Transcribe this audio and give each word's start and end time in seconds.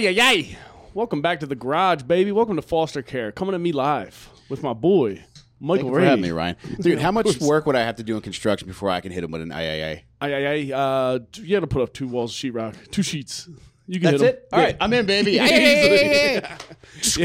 Ay, 0.00 0.06
ay, 0.08 0.18
ay. 0.18 0.56
Welcome 0.94 1.20
back 1.20 1.40
to 1.40 1.46
the 1.46 1.54
garage, 1.54 2.04
baby. 2.04 2.32
Welcome 2.32 2.56
to 2.56 2.62
Foster 2.62 3.02
Care. 3.02 3.32
Coming 3.32 3.52
to 3.52 3.58
me 3.58 3.70
live 3.70 4.30
with 4.48 4.62
my 4.62 4.72
boy, 4.72 5.16
Thank 5.16 5.26
Michael 5.60 5.84
you 5.88 5.92
for 5.92 5.98
Ray. 5.98 6.04
having 6.06 6.22
me, 6.22 6.30
Ryan. 6.30 6.56
Dude, 6.80 6.98
how 7.00 7.12
much 7.12 7.38
work 7.38 7.66
would 7.66 7.76
I 7.76 7.82
have 7.82 7.96
to 7.96 8.02
do 8.02 8.16
in 8.16 8.22
construction 8.22 8.66
before 8.66 8.88
I 8.88 9.02
can 9.02 9.12
hit 9.12 9.22
him 9.22 9.30
with 9.30 9.42
an 9.42 9.50
IAA? 9.50 10.00
Ay. 10.22 10.72
Uh, 10.72 11.18
you 11.34 11.50
got 11.54 11.60
to 11.60 11.66
put 11.66 11.82
up 11.82 11.92
two 11.92 12.08
walls 12.08 12.32
of 12.32 12.36
sheetrock, 12.38 12.90
two 12.90 13.02
sheets. 13.02 13.46
You 13.86 14.00
can 14.00 14.12
That's 14.12 14.22
hit 14.22 14.28
'em. 14.30 14.34
it? 14.36 14.48
All 14.54 14.58
right, 14.60 14.76
I'm 14.80 14.92
in, 14.94 15.04
baby. 15.04 15.38
Ay, 15.38 15.44
ay, 15.44 15.50
ay, 15.52 15.98
ay, 15.98 16.36
ay. 16.38 16.58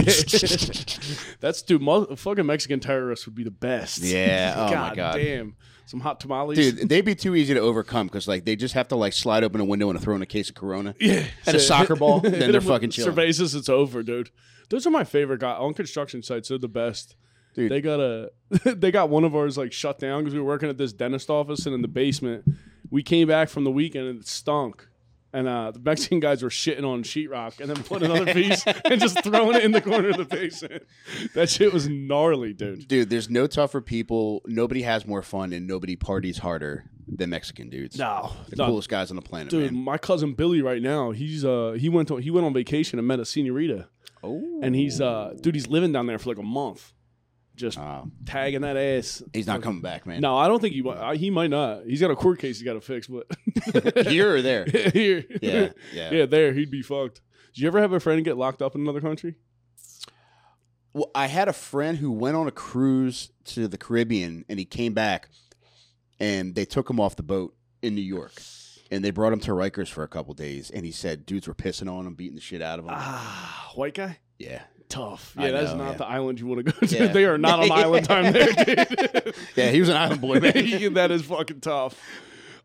That's 1.39 1.61
dude. 1.61 1.81
Mo- 1.81 2.13
fucking 2.17 2.45
Mexican 2.45 2.81
terrorists 2.81 3.25
would 3.25 3.35
be 3.35 3.45
the 3.45 3.51
best. 3.51 3.99
Yeah, 3.99 4.53
oh 4.69 4.75
my 4.75 4.93
God. 4.95 5.15
damn. 5.15 5.55
Some 5.87 5.99
hot 5.99 6.19
tamales, 6.19 6.57
Dude, 6.57 6.89
they'd 6.89 7.05
be 7.05 7.13
too 7.13 7.35
easy 7.35 7.53
to 7.53 7.59
overcome 7.59 8.07
because 8.07 8.27
like 8.27 8.43
they 8.43 8.55
just 8.55 8.73
have 8.73 8.87
to 8.87 8.95
like 8.95 9.13
slide 9.13 9.43
open 9.43 9.61
a 9.61 9.65
window 9.65 9.89
and 9.89 10.01
throw 10.01 10.15
in 10.15 10.21
a 10.21 10.25
case 10.25 10.49
of 10.49 10.55
Corona 10.55 10.95
Yeah, 10.99 11.25
and 11.45 11.55
a 11.55 11.59
soccer 11.59 11.95
ball, 11.95 12.19
then 12.21 12.51
they're 12.51 12.59
fucking 12.61 12.89
chilling. 12.89 13.13
Cervezas, 13.13 13.55
it's 13.55 13.69
over, 13.69 14.01
dude. 14.01 14.31
Those 14.69 14.87
are 14.87 14.89
my 14.91 15.03
favorite 15.03 15.41
guys 15.41 15.57
on 15.59 15.75
construction 15.75 16.23
sites. 16.23 16.49
They're 16.49 16.57
the 16.57 16.67
best. 16.67 17.15
Dude. 17.53 17.71
They 17.71 17.81
got 17.81 17.99
a, 17.99 18.31
they 18.65 18.91
got 18.91 19.09
one 19.09 19.23
of 19.23 19.35
ours 19.35 19.57
like 19.57 19.71
shut 19.71 19.99
down 19.99 20.23
because 20.23 20.33
we 20.33 20.39
were 20.39 20.47
working 20.47 20.69
at 20.69 20.77
this 20.77 20.91
dentist 20.91 21.29
office 21.29 21.65
and 21.65 21.75
in 21.75 21.81
the 21.81 21.87
basement. 21.87 22.45
We 22.89 23.03
came 23.03 23.27
back 23.27 23.49
from 23.49 23.63
the 23.63 23.71
weekend 23.71 24.07
and 24.07 24.19
it 24.21 24.27
stunk. 24.27 24.87
And 25.35 25.49
uh, 25.49 25.71
the 25.71 25.79
Mexican 25.79 26.21
guys 26.21 26.41
were 26.41 26.49
shitting 26.49 26.85
on 26.85 27.03
sheetrock 27.03 27.59
and 27.59 27.69
then 27.69 27.83
put 27.83 28.01
another 28.01 28.31
piece 28.33 28.65
and 28.85 29.01
just 29.01 29.21
throwing 29.21 29.57
it 29.57 29.63
in 29.65 29.73
the 29.73 29.81
corner 29.81 30.09
of 30.09 30.17
the 30.17 30.23
basement. 30.23 30.83
That 31.33 31.49
shit 31.49 31.73
was 31.73 31.89
gnarly, 31.89 32.53
dude. 32.53 32.87
Dude, 32.87 33.09
there's 33.09 33.29
no 33.29 33.45
tougher 33.45 33.81
people. 33.81 34.41
Nobody 34.45 34.83
has 34.83 35.05
more 35.05 35.21
fun 35.21 35.51
and 35.51 35.67
nobody 35.67 35.97
parties 35.97 36.37
harder 36.37 36.85
than 37.07 37.31
Mexican 37.31 37.69
dudes. 37.69 37.97
No, 37.99 38.31
the 38.49 38.55
no, 38.55 38.67
coolest 38.67 38.87
guys 38.89 39.09
on 39.09 39.17
the 39.17 39.21
planet, 39.21 39.49
dude. 39.49 39.73
man. 39.73 39.83
My 39.83 39.97
cousin 39.97 40.33
Billy 40.35 40.61
right 40.61 40.81
now, 40.81 41.11
he's 41.11 41.43
uh 41.43 41.75
he 41.77 41.89
went 41.89 42.07
to, 42.07 42.15
he 42.15 42.31
went 42.31 42.45
on 42.45 42.53
vacation 42.53 42.97
and 42.97 43.07
met 43.07 43.19
a 43.19 43.25
senorita, 43.25 43.89
Oh, 44.23 44.59
and 44.63 44.73
he's 44.75 45.01
uh 45.01 45.33
dude 45.41 45.53
he's 45.53 45.67
living 45.67 45.91
down 45.91 46.07
there 46.07 46.17
for 46.17 46.29
like 46.29 46.39
a 46.39 46.43
month, 46.43 46.93
just 47.55 47.77
Oh, 47.79 48.09
tagging 48.25 48.61
that 48.61 48.77
ass. 48.77 49.23
he's 49.33 49.47
not 49.47 49.61
coming 49.61 49.81
back, 49.81 50.05
man. 50.05 50.21
No, 50.21 50.37
I 50.37 50.47
don't 50.47 50.59
think 50.59 50.73
he. 50.73 50.87
I- 50.89 51.15
He 51.15 51.29
might 51.29 51.49
not. 51.49 51.85
He's 51.85 52.01
got 52.01 52.11
a 52.11 52.15
court 52.15 52.39
case 52.39 52.57
he's 52.59 52.65
got 52.65 52.73
to 52.73 52.81
fix, 52.81 53.07
but 53.07 53.25
Here 54.07 54.35
or 54.35 54.41
there? 54.41 54.65
here, 54.93 55.23
Yeah, 55.41 55.69
yeah. 55.93 56.11
yeah, 56.11 56.25
there 56.25 56.53
he'd 56.53 56.69
be 56.71 56.81
fucked. 56.81 57.21
Did 57.53 57.61
you 57.61 57.67
ever 57.67 57.79
have 57.79 57.93
a 57.93 57.99
friend 57.99 58.23
get 58.25 58.37
locked 58.37 58.61
up 58.61 58.75
in 58.75 58.81
another 58.81 59.01
country? 59.01 59.35
Well, 60.93 61.11
I 61.13 61.27
had 61.27 61.47
a 61.47 61.53
friend 61.53 61.97
who 61.97 62.11
went 62.11 62.37
on 62.37 62.47
a 62.47 62.51
cruise 62.51 63.31
to 63.45 63.67
the 63.67 63.77
Caribbean 63.77 64.45
and 64.47 64.57
he 64.59 64.65
came 64.65 64.93
back 64.93 65.29
and 66.19 66.55
they 66.55 66.65
took 66.65 66.89
him 66.89 66.99
off 66.99 67.15
the 67.17 67.23
boat 67.23 67.53
in 67.81 67.95
New 67.95 68.01
York. 68.01 68.31
And 68.91 69.03
they 69.03 69.09
brought 69.11 69.33
him 69.33 69.39
to 69.41 69.51
Rikers 69.51 69.89
for 69.89 70.03
a 70.03 70.07
couple 70.07 70.33
days 70.35 70.69
and 70.69 70.85
he 70.85 70.91
said 70.91 71.25
dudes 71.25 71.47
were 71.47 71.55
pissing 71.55 71.91
on 71.91 72.05
him, 72.07 72.13
beating 72.13 72.35
the 72.35 72.41
shit 72.41 72.61
out 72.61 72.79
of 72.79 72.85
him. 72.85 72.91
Ah, 72.93 73.71
white 73.75 73.93
guy, 73.95 74.19
yeah. 74.39 74.61
Tough. 74.89 75.33
I 75.37 75.45
Yeah, 75.47 75.51
that's 75.51 75.71
know, 75.71 75.77
not 75.79 75.91
yeah. 75.91 75.97
the 75.97 76.05
island 76.07 76.39
you 76.39 76.47
want 76.47 76.65
to 76.65 76.71
go 76.71 76.87
to. 76.87 76.95
Yeah. 76.97 77.07
they 77.07 77.25
are 77.25 77.37
not 77.37 77.59
on 77.59 77.71
island 77.83 78.05
time 78.05 78.31
there, 78.33 78.51
dude. 78.53 79.35
Yeah, 79.55 79.69
he 79.71 79.79
was 79.79 79.89
an 79.89 79.97
island 79.97 80.21
boy, 80.21 80.39
man. 80.39 80.93
that 80.95 81.11
is 81.11 81.23
fucking 81.23 81.61
tough. 81.61 81.99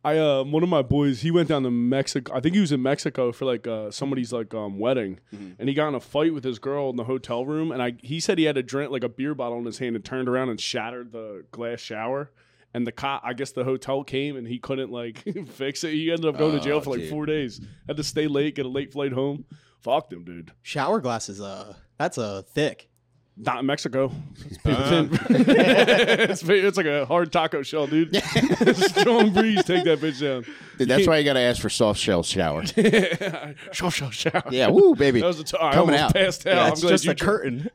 I 0.03 0.17
uh, 0.17 0.45
one 0.45 0.63
of 0.63 0.69
my 0.71 0.81
boys, 0.81 1.21
he 1.21 1.31
went 1.31 1.49
down 1.51 1.63
to 1.65 1.71
Mexico. 1.71 2.33
I 2.35 2.41
think 2.41 2.55
he 2.55 2.61
was 2.63 2.73
in 2.73 2.81
Mexico 2.81 3.33
for 3.33 3.45
like 3.45 3.67
uh, 3.67 3.91
somebody's 3.91 4.33
like 4.33 4.55
um, 4.55 4.79
wedding, 4.79 5.21
Mhm. 5.35 5.57
and 5.59 5.69
he 5.69 5.75
got 5.75 5.89
in 5.89 5.95
a 5.95 6.01
fight 6.01 6.33
with 6.33 6.43
his 6.43 6.59
girl 6.59 6.89
in 6.89 6.97
the 6.97 7.05
hotel 7.05 7.45
room. 7.45 7.71
And 7.71 7.83
I 7.83 7.93
he 8.03 8.19
said 8.19 8.39
he 8.39 8.45
had 8.45 8.57
a 8.57 8.63
drink 8.63 8.91
like 8.91 9.05
a 9.05 9.11
beer 9.11 9.35
bottle 9.35 9.59
in 9.59 9.67
his 9.67 9.77
hand 9.79 9.97
and 9.97 10.05
turned 10.05 10.27
around 10.27 10.49
and 10.49 10.59
shattered 10.59 11.13
the 11.13 11.45
glass 11.51 11.81
shower. 11.81 12.31
And 12.73 12.87
the 12.87 12.93
cop, 12.93 13.21
I 13.25 13.35
guess 13.35 13.51
the 13.53 13.65
hotel 13.65 14.03
came 14.05 14.37
and 14.37 14.47
he 14.49 14.59
couldn't 14.59 14.91
like 14.91 15.23
fix 15.49 15.85
it. 15.85 15.93
He 15.93 16.11
ended 16.11 16.25
up 16.27 16.39
going 16.39 16.57
to 16.57 16.65
jail 16.65 16.77
Oh, 16.77 16.81
for 16.81 16.91
like 16.91 17.01
dude. 17.01 17.11
four 17.11 17.27
days. 17.27 17.61
Had 17.87 17.97
to 17.99 18.05
stay 18.05 18.27
late, 18.27 18.55
get 18.55 18.65
a 18.65 18.69
late 18.71 18.93
flight 18.93 19.13
home. 19.13 19.45
Fuck 19.81 20.11
him, 20.13 20.25
dude. 20.25 20.53
Shower 20.63 21.01
glasses, 21.01 21.41
uh, 21.41 21.75
that's 22.01 22.17
a 22.17 22.43
thick. 22.55 22.89
Not 23.37 23.61
in 23.61 23.67
Mexico. 23.67 24.11
It's, 24.47 24.57
paper 24.57 24.83
thin. 24.89 25.09
it's, 25.29 26.43
it's 26.43 26.77
like 26.79 26.87
a 26.87 27.05
hard 27.05 27.31
taco 27.31 27.63
shell, 27.63 27.87
dude. 27.87 28.17
Strong 28.75 29.35
breeze, 29.35 29.63
take 29.65 29.85
that 29.85 29.99
bitch 30.01 30.21
down. 30.21 30.47
Dude, 30.79 30.89
that's 30.89 31.07
why 31.07 31.19
you 31.19 31.25
got 31.25 31.35
to 31.35 31.41
ask 31.41 31.61
for 31.61 31.69
soft 31.69 32.01
shell 32.01 32.23
shower. 32.23 32.65
soft 33.73 33.97
shell 33.99 34.11
show. 34.11 34.31
Yeah, 34.51 34.69
woo, 34.69 34.95
baby. 34.95 35.21
That 35.21 35.27
was 35.27 35.41
a 35.41 35.45
t- 35.45 35.59
I 35.61 35.75
Coming 35.75 35.95
almost 35.95 36.03
out. 36.03 36.15
passed 36.15 36.47
out. 36.47 36.55
Yeah, 36.55 36.65
I'm 36.65 36.75
glad 36.81 36.91
just 36.91 37.05
you 37.05 37.11
a 37.11 37.15
curtain. 37.15 37.71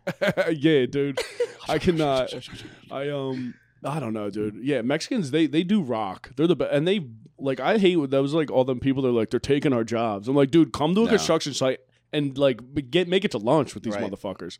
yeah, 0.52 0.85
dude. 0.88 1.19
I 1.69 1.78
cannot. 1.78 2.34
I 2.91 3.09
um. 3.09 3.53
I 3.84 4.00
don't 4.00 4.14
know, 4.14 4.31
dude. 4.31 4.56
Yeah, 4.64 4.81
Mexicans 4.81 5.30
they 5.30 5.46
they 5.46 5.64
do 5.64 5.81
rock. 5.84 6.31
They're 6.35 6.47
the 6.47 6.56
best, 6.56 6.74
and 6.74 6.88
they 6.88 7.06
like. 7.38 7.59
I 7.59 7.78
hate 7.78 7.97
when 7.97 8.09
those 8.09 8.34
like 8.34 8.50
all 8.50 8.66
them 8.66 8.80
people. 8.80 9.03
They're 9.03 9.12
like 9.12 9.30
they're 9.30 9.40
taking 9.40 9.72
our 9.72 9.84
jobs. 9.84 10.28
I'm 10.28 10.35
like, 10.35 10.50
dude, 10.50 10.74
come 10.74 10.96
to 10.96 11.02
a 11.02 11.06
No. 11.06 11.09
construction 11.12 11.53
site 11.53 11.80
and 12.16 12.38
like 12.38 12.59
get 12.92 13.08
make 13.08 13.24
it 13.26 13.31
to 13.31 13.38
lunch 13.38 13.74
with 13.74 13.84
these 13.84 13.96
Right. 13.96 14.12
motherfuckers. 14.12 14.58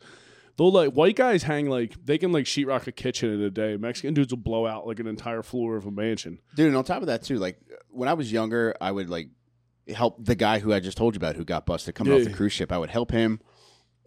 They'll 0.58 0.72
like 0.72 0.94
white 0.94 1.16
guys 1.18 1.44
hang 1.44 1.70
like 1.70 1.94
they 2.06 2.18
can 2.18 2.32
like 2.32 2.46
sheetrock 2.46 2.88
a 2.88 2.92
kitchen 2.92 3.30
in 3.34 3.42
a 3.42 3.50
day. 3.50 3.76
Mexican 3.78 4.14
dudes 4.14 4.32
will 4.32 4.38
blow 4.42 4.66
out 4.66 4.88
like 4.88 5.00
an 5.00 5.08
entire 5.08 5.44
floor 5.44 5.76
of 5.76 5.86
a 5.86 5.92
mansion. 5.92 6.40
Dude, 6.56 6.68
and 6.68 6.78
on 6.78 6.84
top 6.86 7.02
of 7.02 7.08
that 7.08 7.24
too, 7.24 7.38
like 7.40 7.60
when 7.90 8.08
I 8.08 8.14
was 8.14 8.32
younger, 8.32 8.74
I 8.80 8.92
would 8.92 9.10
like 9.10 9.30
help 9.94 10.24
the 10.24 10.36
guy 10.36 10.60
who 10.60 10.72
I 10.74 10.80
just 10.80 10.98
told 10.98 11.14
you 11.14 11.18
about 11.18 11.36
who 11.36 11.44
got 11.46 11.66
busted 11.66 11.94
coming 11.96 12.14
off 12.14 12.24
the 12.24 12.30
Yeah. 12.30 12.36
cruise 12.36 12.54
ship. 12.54 12.72
I 12.72 12.78
would 12.78 12.90
help 12.90 13.12
him, 13.12 13.40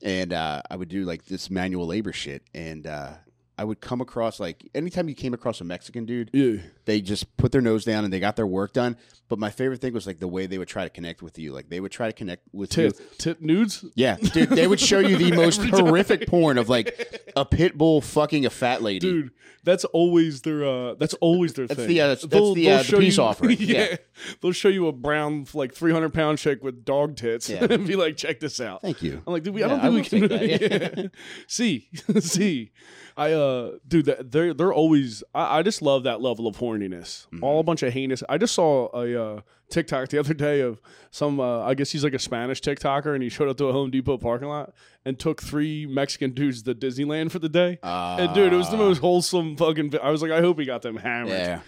and 0.02 0.32
uh, 0.32 0.62
I 0.70 0.76
would 0.76 0.88
do 0.88 1.04
like 1.04 1.26
this 1.26 1.50
manual 1.50 1.86
labor 1.86 2.12
shit. 2.12 2.42
And 2.54 2.86
uh, 2.86 3.12
I 3.58 3.64
would 3.64 3.80
come 3.80 4.00
across 4.00 4.40
like 4.40 4.68
anytime 4.74 5.08
you 5.08 5.14
came 5.14 5.34
across 5.34 5.60
a 5.60 5.64
Mexican 5.64 6.06
dude, 6.06 6.30
Yeah, 6.32 6.62
they 6.88 7.02
just 7.02 7.36
put 7.36 7.52
their 7.52 7.60
nose 7.60 7.84
down 7.84 8.02
and 8.04 8.10
they 8.12 8.18
got 8.18 8.34
their 8.36 8.46
work 8.46 8.72
done. 8.72 8.96
But 9.28 9.38
my 9.38 9.50
favorite 9.50 9.82
thing 9.82 9.92
was 9.92 10.06
like 10.06 10.20
the 10.20 10.26
way 10.26 10.46
they 10.46 10.56
would 10.56 10.68
try 10.68 10.84
to 10.84 10.88
connect 10.90 11.20
with 11.20 11.38
you. 11.38 11.52
Like 11.52 11.68
they 11.68 11.80
would 11.80 11.92
try 11.92 12.06
to 12.06 12.14
connect 12.14 12.48
with 12.54 12.74
you. 12.78 12.90
tit 12.92 13.18
tit 13.18 13.42
nudes. 13.42 13.84
Yeah, 13.94 14.16
dude, 14.16 14.48
they 14.48 14.66
would 14.66 14.80
show 14.80 15.00
you 15.00 15.16
the 15.18 15.32
most 15.36 15.62
horrific 15.62 16.26
porn 16.26 16.56
of 16.56 16.70
like 16.70 17.30
a 17.36 17.44
pit 17.44 17.76
bull 17.76 18.00
fucking 18.00 18.46
a 18.46 18.50
fat 18.50 18.80
lady. 18.82 19.00
Dude, 19.00 19.30
that's 19.64 19.84
always 19.84 20.40
their. 20.40 20.64
uh 20.64 20.94
That's 20.94 21.12
always 21.14 21.52
their 21.52 21.66
That's 21.66 21.78
thing. 21.80 21.88
the, 21.88 22.00
uh, 22.00 22.06
that's 22.08 22.22
They'll- 22.26 22.54
the, 22.54 22.70
uh, 22.70 22.82
the 22.82 22.96
peace 22.96 23.18
you- 23.18 23.22
offering. 23.22 23.56
yeah. 23.60 23.78
Yeah. 23.90 23.96
they'll 24.40 24.52
show 24.52 24.68
you 24.70 24.86
a 24.88 24.92
brown, 24.92 25.46
like 25.52 25.74
three 25.74 25.92
hundred 25.92 26.14
pound 26.14 26.38
chick 26.38 26.64
with 26.64 26.86
dog 26.86 27.16
tits, 27.16 27.50
Yeah. 27.50 27.64
and 27.70 27.86
be 27.86 27.96
like, 27.96 28.16
"Check 28.16 28.40
this 28.40 28.62
out." 28.62 28.80
Thank 28.80 29.02
you. 29.02 29.22
I'm 29.26 29.32
like, 29.34 29.42
dude, 29.42 29.52
we, 29.54 29.62
I 29.62 29.68
don't 29.68 29.80
I 29.80 29.90
think 29.90 30.10
we 30.10 30.20
can. 30.20 30.28
that, 30.28 30.98
yeah. 30.98 31.06
see, 31.46 31.90
see, 32.20 32.70
I 33.14 33.32
uh, 33.32 33.72
dude, 33.86 34.06
that- 34.06 34.30
they're 34.32 34.54
they're 34.54 34.72
always. 34.72 35.22
I, 35.34 35.58
I 35.58 35.62
just 35.62 35.82
love 35.82 36.04
that 36.04 36.22
level 36.22 36.46
of 36.46 36.56
Mm-hmm. 36.80 37.42
All 37.44 37.60
a 37.60 37.62
bunch 37.62 37.82
of 37.82 37.92
heinous. 37.92 38.22
I 38.28 38.38
just 38.38 38.54
saw 38.54 38.88
a 38.94 39.22
uh, 39.36 39.40
TikTok 39.70 40.08
the 40.08 40.18
other 40.20 40.34
day 40.34 40.60
of 40.60 40.80
some. 41.10 41.40
Uh, 41.40 41.60
I 41.62 41.74
guess 41.74 41.90
he's 41.90 42.04
like 42.04 42.14
a 42.14 42.18
Spanish 42.18 42.60
TikToker, 42.60 43.14
and 43.14 43.22
he 43.22 43.28
showed 43.28 43.48
up 43.48 43.56
to 43.58 43.66
a 43.66 43.72
Home 43.72 43.90
Depot 43.90 44.18
parking 44.18 44.48
lot 44.48 44.72
and 45.04 45.18
took 45.18 45.42
three 45.42 45.86
Mexican 45.86 46.32
dudes 46.32 46.62
to 46.62 46.74
Disneyland 46.74 47.30
for 47.30 47.38
the 47.38 47.48
day. 47.48 47.78
and 47.82 48.34
dude, 48.34 48.52
it 48.52 48.56
was 48.56 48.70
the 48.70 48.76
Uh, 48.76 48.80
most 48.80 48.98
wholesome 48.98 49.56
fucking. 49.56 49.94
I 50.02 50.10
was 50.10 50.22
like, 50.22 50.30
I 50.30 50.40
hope 50.40 50.58
he 50.58 50.64
got 50.64 50.82
them 50.82 50.96
hammered. 50.96 51.30
Yeah, 51.30 51.60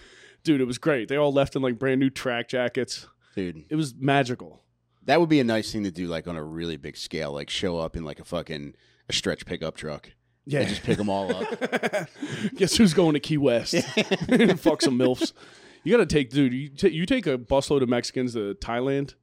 Dude, 0.43 0.61
it 0.61 0.65
was 0.65 0.77
great. 0.77 1.07
They 1.07 1.17
all 1.17 1.31
left 1.33 1.55
in 1.55 1.61
like 1.61 1.77
brand 1.77 1.99
new 1.99 2.09
track 2.09 2.47
jackets. 2.47 3.07
dude. 3.35 3.63
It 3.69 3.75
was 3.75 3.93
magical. 3.95 4.63
That 5.05 5.19
would 5.19 5.29
be 5.29 5.39
a 5.39 5.43
nice 5.43 5.71
thing 5.71 5.83
to 5.83 5.91
do, 5.91 6.07
like 6.07 6.27
on 6.27 6.35
a 6.35 6.43
really 6.43 6.77
big 6.77 6.95
scale, 6.95 7.31
like 7.33 7.49
show 7.49 7.77
up 7.79 7.95
in 7.95 8.03
like 8.03 8.19
a 8.19 8.23
fucking 8.23 8.75
a 9.09 9.13
stretch 9.13 9.45
pickup 9.45 9.75
truck. 9.75 10.11
Yeah, 10.45 10.63
just 10.63 10.83
pick 10.83 10.97
them 10.97 11.09
all 11.09 11.33
up. 11.35 11.47
Guess 12.55 12.75
who's 12.77 12.93
going 12.93 13.13
to 13.13 13.19
Key 13.19 13.37
West? 13.37 13.73
Fuck 14.57 14.81
some 14.81 14.97
milfs. 14.97 15.33
You 15.83 15.91
got 15.95 16.07
to 16.07 16.13
take, 16.13 16.29
dude. 16.31 16.53
You, 16.53 16.69
ta 16.69 16.87
you 16.87 17.05
take 17.05 17.27
a 17.27 17.37
busload 17.37 17.81
of 17.83 17.89
Mexicans 17.89 18.33
to 18.33 18.55
Thailand, 18.55 19.13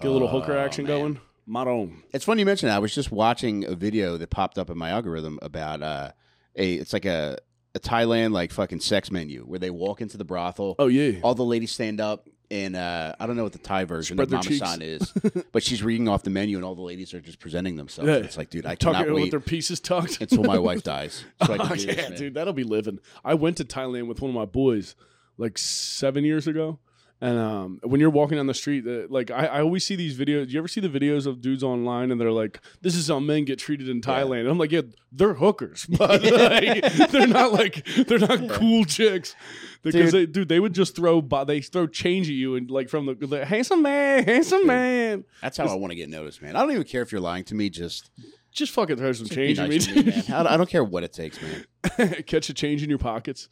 get 0.00 0.08
a 0.08 0.10
little 0.10 0.28
hooker 0.28 0.52
Oh, 0.52 0.58
action 0.64 0.84
man. 0.86 0.98
going. 0.98 1.20
Maron. 1.46 2.02
It's 2.12 2.24
funny 2.24 2.40
you 2.42 2.46
mention 2.46 2.68
that. 2.68 2.76
I 2.76 2.78
was 2.78 2.94
just 2.94 3.10
watching 3.10 3.64
a 3.64 3.74
video 3.74 4.16
that 4.18 4.30
popped 4.30 4.58
up 4.58 4.68
in 4.68 4.76
my 4.76 4.90
algorithm 4.90 5.38
about 5.42 5.82
uh, 5.82 6.12
a. 6.56 6.74
It's 6.74 6.92
like 6.92 7.04
a 7.06 7.38
a 7.74 7.80
Thailand 7.80 8.32
like 8.32 8.50
fucking 8.50 8.80
sex 8.80 9.10
menu 9.10 9.42
where 9.42 9.58
they 9.58 9.70
walk 9.70 10.00
into 10.00 10.16
the 10.16 10.24
brothel. 10.24 10.74
Oh 10.78 10.88
yeah, 10.88 11.20
All 11.22 11.34
the 11.34 11.44
ladies 11.44 11.70
stand 11.72 12.00
up, 12.00 12.28
and 12.50 12.76
uh, 12.76 13.14
I 13.20 13.26
don't 13.26 13.36
know 13.36 13.42
what 13.42 13.52
the 13.52 13.58
Thai 13.58 13.84
version 13.84 14.16
Spread 14.16 14.32
of 14.32 14.42
their 14.42 14.58
Mama. 14.58 14.78
San 14.78 14.82
is, 14.82 15.12
but 15.52 15.62
she's 15.62 15.82
reading 15.82 16.08
off 16.08 16.22
the 16.22 16.30
menu, 16.30 16.56
and 16.56 16.64
all 16.64 16.74
the 16.74 16.82
ladies 16.82 17.12
are 17.12 17.20
just 17.20 17.40
presenting 17.40 17.76
themselves. 17.76 18.08
Yeah. 18.08 18.16
It's 18.16 18.38
like, 18.38 18.50
dude, 18.50 18.64
I 18.66 18.74
tuck 18.74 18.94
cannot 18.94 19.08
it 19.08 19.12
with 19.12 19.30
their 19.30 19.40
pieces 19.40 19.80
tucked. 19.80 20.20
until 20.20 20.44
my 20.44 20.58
wife 20.58 20.82
dies. 20.82 21.24
So 21.46 21.56
Oh, 21.58 21.74
yeah, 21.74 22.08
this, 22.08 22.18
dude, 22.18 22.34
that'll 22.34 22.52
be 22.52 22.64
living. 22.64 22.98
I 23.24 23.34
went 23.34 23.56
to 23.58 23.64
Thailand 23.64 24.06
with 24.06 24.20
one 24.20 24.30
of 24.30 24.34
my 24.34 24.44
boys 24.44 24.94
like 25.36 25.56
seven 25.58 26.24
years 26.24 26.46
ago. 26.46 26.78
And 27.20 27.36
um, 27.36 27.80
when 27.82 28.00
you're 28.00 28.10
walking 28.10 28.36
down 28.36 28.46
the 28.46 28.54
street, 28.54 28.86
uh, 28.86 29.08
like 29.10 29.32
I, 29.32 29.46
I 29.46 29.60
always 29.60 29.84
see 29.84 29.96
these 29.96 30.16
videos. 30.16 30.46
Do 30.46 30.52
you 30.52 30.58
ever 30.60 30.68
see 30.68 30.80
the 30.80 30.88
videos 30.88 31.26
of 31.26 31.40
dudes 31.40 31.64
online 31.64 32.12
and 32.12 32.20
they're 32.20 32.30
like, 32.30 32.60
"This 32.80 32.94
is 32.94 33.08
how 33.08 33.18
men 33.18 33.44
get 33.44 33.58
treated 33.58 33.88
in 33.88 34.00
Thailand"? 34.00 34.40
And 34.42 34.48
I'm 34.50 34.58
like, 34.58 34.70
"Yeah, 34.70 34.82
they're 35.10 35.34
hookers, 35.34 35.84
but 35.98 36.22
like, 36.22 36.84
they're 37.10 37.26
not 37.26 37.52
like 37.52 37.84
they're 38.06 38.20
not 38.20 38.48
cool 38.50 38.84
chicks." 38.84 39.34
Because 39.82 40.12
Dude. 40.12 40.28
they, 40.28 40.32
dude, 40.32 40.48
they 40.48 40.60
would 40.60 40.74
just 40.74 40.94
throw 40.94 41.20
bo- 41.20 41.44
they 41.44 41.60
throw 41.60 41.88
change 41.88 42.28
at 42.28 42.34
you 42.34 42.54
and 42.54 42.70
like 42.70 42.88
from 42.88 43.06
the, 43.06 43.14
the 43.14 43.44
handsome 43.44 43.82
man, 43.82 44.22
handsome 44.24 44.64
man, 44.66 45.24
That's 45.42 45.56
how 45.56 45.66
I 45.66 45.74
want 45.74 45.90
to 45.90 45.96
get 45.96 46.08
noticed, 46.08 46.40
man. 46.40 46.54
I 46.54 46.60
don't 46.60 46.70
even 46.70 46.84
care 46.84 47.02
if 47.02 47.10
you're 47.10 47.20
lying 47.20 47.42
to 47.44 47.54
me. 47.56 47.68
Just 47.68 48.10
just 48.52 48.72
fucking 48.72 48.96
throw 48.96 49.12
some 49.12 49.26
be 49.26 49.34
change 49.34 49.58
at 49.58 49.68
nice 49.68 49.88
me, 49.88 49.94
to 50.02 50.02
me, 50.04 50.10
man. 50.12 50.24
I 50.28 50.42
don't- 50.44 50.46
I 50.52 50.56
don't 50.56 50.70
care 50.70 50.84
what 50.84 51.02
it 51.02 51.12
takes, 51.12 51.38
man. 51.42 52.22
catch 52.26 52.48
a 52.48 52.54
change 52.54 52.82
in 52.84 52.88
your 52.88 52.98
pockets. 52.98 53.48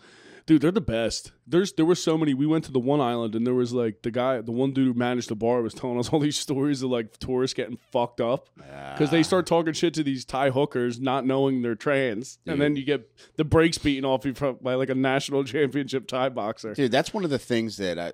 Dude, 0.46 0.62
they're 0.62 0.70
the 0.70 0.80
best. 0.80 1.32
There's 1.44 1.72
there 1.72 1.84
were 1.84 1.96
so 1.96 2.16
many. 2.16 2.32
We 2.32 2.46
went 2.46 2.64
to 2.66 2.72
the 2.72 2.78
one 2.78 3.00
island 3.00 3.34
and 3.34 3.44
there 3.44 3.54
was 3.54 3.72
like 3.72 4.02
the 4.02 4.12
guy, 4.12 4.40
the 4.40 4.52
one 4.52 4.72
dude 4.72 4.86
who 4.86 4.94
managed 4.94 5.28
the 5.28 5.34
bar 5.34 5.60
was 5.60 5.74
telling 5.74 5.98
us 5.98 6.10
all 6.10 6.20
these 6.20 6.38
stories 6.38 6.82
of 6.82 6.90
like 6.90 7.18
tourists 7.18 7.52
getting 7.52 7.78
fucked 7.90 8.20
up 8.20 8.48
because 8.54 9.10
they 9.10 9.24
start 9.24 9.46
talking 9.46 9.72
shit 9.72 9.92
to 9.94 10.04
these 10.04 10.24
Thai 10.24 10.50
hookers, 10.50 11.00
not 11.00 11.26
knowing 11.26 11.62
they're 11.62 11.74
trans, 11.74 12.38
and 12.46 12.60
then 12.60 12.76
you 12.76 12.84
get 12.84 13.10
the 13.34 13.44
brakes 13.44 13.78
beaten 13.78 14.04
off 14.04 14.24
you 14.24 14.34
from, 14.34 14.58
by 14.62 14.74
like 14.74 14.88
a 14.88 14.94
national 14.94 15.42
championship 15.44 16.06
Thai 16.06 16.28
boxer. 16.28 16.74
Dude, 16.74 16.92
that's 16.92 17.12
one 17.12 17.24
of 17.24 17.30
the 17.30 17.40
things 17.40 17.78
that 17.78 17.98
I 17.98 18.12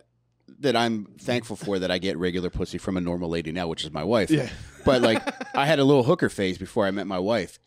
that 0.61 0.75
I'm 0.75 1.07
thankful 1.21 1.57
for 1.57 1.79
that 1.79 1.91
I 1.91 1.99
get 1.99 2.17
regular 2.17 2.49
pussy 2.49 2.79
from 2.79 2.97
a 2.97 3.01
normal 3.01 3.29
lady 3.29 3.53
now, 3.53 3.69
which 3.69 3.85
is 3.85 3.91
my 3.91 4.05
wife. 4.05 4.31
Yeah. 4.31 4.49
But 4.87 5.03
like 5.03 5.23
I 5.57 5.67
had 5.67 5.79
a 5.79 5.85
little 5.85 6.03
hooker 6.03 6.31
phase 6.31 6.57
before 6.57 6.87
I 6.87 6.91
met 6.91 7.07
my 7.07 7.19
wife. 7.19 7.59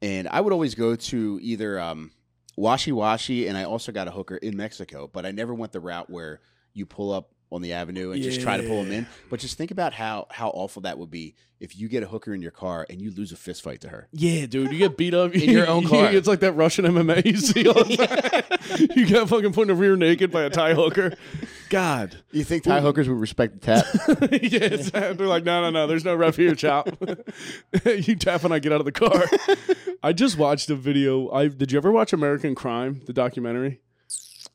And 0.00 0.28
I 0.28 0.40
would 0.40 0.52
always 0.52 0.74
go 0.74 0.94
to 0.96 1.38
either 1.42 1.80
um 1.80 2.12
Washi 2.58 2.92
Washi 2.92 3.48
and 3.48 3.56
I 3.56 3.64
also 3.64 3.92
got 3.92 4.08
a 4.08 4.10
hooker 4.10 4.36
in 4.36 4.56
Mexico, 4.56 5.08
but 5.12 5.24
I 5.24 5.30
never 5.30 5.54
went 5.54 5.72
the 5.72 5.80
route 5.80 6.10
where 6.10 6.40
you 6.74 6.86
pull 6.86 7.12
up 7.12 7.32
on 7.50 7.62
the 7.62 7.72
avenue 7.72 8.12
and 8.12 8.22
just 8.22 8.40
try 8.40 8.56
to 8.56 8.62
pull 8.62 8.82
them 8.82 8.92
in. 8.92 9.06
But 9.30 9.40
just 9.40 9.56
think 9.56 9.70
about 9.70 9.92
how 9.94 10.26
how 10.30 10.48
awful 10.50 10.82
that 10.82 10.98
would 10.98 11.10
be 11.10 11.34
if 11.60 11.76
you 11.76 11.88
get 11.88 12.02
a 12.02 12.06
hooker 12.06 12.32
in 12.34 12.40
your 12.40 12.50
car 12.52 12.86
and 12.88 13.02
you 13.02 13.10
lose 13.10 13.32
a 13.32 13.36
fist 13.36 13.62
fight 13.62 13.80
to 13.80 13.88
her. 13.88 14.06
Yeah, 14.12 14.46
dude, 14.46 14.70
you 14.70 14.78
get 14.78 14.96
beat 14.96 15.12
up 15.14 15.34
In 15.34 15.50
your 15.50 15.66
own 15.66 15.84
car. 15.88 16.12
It's 16.12 16.28
like 16.28 16.40
that 16.40 16.52
Russian 16.52 16.84
MMA 16.84 17.24
you 17.24 17.36
see 17.36 17.66
all 17.66 17.84
the 17.84 17.96
time. 18.78 18.88
you 18.94 19.08
got 19.08 19.28
fucking 19.28 19.52
put 19.52 19.62
in 19.62 19.70
a 19.70 19.74
rear 19.74 19.96
naked 19.96 20.30
by 20.30 20.42
a 20.42 20.50
Thai 20.50 20.74
hooker. 20.74 21.14
God. 21.68 22.16
You 22.30 22.44
think 22.44 22.64
Thai 22.64 22.80
hookers 22.80 23.08
would 23.08 23.18
respect 23.18 23.60
the 23.60 23.82
tap? 23.82 24.42
yeah, 24.42 25.12
they're 25.12 25.26
like, 25.26 25.44
no, 25.44 25.62
no, 25.62 25.70
no. 25.70 25.86
There's 25.86 26.04
no 26.04 26.14
ref 26.14 26.36
here, 26.36 26.54
chop. 26.54 26.88
you 27.84 28.16
tap 28.16 28.42
when 28.42 28.52
I 28.52 28.58
get 28.58 28.72
out 28.72 28.80
of 28.80 28.84
the 28.86 28.92
car. 28.92 29.24
I 30.02 30.12
just 30.12 30.38
watched 30.38 30.70
a 30.70 30.76
video. 30.76 31.30
I 31.30 31.48
did 31.48 31.72
you 31.72 31.78
ever 31.78 31.90
watch 31.90 32.12
American 32.12 32.54
Crime, 32.54 33.02
the 33.06 33.12
documentary? 33.12 33.80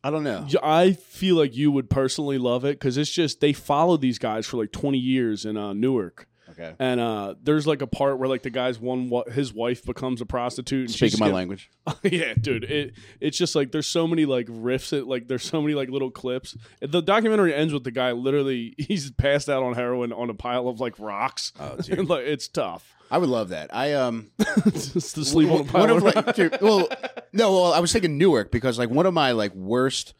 I 0.04 0.10
don't 0.10 0.24
know. 0.24 0.46
I 0.62 0.94
feel 0.94 1.36
like 1.38 1.56
you 1.56 1.72
would 1.72 1.90
personally 1.90 2.38
love 2.38 2.66
it 2.66 2.80
because 2.80 2.98
it's 2.98 3.12
just 3.12 3.40
they 3.40 3.54
followed 3.54 4.02
these 4.02 4.20
guys 4.20 4.46
for 4.46 4.58
like 4.58 4.72
20 4.72 4.98
years 4.98 5.46
in 5.46 5.56
uh, 5.56 5.74
Newark. 5.74 6.28
Okay. 6.52 6.76
And 6.78 7.00
uh, 7.00 7.36
there's 7.42 7.66
like 7.66 7.82
a 7.82 7.88
part 7.88 8.20
where 8.20 8.30
like 8.30 8.44
the 8.44 8.50
guy's 8.50 8.80
one 8.80 9.10
wa- 9.10 9.24
his 9.32 9.54
wife 9.54 9.86
becomes 9.86 10.22
a 10.22 10.26
prostitute. 10.26 10.88
And 10.88 10.92
Speaking 10.92 11.20
my 11.20 11.32
language. 11.32 11.70
yeah, 12.04 12.34
dude. 12.40 12.66
It 12.66 12.94
it's 13.20 13.38
just 13.38 13.56
like 13.56 13.72
there's 13.72 13.88
so 13.88 14.08
many 14.08 14.26
like 14.26 14.48
riffs. 14.48 14.94
It 14.94 15.08
like 15.08 15.28
there's 15.28 15.44
so 15.44 15.62
many 15.62 15.74
like 15.74 15.90
little 15.90 16.12
clips. 16.12 16.56
The 16.82 17.02
documentary 17.02 17.56
ends 17.56 17.74
with 17.74 17.84
the 17.84 17.92
guy 17.92 18.12
literally 18.12 18.76
he's 18.78 19.10
passed 19.12 19.50
out 19.50 19.64
on 19.64 19.74
heroin 19.74 20.14
on 20.14 20.30
a 20.30 20.34
pile 20.36 20.68
of 20.68 20.80
like 20.80 21.00
rocks. 21.00 21.54
Oh, 21.60 21.78
And, 21.90 22.08
like 22.08 22.26
it's 22.26 22.48
tough. 22.48 22.94
I 23.14 23.20
would 23.20 23.30
love 23.30 23.50
that. 23.50 23.70
I 23.72 23.94
um 23.94 24.32
just 24.72 25.14
to 25.14 25.24
sleep 25.24 25.48
on 25.52 25.54
a 25.54 25.64
one 25.64 25.68
pile 25.68 25.98
of 25.98 26.04
of 26.04 26.16
like, 26.16 26.36
dude, 26.36 26.58
well, 26.62 26.88
no, 27.32 27.52
well, 27.52 27.72
I 27.72 27.80
was 27.80 27.94
thinking 27.94 28.18
Newark 28.18 28.52
because 28.52 28.80
like 28.80 28.90
one 28.90 29.06
of 29.06 29.14
my 29.14 29.34
like 29.34 29.54
worst, 29.54 30.16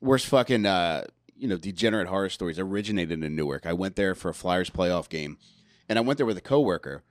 worst 0.00 0.26
fucking 0.26 0.66
uh, 0.66 1.06
you 1.36 1.48
know 1.48 1.56
degenerate 1.56 2.06
horror 2.06 2.28
stories 2.28 2.60
originated 2.60 3.24
in 3.24 3.34
Newark. 3.34 3.66
I 3.66 3.72
went 3.72 3.96
there 3.96 4.14
for 4.14 4.28
a 4.28 4.34
Flyers 4.34 4.70
playoff 4.70 5.08
game, 5.08 5.36
and 5.88 5.98
I 5.98 6.02
went 6.02 6.18
there 6.18 6.26
with 6.26 6.38
a 6.38 6.40
coworker, 6.40 7.02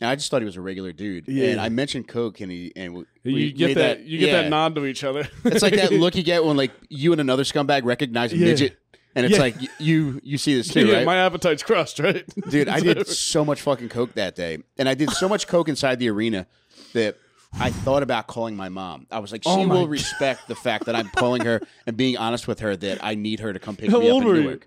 and 0.00 0.08
I 0.08 0.14
just 0.14 0.30
thought 0.30 0.40
he 0.40 0.46
was 0.46 0.56
a 0.56 0.62
regular 0.62 0.92
dude. 0.92 1.28
Yeah. 1.28 1.48
And 1.48 1.60
I 1.60 1.68
mentioned 1.68 2.08
coke, 2.08 2.40
and 2.40 2.50
he 2.50 2.72
and 2.74 2.94
we, 2.94 3.04
you 3.24 3.52
get 3.52 3.66
made 3.66 3.76
that, 3.76 4.00
you 4.04 4.18
get 4.18 4.30
yeah. 4.30 4.40
that 4.40 4.48
nod 4.48 4.74
to 4.76 4.86
each 4.86 5.04
other. 5.04 5.28
It's 5.44 5.60
like 5.60 5.74
that 5.74 5.92
look 5.92 6.16
you 6.16 6.22
get 6.22 6.42
when 6.42 6.56
like 6.56 6.72
you 6.88 7.12
and 7.12 7.20
another 7.20 7.42
scumbag 7.42 7.84
recognize 7.84 8.32
a 8.32 8.38
Yeah. 8.38 8.46
midget. 8.46 8.78
And 9.16 9.24
it's 9.26 9.34
Yeah. 9.36 9.40
like 9.40 9.56
you 9.78 10.20
you 10.24 10.38
see 10.38 10.54
this 10.56 10.68
too, 10.68 10.86
yeah, 10.86 10.96
right? 10.96 11.06
my 11.06 11.16
appetite's 11.18 11.62
crushed, 11.62 11.98
right? 12.00 12.24
Dude, 12.50 12.68
I 12.68 12.80
did 12.80 13.06
so 13.32 13.44
much 13.44 13.60
fucking 13.62 13.88
coke 13.88 14.14
that 14.14 14.34
day, 14.34 14.58
and 14.78 14.88
I 14.88 14.94
did 14.94 15.10
so 15.10 15.28
much 15.28 15.46
coke 15.46 15.68
inside 15.68 15.98
the 16.00 16.10
arena 16.10 16.46
that 16.94 17.16
I 17.60 17.70
thought 17.70 18.02
about 18.02 18.26
calling 18.26 18.56
my 18.56 18.68
mom. 18.68 19.06
I 19.12 19.20
was 19.20 19.30
like, 19.30 19.44
she 19.44 19.50
Oh 19.50 19.68
will 19.68 19.82
God. 19.82 19.90
respect 19.90 20.48
the 20.48 20.56
fact 20.56 20.86
that 20.86 20.96
I'm 20.96 21.08
calling 21.10 21.42
her 21.44 21.60
and 21.86 21.96
being 21.96 22.16
honest 22.16 22.48
with 22.48 22.58
her 22.60 22.74
that 22.76 23.04
I 23.04 23.14
need 23.14 23.38
her 23.40 23.52
to 23.52 23.58
come 23.60 23.76
pick 23.76 23.90
How 23.90 24.00
me 24.00 24.08
up 24.08 24.14
old 24.14 24.22
in 24.24 24.28
were 24.28 24.34
you? 24.36 24.42
Newark. 24.42 24.66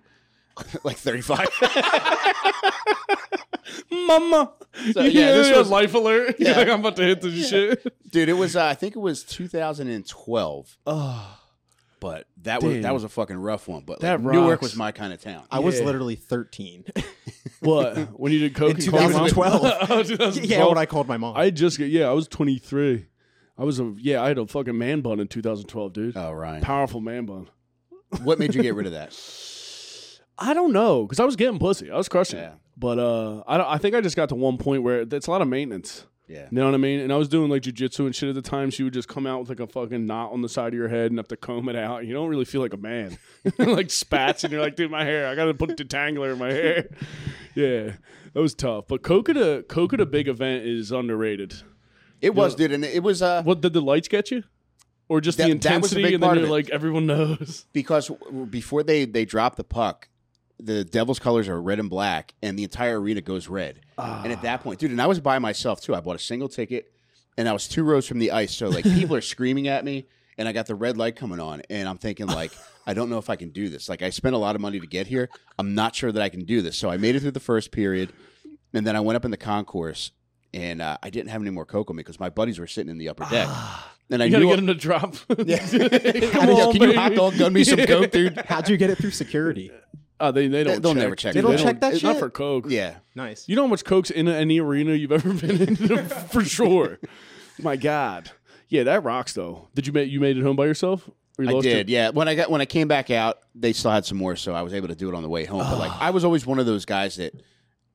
like 0.86 0.96
35. 0.98 1.48
Mama. 3.92 4.54
So, 4.94 5.02
yeah, 5.02 5.08
yeah, 5.10 5.32
this 5.34 5.56
was- 5.58 5.70
life 5.70 5.94
alert. 5.94 6.36
Yeah. 6.40 6.50
You're 6.50 6.58
like 6.58 6.68
I'm 6.70 6.80
about 6.80 6.96
to 6.98 7.04
hit 7.04 7.22
this 7.22 7.50
shit. 7.50 7.94
Dude, 8.12 8.30
it 8.30 8.34
was 8.34 8.56
uh, 8.56 8.66
I 8.66 8.74
think 8.74 8.96
it 8.96 9.00
was 9.00 9.24
2012, 9.24 10.78
Oh, 10.88 11.38
but 12.00 12.28
that 12.44 12.62
was 12.62 12.74
Damn. 12.74 12.82
that 12.84 12.94
was 12.94 13.04
a 13.04 13.10
fucking 13.10 13.38
rough 13.38 13.68
one. 13.68 13.84
But 13.86 14.00
That 14.02 14.22
like, 14.24 14.34
Newark 14.34 14.50
rocks. 14.50 14.62
was 14.62 14.76
my 14.76 14.92
kind 14.92 15.14
of 15.14 15.22
town. 15.22 15.44
I 15.52 15.60
was 15.60 15.80
Yeah. 15.80 15.86
literally 15.86 16.16
13. 16.16 16.86
what? 17.60 17.98
When 18.20 18.32
you 18.32 18.40
did 18.40 18.56
coke 18.56 18.72
In 18.72 18.84
and 18.84 18.90
called 18.90 19.12
mom? 19.14 19.28
2012. 19.30 19.64
oh, 19.90 20.04
2012. 20.04 20.38
yeah, 20.46 20.66
when 20.68 20.78
I 20.78 20.86
called 20.86 21.08
my 21.08 21.18
mom. 21.18 21.36
I 21.36 21.50
just 21.50 21.78
get 21.78 21.90
yeah, 21.90 22.08
I 22.10 22.14
was 22.14 22.28
23. 22.28 23.06
I 23.58 23.64
was 23.64 23.80
a 23.80 23.94
yeah, 23.98 24.22
I 24.22 24.28
had 24.28 24.38
a 24.38 24.46
fucking 24.48 24.78
man 24.78 25.02
bun 25.02 25.20
in 25.20 25.28
2012, 25.28 25.94
dude. 25.94 26.18
Oh, 26.18 26.32
Ryan. 26.32 26.62
Powerful 26.62 27.02
man 27.02 27.26
bun. 27.26 27.50
What 28.24 28.40
made 28.40 28.54
you 28.56 28.62
get 28.62 28.76
rid 28.76 28.86
of 28.86 28.94
that? 28.94 29.14
I 30.40 30.54
don't 30.54 30.72
know 30.72 31.04
because 31.04 31.20
I 31.20 31.26
was 31.26 31.36
getting 31.36 31.58
pussy. 31.60 31.90
I 31.90 31.98
was 31.98 32.08
crushing 32.08 32.40
Yeah. 32.40 32.50
it. 32.50 32.54
But 32.80 33.00
uh, 33.00 33.44
I 33.48 33.58
don't, 33.58 33.68
I 33.68 33.80
think 33.80 33.96
I 33.96 34.02
just 34.02 34.16
got 34.16 34.30
to 34.30 34.36
one 34.36 34.58
point 34.60 34.84
where 34.84 35.02
it's 35.02 35.26
a 35.26 35.32
lot 35.32 35.42
of 35.42 35.48
maintenance. 35.48 36.06
Yeah. 36.28 36.48
You 36.52 36.58
know 36.58 36.66
what 36.66 36.74
I 36.74 36.78
mean? 36.78 37.00
And 37.00 37.14
I 37.14 37.16
was 37.16 37.30
doing 37.30 37.50
like 37.50 37.62
jujitsu 37.62 38.00
and 38.06 38.14
shit 38.14 38.28
at 38.28 38.36
the 38.36 38.42
time. 38.42 38.70
She 38.70 38.84
would 38.84 38.94
just 38.94 39.08
come 39.08 39.26
out 39.26 39.40
with 39.40 39.50
like 39.50 39.62
a 39.62 39.68
fucking 39.68 40.06
knot 40.06 40.34
on 40.34 40.42
the 40.42 40.50
side 40.50 40.68
of 40.70 40.74
your 40.74 40.90
head 40.90 41.10
and 41.10 41.18
have 41.20 41.30
to 41.30 41.38
comb 41.38 41.70
it 41.70 41.76
out. 41.78 42.06
You 42.06 42.14
don't 42.14 42.28
really 42.28 42.44
feel 42.44 42.60
like 42.60 42.74
a 42.74 42.78
man. 42.78 43.18
like 43.58 43.90
spats, 43.90 44.44
and 44.44 44.52
you're 44.52 44.62
like, 44.62 44.76
dude, 44.76 44.92
my 44.92 45.06
hair. 45.06 45.28
I 45.30 45.36
got 45.36 45.46
to 45.46 45.54
put 45.54 45.72
a 45.72 45.76
detangler 45.76 46.34
in 46.34 46.40
my 46.40 46.52
hair. 46.52 46.90
Yeah, 47.56 47.94
that 48.34 48.40
was 48.42 48.54
tough. 48.54 48.86
But 48.88 49.02
coke 49.02 49.30
at 49.30 49.38
a 49.38 49.64
coke 49.68 49.92
at 49.92 50.00
a 50.00 50.06
big 50.06 50.28
event 50.28 50.64
is 50.66 50.92
underrated. 50.92 51.56
It 52.22 52.36
was, 52.36 52.54
dude, 52.54 52.72
and 52.72 52.86
it 52.86 53.02
was 53.02 53.24
uh 53.24 53.42
What 53.42 53.62
did 53.62 53.74
the 53.74 53.82
lights 53.82 54.08
get 54.08 54.30
you? 54.30 54.44
Or 55.10 55.22
just 55.22 55.40
the 55.40 55.46
That- 55.46 55.50
a 55.50 55.54
intensity, 55.54 56.14
and 56.14 56.22
then 56.22 56.38
you're 56.38 56.48
like, 56.50 56.70
everyone 56.70 57.08
knows. 57.08 57.66
because 57.74 58.12
before 58.52 58.84
they 58.84 59.06
they 59.06 59.26
drop 59.26 59.56
the 59.56 59.64
puck, 59.64 60.10
the 60.60 60.84
Devils' 60.84 61.20
colors 61.20 61.48
are 61.48 61.62
red 61.62 61.80
and 61.80 61.90
black, 61.90 62.34
and 62.42 62.58
the 62.58 62.64
entire 62.64 63.00
arena 63.00 63.22
goes 63.22 63.48
red. 63.48 63.82
And 63.98 64.32
at 64.32 64.42
that 64.44 64.62
point, 64.62 64.80
dude, 64.80 64.92
and 64.92 65.02
I 65.02 65.08
was 65.08 65.20
by 65.20 65.40
myself 65.40 65.82
too. 65.82 65.94
I 65.96 66.00
bought 66.00 66.16
a 66.16 66.20
single 66.20 66.50
ticket, 66.50 66.92
and 67.38 67.48
I 67.48 67.54
was 67.54 67.68
two 67.68 67.84
rows 67.84 68.08
from 68.08 68.20
the 68.20 68.32
ice, 68.32 68.56
so 68.56 68.70
like 68.70 68.84
people 68.84 69.16
are 69.16 69.22
screaming 69.36 69.68
at 69.68 69.84
me, 69.86 70.08
and 70.38 70.48
I 70.48 70.52
got 70.52 70.66
the 70.68 70.76
red 70.76 70.98
light 70.98 71.16
coming 71.16 71.40
on, 71.40 71.62
and 71.70 71.88
I'm 71.88 71.98
thinking 71.98 72.28
like, 72.28 72.52
I 72.86 72.94
don't 72.94 73.10
know 73.10 73.18
if 73.18 73.30
I 73.30 73.36
can 73.36 73.50
do 73.50 73.70
this. 73.70 73.90
Like 73.90 74.02
I 74.02 74.10
spent 74.10 74.36
a 74.36 74.38
lot 74.38 74.56
of 74.56 74.62
money 74.62 74.80
to 74.80 74.88
get 74.88 75.08
here. 75.08 75.30
I'm 75.60 75.76
not 75.76 75.96
sure 75.96 76.12
that 76.12 76.22
I 76.22 76.30
can 76.30 76.46
do 76.46 76.62
this. 76.62 76.78
So 76.78 76.90
I 76.90 76.98
made 76.98 77.16
it 77.16 77.22
through 77.22 77.32
the 77.32 77.40
first 77.40 77.72
period, 77.72 78.14
and 78.74 78.86
then 78.86 78.96
I 78.96 79.00
went 79.00 79.16
up 79.18 79.26
in 79.26 79.32
the 79.32 79.38
concourse. 79.38 80.12
And 80.54 80.82
uh, 80.82 80.98
I 81.04 81.10
didn't 81.10 81.30
have 81.30 81.42
any 81.42 81.52
more 81.52 81.66
coke 81.66 81.90
on 81.90 81.98
me 81.98 82.02
because 82.02 82.20
my 82.22 82.30
buddies 82.30 82.58
were 82.58 82.68
sitting 82.68 82.90
in 82.90 82.98
the 82.98 83.10
upper 83.10 83.26
deck, 83.30 83.50
and 84.10 84.24
I 84.24 84.26
You 84.26 84.32
gotta 84.32 84.44
knew 84.46 84.50
get 84.52 84.60
him 84.60 84.68
to 84.68 84.74
drop. 84.74 85.16
Yeah. 85.46 85.60
Come 86.32 86.48
Yo, 86.50 86.56
on, 86.56 86.72
can 86.72 86.82
you 86.82 86.88
baby. 86.88 86.94
hot 86.94 87.14
dog 87.14 87.38
gun 87.38 87.52
me 87.54 87.64
some 87.66 87.80
coke, 87.86 88.12
dude? 88.12 88.38
How'd 88.48 88.70
you 88.70 88.78
get 88.78 88.90
it 88.90 88.98
through 88.98 89.12
security? 89.12 89.72
Oh, 90.20 90.32
they 90.32 90.48
they 90.48 90.64
don't. 90.64 90.82
They'll 90.82 90.94
check. 90.94 91.02
never 91.04 91.16
check 91.16 91.34
They 91.34 91.40
it. 91.40 91.44
don't 91.44 91.58
check 91.60 91.80
that 91.82 91.94
it's 91.94 92.04
Not 92.04 92.18
for 92.18 92.30
coke. 92.30 92.66
Yeah, 92.70 92.96
Nice. 93.16 93.48
You 93.48 93.56
know 93.56 93.64
how 93.64 93.68
much 93.68 93.84
coke's 93.86 94.10
in 94.10 94.28
any 94.28 94.60
arena 94.60 94.94
you've 94.94 95.12
ever 95.12 95.34
been 95.34 95.62
in, 95.62 95.76
for 96.30 96.44
sure. 96.44 97.00
My 97.62 97.76
God. 97.76 98.32
Yeah, 98.70 98.84
that 98.84 99.04
rocks 99.04 99.34
though. 99.34 99.68
Did 99.76 99.88
you 99.88 99.94
make 99.94 100.10
you 100.10 100.20
made 100.20 100.38
it 100.38 100.44
home 100.44 100.56
by 100.56 100.66
yourself? 100.66 101.10
Or 101.40 101.44
you 101.46 101.58
I 101.58 101.62
did. 101.62 101.78
it? 101.88 101.90
Yeah, 101.90 102.10
when 102.10 102.28
I 102.28 102.34
got 102.36 102.50
when 102.50 102.62
I 102.62 102.66
came 102.66 102.88
back 102.88 103.12
out, 103.12 103.38
they 103.54 103.74
still 103.74 103.92
had 103.92 104.06
some 104.06 104.18
more, 104.18 104.36
so 104.36 104.54
I 104.54 104.64
was 104.64 104.74
able 104.74 104.88
to 104.88 104.96
do 104.96 105.08
it 105.08 105.14
on 105.16 105.22
the 105.22 105.30
way 105.30 105.46
home. 105.46 105.60
But 105.60 105.78
like, 105.78 105.92
oh. 105.92 105.98
I 106.00 106.10
was 106.10 106.26
always 106.26 106.46
one 106.48 106.58
of 106.58 106.66
those 106.66 106.86
guys 106.86 107.18
that 107.18 107.34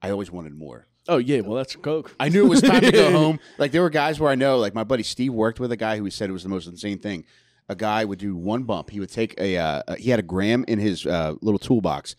I 0.00 0.11
always 0.11 0.31
wanted 0.31 0.55
more. 0.55 0.87
Oh 1.09 1.19
yeah, 1.19 1.41
well 1.41 1.57
that's 1.57 1.75
coke. 1.75 2.14
I 2.21 2.29
knew 2.29 2.45
it 2.47 2.49
was 2.49 2.62
time 2.62 2.81
to 2.83 2.93
go 2.93 3.11
home. 3.19 3.41
Like 3.59 3.73
there 3.73 3.83
were 3.83 3.91
guys 3.91 4.21
where 4.21 4.31
I 4.31 4.37
know, 4.37 4.59
like 4.59 4.75
my 4.75 4.85
buddy 4.85 5.02
Steve 5.02 5.33
worked 5.35 5.59
with 5.59 5.73
a 5.73 5.76
guy 5.76 5.99
who 5.99 6.09
said 6.11 6.31
it 6.31 6.33
was 6.33 6.45
the 6.45 6.49
most 6.49 6.69
insane 6.69 7.00
thing. 7.00 7.25
A 7.73 7.75
guy 7.75 8.05
would 8.05 8.19
do 8.19 8.37
one 8.37 8.64
bump. 8.64 8.91
He 8.91 9.00
would 9.00 9.11
take 9.11 9.35
a. 9.41 9.57
Uh, 9.57 9.95
he 9.97 10.11
had 10.11 10.19
a 10.19 10.23
gram 10.23 10.62
in 10.69 10.79
his 10.79 11.07
uh, 11.07 11.37
little 11.41 11.59
toolbox. 11.59 12.14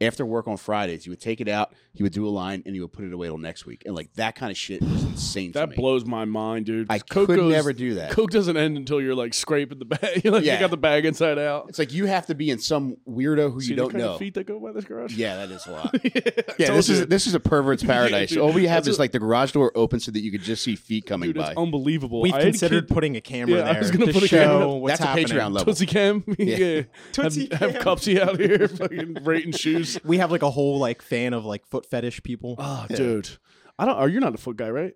After 0.00 0.24
work 0.24 0.46
on 0.46 0.56
Fridays, 0.56 1.02
he 1.02 1.10
would 1.10 1.20
take 1.20 1.40
it 1.40 1.48
out. 1.48 1.72
He 1.92 2.04
would 2.04 2.12
do 2.12 2.24
a 2.24 2.30
line, 2.30 2.62
and 2.64 2.72
he 2.72 2.80
would 2.80 2.92
put 2.92 3.04
it 3.04 3.12
away 3.12 3.26
till 3.26 3.36
next 3.36 3.66
week. 3.66 3.82
And 3.84 3.96
like 3.96 4.12
that 4.14 4.36
kind 4.36 4.52
of 4.52 4.56
shit 4.56 4.80
was 4.80 5.02
insane. 5.02 5.50
to 5.54 5.58
That 5.58 5.70
me. 5.70 5.76
blows 5.76 6.04
my 6.04 6.24
mind, 6.24 6.66
dude. 6.66 6.86
I 6.88 7.00
Coke 7.00 7.26
could 7.26 7.36
goes- 7.40 7.50
never 7.52 7.72
do 7.72 7.94
that. 7.94 8.12
Coke 8.12 8.30
doesn't 8.30 8.56
end 8.56 8.76
until 8.76 9.00
you're 9.00 9.16
like 9.16 9.34
scraping 9.34 9.80
the 9.80 9.84
bag. 9.86 10.20
You're 10.22 10.32
like 10.34 10.44
Yeah. 10.44 10.54
you 10.54 10.60
got 10.60 10.70
the 10.70 10.76
bag 10.76 11.04
inside 11.04 11.36
out. 11.40 11.66
It's 11.68 11.80
like 11.80 11.92
you 11.92 12.06
have 12.06 12.26
to 12.26 12.36
be 12.36 12.48
in 12.50 12.60
some 12.60 12.96
weirdo 13.08 13.52
who 13.52 13.60
See 13.60 13.70
you 13.70 13.76
don't 13.76 13.90
kind 13.90 14.04
know. 14.04 14.12
of 14.12 14.18
feet 14.20 14.34
that 14.34 14.46
go 14.46 14.60
by 14.60 14.70
this 14.70 14.84
garage? 14.84 15.14
Yeah, 15.16 15.44
that 15.44 15.50
is 15.52 15.66
a 15.66 15.72
lot. 15.72 15.90
yeah, 16.04 16.20
Yeah, 16.58 16.72
this 16.74 16.88
you. 16.88 16.94
is 16.94 17.06
this 17.08 17.26
is 17.26 17.34
a 17.34 17.40
pervert's 17.40 17.82
paradise. 17.94 18.28
dude. 18.28 18.38
All 18.38 18.52
we 18.52 18.68
have 18.68 18.84
That's 18.84 18.88
is 18.94 18.98
a- 18.98 19.00
like 19.00 19.10
the 19.10 19.18
garage 19.18 19.50
door 19.50 19.72
open 19.74 19.98
so 19.98 20.12
that 20.12 20.20
you 20.20 20.30
could 20.30 20.42
just 20.42 20.62
see 20.62 20.76
feet 20.76 21.06
coming 21.06 21.30
Dude, 21.30 21.38
by. 21.42 21.48
it's 21.50 21.58
unbelievable. 21.58 22.20
We've 22.20 22.32
I 22.34 22.42
considered 22.42 22.86
kid- 22.86 22.94
putting 22.94 23.16
a 23.16 23.20
camera 23.20 23.58
Yeah, 23.58 23.70
I 23.72 23.78
was 23.80 23.90
gonna 23.90 24.06
to 24.06 24.12
put 24.12 24.22
a 24.22 24.28
show 24.28 24.36
camera- 24.44 24.68
what's 24.68 24.92
That's 25.00 25.00
a 25.02 25.06
happening. 25.08 25.26
Patreon 25.26 25.52
level. 25.52 25.64
Tootsie 25.64 25.86
Cam. 25.86 26.22
Yeah. 26.38 26.82
Tootsie 27.10 27.48
have, 27.50 27.60
have 27.60 27.72
Cam. 27.72 27.82
Cupsy 27.82 28.20
out 28.20 28.38
here 28.38 28.68
fucking 28.68 29.18
rating 29.24 29.50
shoes. 29.52 29.87
We 30.04 30.18
have 30.18 30.30
like 30.30 30.42
a 30.42 30.50
whole 30.50 30.78
like 30.78 31.02
fan 31.02 31.32
of 31.34 31.44
like 31.44 31.66
foot 31.66 31.86
fetish 31.86 32.22
people. 32.22 32.56
Oh, 32.58 32.86
dude. 32.88 33.28
I 33.78 33.84
don't 33.84 33.96
are 33.96 34.08
you're 34.08 34.20
not 34.20 34.34
a 34.34 34.38
foot 34.38 34.56
guy, 34.56 34.70
right? 34.70 34.94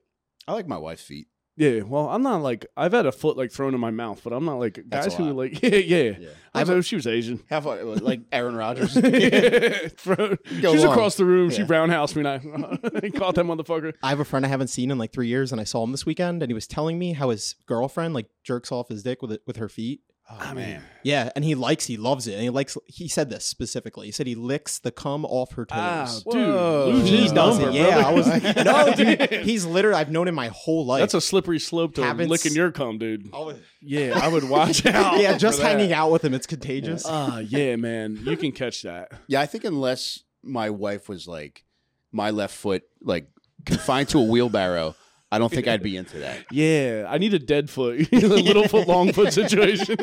I 0.48 0.52
like 0.52 0.66
my 0.66 0.78
wife's 0.78 1.02
feet. 1.04 1.28
Yeah, 1.54 1.82
well, 1.82 2.08
I'm 2.08 2.22
not 2.22 2.40
like 2.42 2.64
I've 2.78 2.92
had 2.92 3.04
a 3.04 3.12
foot 3.12 3.36
like 3.36 3.52
thrown 3.52 3.74
in 3.74 3.80
my 3.80 3.90
mouth, 3.90 4.22
but 4.24 4.32
I'm 4.32 4.46
not 4.46 4.58
like 4.58 4.80
That's 4.86 5.08
guys 5.08 5.14
who 5.16 5.24
lot. 5.24 5.36
like 5.36 5.62
yeah, 5.62 5.76
yeah. 5.76 6.12
Yeah. 6.18 6.28
I 6.54 6.64
know 6.64 6.80
she 6.80 6.96
was 6.96 7.06
Asian. 7.06 7.42
Have 7.50 7.66
a, 7.66 7.74
like 7.84 8.20
Aaron 8.32 8.56
Rodgers. 8.56 8.96
yeah, 9.02 9.88
thrown- 9.88 10.38
she's 10.48 10.62
long. 10.82 10.92
across 10.92 11.16
the 11.16 11.26
room. 11.26 11.50
She 11.50 11.58
Yeah. 11.60 11.66
roundhoused 11.66 12.16
me, 12.16 12.20
and 12.26 12.28
I, 12.28 12.78
I 13.06 13.10
caught 13.10 13.34
that 13.34 13.44
motherfucker. 13.44 13.92
I 14.02 14.08
have 14.08 14.20
a 14.20 14.24
friend 14.24 14.46
I 14.46 14.48
haven't 14.48 14.68
seen 14.68 14.90
in 14.90 14.96
like 14.96 15.12
three 15.12 15.28
years, 15.28 15.52
and 15.52 15.60
I 15.60 15.64
saw 15.64 15.84
him 15.84 15.92
this 15.92 16.06
weekend, 16.06 16.42
and 16.42 16.48
he 16.50 16.54
was 16.54 16.66
telling 16.66 16.98
me 16.98 17.12
how 17.12 17.28
his 17.28 17.54
girlfriend 17.66 18.14
like 18.14 18.26
jerks 18.42 18.72
off 18.72 18.88
his 18.88 19.02
dick 19.02 19.20
with 19.20 19.32
it 19.32 19.42
with 19.46 19.56
her 19.56 19.68
feet. 19.68 20.00
Oh 20.30 20.54
man. 20.54 20.82
Yeah, 21.02 21.30
and 21.34 21.44
he 21.44 21.54
likes, 21.54 21.84
he 21.86 21.96
loves 21.96 22.26
it, 22.26 22.34
and 22.34 22.42
he 22.42 22.48
likes. 22.48 22.78
He 22.86 23.06
said 23.08 23.28
this 23.28 23.44
specifically. 23.44 24.06
He 24.06 24.12
said 24.12 24.26
he 24.26 24.34
licks 24.34 24.78
the 24.78 24.90
cum 24.90 25.24
off 25.26 25.52
her 25.52 25.66
toes. 25.66 25.76
Ah, 25.78 26.30
dude, 26.30 26.94
lose 26.94 27.08
he 27.08 27.16
his 27.24 27.32
does 27.32 27.58
number, 27.58 27.70
it. 27.76 27.80
Yeah, 27.80 27.98
I 27.98 28.12
brother. 28.14 28.40
was. 28.54 28.64
no, 28.64 28.94
dude. 28.94 29.30
He's 29.44 29.66
literally. 29.66 29.96
I've 29.98 30.10
known 30.10 30.28
him 30.28 30.34
my 30.34 30.48
whole 30.48 30.86
life. 30.86 31.00
That's 31.00 31.14
a 31.14 31.20
slippery 31.20 31.58
slope 31.58 31.96
to 31.96 32.02
Haven't 32.04 32.28
licking 32.30 32.54
your 32.54 32.70
cum, 32.70 32.98
dude. 32.98 33.28
I 33.34 33.56
Yeah, 33.82 34.18
I 34.22 34.28
would 34.28 34.48
watch 34.48 34.86
out. 34.86 35.20
yeah, 35.20 35.32
for 35.34 35.38
just 35.38 35.60
that. 35.60 35.66
hanging 35.76 35.92
out 35.92 36.10
with 36.10 36.24
him, 36.24 36.32
it's 36.34 36.46
contagious. 36.46 37.04
Ah, 37.06 37.40
yeah, 37.40 37.76
man, 37.76 38.18
you 38.22 38.36
can 38.36 38.52
catch 38.52 38.82
that. 38.82 39.12
Yeah, 39.26 39.40
I 39.40 39.46
think 39.46 39.64
unless 39.64 40.20
my 40.42 40.70
wife 40.70 41.08
was 41.08 41.26
like 41.28 41.64
my 42.10 42.30
left 42.30 42.54
foot 42.54 42.84
like 43.02 43.28
confined 43.66 44.08
to 44.10 44.18
a 44.18 44.22
wheelbarrow, 44.24 44.94
I 45.32 45.38
don't 45.38 45.50
think 45.50 45.66
I'd 45.66 45.82
be 45.82 45.96
into 45.96 46.18
that. 46.18 46.44
Yeah, 46.50 47.06
I 47.08 47.16
need 47.16 47.32
a 47.32 47.38
dead 47.38 47.70
foot, 47.70 48.06
a 48.12 48.16
little 48.16 48.68
foot, 48.68 48.86
long 48.86 49.14
foot 49.14 49.32
situation. 49.32 49.96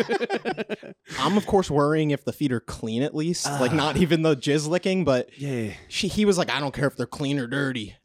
I'm 1.20 1.38
of 1.38 1.46
course 1.46 1.70
worrying 1.70 2.10
if 2.10 2.26
the 2.26 2.34
feet 2.34 2.52
are 2.52 2.60
clean 2.60 3.04
at 3.04 3.14
least, 3.14 3.46
like 3.46 3.72
not 3.72 3.96
ah. 3.96 4.00
even 4.00 4.24
the 4.24 4.36
jizz 4.36 4.68
licking, 4.68 5.06
but 5.06 5.30
yeah, 5.40 5.74
she 5.88 6.08
he 6.08 6.26
was 6.26 6.40
like, 6.40 6.50
I 6.50 6.60
don't 6.60 6.74
care 6.74 6.88
if 6.88 6.96
they're 6.96 7.06
clean 7.06 7.38
or 7.38 7.46
dirty. 7.46 7.96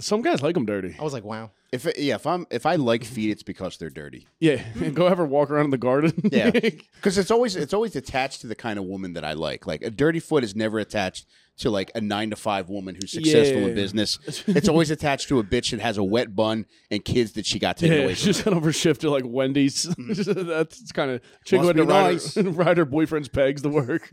some 0.00 0.22
guys 0.22 0.42
like 0.42 0.54
them 0.54 0.66
dirty. 0.66 0.96
I 0.98 1.04
was 1.04 1.12
like, 1.12 1.22
wow. 1.22 1.52
If 1.70 1.86
it, 1.86 1.98
yeah, 1.98 2.16
if 2.16 2.26
I'm 2.26 2.48
if 2.50 2.66
I 2.66 2.74
like 2.74 3.04
feet, 3.04 3.30
it's 3.30 3.44
because 3.44 3.76
they're 3.76 3.88
dirty. 3.88 4.26
Yeah, 4.40 4.62
go 4.92 5.08
have 5.08 5.18
her 5.18 5.24
walk 5.24 5.50
around 5.50 5.66
in 5.66 5.70
the 5.70 5.78
garden. 5.78 6.12
Yeah, 6.32 6.50
because 6.50 7.16
it's 7.16 7.30
always 7.30 7.54
it's 7.54 7.72
always 7.72 7.94
attached 7.94 8.40
to 8.40 8.48
the 8.48 8.56
kind 8.56 8.80
of 8.80 8.86
woman 8.86 9.12
that 9.12 9.24
I 9.24 9.34
like. 9.34 9.68
Like 9.68 9.82
a 9.82 9.90
dirty 9.90 10.18
foot 10.18 10.42
is 10.42 10.56
never 10.56 10.80
attached 10.80 11.26
to 11.58 11.70
like 11.70 11.90
a 11.94 12.00
nine 12.00 12.30
to 12.30 12.36
five 12.36 12.68
woman 12.70 12.94
who's 12.94 13.12
successful 13.12 13.60
Yeah. 13.60 13.66
in 13.68 13.74
business. 13.74 14.18
It's 14.46 14.68
always 14.68 14.90
attached 14.90 15.28
to 15.28 15.38
a 15.38 15.44
bitch 15.44 15.70
that 15.72 15.80
has 15.80 15.98
a 15.98 16.02
wet 16.04 16.34
bun 16.34 16.66
and 16.90 17.04
kids 17.04 17.32
that 17.32 17.44
she 17.46 17.58
got 17.58 17.76
taken 17.76 17.98
Yeah, 17.98 18.04
away 18.04 18.14
from. 18.16 18.24
just 18.32 18.46
over 18.46 18.72
shift 18.72 19.02
to 19.02 19.10
like 19.10 19.24
Wendy's. 19.26 19.86
Mm-hmm. 20.02 20.48
That's 20.48 20.92
kind 20.92 21.10
of 21.10 21.20
chick 21.44 21.60
who 21.60 21.66
had 21.68 21.76
to 21.76 21.84
ride, 21.84 22.12
nice. 22.12 22.34
her, 22.34 22.42
ride 22.42 22.76
her 22.78 22.84
boyfriend's 22.84 23.28
pegs 23.28 23.62
to 23.62 23.68
work. 23.68 24.08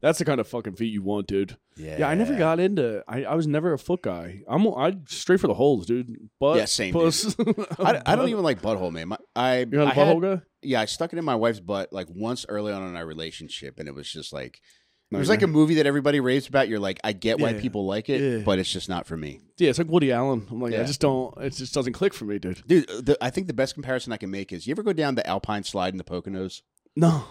That's 0.00 0.18
the 0.18 0.24
kind 0.24 0.40
of 0.40 0.46
fucking 0.48 0.74
feet 0.76 0.92
you 0.92 1.02
want, 1.02 1.26
dude. 1.26 1.56
Yeah, 1.76 2.08
I 2.08 2.14
never 2.14 2.36
got 2.36 2.60
into. 2.60 3.02
I, 3.08 3.24
I 3.24 3.34
was 3.34 3.46
never 3.46 3.72
a 3.72 3.78
foot 3.78 4.02
guy. 4.02 4.42
I'm 4.48 4.66
I 4.68 4.96
straight 5.06 5.40
for 5.40 5.48
the 5.48 5.54
holes, 5.54 5.86
dude. 5.86 6.14
Butt, 6.38 6.56
Yeah, 6.56 6.64
same, 6.66 6.92
puss. 6.92 7.34
I, 7.78 8.00
I 8.06 8.16
don't 8.16 8.28
even 8.28 8.42
like 8.44 8.62
butthole, 8.62 8.92
man. 8.92 9.08
My, 9.08 9.18
I 9.34 9.66
You're 9.70 9.82
a 9.82 9.88
had- 9.88 9.96
butthole 10.16 10.22
guy. 10.38 10.42
yeah, 10.62 10.80
I 10.80 10.84
stuck 10.86 11.12
it 11.12 11.18
in 11.18 11.24
my 11.24 11.34
wife's 11.34 11.60
butt 11.60 11.92
like 11.92 12.06
once 12.10 12.46
early 12.48 12.72
on 12.72 12.86
in 12.88 12.96
our 12.96 13.06
relationship, 13.06 13.78
and 13.78 13.88
it 13.88 13.94
was 13.94 14.10
just 14.10 14.32
like 14.32 14.60
was 15.16 15.28
like 15.28 15.42
a 15.42 15.46
movie 15.46 15.74
that 15.76 15.86
everybody 15.86 16.20
raves 16.20 16.46
about. 16.48 16.68
You're 16.68 16.78
like, 16.80 17.00
I 17.02 17.12
get 17.12 17.38
why 17.40 17.50
Yeah. 17.50 17.60
people 17.60 17.86
like 17.86 18.08
it, 18.10 18.20
Yeah. 18.20 18.44
but 18.44 18.58
it's 18.58 18.70
just 18.70 18.88
not 18.88 19.06
for 19.06 19.16
me, 19.16 19.40
Yeah, 19.56 19.70
it's 19.70 19.78
like 19.78 19.88
Woody 19.88 20.12
Allen. 20.12 20.46
I'm 20.50 20.60
like, 20.60 20.74
I 20.74 20.84
just 20.84 21.00
don't. 21.00 21.34
It 21.38 21.54
just 21.54 21.72
doesn't 21.72 21.94
click 21.94 22.12
for 22.12 22.24
me, 22.26 22.38
dude. 22.38 22.62
dude. 22.66 22.86
The, 22.88 23.16
I 23.20 23.30
think 23.30 23.46
the 23.46 23.54
best 23.54 23.72
comparison 23.74 24.12
I 24.12 24.18
can 24.18 24.30
make 24.30 24.52
is 24.52 24.66
you 24.66 24.72
ever 24.72 24.82
go 24.82 24.92
down 24.92 25.14
the 25.14 25.26
Alpine 25.26 25.64
slide 25.64 25.94
in 25.94 25.98
the 25.98 26.04
Poconos? 26.04 26.60
No. 26.94 27.24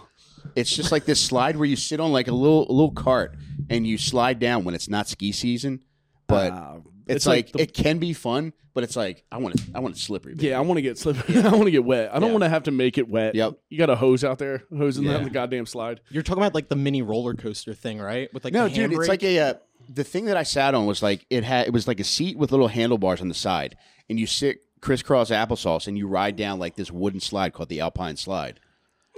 It's 0.56 0.74
just 0.74 0.90
like 0.92 1.04
this 1.04 1.20
slide 1.20 1.56
where 1.56 1.66
you 1.66 1.76
sit 1.76 2.00
on 2.00 2.10
like 2.12 2.26
a 2.28 2.32
little 2.32 2.62
a 2.70 2.72
little 2.72 2.92
cart 2.92 3.36
and 3.68 3.86
you 3.86 3.98
slide 3.98 4.38
down 4.38 4.64
when 4.64 4.74
it's 4.74 4.88
not 4.88 5.08
ski 5.08 5.30
season, 5.32 5.82
but 6.26 6.52
Uh, 6.52 6.78
it's, 7.16 7.26
like, 7.26 7.52
the- 7.52 7.62
it 7.62 7.74
can 7.74 7.98
be 7.98 8.12
fun, 8.12 8.52
but 8.74 8.84
it's 8.84 8.94
like 8.96 9.24
I 9.32 9.38
want 9.38 9.56
it 9.56 9.62
I 9.74 9.80
want 9.80 9.96
it 9.96 9.98
slippery. 9.98 10.34
baby. 10.34 10.48
Yeah, 10.48 10.58
I 10.58 10.60
want 10.60 10.78
to 10.78 10.82
get 10.82 10.96
slippery. 10.98 11.36
I 11.42 11.48
want 11.50 11.64
to 11.64 11.70
get 11.72 11.84
wet. 11.84 12.10
I 12.14 12.20
don't 12.20 12.28
Yeah. 12.28 12.32
want 12.34 12.44
to 12.44 12.48
have 12.48 12.62
to 12.64 12.70
make 12.70 12.96
it 12.98 13.08
wet. 13.08 13.34
Yep. 13.34 13.54
You 13.70 13.78
got 13.78 13.90
a 13.90 13.96
hose 13.96 14.22
out 14.22 14.38
there, 14.38 14.62
hosing 14.76 15.04
Yeah. 15.04 15.14
down 15.14 15.24
the 15.24 15.30
goddamn 15.30 15.66
slide. 15.66 16.00
You're 16.10 16.22
talking 16.22 16.42
about 16.42 16.54
like 16.54 16.68
the 16.68 16.76
mini 16.76 17.02
roller 17.02 17.34
coaster 17.34 17.74
thing, 17.74 17.98
right? 17.98 18.32
With 18.32 18.44
like 18.44 18.52
no, 18.52 18.68
the 18.68 18.74
dude, 18.74 18.92
it's 18.92 19.08
like 19.08 19.24
a 19.24 19.38
uh, 19.40 19.54
the 19.88 20.04
thing 20.04 20.26
that 20.26 20.36
I 20.36 20.42
sat 20.44 20.74
on 20.74 20.86
was 20.86 21.02
like 21.02 21.26
it 21.30 21.42
had 21.44 21.66
it 21.66 21.72
was 21.72 21.88
like 21.88 21.98
a 21.98 22.04
seat 22.04 22.38
with 22.38 22.52
little 22.52 22.68
handlebars 22.68 23.20
on 23.20 23.28
the 23.28 23.34
side, 23.34 23.76
and 24.08 24.20
you 24.20 24.26
sit 24.28 24.58
crisscross 24.80 25.30
applesauce 25.30 25.88
and 25.88 25.98
you 25.98 26.06
ride 26.06 26.36
down 26.36 26.60
like 26.60 26.76
this 26.76 26.92
wooden 26.92 27.18
slide 27.18 27.52
called 27.52 27.68
the 27.70 27.80
Alpine 27.80 28.16
Slide, 28.16 28.60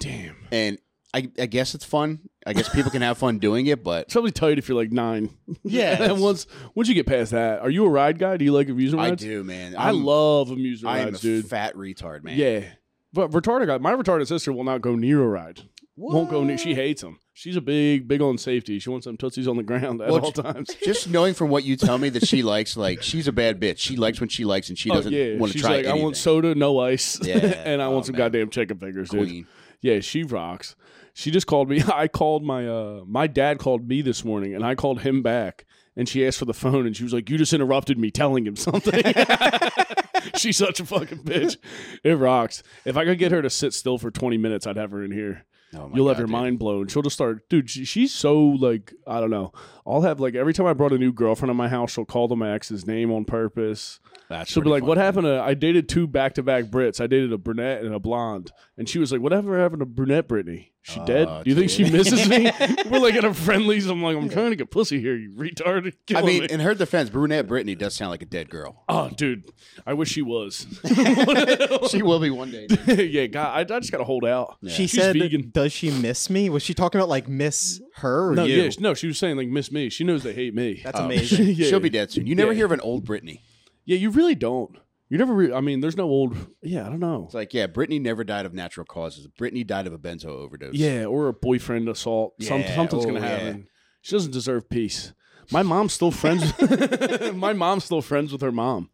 Damn. 0.01 0.37
and 0.51 0.79
I, 1.13 1.29
I 1.39 1.45
guess 1.47 1.75
it's 1.75 1.85
fun. 1.85 2.30
I 2.47 2.53
guess 2.55 2.69
people 2.71 2.91
can 2.91 3.03
have 3.03 3.19
fun 3.19 3.39
doing 3.39 3.67
it, 3.67 3.85
but 3.85 4.05
It's 4.05 4.15
probably 4.15 4.31
tight 4.31 4.59
if 4.59 4.69
you're 4.69 4.77
like 4.79 4.93
nine. 4.93 5.31
Yeah, 5.63 6.03
and 6.11 6.21
once 6.23 6.47
once 6.75 6.89
you 6.89 6.95
get 6.95 7.07
past 7.07 7.33
that, 7.33 7.61
are 7.61 7.69
you 7.71 7.85
a 7.85 7.89
ride 7.91 8.19
guy? 8.19 8.37
Do 8.39 8.45
you 8.45 8.53
like 8.53 8.69
amusement 8.69 9.01
rides? 9.01 9.11
I 9.11 9.11
rides? 9.11 9.25
do, 9.25 9.45
man. 9.45 9.77
I 9.77 9.87
I'm- 9.87 10.05
love 10.05 10.51
amusement 10.51 10.95
I 10.95 10.99
am 11.01 11.09
a 11.09 11.11
rides, 11.11 11.21
dude. 11.21 11.47
fat 11.47 11.75
retard, 11.77 12.23
man. 12.25 12.39
Yeah. 12.39 12.65
But 13.13 13.31
retarded 13.33 13.67
guy, 13.67 13.79
my 13.79 13.93
retarded 13.93 14.27
sister 14.29 14.53
will 14.53 14.65
not 14.65 14.81
go 14.81 14.95
near 14.95 15.23
a 15.23 15.27
ride. 15.27 15.63
Won't 15.97 16.31
go 16.31 16.45
near. 16.45 16.57
She 16.57 16.75
hates 16.75 17.03
them. 17.03 17.19
She's 17.35 17.57
a 17.57 17.61
big, 17.61 18.09
big 18.09 18.23
on 18.23 18.39
safety. 18.39 18.79
She 18.79 18.89
wants 18.89 19.05
some 19.05 19.17
tootsies 19.19 19.47
on 19.49 19.57
the 19.59 19.63
ground 19.63 20.01
at 20.01 20.09
Well, 20.11 20.21
all 20.25 20.31
j- 20.33 20.41
times. 20.43 20.75
Just 20.85 21.11
knowing 21.11 21.35
from 21.35 21.51
what 21.51 21.65
you 21.65 21.77
tell 21.77 21.99
me 21.99 22.09
that 22.11 22.27
she 22.27 22.43
likes, 22.55 22.75
like 22.77 23.03
she's 23.03 23.29
a 23.29 23.33
bad 23.33 23.61
bitch. 23.61 23.79
She 23.79 23.97
likes 23.97 24.19
when 24.21 24.29
she 24.31 24.45
likes, 24.47 24.71
and 24.71 24.79
she 24.79 24.91
Oh, 24.91 24.95
doesn't 24.95 25.13
yeah. 25.13 25.37
want 25.37 25.53
to 25.53 25.59
She's 25.59 25.63
try 25.67 25.79
like, 25.79 25.87
I 25.87 25.95
want 25.95 26.17
soda, 26.17 26.55
no 26.55 26.79
ice, 26.81 27.19
Yeah. 27.23 27.37
and 27.37 27.83
I 27.83 27.87
Oh, 27.87 27.91
want 27.91 28.07
some 28.07 28.15
man. 28.15 28.19
goddamn 28.21 28.49
chicken 28.51 28.79
fingers, 28.79 29.11
dude. 29.11 29.29
Queen. 29.29 29.47
Yeah, 29.83 30.01
she 30.01 30.23
rocks. 30.23 30.75
She 31.15 31.31
just 31.31 31.47
called 31.47 31.69
me. 31.69 31.83
I 31.95 32.09
called 32.09 32.45
my 32.45 32.67
uh 32.69 33.03
my 33.07 33.27
dad 33.27 33.59
called 33.59 33.89
me 33.89 34.03
this 34.03 34.25
morning 34.25 34.55
and 34.55 34.65
I 34.65 34.75
called 34.75 35.01
him 35.03 35.23
back 35.23 35.65
and 35.97 36.09
she 36.09 36.27
asked 36.27 36.39
for 36.39 36.45
the 36.45 36.55
phone 36.55 36.87
and 36.87 36.97
she 36.97 37.03
was 37.05 37.13
like, 37.13 37.29
You 37.31 37.39
just 37.39 37.53
interrupted 37.53 37.99
me 37.99 38.11
telling 38.11 38.47
him 38.47 38.57
something. 38.57 39.03
She's 40.37 40.57
such 40.59 40.81
a 40.81 40.87
fucking 40.87 41.19
bitch. 41.19 41.57
It 42.05 42.13
rocks. 42.13 42.63
If 42.85 42.97
I 42.97 43.05
could 43.05 43.19
get 43.19 43.33
her 43.33 43.43
to 43.43 43.51
sit 43.51 43.73
still 43.75 43.99
for 43.99 44.11
20 44.11 44.37
minutes, 44.39 44.67
I'd 44.67 44.77
have 44.77 44.91
her 44.91 45.03
in 45.03 45.11
here. 45.13 45.45
Oh 45.75 45.91
You'll 45.95 46.09
have 46.09 46.19
your 46.19 46.27
dude. 46.27 46.33
mind 46.33 46.59
blown. 46.59 46.89
She'll 46.89 47.03
just 47.03 47.15
start, 47.15 47.49
dude. 47.49 47.71
She, 47.71 47.85
she's 47.85 48.13
so 48.13 48.39
like, 48.41 48.93
I 49.07 49.21
don't 49.21 49.31
know. 49.31 49.53
I'll 49.91 50.03
have 50.03 50.21
like 50.21 50.35
every 50.35 50.53
time 50.53 50.67
I 50.67 50.73
brought 50.73 50.93
a 50.93 50.99
new 50.99 51.13
girlfriend 51.13 51.51
in 51.51 51.57
my 51.57 51.69
house, 51.69 51.93
she'll 51.93 52.05
call 52.05 52.29
the 52.29 52.37
my 52.37 52.53
ex's 52.53 52.87
name 52.87 53.11
on 53.11 53.25
purpose. 53.25 54.01
That's 54.29 54.49
She'll 54.51 54.63
be 54.63 54.71
like, 54.71 54.83
fun, 54.83 54.89
"What 54.91 54.99
happened 54.99 55.25
to?" 55.25 55.41
I 55.41 55.55
dated 55.55 55.89
two 55.89 56.07
back 56.07 56.35
to 56.35 56.43
back 56.43 56.67
Brits. 56.67 57.01
I 57.01 57.09
dated 57.09 57.33
a 57.33 57.39
brunette 57.39 57.83
and 57.83 57.93
a 57.93 57.99
blonde, 57.99 58.53
and 58.79 58.89
she 58.89 59.01
was 59.01 59.11
like, 59.11 59.21
"Whatever 59.21 59.59
happened 59.59 59.81
to 59.81 59.87
brunette 59.87 60.29
Brittany? 60.29 60.73
She 60.83 61.01
uh, 61.01 61.05
dead? 61.05 61.29
Oh, 61.29 61.43
Do 61.43 61.51
you 61.51 61.57
think 61.57 61.69
she 61.69 61.91
misses 61.91 62.29
me?" 62.29 62.45
We're 62.91 63.01
like 63.01 63.17
at 63.17 63.25
a 63.25 63.35
Friendly's. 63.35 63.89
I'm 63.89 64.01
like, 64.03 64.17
I'm 64.17 64.29
trying 64.29 64.51
to 64.51 64.57
get 64.57 64.71
pussy 64.71 65.01
here, 65.01 65.17
you 65.17 65.33
retard. 65.33 65.93
I 66.15 66.23
mean, 66.23 66.43
me. 66.43 66.49
in 66.49 66.61
her 66.61 66.75
defense, 66.77 67.11
brunette 67.11 67.49
Brittany 67.49 67.75
does 67.75 67.97
sound 67.97 68.13
like 68.13 68.23
a 68.23 68.27
dead 68.27 68.51
girl. 68.51 68.85
oh, 68.89 69.11
dude, 69.11 69.51
I 69.85 69.95
wish 69.95 70.11
she 70.11 70.23
was. 70.23 70.65
she 71.91 72.03
will 72.03 72.21
be 72.21 72.31
one 72.31 72.53
day. 72.53 72.69
yeah, 72.87 73.27
God, 73.27 73.49
I, 73.49 73.61
I 73.75 73.81
just 73.81 73.91
gotta 73.91 74.05
hold 74.05 74.25
out. 74.25 74.59
She 74.65 74.87
She's 74.87 74.93
said, 74.93 75.17
vegan. 75.17 75.51
"Does 75.53 75.73
she 75.73 75.91
miss 75.91 76.31
me?" 76.31 76.49
Was 76.51 76.63
she 76.63 76.73
talking 76.73 77.01
about 77.01 77.09
like 77.09 77.27
miss 77.27 77.83
her 78.01 78.31
or 78.31 78.35
No, 78.35 78.45
you? 78.45 78.63
yeah, 78.63 78.71
no, 78.79 78.95
she 78.95 79.07
was 79.07 79.19
saying 79.19 79.37
like 79.37 79.49
miss 79.49 79.73
me. 79.73 79.89
She 79.89 80.05
knows 80.05 80.23
they 80.23 80.33
hate 80.35 80.55
me. 80.55 80.81
That's 80.85 80.99
Oh, 81.01 81.05
amazing. 81.07 81.47
yeah. 81.55 81.67
She'll 81.69 81.81
be 81.81 81.89
dead 81.91 82.11
soon. 82.11 82.27
You 82.27 82.35
never 82.35 82.53
Yeah. 82.53 82.57
hear 82.57 82.67
of 82.67 82.73
an 82.73 82.81
old 82.81 83.05
Brittany. 83.05 83.43
Yeah, 83.85 83.97
you 83.97 84.11
really 84.11 84.35
don't. 84.35 84.77
You 85.09 85.19
never. 85.19 85.33
Re- 85.35 85.53
I 85.53 85.61
mean, 85.61 85.81
there's 85.81 85.97
no 85.97 86.05
old. 86.05 86.37
Yeah, 86.63 86.87
I 86.87 86.89
don't 86.91 87.01
know. 87.01 87.25
It's 87.25 87.35
like, 87.35 87.53
yeah, 87.53 87.67
Brittany 87.67 87.99
never 87.99 88.23
died 88.23 88.47
of 88.47 88.55
natural 88.55 88.87
causes. 88.87 89.27
Brittany 89.27 89.65
died 89.65 89.87
of 89.89 89.93
a 89.93 89.99
benzo 89.99 90.27
overdose. 90.27 90.75
Yeah, 90.75 91.07
or 91.07 91.27
a 91.29 91.33
boyfriend 91.33 91.89
assault. 91.89 92.35
Some, 92.41 92.61
Yeah, 92.61 92.75
something's 92.77 93.05
oh, 93.05 93.09
gonna 93.09 93.21
yeah. 93.21 93.27
happen. 93.29 93.67
She 94.03 94.13
doesn't 94.15 94.31
deserve 94.33 94.69
peace. 94.71 95.13
My 95.51 95.63
mom's 95.65 95.93
still 95.95 96.13
friends. 96.13 96.53
my 97.35 97.53
mom's 97.53 97.85
still 97.85 98.03
friends 98.03 98.31
with 98.31 98.41
her 98.43 98.53
mom. 98.53 98.89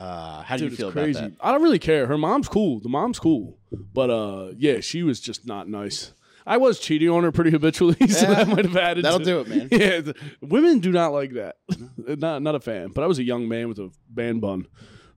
Uh, 0.00 0.42
how 0.42 0.56
do 0.56 0.62
Dude, 0.64 0.70
you 0.70 0.76
feel 0.78 0.88
it's 0.88 0.94
crazy. 0.94 1.18
about 1.18 1.30
that? 1.32 1.44
I 1.46 1.52
don't 1.52 1.62
really 1.62 1.78
care. 1.80 2.06
Her 2.06 2.16
mom's 2.16 2.48
cool. 2.48 2.80
The 2.80 2.88
mom's 2.88 3.18
cool, 3.18 3.58
but 3.92 4.08
uh, 4.10 4.52
yeah, 4.56 4.80
she 4.80 5.02
was 5.02 5.20
just 5.20 5.46
not 5.46 5.68
nice. 5.68 6.12
I 6.48 6.56
was 6.56 6.78
cheating 6.80 7.08
on 7.10 7.22
her 7.24 7.30
pretty 7.32 7.50
habitually, 7.50 7.94
so 8.08 8.28
Yeah, 8.28 8.34
that 8.44 8.48
might 8.48 8.64
have 8.64 8.76
added. 8.76 9.04
That'll 9.04 9.18
to- 9.20 9.24
do 9.24 9.40
it, 9.40 9.48
man. 9.48 9.68
Yeah, 9.72 10.12
women 10.40 10.78
do 10.80 10.90
not 10.90 11.12
like 11.12 11.32
that. 11.34 11.56
not 11.98 12.42
not 12.42 12.54
a 12.54 12.60
fan. 12.60 12.88
But 12.94 13.04
I 13.04 13.06
was 13.06 13.18
a 13.18 13.24
young 13.24 13.48
man 13.48 13.68
with 13.68 13.78
a 13.78 13.90
band 14.08 14.40
bun, 14.40 14.66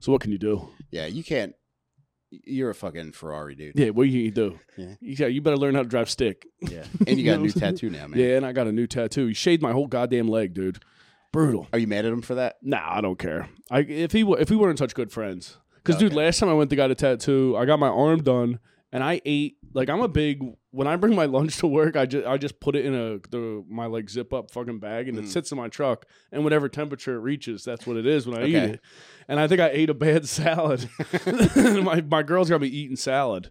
so 0.00 0.12
what 0.12 0.20
can 0.20 0.30
you 0.32 0.38
do? 0.38 0.68
Yeah, 0.90 1.06
you 1.06 1.24
can't. 1.24 1.54
You're 2.30 2.70
a 2.70 2.74
fucking 2.74 3.12
Ferrari, 3.12 3.54
dude. 3.54 3.78
Yeah, 3.78 3.90
what 3.90 4.04
can 4.04 4.12
you 4.12 4.30
do? 4.30 4.58
Yeah. 4.78 4.94
You, 5.00 5.16
got- 5.16 5.32
you 5.34 5.42
better 5.42 5.56
learn 5.58 5.74
how 5.74 5.82
to 5.82 5.88
drive 5.88 6.08
stick. 6.08 6.46
Yeah, 6.60 6.84
and 7.06 7.18
you 7.18 7.24
got 7.26 7.38
a 7.40 7.42
new 7.42 7.50
tattoo 7.50 7.90
now, 7.90 8.06
man. 8.06 8.18
Yeah, 8.18 8.36
and 8.36 8.46
I 8.46 8.52
got 8.52 8.66
a 8.66 8.72
new 8.72 8.86
tattoo. 8.86 9.26
He 9.26 9.34
shaved 9.34 9.60
my 9.62 9.72
whole 9.72 9.86
goddamn 9.86 10.28
leg, 10.28 10.54
dude. 10.54 10.82
Brutal. 11.32 11.66
Are 11.72 11.78
you 11.78 11.86
mad 11.86 12.04
at 12.06 12.12
him 12.12 12.22
for 12.22 12.34
that? 12.36 12.56
Nah, 12.62 12.80
I 12.84 13.00
don't 13.00 13.18
care. 13.18 13.48
I 13.70 13.80
if 13.80 14.12
he 14.12 14.24
wa- 14.24 14.36
if 14.36 14.50
we 14.50 14.56
weren't 14.56 14.78
such 14.78 14.94
good 14.94 15.10
friends, 15.12 15.58
because 15.76 15.96
dude, 15.96 16.12
Okay. 16.12 16.24
last 16.24 16.38
time 16.40 16.48
I 16.48 16.54
went 16.54 16.70
to 16.70 16.76
get 16.76 16.90
a 16.90 16.94
tattoo, 16.94 17.54
I 17.56 17.64
got 17.66 17.78
my 17.78 17.88
arm 17.88 18.22
done, 18.22 18.60
and 18.92 19.02
I 19.04 19.20
ate 19.26 19.56
like 19.74 19.88
I'm 19.88 20.00
a 20.00 20.08
big. 20.08 20.42
When 20.70 20.86
I 20.86 20.96
bring 20.96 21.14
my 21.14 21.26
lunch 21.26 21.58
to 21.58 21.66
work, 21.66 21.96
I 21.96 22.06
just 22.06 22.26
I 22.26 22.36
just 22.38 22.60
put 22.60 22.76
it 22.76 22.84
in 22.84 22.94
a 22.94 23.18
the 23.30 23.64
my 23.68 23.86
like 23.86 24.08
zip 24.10 24.32
up 24.32 24.50
fucking 24.50 24.78
bag, 24.78 25.08
and 25.08 25.18
it 25.18 25.24
Mm. 25.24 25.28
sits 25.28 25.52
in 25.52 25.58
my 25.58 25.68
truck, 25.68 26.06
and 26.30 26.44
whatever 26.44 26.68
temperature 26.68 27.14
it 27.16 27.20
reaches, 27.20 27.64
that's 27.64 27.86
what 27.86 27.96
it 27.96 28.06
is 28.06 28.26
when 28.26 28.38
I 28.38 28.46
eat 28.46 28.56
Okay. 28.56 28.70
it. 28.74 28.80
And 29.28 29.38
I 29.40 29.46
think 29.48 29.60
I 29.60 29.68
ate 29.70 29.90
a 29.90 29.94
bad 29.94 30.26
salad. 30.40 30.88
my 31.82 32.00
my 32.02 32.22
girls 32.22 32.48
got 32.50 32.60
me 32.60 32.68
eating 32.68 32.96
salad, 32.96 33.50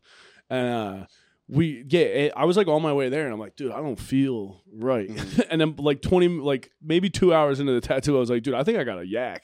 and. 0.50 0.68
uh 0.70 1.06
we 1.48 1.84
yeah, 1.90 2.00
eh, 2.00 2.30
I 2.34 2.46
was 2.46 2.56
like 2.56 2.70
on 2.70 2.82
my 2.82 2.94
way 2.94 3.10
there, 3.10 3.26
and 3.26 3.34
I'm 3.34 3.40
like, 3.40 3.58
dude, 3.58 3.74
I 3.74 3.82
don't 3.82 4.00
feel 4.00 4.62
right. 4.74 5.10
Mm. 5.10 5.48
and 5.52 5.60
then 5.60 5.76
like 5.80 6.02
twenty, 6.02 6.30
like 6.30 6.72
maybe 6.82 7.10
two 7.10 7.34
hours 7.34 7.60
into 7.60 7.74
the 7.74 7.82
tattoo, 7.82 8.16
I 8.16 8.20
was 8.22 8.30
like, 8.30 8.42
dude, 8.44 8.54
I 8.54 8.64
think 8.64 8.78
I 8.78 8.86
got 8.86 9.00
a 9.00 9.06
yak 9.06 9.44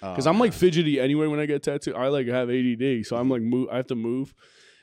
because 0.00 0.26
Oh, 0.26 0.30
I'm 0.30 0.38
like 0.38 0.54
fidgety 0.54 0.98
anyway 0.98 1.26
when 1.26 1.40
I 1.40 1.44
get 1.44 1.62
tattooed. 1.62 1.94
I 1.94 2.08
like 2.08 2.26
have 2.28 2.48
ADD, 2.48 3.04
so 3.04 3.16
I'm 3.18 3.28
like 3.28 3.42
move. 3.42 3.68
I 3.70 3.76
have 3.76 3.86
to 3.88 3.94
move, 3.94 4.32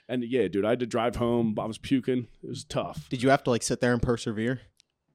and 0.10 0.24
yeah, 0.24 0.48
dude, 0.50 0.66
I 0.66 0.72
had 0.72 0.80
to 0.82 0.86
drive 0.86 1.16
home. 1.16 1.56
I 1.60 1.66
was 1.66 1.78
puking. 1.78 2.28
It 2.44 2.50
was 2.50 2.63
tough. 2.66 3.08
Did 3.10 3.24
you 3.24 3.30
have 3.30 3.44
to 3.46 3.50
like 3.51 3.63
sit 3.63 3.80
there 3.80 3.94
and 3.94 4.01
persevere? 4.01 4.60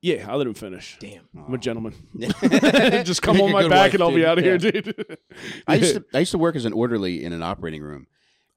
Yeah, 0.01 0.27
I 0.31 0.37
let 0.37 0.47
him 0.47 0.53
finish. 0.55 0.99
Damn. 1.01 1.23
I'm 1.35 1.55
a 1.55 1.59
gentleman. 1.59 1.95
Just 2.19 3.23
come 3.23 3.37
Make 3.39 3.45
on 3.45 3.51
a 3.51 3.53
my 3.55 3.63
good 3.63 3.71
back 3.71 3.81
wife, 3.87 3.95
and 3.95 4.03
I'll 4.03 4.11
be 4.11 4.17
dude. 4.17 4.25
out 4.27 4.39
of 4.39 4.45
Yeah. 4.45 4.59
here, 4.59 4.83
dude. 4.83 5.19
I 5.67 5.75
used 5.77 5.95
to 5.97 6.05
I 6.15 6.19
used 6.21 6.33
to 6.33 6.39
work 6.39 6.57
as 6.57 6.65
an 6.65 6.73
orderly 6.73 7.25
in 7.25 7.33
an 7.33 7.43
operating 7.43 7.83
room, 7.83 8.07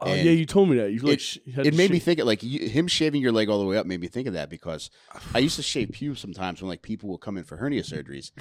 Oh 0.02 0.12
And 0.12 0.24
yeah, 0.26 0.32
you 0.34 0.46
told 0.46 0.70
me 0.70 0.76
that. 0.78 0.92
You 0.92 1.00
like 1.00 1.14
it- 1.14 1.22
sh- 1.22 1.38
had 1.56 1.66
It 1.66 1.72
to 1.72 1.78
made 1.78 1.90
me 1.90 2.00
sh- 2.00 2.04
think 2.04 2.20
of 2.20 2.28
like 2.28 2.44
you, 2.44 2.68
him 2.68 2.88
shaving 2.88 3.22
your 3.22 3.32
leg 3.32 3.48
all 3.50 3.60
the 3.60 3.66
way 3.66 3.78
up 3.78 3.86
made 3.86 4.00
me 4.02 4.08
think 4.08 4.28
of 4.28 4.34
that 4.34 4.50
because 4.50 4.92
I 5.34 5.40
used 5.40 5.56
to 5.56 5.64
shave 5.64 5.92
pubes 5.92 6.20
sometimes 6.20 6.62
when 6.62 6.68
like 6.70 6.82
people 6.82 7.08
will 7.10 7.18
come 7.18 7.38
in 7.38 7.46
for 7.46 7.56
hernia 7.58 7.82
surgeries, 7.84 8.32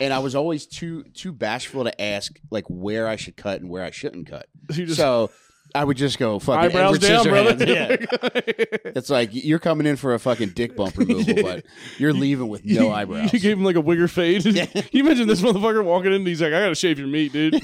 and 0.00 0.12
I 0.12 0.18
was 0.18 0.34
always 0.34 0.66
too 0.66 1.04
too 1.14 1.32
bashful 1.32 1.84
to 1.84 2.00
ask 2.02 2.38
like 2.50 2.64
where 2.68 3.06
I 3.06 3.14
should 3.16 3.36
cut 3.36 3.60
and 3.60 3.70
where 3.70 3.84
I 3.84 3.92
shouldn't 3.92 4.28
cut. 4.28 4.46
You 4.74 4.86
just 4.86 4.98
so 4.98 5.30
I 5.76 5.84
would 5.84 5.96
just 5.96 6.18
go 6.18 6.38
fucking 6.38 6.70
eyebrows 6.70 6.96
Edward 7.04 7.08
down, 7.08 7.24
brother. 7.28 7.66
Scissorhands. 7.66 8.76
Yeah. 8.86 8.92
It's 8.96 9.10
like 9.10 9.30
you're 9.32 9.58
coming 9.58 9.86
in 9.86 9.96
for 9.96 10.14
a 10.14 10.18
fucking 10.18 10.50
dick 10.50 10.74
bump 10.76 10.96
removal, 10.96 11.34
but 11.42 11.64
you're 11.98 12.12
leaving 12.12 12.48
with 12.48 12.64
no 12.64 12.90
eyebrows. 12.90 13.32
You 13.32 13.40
gave 13.40 13.58
him 13.58 13.64
like 13.64 13.76
a 13.76 13.82
wigger 13.82 14.08
fade. 14.10 14.44
you 14.92 15.04
mentioned 15.04 15.28
this 15.28 15.42
motherfucker 15.42 15.84
walking 15.84 16.12
in. 16.12 16.18
and 16.20 16.26
He's 16.26 16.40
like, 16.40 16.52
I 16.52 16.60
gotta 16.60 16.74
shave 16.74 16.98
your 16.98 17.08
meat, 17.08 17.32
dude. 17.32 17.62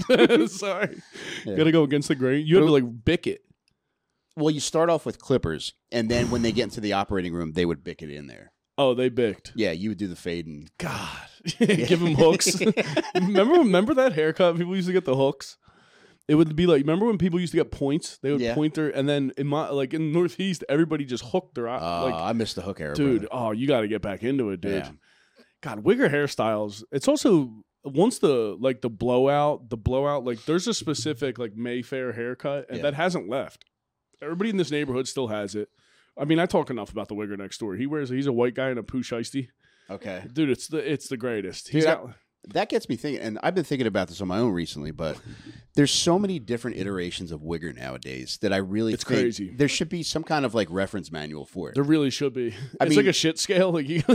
Sorry, 0.51 1.01
Yeah. 1.45 1.57
gotta 1.57 1.73
go 1.73 1.83
against 1.85 2.09
the 2.09 2.15
grain. 2.15 2.47
You 2.47 2.57
have 2.57 2.67
to 2.67 2.73
like 2.73 3.05
bick 3.05 3.27
it. 3.27 3.43
Well, 4.37 4.51
you 4.51 4.61
start 4.61 4.89
off 4.91 5.05
with 5.07 5.19
clippers, 5.19 5.75
and 5.91 6.11
then 6.11 6.31
when 6.31 6.43
they 6.43 6.53
get 6.53 6.65
into 6.65 6.81
the 6.81 6.95
operating 6.95 7.35
room, 7.35 7.53
they 7.53 7.65
would 7.67 7.85
bick 7.85 8.03
it 8.03 8.11
in 8.11 8.27
there. 8.29 8.53
Oh, 8.79 8.95
they 8.95 9.11
bicked. 9.11 9.53
Yeah, 9.55 9.73
you 9.73 9.91
would 9.91 9.99
do 9.99 10.09
the 10.09 10.17
fade, 10.17 10.47
and 10.47 10.71
God, 10.79 11.09
give 11.59 12.01
him 12.01 12.15
hooks. 12.15 12.59
remember, 13.15 13.55
remember 13.59 13.93
that 13.95 14.15
haircut? 14.15 14.57
People 14.57 14.75
used 14.75 14.89
to 14.89 14.95
get 14.95 15.05
the 15.05 15.15
hooks. 15.17 15.59
It 16.29 16.37
would 16.37 16.55
be 16.55 16.67
like, 16.67 16.81
remember 16.83 17.07
when 17.07 17.19
people 17.19 17.41
used 17.41 17.51
to 17.53 17.57
get 17.59 17.71
points? 17.73 18.19
They 18.19 18.31
would 18.33 18.41
Yeah. 18.41 18.55
point 18.55 18.75
their, 18.75 18.89
and 18.91 19.09
then 19.09 19.33
in 19.37 19.47
my 19.49 19.69
like 19.71 19.93
in 19.93 20.13
Northeast, 20.13 20.65
everybody 20.69 21.05
just 21.05 21.25
hooked 21.25 21.55
their 21.57 21.69
eye. 21.69 21.79
uh, 21.79 22.05
like, 22.05 22.15
I 22.15 22.33
missed 22.33 22.55
the 22.57 22.63
hook 22.63 22.81
era, 22.81 22.95
dude, 22.95 23.23
brother. 23.23 23.29
oh, 23.33 23.51
you 23.51 23.67
got 23.67 23.81
to 23.81 23.89
get 23.89 24.03
back 24.03 24.23
into 24.23 24.51
it, 24.51 24.61
dude. 24.61 24.73
Yeah. 24.73 24.91
God, 25.63 25.85
wigger 25.85 26.09
hairstyles. 26.11 26.85
It's 26.93 27.09
also 27.09 27.65
once 27.85 28.19
the 28.21 28.57
like 28.61 28.81
the 28.83 28.89
blowout, 28.91 29.69
the 29.69 29.77
blowout. 29.77 30.25
Like, 30.25 30.45
there's 30.45 30.67
a 30.69 30.75
specific 30.75 31.39
like 31.39 31.57
Mayfair 31.57 32.13
haircut, 32.13 32.67
and 32.69 32.79
Yeah. 32.79 32.83
that 32.85 32.95
hasn't 32.95 33.29
left. 33.29 33.65
Everybody 34.23 34.51
in 34.51 34.57
this 34.57 34.71
neighborhood 34.71 35.09
still 35.09 35.27
has 35.27 35.55
it. 35.57 35.69
I 36.17 36.25
mean, 36.25 36.39
I 36.39 36.47
talk 36.47 36.71
enough 36.71 36.93
about 36.93 37.09
the 37.09 37.15
wigger 37.17 37.37
next 37.37 37.59
door. 37.59 37.75
He 37.75 37.87
wears. 37.87 38.11
He's 38.11 38.27
a 38.29 38.33
white 38.33 38.55
guy 38.55 38.71
in 38.71 38.79
a 38.79 38.83
Pooh 38.85 39.03
Shiesty. 39.03 39.49
Okay, 39.91 40.23
Dude, 40.33 40.49
it's 40.51 40.69
the 40.69 40.79
it's 40.79 41.09
the 41.09 41.17
greatest. 41.17 41.67
Dude, 41.67 41.75
He's 41.75 41.87
I- 41.87 41.95
got, 41.97 42.15
that 42.49 42.69
gets 42.69 42.89
me 42.89 42.97
thinking, 42.97 43.23
and 43.23 43.39
I've 43.43 43.55
been 43.55 43.65
thinking 43.65 43.87
about 43.87 44.09
this 44.09 44.21
on 44.21 44.29
my 44.29 44.39
own 44.39 44.53
recently. 44.53 44.91
But 44.91 45.19
there's 45.75 45.93
so 45.93 46.19
many 46.19 46.39
different 46.39 46.77
iterations 46.77 47.31
of 47.33 47.41
wigger 47.41 47.75
nowadays 47.75 48.39
that 48.43 48.53
I 48.53 48.57
really 48.57 48.95
It's 48.95 49.05
think 49.05 49.21
crazy. 49.21 49.55
There 49.57 49.69
should 49.69 49.89
be 49.89 50.03
some 50.03 50.25
kind 50.25 50.45
of 50.45 50.55
like 50.55 50.69
reference 50.71 51.13
manual 51.13 51.47
for 51.47 51.69
it. 51.71 51.75
there 51.77 51.85
really 51.85 52.11
should 52.11 52.35
be. 52.35 52.55
I 52.81 52.85
it's 52.85 52.91
mean- 52.91 52.99
like 52.99 53.07
a 53.07 53.13
shit 53.13 53.39
scale. 53.39 53.71
Like 53.73 53.89
you, 53.89 54.03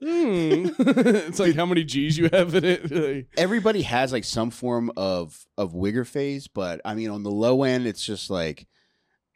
Hmm. 0.00 0.68
it's 0.78 1.38
like 1.38 1.54
how 1.54 1.66
many 1.66 1.84
G's 1.84 2.16
you 2.18 2.28
have 2.32 2.54
in 2.54 2.64
it. 2.64 3.26
Everybody 3.36 3.82
has 3.82 4.12
like 4.12 4.24
some 4.24 4.50
form 4.50 4.90
of 4.96 5.46
of 5.56 5.72
wigger 5.74 6.06
phase, 6.06 6.48
but 6.48 6.80
I 6.84 6.94
mean, 6.94 7.10
on 7.10 7.22
the 7.22 7.30
low 7.30 7.62
end, 7.62 7.86
it's 7.86 8.04
just 8.04 8.30
like. 8.30 8.66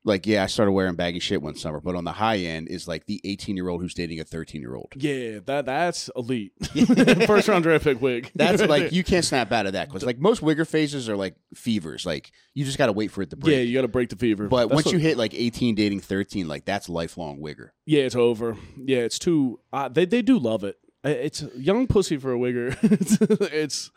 Like 0.04 0.26
yeah, 0.26 0.42
I 0.42 0.46
started 0.46 0.72
wearing 0.72 0.96
baggy 0.96 1.20
shit 1.20 1.40
one 1.40 1.54
summer, 1.54 1.80
but 1.80 1.94
on 1.94 2.02
the 2.04 2.10
high 2.12 2.38
end 2.38 2.66
is 2.68 2.88
like 2.88 3.06
the 3.06 3.20
18 3.22 3.56
year 3.56 3.68
old 3.68 3.80
who's 3.82 3.94
dating 3.94 4.18
a 4.18 4.24
13 4.24 4.60
year 4.60 4.74
old. 4.74 4.92
yeah, 4.96 5.38
that 5.46 5.64
that's 5.66 6.10
elite. 6.16 6.52
First 7.26 7.46
round 7.46 7.62
draft 7.62 7.84
pick 7.84 8.00
wig. 8.02 8.30
That's 8.34 8.60
like 8.66 8.90
you 8.90 9.04
can't 9.04 9.24
snap 9.24 9.52
out 9.52 9.66
of 9.66 9.74
that 9.74 9.88
because 9.88 10.04
like 10.04 10.18
most 10.18 10.42
wigger 10.42 10.66
phases 10.66 11.08
are 11.08 11.16
like 11.16 11.36
fevers. 11.54 12.04
Like 12.04 12.32
you 12.52 12.64
just 12.64 12.78
got 12.78 12.86
to 12.86 12.92
wait 12.92 13.12
for 13.12 13.22
it 13.22 13.30
to 13.30 13.36
break. 13.36 13.54
yeah, 13.56 13.62
you 13.62 13.74
got 13.74 13.82
to 13.82 13.88
break 13.88 14.08
the 14.08 14.16
fever. 14.16 14.48
But 14.48 14.64
That's 14.70 14.74
once 14.74 14.86
what- 14.86 14.92
you 14.94 14.98
hit 14.98 15.16
like 15.18 15.34
18 15.34 15.76
dating 15.76 16.00
13, 16.00 16.48
like 16.48 16.64
that's 16.64 16.88
lifelong 16.88 17.38
wigger. 17.40 17.68
yeah, 17.86 18.02
it's 18.02 18.16
over. 18.16 18.56
Yeah, 18.76 18.98
it's 18.98 19.20
too. 19.20 19.60
Uh, 19.72 19.88
they 19.88 20.04
they 20.04 20.22
do 20.22 20.38
love 20.38 20.64
it. 20.64 20.78
It's 21.04 21.42
young 21.56 21.86
pussy 21.86 22.16
for 22.16 22.32
a 22.32 22.36
wigger. 22.38 22.76
it's, 22.82 23.18
it's 23.52 23.90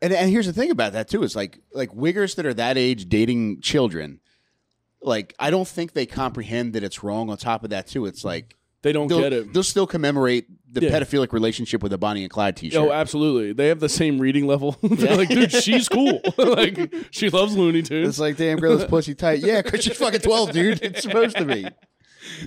And 0.00 0.12
and 0.12 0.28
here's 0.30 0.46
the 0.46 0.52
thing 0.52 0.72
about 0.72 0.92
that 0.94 1.08
too 1.08 1.22
is 1.22 1.36
like 1.36 1.60
like 1.72 1.90
wiggers 1.90 2.34
that 2.34 2.46
are 2.46 2.54
that 2.54 2.76
age 2.76 3.08
dating 3.08 3.60
children, 3.60 4.18
like 5.02 5.34
I 5.38 5.50
don't 5.50 5.66
think 5.68 5.92
they 5.92 6.06
comprehend 6.06 6.72
that 6.74 6.82
it's 6.82 7.02
wrong. 7.02 7.30
On 7.30 7.36
top 7.36 7.64
of 7.64 7.70
that 7.70 7.86
too, 7.86 8.06
it's 8.06 8.24
like 8.24 8.56
they 8.82 8.92
don't 8.92 9.06
they'll, 9.08 9.20
get 9.20 9.32
it. 9.32 9.52
they'll 9.52 9.62
still 9.62 9.86
commemorate 9.86 10.46
the 10.70 10.80
Yeah. 10.82 10.90
pedophilic 10.90 11.32
relationship 11.32 11.82
with 11.82 11.92
a 11.92 11.98
Bonnie 11.98 12.22
and 12.22 12.30
Clyde 12.30 12.56
T-shirt. 12.56 12.80
Oh, 12.80 12.90
absolutely. 12.90 13.52
They 13.52 13.68
have 13.68 13.78
the 13.78 13.88
same 13.88 14.18
reading 14.18 14.46
level. 14.46 14.76
They're 14.82 15.16
like, 15.16 15.28
dude, 15.28 15.52
she's 15.52 15.88
cool. 15.88 16.20
like, 16.36 16.92
she 17.12 17.30
loves 17.30 17.56
Looney 17.56 17.82
Tunes. 17.82 18.08
it's 18.08 18.18
like 18.18 18.36
damn 18.36 18.58
girl, 18.58 18.76
this 18.76 18.88
pussy 18.90 19.14
tight. 19.14 19.38
Yeah, 19.40 19.62
because 19.62 19.84
she's 19.84 19.96
fucking 19.96 20.20
12, 20.20 20.50
dude. 20.52 20.82
It's 20.82 21.02
supposed 21.02 21.36
to 21.36 21.44
be. 21.44 21.66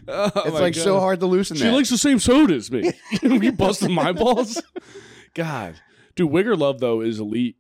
Oh, 0.08 0.32
It's 0.46 0.54
like 0.60 0.76
so 0.76 1.00
hard 1.00 1.20
to 1.20 1.26
loosen 1.26 1.58
She 1.58 1.64
that. 1.64 1.74
likes 1.74 1.90
the 1.90 1.98
same 1.98 2.20
soda 2.20 2.54
as 2.56 2.72
me. 2.72 2.92
you 3.22 3.52
busting 3.52 3.92
my 3.94 4.12
balls? 4.14 4.62
God, 5.34 5.76
dude, 6.16 6.32
Wigger 6.32 6.58
Love 6.58 6.80
though 6.80 7.02
is 7.02 7.20
elite. 7.20 7.58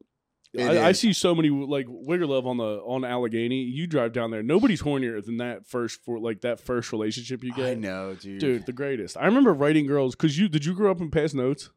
It 0.58 0.64
I, 0.78 0.88
I 0.88 0.92
see 0.94 1.14
so 1.14 1.36
many 1.36 1.50
like 1.50 1.88
Wigger 1.88 2.28
Love 2.28 2.46
on 2.48 2.58
the 2.58 2.64
on 2.64 3.04
Allegheny. 3.04 3.62
You 3.64 3.88
drive 3.88 4.14
down 4.14 4.32
there, 4.32 4.44
nobody's 4.44 4.82
hornier 4.82 5.24
than 5.24 5.38
that 5.38 5.68
first 5.68 6.02
for 6.04 6.20
like 6.20 6.42
that 6.42 6.60
first 6.60 6.92
relationship 6.92 7.44
you 7.44 7.54
get. 7.54 7.66
I 7.70 7.74
know, 7.76 8.16
dude. 8.16 8.40
Dude, 8.40 8.66
the 8.66 8.74
greatest. 8.74 9.18
I 9.18 9.26
remember 9.26 9.54
writing 9.54 9.86
girls 9.88 10.16
because 10.16 10.38
you 10.38 10.48
did 10.50 10.66
you 10.66 10.74
grow 10.74 10.92
up 10.92 11.00
and 11.00 11.12
pass 11.12 11.34
notes? 11.34 11.70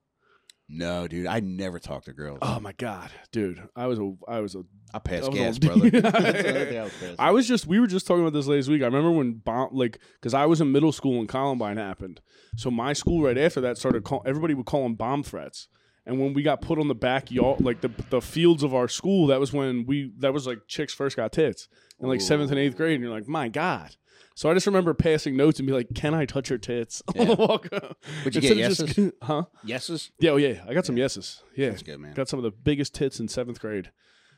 No, 0.70 1.08
dude. 1.08 1.26
I 1.26 1.40
never 1.40 1.78
talked 1.78 2.04
to 2.06 2.12
girls. 2.12 2.40
Oh 2.42 2.60
my 2.60 2.72
god, 2.72 3.10
dude, 3.32 3.62
I 3.74 3.86
was 3.86 3.98
a 3.98 4.12
I 4.28 4.40
was 4.40 4.54
a 4.54 4.64
I 4.92 4.98
passed 4.98 5.30
that 5.30 5.34
gas, 5.34 5.58
all- 5.62 5.78
brother. 5.80 5.90
That's 6.02 6.42
the 6.42 6.48
only 6.48 6.64
thing 6.66 6.78
I 6.78 6.82
was. 6.82 6.92
I 7.18 7.30
was 7.30 7.48
just 7.48 7.66
we 7.66 7.80
were 7.80 7.86
just 7.86 8.06
talking 8.06 8.22
about 8.22 8.34
this 8.34 8.46
last 8.46 8.68
week. 8.68 8.82
I 8.82 8.84
remember 8.84 9.10
when 9.10 9.32
bomb 9.34 9.70
like 9.72 9.98
because 10.20 10.34
I 10.34 10.44
was 10.44 10.60
in 10.60 10.70
middle 10.70 10.92
school 10.92 11.20
and 11.20 11.28
Columbine 11.28 11.78
happened. 11.78 12.20
So 12.56 12.70
my 12.70 12.92
school 12.92 13.22
right 13.22 13.38
after 13.38 13.62
that 13.62 13.78
started 13.78 14.04
call 14.04 14.22
everybody 14.26 14.52
would 14.52 14.66
call 14.66 14.82
them 14.82 14.94
bomb 14.94 15.22
threats. 15.22 15.68
And 16.08 16.18
when 16.18 16.32
we 16.32 16.42
got 16.42 16.60
put 16.62 16.78
on 16.78 16.88
the 16.88 16.94
backyard, 16.94 17.60
like 17.60 17.80
the 17.82 17.90
the 18.10 18.20
fields 18.20 18.62
of 18.62 18.74
our 18.74 18.88
school, 18.88 19.26
that 19.28 19.38
was 19.38 19.52
when 19.52 19.84
we 19.86 20.10
that 20.18 20.32
was 20.32 20.46
like 20.46 20.66
chicks 20.66 20.92
first 20.94 21.16
got 21.16 21.32
tits 21.32 21.68
in 22.00 22.08
like 22.08 22.20
seventh 22.20 22.50
and 22.50 22.58
eighth 22.58 22.76
grade. 22.76 22.94
And 22.94 23.04
you're 23.04 23.12
like, 23.12 23.28
my 23.28 23.48
god. 23.48 23.94
So 24.34 24.48
I 24.48 24.54
just 24.54 24.66
remember 24.66 24.94
passing 24.94 25.36
notes 25.36 25.58
and 25.58 25.66
be 25.66 25.72
like, 25.72 25.88
"Can 25.96 26.14
I 26.14 26.24
touch 26.24 26.48
your 26.48 26.58
tits?" 26.60 27.02
on 27.08 27.14
the 27.26 27.32
Yeah. 27.32 27.34
walk 27.34 27.72
up. 27.72 27.98
Would 28.24 28.34
you 28.36 28.40
Instead 28.40 28.56
get 28.56 28.70
of 28.70 28.76
just- 28.76 28.98
yeses? 28.98 29.12
huh? 29.22 29.42
Yeses? 29.66 30.10
Yeah, 30.20 30.30
oh 30.30 30.36
yeah. 30.36 30.64
I 30.66 30.74
got 30.74 30.86
some 30.86 30.96
yeses. 30.96 31.42
Yeah, 31.56 31.70
That's 31.70 31.82
good, 31.82 31.98
man. 32.00 32.14
got 32.14 32.28
some 32.28 32.38
of 32.38 32.44
the 32.44 32.52
biggest 32.52 32.94
tits 32.94 33.18
in 33.20 33.28
seventh 33.28 33.60
grade. 33.60 33.90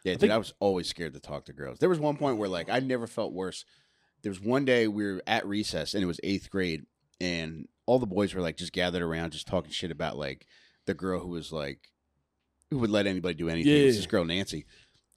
Yeah, 0.04 0.14
dude, 0.14 0.20
think- 0.22 0.32
I 0.32 0.38
was 0.38 0.54
always 0.58 0.88
scared 0.88 1.12
to 1.14 1.20
talk 1.20 1.44
to 1.44 1.52
girls. 1.52 1.78
There 1.80 1.88
was 1.90 2.00
one 2.00 2.16
point 2.16 2.38
where 2.38 2.48
like 2.48 2.68
I 2.70 2.80
never 2.80 3.06
felt 3.06 3.32
worse. 3.34 3.64
There 4.22 4.30
was 4.30 4.40
one 4.40 4.64
day 4.64 4.88
we 4.88 5.04
were 5.04 5.22
at 5.26 5.46
recess 5.46 5.92
and 5.94 6.02
it 6.02 6.06
was 6.06 6.18
eighth 6.24 6.50
grade, 6.50 6.86
and 7.20 7.68
all 7.86 7.98
the 7.98 8.06
boys 8.06 8.34
were 8.34 8.40
like 8.40 8.56
just 8.56 8.72
gathered 8.72 9.02
around, 9.02 9.32
just 9.32 9.46
talking 9.46 9.70
shit 9.70 9.90
about 9.90 10.16
like 10.16 10.46
the 10.90 10.94
girl 10.94 11.20
who 11.20 11.28
was 11.28 11.52
like 11.52 11.78
who 12.70 12.78
would 12.78 12.90
let 12.90 13.06
anybody 13.06 13.34
do 13.34 13.48
anything. 13.48 13.72
It 13.72 13.84
was 13.86 13.94
Yeah. 13.96 14.00
this 14.00 14.06
girl 14.06 14.24
Nancy. 14.24 14.66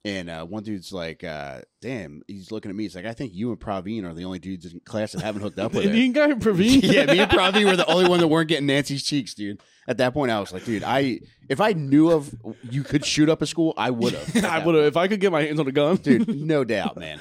And 0.06 0.28
uh, 0.28 0.44
one 0.44 0.62
dude's 0.62 0.92
like, 0.92 1.24
uh, 1.24 1.62
"Damn!" 1.80 2.20
He's 2.28 2.52
looking 2.52 2.68
at 2.70 2.76
me. 2.76 2.82
He's 2.82 2.94
like, 2.94 3.06
"I 3.06 3.14
think 3.14 3.32
you 3.32 3.50
and 3.50 3.58
Praveen 3.58 4.04
are 4.04 4.12
the 4.12 4.26
only 4.26 4.38
dudes 4.38 4.66
in 4.70 4.80
class 4.80 5.12
that 5.12 5.22
haven't 5.22 5.40
hooked 5.40 5.58
up 5.58 5.72
with 5.72 5.84
her." 5.84 5.88
Indian 5.90 6.12
guy, 6.12 6.32
Praveen. 6.32 6.80
yeah, 6.82 7.06
me 7.06 7.20
and 7.20 7.30
Praveen 7.38 7.64
were 7.64 7.76
the 7.76 7.90
only 7.90 8.06
one 8.06 8.20
that 8.20 8.28
weren't 8.28 8.48
getting 8.50 8.66
Nancy's 8.66 9.02
cheeks, 9.02 9.32
dude. 9.32 9.62
At 9.88 9.96
that 9.96 10.12
point, 10.12 10.30
I 10.30 10.40
was 10.40 10.52
like, 10.52 10.66
"Dude, 10.66 10.84
I 10.84 11.20
if 11.48 11.58
I 11.58 11.72
knew 11.72 12.10
of 12.10 12.34
you 12.70 12.82
could 12.82 13.06
shoot 13.06 13.30
up 13.30 13.40
a 13.40 13.46
school, 13.46 13.72
I 13.78 13.90
would 13.90 14.12
have." 14.12 14.44
I 14.44 14.58
would 14.62 14.74
have 14.74 14.84
if 14.84 14.96
I 14.98 15.08
could 15.08 15.20
get 15.20 15.32
my 15.32 15.42
hands 15.42 15.58
on 15.58 15.66
a 15.68 15.72
gun, 15.72 15.96
dude. 15.96 16.28
No 16.28 16.64
doubt, 16.64 16.98
man. 16.98 17.18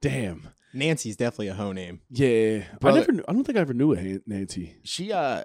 Damn. 0.00 0.48
Nancy's 0.76 1.14
definitely 1.16 1.48
a 1.48 1.54
hoe 1.54 1.70
name. 1.70 2.00
Yeah, 2.10 2.64
Brother- 2.80 2.96
I 2.96 3.00
never. 3.02 3.12
knew- 3.12 3.24
I 3.28 3.32
don't 3.32 3.44
think 3.44 3.58
I 3.58 3.60
ever 3.60 3.74
knew 3.74 3.92
a 3.94 4.18
Nancy. 4.26 4.74
She, 4.82 5.12
uh, 5.12 5.44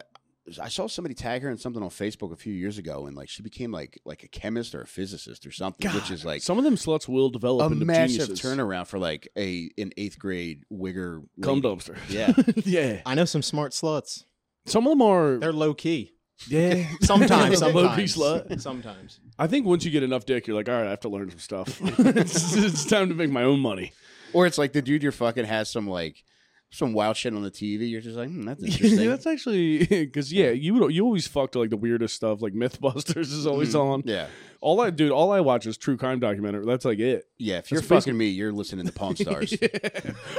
I 0.57 0.69
saw 0.69 0.87
somebody 0.87 1.13
tag 1.13 1.41
her 1.43 1.49
in 1.49 1.57
something 1.57 1.83
on 1.83 1.89
Facebook 1.89 2.31
a 2.31 2.37
few 2.37 2.53
years 2.53 2.77
ago, 2.77 3.05
and 3.05 3.15
like 3.15 3.27
she 3.29 3.43
became 3.43 3.71
like 3.71 3.99
like 4.05 4.23
a 4.23 4.27
chemist 4.29 4.73
or 4.73 4.81
a 4.81 4.87
physicist 4.87 5.45
or 5.45 5.51
something, 5.51 5.91
which 5.91 6.09
is 6.09 6.23
like 6.25 6.41
Some 6.41 6.57
of 6.57 6.63
them 6.63 6.75
sluts 6.75 7.07
will 7.07 7.29
develop 7.29 7.69
a 7.69 7.73
into 7.73 7.85
massive 7.85 8.27
geniuses. 8.27 8.41
turnaround 8.41 8.87
for 8.87 8.97
like 8.97 9.27
a 9.37 9.69
an 9.77 9.91
eighth 9.97 10.17
grade 10.17 10.63
wigger 10.71 11.23
Cum 11.41 11.55
lady. 11.55 11.67
dumpster. 11.67 11.97
Yeah. 12.09 12.33
yeah. 12.65 13.01
I 13.05 13.15
know 13.15 13.25
some 13.25 13.41
smart 13.41 13.73
sluts. 13.73 14.23
Some 14.65 14.87
of 14.87 14.91
them 14.91 15.01
are. 15.01 15.37
They're 15.37 15.51
low 15.53 15.73
key. 15.73 16.13
yeah. 16.47 16.87
Sometimes, 17.01 17.61
Low 17.61 17.93
key 17.95 18.03
slut. 18.03 18.61
sometimes. 18.61 19.19
I 19.37 19.47
think 19.47 19.65
once 19.65 19.83
you 19.83 19.91
get 19.91 20.03
enough 20.03 20.25
dick, 20.25 20.47
you're 20.47 20.55
like, 20.55 20.69
all 20.69 20.75
right, 20.75 20.87
I 20.87 20.89
have 20.91 21.01
to 21.01 21.09
learn 21.09 21.29
some 21.29 21.39
stuff. 21.39 21.81
it's, 21.99 22.55
it's 22.55 22.85
time 22.85 23.09
to 23.09 23.15
make 23.15 23.29
my 23.29 23.43
own 23.43 23.59
money. 23.59 23.91
Or 24.31 24.45
it's 24.45 24.57
like 24.57 24.71
the 24.71 24.81
dude 24.81 25.03
you're 25.03 25.11
fucking 25.11 25.43
has 25.45 25.69
some 25.69 25.87
like 25.89 26.23
some 26.71 26.93
wild 26.93 27.17
shit 27.17 27.33
on 27.33 27.41
the 27.41 27.49
TV. 27.51 27.89
You're 27.89 27.99
just 28.01 28.15
like, 28.15 28.29
hmm, 28.29 28.43
that's 28.43 28.61
interesting. 28.63 29.09
That's 29.09 29.25
actually 29.25 29.79
because 29.85 30.31
yeah, 30.31 30.51
you 30.51 30.87
you 30.89 31.03
always 31.03 31.27
fucked 31.27 31.55
like 31.55 31.69
the 31.71 31.77
weirdest 31.77 32.15
stuff. 32.15 32.41
Like 32.41 32.53
MythBusters 32.53 33.17
is 33.33 33.47
always 33.47 33.73
on. 33.75 34.03
yeah, 34.05 34.27
All 34.61 34.79
I 34.81 34.89
dude, 34.91 35.11
all 35.11 35.31
I 35.31 35.39
watch 35.39 35.65
is 35.65 35.77
true 35.77 35.97
crime 35.97 36.19
documentary. 36.19 36.65
That's 36.65 36.85
like 36.85 36.99
it. 36.99 37.25
yeah. 37.37 37.57
If 37.57 37.71
you're 37.71 37.81
fucking 37.81 38.15
me, 38.17 38.27
you're 38.29 38.51
listening 38.53 38.85
to 38.85 38.91
Pawn 38.91 39.15
Stars. 39.15 39.53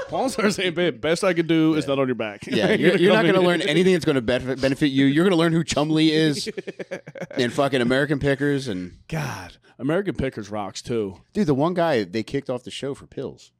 Pawn 0.08 0.28
Stars 0.30 0.58
ain't 0.58 0.74
bad. 0.76 1.00
Best 1.00 1.24
I 1.24 1.34
could 1.34 1.46
do 1.48 1.74
is 1.74 1.86
not 1.88 1.98
on 1.98 2.06
your 2.06 2.14
back. 2.14 2.46
Yeah, 2.46 2.72
you're, 2.72 2.96
you're 2.96 3.12
not 3.12 3.24
come 3.24 3.34
to 3.34 3.40
in- 3.40 3.46
learn 3.46 3.62
anything 3.62 3.92
that's 3.94 4.04
going 4.04 4.14
to 4.16 4.22
benefit, 4.22 4.60
benefit 4.60 4.88
you. 4.88 5.06
You're 5.06 5.24
going 5.24 5.32
to 5.32 5.36
learn 5.36 5.52
who 5.52 5.64
Chumlee 5.64 6.10
is 6.10 6.48
and 7.32 7.52
fucking 7.52 7.80
American 7.80 8.18
Pickers. 8.18 8.68
And 8.68 8.98
God, 9.08 9.56
American 9.78 10.14
Pickers 10.14 10.50
rocks 10.50 10.80
too. 10.82 11.16
dude, 11.32 11.46
the 11.46 11.54
one 11.54 11.74
guy 11.74 12.04
they 12.04 12.22
kicked 12.22 12.48
off 12.50 12.62
the 12.64 12.70
show 12.70 12.94
for 12.94 13.06
pills. 13.06 13.52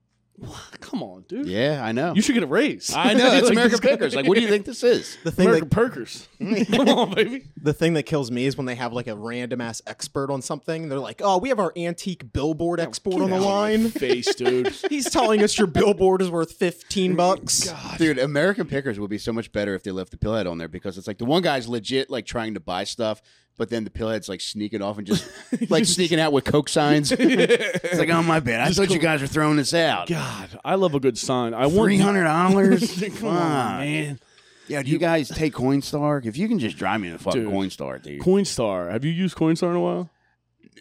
Come 0.80 1.02
on, 1.02 1.24
dude. 1.28 1.46
Yeah, 1.46 1.80
I 1.84 1.92
know. 1.92 2.14
You 2.14 2.22
should 2.22 2.34
get 2.34 2.42
a 2.42 2.46
raise. 2.46 2.92
I 2.94 3.12
know. 3.14 3.30
That's 3.30 3.42
Like, 3.50 3.52
American 3.52 3.70
this 3.72 3.80
guy- 3.80 3.88
Pickers. 3.90 4.14
Like, 4.14 4.26
what 4.26 4.36
do 4.36 4.40
you 4.42 4.48
think 4.48 4.64
this 4.66 4.82
is? 4.82 5.16
The 5.24 5.30
thing 5.30 5.46
American 5.46 5.68
that 5.68 5.74
Perkers. 5.74 6.28
Come 6.70 6.88
on, 6.88 7.14
baby. 7.14 7.44
the 7.62 7.72
thing 7.74 7.94
that 7.94 8.04
kills 8.04 8.30
me 8.30 8.46
is 8.46 8.56
when 8.56 8.66
they 8.66 8.74
have 8.74 8.92
like 8.92 9.06
a 9.06 9.14
random 9.16 9.60
ass 9.60 9.82
expert 9.86 10.30
on 10.30 10.40
something. 10.42 10.88
They're 10.88 10.98
like, 10.98 11.20
"Oh, 11.22 11.38
we 11.38 11.48
have 11.50 11.58
our 11.58 11.72
antique 11.76 12.32
billboard 12.32 12.80
export 12.80 13.16
on 13.22 13.30
the 13.30 13.36
Get 13.36 13.36
out 13.36 13.38
of 13.40 13.44
my 13.44 13.50
line. 13.52 13.90
face, 13.90 14.34
dude. 14.34 14.68
He's 14.88 15.10
telling 15.10 15.42
us 15.42 15.58
your 15.58 15.66
billboard 15.66 16.22
is 16.22 16.30
worth 16.30 16.52
fifteen 16.52 17.16
bucks." 17.16 17.72
Dude, 17.98 18.18
American 18.18 18.66
Pickers 18.66 18.98
would 18.98 19.10
be 19.10 19.18
so 19.18 19.32
much 19.32 19.52
better 19.52 19.74
if 19.74 19.82
they 19.82 19.90
left 19.90 20.10
the 20.10 20.16
pillhead 20.16 20.50
on 20.50 20.58
there 20.58 20.68
because 20.68 20.96
it's 20.96 21.06
like 21.06 21.18
the 21.18 21.24
one 21.26 21.42
guy's 21.42 21.68
legit 21.68 22.08
like 22.10 22.24
trying 22.26 22.54
to 22.54 22.60
buy 22.60 22.84
stuff, 22.84 23.20
but 23.60 23.68
then 23.68 23.84
the 23.84 23.90
pillhead's 23.90 24.26
like 24.26 24.40
sneaking 24.40 24.80
off 24.80 24.96
and 24.96 25.06
just 25.06 25.30
like 25.68 25.84
sneaking 25.84 26.18
out 26.18 26.32
with 26.32 26.46
Coke 26.46 26.70
signs. 26.70 27.12
it's 27.18 27.98
like, 27.98 28.08
oh 28.08 28.22
my 28.22 28.40
bad, 28.40 28.66
I 28.66 28.72
thought 28.72 28.88
you 28.88 28.98
guys 28.98 29.20
were 29.20 29.26
throwing 29.26 29.58
this 29.58 29.74
out. 29.74 30.08
God, 30.08 30.58
I 30.64 30.76
love 30.76 30.94
a 30.94 31.00
good 31.00 31.18
sign. 31.18 31.52
I 31.52 31.66
want 31.66 31.88
Three 31.88 31.98
hundred 31.98 32.24
dollars. 32.24 33.04
Come 33.18 33.28
on, 33.28 33.80
man. 33.80 34.20
Yeah, 34.66 34.82
do 34.82 34.90
you 34.90 34.96
guys 34.96 35.28
take 35.28 35.52
Coinstar? 35.52 36.24
If 36.24 36.38
you 36.38 36.48
can 36.48 36.58
just 36.58 36.78
drive 36.78 37.02
me 37.02 37.10
to 37.10 37.18
fucking 37.18 37.44
Dude. 37.44 37.52
Coinstar, 37.52 38.02
dude. 38.02 38.22
Coinstar. 38.22 38.90
Have 38.90 39.04
you 39.04 39.12
used 39.12 39.36
Coinstar 39.36 39.68
in 39.68 39.76
a 39.76 39.80
while? 39.80 40.08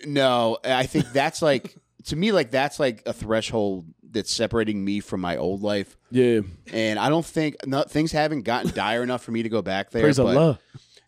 No, 0.05 0.59
I 0.63 0.85
think 0.85 1.11
that's 1.11 1.41
like 1.41 1.75
to 2.05 2.15
me 2.15 2.31
like 2.31 2.49
that's 2.49 2.79
like 2.79 3.03
a 3.05 3.11
threshold 3.11 3.87
that's 4.09 4.31
separating 4.31 4.85
me 4.85 5.01
from 5.01 5.19
my 5.19 5.35
old 5.35 5.63
life. 5.63 5.97
Yeah. 6.11 6.41
And 6.71 6.97
I 6.97 7.09
don't 7.09 7.25
think 7.25 7.57
no, 7.67 7.81
things 7.81 8.13
haven't 8.13 8.43
gotten 8.43 8.71
dire 8.71 9.03
enough 9.03 9.21
for 9.21 9.31
me 9.31 9.43
to 9.43 9.49
go 9.49 9.61
back 9.61 9.91
there. 9.91 10.01
Praise 10.01 10.15
but- 10.15 10.37
Allah. 10.37 10.59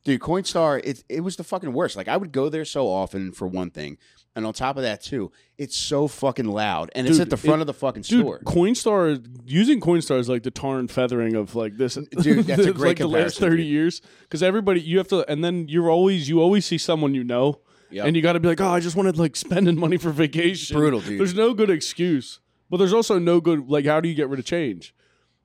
Dude, 0.03 0.19
Coinstar, 0.19 0.81
it 0.83 1.03
it 1.09 1.21
was 1.21 1.35
the 1.35 1.43
fucking 1.43 1.73
worst. 1.73 1.95
Like 1.95 2.07
I 2.07 2.17
would 2.17 2.31
go 2.31 2.49
there 2.49 2.65
so 2.65 2.87
often 2.87 3.31
for 3.31 3.47
one 3.47 3.69
thing, 3.69 3.97
and 4.35 4.45
on 4.47 4.53
top 4.53 4.75
of 4.77 4.81
that 4.83 5.01
too, 5.03 5.31
it's 5.59 5.75
so 5.77 6.07
fucking 6.07 6.45
loud, 6.47 6.89
and 6.95 7.05
it's 7.07 7.17
Dude, 7.17 7.27
at 7.27 7.29
the 7.29 7.37
front 7.37 7.59
it- 7.59 7.61
of 7.61 7.67
the 7.67 7.73
fucking 7.75 8.01
Dude, 8.01 8.21
store. 8.21 8.39
Coinstar 8.39 9.23
using 9.45 9.79
Coinstar 9.79 10.17
is 10.17 10.27
like 10.27 10.41
the 10.41 10.49
tar 10.49 10.79
and 10.79 10.89
feathering 10.89 11.35
of 11.35 11.53
like 11.55 11.77
this. 11.77 11.95
Dude, 11.95 12.45
that's 12.47 12.65
a 12.65 12.73
great 12.73 12.89
like 12.89 12.97
the 12.97 13.07
last 13.07 13.35
comparison, 13.35 13.41
thirty 13.49 13.63
dude. 13.63 13.71
years 13.71 14.01
because 14.21 14.41
everybody 14.41 14.81
you 14.81 14.97
have 14.97 15.07
to, 15.09 15.29
and 15.29 15.43
then 15.43 15.67
you're 15.67 15.89
always 15.89 16.27
you 16.27 16.41
always 16.41 16.65
see 16.65 16.79
someone 16.79 17.13
you 17.13 17.23
know, 17.23 17.59
Yep. 17.91 18.07
and 18.07 18.15
you 18.15 18.21
got 18.23 18.33
to 18.33 18.39
be 18.39 18.47
like, 18.47 18.59
oh, 18.61 18.69
I 18.69 18.79
just 18.79 18.95
wanted 18.95 19.19
like 19.19 19.35
spending 19.35 19.77
money 19.79 19.97
for 19.97 20.09
vacation. 20.09 20.77
Brutal, 20.77 21.01
dude. 21.01 21.19
There's 21.19 21.35
no 21.35 21.53
good 21.53 21.69
excuse, 21.69 22.39
but 22.71 22.77
there's 22.77 22.93
also 22.93 23.19
no 23.19 23.39
good 23.39 23.69
like 23.69 23.85
how 23.85 23.99
do 24.01 24.09
you 24.09 24.15
get 24.15 24.29
rid 24.29 24.39
of 24.39 24.45
change? 24.45 24.95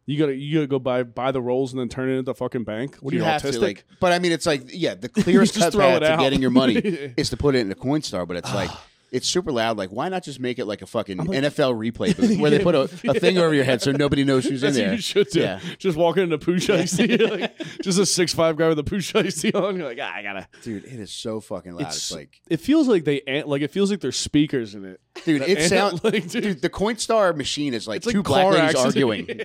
You 0.07 0.19
gotta 0.19 0.35
you 0.35 0.59
gotta 0.59 0.69
go 0.69 0.79
buy 0.79 1.03
buy 1.03 1.33
the 1.33 1.43
rolls 1.43 1.73
and 1.73 1.81
then 1.81 1.89
turn 1.89 2.09
it 2.09 2.13
into 2.13 2.23
the 2.23 2.35
fucking 2.35 2.63
bank. 2.63 2.97
What 3.01 3.13
are 3.13 3.17
you, 3.17 3.25
have 3.25 3.43
autistic? 3.43 3.53
to 3.55 3.61
like, 3.61 3.85
but 3.99 4.13
I 4.13 4.21
mean, 4.21 4.31
it's 4.31 4.47
like 4.47 4.63
yeah, 4.73 4.95
the 4.95 5.09
clearest 5.23 5.59
cut 5.59 5.75
path 5.75 6.01
to 6.01 6.13
out. 6.13 6.21
getting 6.21 6.41
your 6.41 6.51
money 6.51 6.75
is 7.17 7.31
to 7.31 7.37
put 7.37 7.57
it 7.57 7.59
in 7.59 7.73
a 7.73 7.75
Coinstar. 7.75 8.27
But 8.27 8.37
it's 8.37 8.55
like 8.55 8.71
it's 9.13 9.29
super 9.29 9.53
loud. 9.53 9.77
Like, 9.79 9.91
why 9.91 10.09
not 10.09 10.25
just 10.25 10.41
make 10.41 10.59
it 10.59 10.65
like 10.67 10.83
a 10.83 10.87
fucking 10.87 11.19
NFL 11.19 11.75
replay 11.79 12.17
booth 12.19 12.39
where 12.39 12.51
they 12.51 12.59
put 12.59 12.75
a, 12.75 12.81
a 12.83 13.15
thing 13.15 13.39
over 13.39 13.55
your 13.55 13.65
head 13.65 13.81
so 13.81 13.93
nobody 13.93 14.25
knows 14.25 14.45
who's 14.45 14.63
in 14.63 14.75
there? 14.75 14.93
you 14.95 15.01
should 15.01 15.29
do. 15.29 15.41
Yeah. 15.41 15.61
Just 15.79 15.97
walk 15.97 16.17
into 16.17 16.37
Pooch 16.39 16.67
Tea, 16.67 17.17
like, 17.17 17.57
just 17.83 17.99
a 17.99 18.07
six 18.07 18.35
five 18.35 18.57
guy 18.57 18.69
with 18.69 18.79
a 18.79 18.85
Pooch 18.85 19.13
Tea 19.13 19.53
on. 19.53 19.77
You're 19.77 19.87
like, 19.89 19.99
ah, 20.01 20.13
I 20.15 20.23
gotta. 20.23 20.49
Dude, 20.63 20.85
it 20.85 20.99
is 21.01 21.13
so 21.13 21.41
fucking 21.41 21.73
loud. 21.73 21.83
It's, 21.87 21.97
It's 21.97 22.13
like, 22.13 22.41
It 22.51 22.61
feels 22.61 22.89
like 22.89 23.05
they 23.05 23.21
an- 23.27 23.47
like 23.47 23.63
it 23.63 23.71
feels 23.71 23.91
like 23.91 24.01
there's 24.01 24.17
speakers 24.19 24.75
in 24.75 24.85
it. 24.85 25.01
dude, 25.25 25.43
it 25.43 25.69
sounds. 25.69 26.03
like, 26.05 26.29
dude, 26.29 26.43
dude, 26.43 26.63
the 26.63 26.71
Coinstar 26.71 27.35
machine 27.37 27.75
is 27.75 27.87
like 27.89 28.05
like 28.05 28.13
two 28.15 28.23
black 28.23 28.47
ladies 28.47 28.75
accident. 28.77 28.87
arguing. 28.87 29.41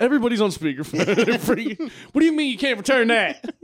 Everybody's 0.00 0.40
on 0.40 0.50
speakerphone. 0.50 1.90
What 2.12 2.20
do 2.20 2.24
you 2.26 2.32
mean 2.32 2.50
you 2.50 2.58
can't 2.58 2.78
return 2.78 3.08
that? 3.08 3.54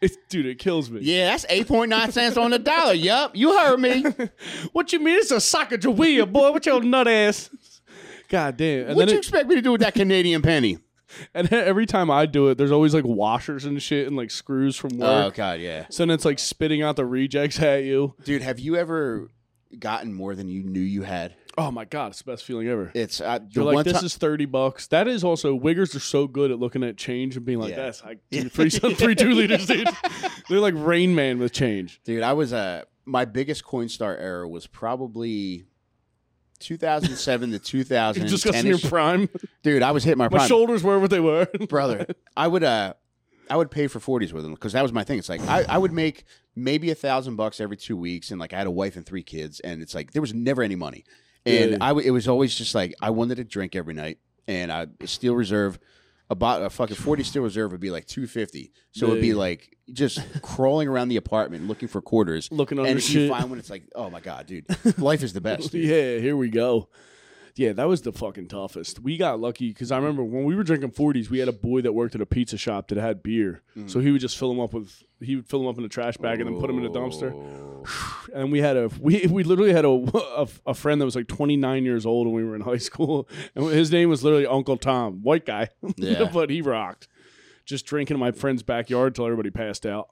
It's 0.00 0.16
dude, 0.28 0.46
it 0.46 0.58
kills 0.58 0.90
me. 0.90 1.00
Yeah, 1.02 1.30
that's 1.30 1.46
eight 1.48 1.66
point 1.68 1.90
nine 1.90 2.12
cents 2.12 2.36
on 2.36 2.50
the 2.50 2.58
dollar. 2.58 2.92
Yup, 2.94 3.34
you 3.34 3.56
heard 3.58 3.78
me. 3.80 4.04
What 4.72 4.92
you 4.92 5.00
mean? 5.00 5.18
It's 5.18 5.30
a 5.30 5.36
Sacagawea, 5.36 6.30
boy. 6.30 6.52
What 6.52 6.64
your 6.66 6.82
nut 6.82 7.08
ass? 7.08 7.50
God 8.28 8.56
damn. 8.56 8.88
And 8.88 8.96
What 8.96 9.08
you 9.08 9.14
it, 9.16 9.18
expect 9.18 9.48
me 9.48 9.54
to 9.56 9.62
do 9.62 9.72
with 9.72 9.80
that 9.80 9.94
Canadian 9.94 10.42
penny? 10.50 10.78
and 11.34 11.52
every 11.52 11.84
time 11.84 12.10
I 12.10 12.24
do 12.26 12.48
it, 12.48 12.56
there's 12.56 12.70
always 12.72 12.94
like 12.94 13.04
washers 13.04 13.64
and 13.66 13.82
shit 13.82 14.06
and 14.06 14.16
like 14.16 14.30
screws 14.30 14.76
from 14.76 14.96
work. 14.98 15.26
Oh 15.26 15.30
god, 15.30 15.60
yeah. 15.60 15.84
so 15.90 16.02
then 16.02 16.10
it's 16.10 16.24
like 16.24 16.38
spitting 16.38 16.80
out 16.82 16.96
the 16.96 17.04
rejects 17.04 17.60
at 17.60 17.84
you. 17.84 18.14
Dude, 18.24 18.40
have 18.42 18.58
you 18.58 18.76
ever 18.76 19.28
gotten 19.78 20.14
more 20.14 20.34
than 20.34 20.48
you 20.48 20.62
knew 20.62 20.80
you 20.80 21.02
had? 21.02 21.34
Oh 21.58 21.70
my 21.70 21.84
god, 21.84 22.12
it's 22.12 22.22
the 22.22 22.30
best 22.30 22.44
feeling 22.44 22.66
ever. 22.68 22.90
It's 22.94 23.20
uh, 23.20 23.40
You're 23.50 23.64
like, 23.64 23.84
this 23.84 24.02
is 24.02 24.16
thirty 24.16 24.46
bucks. 24.46 24.86
That 24.88 25.06
is 25.08 25.22
also 25.22 25.58
Wiggers 25.58 25.94
are 25.94 26.00
so 26.00 26.26
good 26.26 26.50
at 26.50 26.58
looking 26.58 26.82
at 26.82 26.96
change 26.96 27.36
and 27.36 27.44
being 27.44 27.58
like, 27.58 27.70
Yeah. 27.70 27.76
"That's 27.84 28.02
I 28.02 28.16
do 28.30 28.48
three, 28.48 28.70
three 28.70 29.14
two 29.14 29.30
liters, 29.34 29.66
dude." 29.66 29.88
They're 30.48 30.60
like 30.60 30.74
Rain 30.76 31.14
Man 31.14 31.38
with 31.38 31.52
change. 31.52 32.00
Dude, 32.04 32.22
I 32.22 32.32
was 32.32 32.52
uh 32.52 32.82
my 33.04 33.24
biggest 33.24 33.64
Coinstar 33.64 34.18
error 34.18 34.46
was 34.48 34.66
probably 34.66 35.64
2007 36.60 37.50
to 37.52 37.58
2010. 37.58 38.28
Just 38.30 38.44
because 38.44 38.60
in 38.60 38.66
your 38.66 38.78
prime, 38.78 39.28
Dude, 39.62 39.82
I 39.82 39.90
was 39.90 40.04
hitting 40.04 40.18
my 40.18 40.28
my 40.28 40.38
prime. 40.38 40.48
shoulders 40.48 40.82
were 40.82 40.98
what 40.98 41.10
they 41.10 41.20
were, 41.20 41.46
brother. 41.68 42.06
I 42.36 42.46
would 42.48 42.64
uh 42.64 42.94
I 43.50 43.56
would 43.56 43.70
pay 43.70 43.88
for 43.88 43.98
40s 43.98 44.32
with 44.32 44.44
them 44.44 44.54
because 44.54 44.72
that 44.72 44.82
was 44.82 44.92
my 44.92 45.04
thing. 45.04 45.18
It's 45.18 45.28
like 45.28 45.40
I, 45.42 45.64
I 45.68 45.78
would 45.78 45.92
make 45.92 46.24
maybe 46.54 46.90
a 46.90 46.94
thousand 46.94 47.36
bucks 47.36 47.60
every 47.60 47.76
two 47.76 47.96
weeks, 47.96 48.30
and 48.30 48.40
like 48.40 48.52
I 48.54 48.58
had 48.58 48.66
a 48.66 48.70
wife 48.70 48.96
and 48.96 49.04
three 49.04 49.22
kids, 49.24 49.60
and 49.60 49.82
it's 49.82 49.94
like 49.94 50.12
there 50.12 50.22
was 50.22 50.32
never 50.32 50.62
any 50.62 50.76
money, 50.76 51.04
and. 51.46 51.82
I 51.82 51.88
w- 51.88 52.06
it 52.06 52.10
was 52.10 52.28
always 52.28 52.54
just 52.54 52.74
like 52.74 52.94
I 53.00 53.10
wanted 53.10 53.36
to 53.36 53.44
drink 53.44 53.74
every 53.76 53.94
night, 53.94 54.18
and 54.46 54.70
I 54.72 54.86
Steel 55.04 55.34
Reserve. 55.34 55.78
About 56.30 56.62
a 56.62 56.70
fucking 56.70 56.96
forty 56.96 57.24
Steel 57.24 57.42
Reserve 57.42 57.72
would 57.72 57.80
be 57.80 57.90
like 57.90 58.06
two 58.06 58.26
fifty, 58.26 58.72
so 58.92 59.08
it'd 59.08 59.20
be 59.20 59.34
like 59.34 59.76
just 59.92 60.18
crawling 60.40 60.88
around 60.88 61.08
the 61.08 61.18
apartment 61.18 61.68
looking 61.68 61.88
for 61.88 62.00
quarters, 62.00 62.48
looking 62.50 62.78
under 62.78 62.90
and 62.90 62.96
you 63.00 63.02
shit. 63.26 63.30
find 63.30 63.50
when 63.50 63.58
it's 63.58 63.68
like, 63.68 63.82
oh 63.94 64.08
my 64.08 64.20
god, 64.20 64.46
dude, 64.46 64.64
life 64.98 65.22
is 65.22 65.34
the 65.34 65.42
best. 65.42 65.72
dude. 65.72 65.84
Yeah, 65.84 66.18
here 66.20 66.34
we 66.34 66.48
go. 66.48 66.88
Yeah, 67.54 67.72
that 67.74 67.86
was 67.86 68.00
the 68.00 68.12
fucking 68.12 68.48
toughest. 68.48 69.00
We 69.00 69.18
got 69.18 69.38
lucky 69.38 69.68
because 69.68 69.92
I 69.92 69.96
remember 69.98 70.24
when 70.24 70.44
we 70.44 70.54
were 70.56 70.62
drinking 70.62 70.92
40s, 70.92 71.28
we 71.28 71.38
had 71.38 71.48
a 71.48 71.52
boy 71.52 71.82
that 71.82 71.92
worked 71.92 72.14
at 72.14 72.20
a 72.22 72.26
pizza 72.26 72.56
shop 72.56 72.88
that 72.88 72.98
had 72.98 73.22
beer. 73.22 73.62
Mm. 73.76 73.90
So 73.90 74.00
he 74.00 74.10
would 74.10 74.22
just 74.22 74.38
fill 74.38 74.48
them 74.48 74.58
up 74.60 74.72
with, 74.72 75.02
he 75.20 75.36
would 75.36 75.46
fill 75.46 75.58
them 75.60 75.68
up 75.68 75.76
in 75.76 75.84
a 75.84 75.88
trash 75.88 76.16
bag 76.16 76.40
and 76.40 76.48
then 76.48 76.58
put 76.58 76.68
them 76.68 76.78
in 76.78 76.86
a 76.86 76.90
dumpster. 76.90 77.32
And 78.34 78.50
we 78.50 78.60
had 78.60 78.76
a, 78.78 78.88
we, 79.00 79.26
we 79.26 79.42
literally 79.44 79.72
had 79.72 79.84
a, 79.84 79.88
a, 79.90 80.48
a 80.68 80.72
friend 80.74 81.00
that 81.00 81.04
was 81.04 81.16
like 81.16 81.26
29 81.28 81.84
years 81.84 82.06
old 82.06 82.26
when 82.28 82.36
we 82.36 82.44
were 82.44 82.54
in 82.54 82.62
high 82.62 82.78
school. 82.78 83.28
And 83.54 83.66
his 83.66 83.90
name 83.92 84.08
was 84.08 84.24
literally 84.24 84.46
Uncle 84.46 84.76
Tom, 84.78 85.20
white 85.22 85.44
guy. 85.44 85.68
Yeah. 85.96 86.30
but 86.32 86.48
he 86.48 86.62
rocked. 86.62 87.08
Just 87.66 87.84
drinking 87.84 88.14
in 88.14 88.20
my 88.20 88.30
friend's 88.32 88.62
backyard 88.62 89.14
till 89.14 89.26
everybody 89.26 89.50
passed 89.50 89.84
out. 89.84 90.08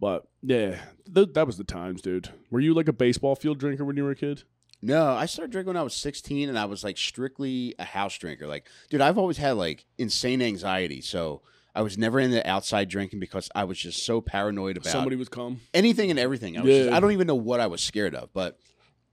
But 0.00 0.26
yeah, 0.42 0.78
th- 1.14 1.34
that 1.34 1.46
was 1.46 1.58
the 1.58 1.64
times, 1.64 2.00
dude. 2.00 2.30
Were 2.50 2.60
you 2.60 2.72
like 2.72 2.88
a 2.88 2.92
baseball 2.92 3.34
field 3.36 3.58
drinker 3.58 3.84
when 3.84 3.96
you 3.96 4.04
were 4.04 4.12
a 4.12 4.16
kid? 4.16 4.44
No, 4.82 5.10
I 5.12 5.26
started 5.26 5.52
drinking 5.52 5.68
when 5.70 5.76
I 5.76 5.82
was 5.82 5.94
16 5.94 6.48
and 6.48 6.58
I 6.58 6.64
was 6.64 6.82
like 6.82 6.96
strictly 6.96 7.74
a 7.78 7.84
house 7.84 8.16
drinker. 8.16 8.46
Like, 8.46 8.66
dude, 8.88 9.00
I've 9.02 9.18
always 9.18 9.36
had 9.36 9.52
like 9.52 9.84
insane 9.98 10.40
anxiety. 10.40 11.00
So 11.02 11.42
I 11.74 11.82
was 11.82 11.98
never 11.98 12.18
into 12.18 12.46
outside 12.48 12.88
drinking 12.88 13.20
because 13.20 13.50
I 13.54 13.64
was 13.64 13.78
just 13.78 14.04
so 14.04 14.20
paranoid 14.20 14.78
about 14.78 14.90
Somebody 14.90 15.16
would 15.16 15.30
come. 15.30 15.60
anything 15.74 16.10
and 16.10 16.18
everything. 16.18 16.56
I, 16.56 16.62
was 16.62 16.70
just, 16.70 16.90
Yeah. 16.90 16.96
I 16.96 17.00
don't 17.00 17.12
even 17.12 17.26
know 17.26 17.34
what 17.34 17.60
I 17.60 17.66
was 17.66 17.82
scared 17.82 18.14
of, 18.14 18.32
but 18.32 18.58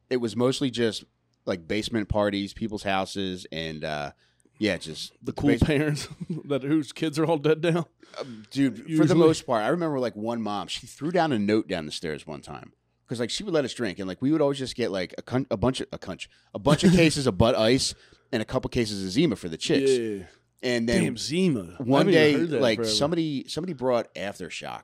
it 0.09 0.17
was 0.17 0.35
mostly 0.35 0.69
just 0.71 1.03
like 1.45 1.67
basement 1.67 2.07
parties, 2.09 2.53
people's 2.53 2.83
houses, 2.83 3.45
and 3.51 3.83
uh, 3.83 4.11
yeah, 4.59 4.77
just 4.77 5.13
the 5.21 5.33
cool 5.33 5.51
bas- 5.51 5.63
parents 5.63 6.07
that 6.45 6.63
whose 6.63 6.91
kids 6.93 7.19
are 7.19 7.25
all 7.25 7.37
dead 7.37 7.61
now. 7.61 7.87
dude. 8.51 8.97
For 8.97 9.05
the 9.05 9.15
most 9.15 9.45
part, 9.45 9.63
I 9.63 9.67
remember 9.67 9.99
like 9.99 10.15
one 10.15 10.41
mom, 10.41 10.67
she 10.67 10.87
threw 10.87 11.11
down 11.11 11.31
a 11.33 11.39
note 11.39 11.67
down 11.67 11.85
the 11.85 11.91
stairs 11.91 12.25
one 12.25 12.41
time 12.41 12.71
because 13.07 13.19
like 13.19 13.29
she 13.29 13.43
would 13.43 13.53
let 13.53 13.63
us 13.65 13.73
drink, 13.73 13.99
and 13.99 14.07
like 14.07 14.21
we 14.21 14.31
would 14.31 14.41
always 14.41 14.57
just 14.59 14.75
get 14.75 14.91
like 14.91 15.13
a, 15.17 15.21
cun- 15.21 15.47
a 15.49 15.57
bunch 15.57 15.79
of 15.81 15.87
a 15.93 15.97
bunch 15.97 16.29
a 16.53 16.59
bunch 16.59 16.83
of 16.83 16.91
cases 16.91 17.25
of 17.27 17.37
Bud 17.37 17.55
Ice 17.55 17.93
and 18.31 18.41
a 18.41 18.45
couple 18.45 18.69
cases 18.69 19.03
of 19.03 19.09
Zima 19.11 19.35
for 19.35 19.47
the 19.49 19.57
chicks, 19.57 19.91
Yeah. 19.91 20.23
and 20.61 20.87
then 20.89 21.03
Damn 21.03 21.17
Zima. 21.17 21.75
One 21.79 22.07
day 22.07 22.35
like 22.35 22.79
forever. 22.79 22.89
somebody 22.91 23.45
somebody 23.47 23.73
brought 23.73 24.13
aftershock 24.15 24.83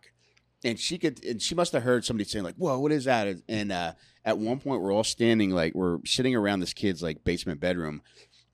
and 0.63 0.79
she 0.79 0.97
could 0.97 1.23
and 1.25 1.41
she 1.41 1.53
must 1.55 1.73
have 1.73 1.83
heard 1.83 2.05
somebody 2.05 2.23
saying 2.29 2.45
like 2.45 2.55
whoa 2.55 2.79
what 2.79 2.91
is 2.93 3.03
that 3.03 3.35
and 3.49 3.69
uh 3.71 3.91
at 4.23 4.37
one 4.37 4.59
point 4.59 4.81
we're 4.81 4.93
all 4.93 5.03
standing 5.03 5.49
like 5.49 5.75
we're 5.75 5.97
sitting 6.05 6.33
around 6.33 6.61
this 6.61 6.71
kid's 6.73 7.03
like 7.03 7.23
basement 7.25 7.59
bedroom 7.59 8.01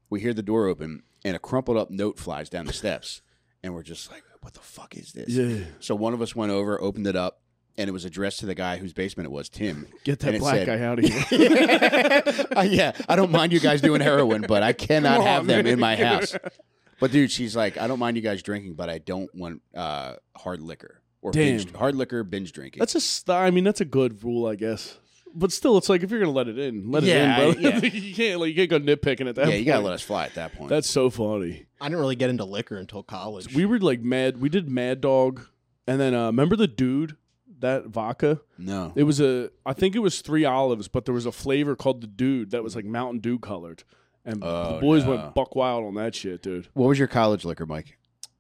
we 0.09 0.19
hear 0.19 0.33
the 0.33 0.41
door 0.41 0.65
open 0.65 1.03
and 1.23 1.35
a 1.35 1.39
crumpled 1.39 1.77
up 1.77 1.91
note 1.91 2.17
flies 2.17 2.49
down 2.49 2.65
the 2.65 2.73
steps 2.73 3.21
and 3.61 3.75
we're 3.75 3.83
just 3.83 4.09
like 4.11 4.23
what 4.41 4.55
the 4.55 4.59
fuck 4.59 4.97
is 4.97 5.13
this 5.13 5.29
Yeah. 5.29 5.65
so 5.79 5.93
one 5.93 6.15
of 6.15 6.21
us 6.23 6.35
went 6.35 6.51
over 6.51 6.81
opened 6.81 7.05
it 7.05 7.15
up 7.15 7.41
and 7.79 7.89
it 7.89 7.91
was 7.91 8.05
addressed 8.05 8.39
to 8.41 8.45
the 8.45 8.53
guy 8.55 8.77
whose 8.77 8.93
basement 8.93 9.25
it 9.25 9.31
was 9.31 9.49
tim 9.49 9.87
Get 10.03 10.19
that 10.19 10.37
black 10.39 10.55
said- 10.55 10.67
guy 10.67 10.81
out 10.85 10.99
of 10.99 11.05
here. 11.05 12.45
Uh, 12.55 12.61
yeah, 12.61 12.91
I 13.07 13.15
don't 13.15 13.31
mind 13.31 13.53
you 13.53 13.59
guys 13.59 13.79
doing 13.81 14.01
heroin, 14.01 14.43
but 14.47 14.61
I 14.63 14.73
cannot 14.73 15.17
Come 15.17 15.25
have 15.25 15.47
them 15.47 15.63
man. 15.65 15.73
in 15.73 15.79
my 15.79 15.95
house. 15.95 16.35
But 16.99 17.11
dude, 17.13 17.31
she's 17.31 17.55
like, 17.55 17.77
I 17.77 17.87
don't 17.87 17.97
mind 17.99 18.17
you 18.17 18.21
guys 18.21 18.43
drinking, 18.43 18.73
but 18.73 18.89
I 18.89 18.97
don't 18.97 19.33
want 19.33 19.61
uh, 19.73 20.15
hard 20.35 20.59
liquor 20.59 21.01
or 21.21 21.31
binge, 21.31 21.73
hard 21.73 21.95
liquor 21.95 22.25
binge 22.25 22.51
drinking. 22.51 22.79
that's 22.79 22.93
a 22.93 22.99
st- 22.99 23.37
I 23.37 23.51
mean, 23.51 23.63
that's 23.63 23.79
a 23.79 23.85
good 23.85 24.21
rule, 24.21 24.45
I 24.45 24.55
guess. 24.55 24.97
But 25.33 25.53
still, 25.53 25.77
it's 25.77 25.87
like 25.87 26.03
if 26.03 26.11
you're 26.11 26.19
gonna 26.19 26.33
let 26.33 26.49
it 26.49 26.59
in, 26.59 26.91
let 26.91 27.03
Yeah, 27.03 27.39
it 27.41 27.55
in, 27.57 27.61
bro. 27.63 27.69
yeah. 27.71 27.79
you 27.93 28.13
can't 28.13 28.41
like 28.41 28.49
you 28.49 28.67
can't 28.67 28.69
go 28.69 28.79
nitpicking 28.95 29.29
at 29.29 29.35
that. 29.35 29.47
yeah, 29.47 29.53
you 29.55 29.63
gotta 29.63 29.85
let 29.85 29.93
us 29.93 30.01
fly 30.01 30.25
at 30.25 30.35
that 30.35 30.53
point. 30.55 30.67
That's 30.69 30.89
so 30.89 31.09
funny. 31.09 31.67
I 31.79 31.85
didn't 31.87 32.01
really 32.01 32.17
get 32.17 32.31
into 32.31 32.43
liquor 32.43 32.75
until 32.75 33.01
college. 33.01 33.55
We 33.55 33.65
were 33.65 33.79
like 33.79 34.01
mad. 34.01 34.41
We 34.41 34.49
did 34.49 34.67
Mad 34.67 34.99
Dog, 34.99 35.47
and 35.87 36.01
then 36.01 36.13
uh, 36.13 36.25
remember 36.25 36.57
the 36.57 36.67
dude 36.67 37.15
that 37.59 37.87
vodka. 37.87 38.41
no. 38.57 38.91
It 38.95 39.03
was 39.03 39.19
a, 39.21 39.49
I 39.65 39.73
think 39.73 39.95
it 39.95 39.99
was 39.99 40.21
three 40.21 40.45
olives, 40.45 40.87
but 40.87 41.05
there 41.05 41.13
was 41.13 41.25
a 41.25 41.31
flavor 41.31 41.75
called 41.75 42.01
the 42.01 42.07
Dude 42.07 42.51
that 42.51 42.63
was 42.63 42.75
like 42.75 42.85
Mountain 42.85 43.19
Dew 43.19 43.39
colored, 43.39 43.83
and 44.25 44.43
Oh, 44.43 44.75
the 44.75 44.79
boys 44.81 45.03
no. 45.05 45.11
went 45.11 45.33
buck 45.35 45.55
wild 45.55 45.85
on 45.85 45.95
that 45.95 46.15
shit, 46.15 46.41
dude. 46.41 46.67
What 46.73 46.87
was 46.87 46.99
your 46.99 47.07
college 47.07 47.45
liquor, 47.45 47.65
Mike? 47.65 47.97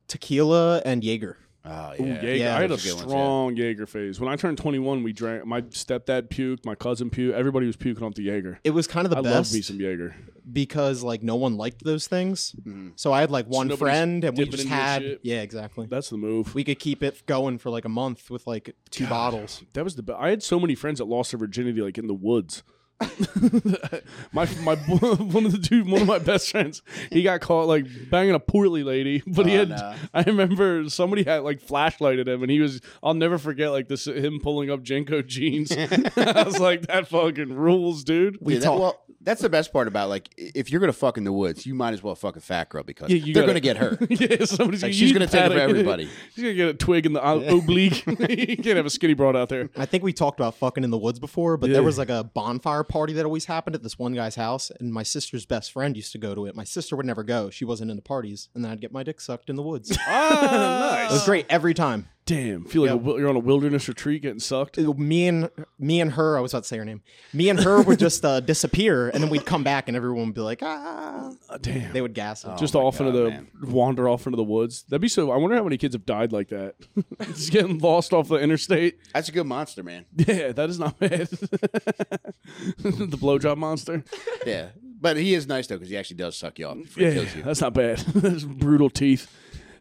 Tequila 0.07 0.81
and 0.85 1.03
Jaeger. 1.03 1.37
Oh 1.65 1.93
Ooh, 1.99 2.05
Jaeger. 2.05 2.35
Yeah, 2.35 2.57
I 2.57 2.61
had 2.61 2.71
a 2.71 2.77
those 2.77 2.85
are 2.87 2.95
ones, 2.95 3.01
yeah. 3.01 3.07
strong 3.09 3.55
Jaeger 3.57 3.85
phase. 3.85 4.19
When 4.19 4.29
I 4.31 4.35
turned 4.37 4.57
21, 4.57 5.03
we 5.03 5.11
drank. 5.11 5.45
My 5.45 5.61
stepdad 5.61 6.29
puked, 6.29 6.65
my 6.65 6.73
cousin 6.73 7.09
puked. 7.09 7.33
Everybody 7.33 7.65
was 7.67 7.75
puking 7.75 8.03
off 8.03 8.13
the 8.15 8.23
Jaeger. 8.23 8.59
It 8.63 8.71
was 8.71 8.87
kind 8.87 9.05
of 9.05 9.11
the 9.11 9.17
I 9.17 9.19
love 9.19 9.43
best 9.43 9.53
me 9.53 9.61
some 9.61 9.77
Jaeger. 9.79 10.15
because 10.51 11.03
like 11.03 11.21
no 11.21 11.35
one 11.35 11.57
liked 11.57 11.83
those 11.83 12.07
things. 12.07 12.55
Mhm. 12.65 12.93
So 12.95 13.11
I 13.11 13.19
had 13.19 13.29
like 13.29 13.45
one 13.47 13.67
nobody's 13.67 13.79
friend 13.79 14.23
and 14.23 14.37
we 14.37 14.45
just 14.45 14.67
had 14.69 15.19
yeah, 15.21 15.41
exactly. 15.41 15.85
That's 15.89 16.09
the 16.09 16.17
move. 16.17 16.55
We 16.55 16.63
could 16.63 16.79
keep 16.79 17.03
it 17.03 17.25
going 17.25 17.57
for 17.57 17.69
like 17.69 17.83
a 17.85 17.89
month 17.89 18.29
with 18.31 18.47
like 18.47 18.73
two 18.89 19.03
God. 19.03 19.09
bottles. 19.09 19.63
That 19.73 19.83
was 19.83 19.95
the 19.95 20.03
best. 20.03 20.17
I 20.19 20.29
had 20.29 20.41
so 20.41 20.59
many 20.61 20.75
friends 20.75 20.99
that 20.99 21.05
lost 21.05 21.31
their 21.31 21.39
virginity 21.39 21.81
like 21.81 21.97
in 21.97 22.07
the 22.07 22.13
woods. 22.13 22.63
my 24.33 24.47
my 24.63 24.75
one 24.75 25.45
of 25.45 25.51
the 25.51 25.57
dude 25.57 25.87
one 25.87 26.01
of 26.01 26.07
my 26.07 26.19
best 26.19 26.51
friends 26.51 26.81
he 27.11 27.23
got 27.23 27.39
caught 27.41 27.67
like 27.67 27.85
banging 28.09 28.35
a 28.35 28.39
portly 28.39 28.83
lady 28.83 29.23
but 29.25 29.45
he 29.45 29.55
Oh, 29.55 29.59
had 29.59 29.69
no. 29.69 29.95
I 30.13 30.23
remember 30.23 30.89
somebody 30.89 31.23
had 31.23 31.39
like 31.43 31.61
flashlighted 31.61 32.27
him 32.27 32.41
and 32.43 32.51
he 32.51 32.59
was 32.59 32.81
I'll 33.01 33.13
never 33.13 33.37
forget 33.37 33.71
like 33.71 33.87
this 33.87 34.05
him 34.07 34.39
pulling 34.41 34.69
up 34.69 34.83
JNCO 34.83 35.25
jeans 35.27 35.71
I 35.71 36.43
was 36.43 36.59
like 36.59 36.87
that 36.87 37.07
fucking 37.07 37.53
rules 37.53 38.03
dude 38.03 38.37
We 38.41 38.53
Yeah, 38.55 38.59
that- 38.59 38.65
talk- 38.65 38.79
well, 38.79 38.99
that's 39.21 39.41
the 39.41 39.49
best 39.49 39.73
part 39.73 39.87
about 39.89 40.07
like 40.09 40.29
if 40.37 40.71
you're 40.71 40.79
gonna 40.79 40.93
fuck 40.93 41.17
in 41.17 41.25
the 41.25 41.33
woods, 41.33 41.65
you 41.65 41.75
might 41.75 41.93
as 41.93 42.01
well 42.01 42.15
fuck 42.15 42.37
a 42.37 42.39
fat 42.39 42.69
girl 42.69 42.83
because 42.83 43.09
Yeah, 43.09 43.17
you 43.17 43.33
they're 43.33 43.43
gotta- 43.43 43.59
gonna 43.59 43.59
get 43.59 43.77
hurt. 43.77 43.99
yeah 44.09 44.45
somebody's 44.45 44.81
Like, 44.81 44.91
gonna- 44.91 44.93
she's 44.93 45.11
gonna 45.11 45.27
take 45.27 45.45
it 45.45 45.53
for 45.53 45.59
everybody. 45.59 46.07
she's 46.33 46.43
gonna 46.43 46.53
get 46.55 46.69
a 46.69 46.73
twig 46.73 47.05
in 47.05 47.13
the 47.13 47.25
o- 47.25 47.57
oblique 47.57 48.05
you 48.07 48.55
can't 48.57 48.77
have 48.77 48.85
a 48.85 48.89
skinny 48.89 49.13
broad 49.13 49.35
out 49.35 49.49
there 49.49 49.69
I 49.77 49.85
think 49.85 50.03
we 50.03 50.13
talked 50.13 50.39
about 50.39 50.55
fucking 50.55 50.83
in 50.85 50.89
the 50.89 50.97
woods 50.97 51.19
before, 51.19 51.57
but 51.57 51.69
Yeah. 51.69 51.75
there 51.75 51.83
was 51.83 51.97
like 51.97 52.09
a 52.09 52.23
bonfire 52.23 52.83
party 52.89 53.13
that 53.13 53.25
always 53.25 53.45
happened 53.45 53.75
at 53.75 53.83
this 53.83 53.97
one 53.97 54.13
guy's 54.13 54.35
house, 54.35 54.71
and 54.79 54.93
my 54.93 55.03
sister's 55.03 55.45
best 55.45 55.71
friend 55.71 55.95
used 55.95 56.11
to 56.11 56.17
go 56.17 56.35
to 56.35 56.45
it. 56.45 56.55
My 56.55 56.63
sister 56.65 56.95
would 56.95 57.05
never 57.05 57.23
go; 57.23 57.49
she 57.49 57.63
wasn't 57.63 57.91
into 57.91 58.03
parties, 58.03 58.49
and 58.53 58.63
then 58.63 58.71
I'd 58.71 58.81
get 58.81 58.91
my 58.91 59.03
dick 59.03 59.21
sucked 59.21 59.49
in 59.49 59.55
the 59.55 59.63
woods. 59.63 59.91
it 59.91 59.97
ah 60.05 61.07
was 61.09 61.25
great 61.25 61.45
every 61.49 61.73
time. 61.73 62.09
Damn 62.29 62.63
feel 62.65 62.83
like 62.83 62.91
a 62.91 62.93
Yep. 62.93 63.01
wi- 63.03 63.19
you're 63.19 63.29
on 63.29 63.35
a 63.35 63.39
wilderness 63.39 63.87
retreat 63.87 64.21
getting 64.21 64.39
sucked 64.39 64.77
Me 64.77 65.27
and 65.27 65.49
me 65.79 65.99
and 65.99 66.11
her, 66.11 66.37
I 66.37 66.41
was 66.41 66.53
about 66.53 66.63
to 66.63 66.67
say 66.67 66.77
her 66.77 66.85
name. 66.85 67.01
Me 67.33 67.49
and 67.49 67.59
her 67.61 67.81
would 67.81 67.97
just 67.97 68.23
uh, 68.23 68.39
disappear, 68.39 69.09
and 69.09 69.23
then 69.23 69.29
we'd 69.31 69.45
come 69.45 69.63
back, 69.63 69.87
and 69.87 69.97
everyone 69.97 70.27
would 70.27 70.35
be 70.35 70.41
like, 70.41 70.59
"Ah!" 70.61 71.31
Ah, 71.49 71.57
damn 71.59 71.91
They 71.93 72.01
would 72.01 72.13
gas 72.13 72.45
it. 72.45 72.51
just 72.59 72.75
Oh 72.75 72.81
my 72.81 72.85
off 72.85 72.99
into 72.99 73.11
the 73.11 73.29
man. 73.29 73.47
wander 73.63 74.07
off 74.07 74.27
into 74.27 74.35
the 74.37 74.43
woods. 74.43 74.83
That'd 74.89 75.01
be 75.01 75.07
so. 75.07 75.31
I 75.31 75.37
wonder 75.37 75.55
how 75.55 75.63
many 75.63 75.77
kids 75.77 75.95
have 75.95 76.05
died 76.05 76.31
like 76.31 76.49
that. 76.49 76.75
just 77.25 77.51
getting 77.51 77.79
lost 77.79 78.13
off 78.13 78.27
the 78.27 78.35
interstate. 78.35 78.99
That's 79.13 79.29
a 79.29 79.31
good 79.31 79.47
monster, 79.47 79.81
man. 79.83 80.05
Yeah, 80.15 80.51
that 80.51 80.69
is 80.69 80.77
not 80.79 80.99
bad. 80.99 81.27
the 81.29 83.17
blowjob 83.19 83.57
monster. 83.57 84.03
Yeah, 84.45 84.69
but 85.01 85.17
he 85.17 85.33
is 85.33 85.47
nice 85.47 85.67
though 85.67 85.75
because 85.75 85.89
he 85.89 85.97
actually 85.97 86.17
does 86.17 86.37
suck 86.37 86.59
you 86.59 86.67
off 86.67 86.77
before 86.77 87.03
Yeah, 87.03 87.09
he 87.09 87.15
kills 87.15 87.35
you. 87.35 87.43
that's 87.43 87.61
not 87.61 87.73
bad. 87.73 87.97
That's 87.99 88.43
brutal 88.63 88.89
teeth. 88.89 89.31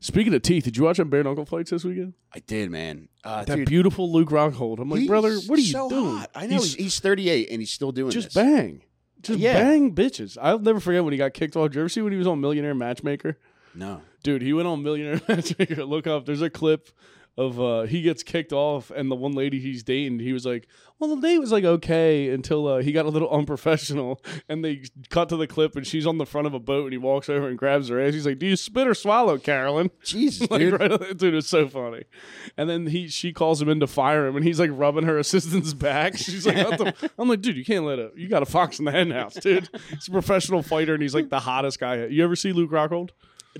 Speaking 0.00 0.32
of 0.34 0.42
teeth, 0.42 0.64
did 0.64 0.76
you 0.76 0.84
watch 0.84 1.00
bare 1.06 1.22
knuckle 1.24 1.44
fights 1.44 1.70
this 1.70 1.84
weekend? 1.84 2.14
I 2.32 2.38
did, 2.40 2.70
man. 2.70 3.08
Uh, 3.24 3.44
That 3.44 3.56
dude, 3.56 3.68
beautiful 3.68 4.12
Luke 4.12 4.28
Rockhold. 4.30 4.78
I'm 4.78 4.88
like, 4.90 5.06
brother, 5.06 5.36
what 5.46 5.58
are 5.58 5.62
you 5.62 5.72
so 5.72 5.88
doing? 5.88 6.16
hot. 6.18 6.30
I 6.34 6.46
know 6.46 6.56
he's, 6.56 6.74
he's 6.74 7.00
38 7.00 7.48
and 7.50 7.60
he's 7.60 7.70
still 7.70 7.90
doing 7.92 8.06
this. 8.08 8.14
just 8.14 8.34
this. 8.34 8.34
bang, 8.44 8.82
just 9.22 9.38
Yeah. 9.40 9.54
bang 9.54 9.94
bitches. 9.94 10.38
I'll 10.40 10.58
never 10.60 10.78
forget 10.80 11.02
when 11.04 11.12
he 11.12 11.18
got 11.18 11.34
kicked 11.34 11.56
off. 11.56 11.70
Did 11.70 11.74
you 11.76 11.80
ever 11.82 11.88
see 11.88 12.00
when 12.02 12.12
he 12.12 12.18
was 12.18 12.26
on 12.26 12.40
Millionaire 12.40 12.74
Matchmaker? 12.74 13.38
No, 13.74 14.00
Dude, 14.22 14.42
he 14.42 14.52
went 14.52 14.66
on 14.68 14.82
Millionaire 14.82 15.20
Matchmaker. 15.28 15.84
Look 15.84 16.06
up. 16.06 16.26
There's 16.26 16.42
a 16.42 16.50
clip 16.50 16.88
of 17.38 17.58
uh 17.60 17.82
he 17.82 18.02
gets 18.02 18.22
kicked 18.22 18.52
off, 18.52 18.90
and 18.90 19.10
the 19.10 19.14
one 19.14 19.32
lady 19.32 19.60
he's 19.60 19.82
dating, 19.84 20.18
he 20.18 20.32
was 20.32 20.44
like, 20.44 20.66
"Well, 20.98 21.14
the 21.14 21.22
date 21.22 21.38
was 21.38 21.52
like 21.52 21.62
okay 21.64 22.28
until 22.30 22.66
uh, 22.66 22.78
he 22.78 22.90
got 22.90 23.06
a 23.06 23.10
little 23.10 23.30
unprofessional." 23.32 24.20
And 24.48 24.64
they 24.64 24.82
cut 25.08 25.28
to 25.28 25.36
the 25.36 25.46
clip, 25.46 25.76
and 25.76 25.86
she's 25.86 26.04
on 26.06 26.18
the 26.18 26.26
front 26.26 26.48
of 26.48 26.52
a 26.54 26.58
boat, 26.58 26.84
and 26.84 26.92
he 26.92 26.98
walks 26.98 27.28
over 27.28 27.48
and 27.48 27.56
grabs 27.56 27.88
her 27.90 28.00
ass. 28.00 28.12
He's 28.14 28.26
like, 28.26 28.40
"Do 28.40 28.46
you 28.46 28.56
spit 28.56 28.88
or 28.88 28.94
swallow, 28.94 29.38
Carolyn?" 29.38 29.90
Jesus, 30.04 30.50
Like, 30.50 30.58
dude. 30.60 30.80
right, 30.80 31.16
dude, 31.16 31.34
it's 31.34 31.48
so 31.48 31.68
funny. 31.68 32.02
And 32.56 32.68
then 32.68 32.88
he 32.88 33.06
she 33.06 33.32
calls 33.32 33.62
him 33.62 33.68
in 33.68 33.78
to 33.80 33.86
fire 33.86 34.26
him, 34.26 34.34
and 34.34 34.44
he's 34.44 34.58
like 34.58 34.70
rubbing 34.72 35.04
her 35.04 35.16
assistant's 35.20 35.72
back. 35.74 36.16
She's 36.16 36.44
like, 36.44 36.56
what 36.68 36.78
the? 36.78 37.10
I'm 37.18 37.28
like, 37.28 37.40
dude, 37.40 37.56
you 37.56 37.64
can't 37.64 37.84
let 37.84 38.00
it. 38.00 38.14
You 38.16 38.28
got 38.28 38.42
a 38.42 38.46
fox 38.46 38.80
in 38.80 38.84
the 38.84 38.90
hen 38.92 39.12
house, 39.12 39.34
dude. 39.34 39.68
He's 39.90 40.08
a 40.08 40.10
professional 40.10 40.62
fighter, 40.64 40.92
and 40.92 41.02
he's 41.02 41.14
like 41.14 41.28
the 41.30 41.40
hottest 41.40 41.78
guy. 41.78 42.06
You 42.06 42.24
ever 42.24 42.34
see 42.34 42.52
Luke 42.52 42.72
Rockhold? 42.72 43.10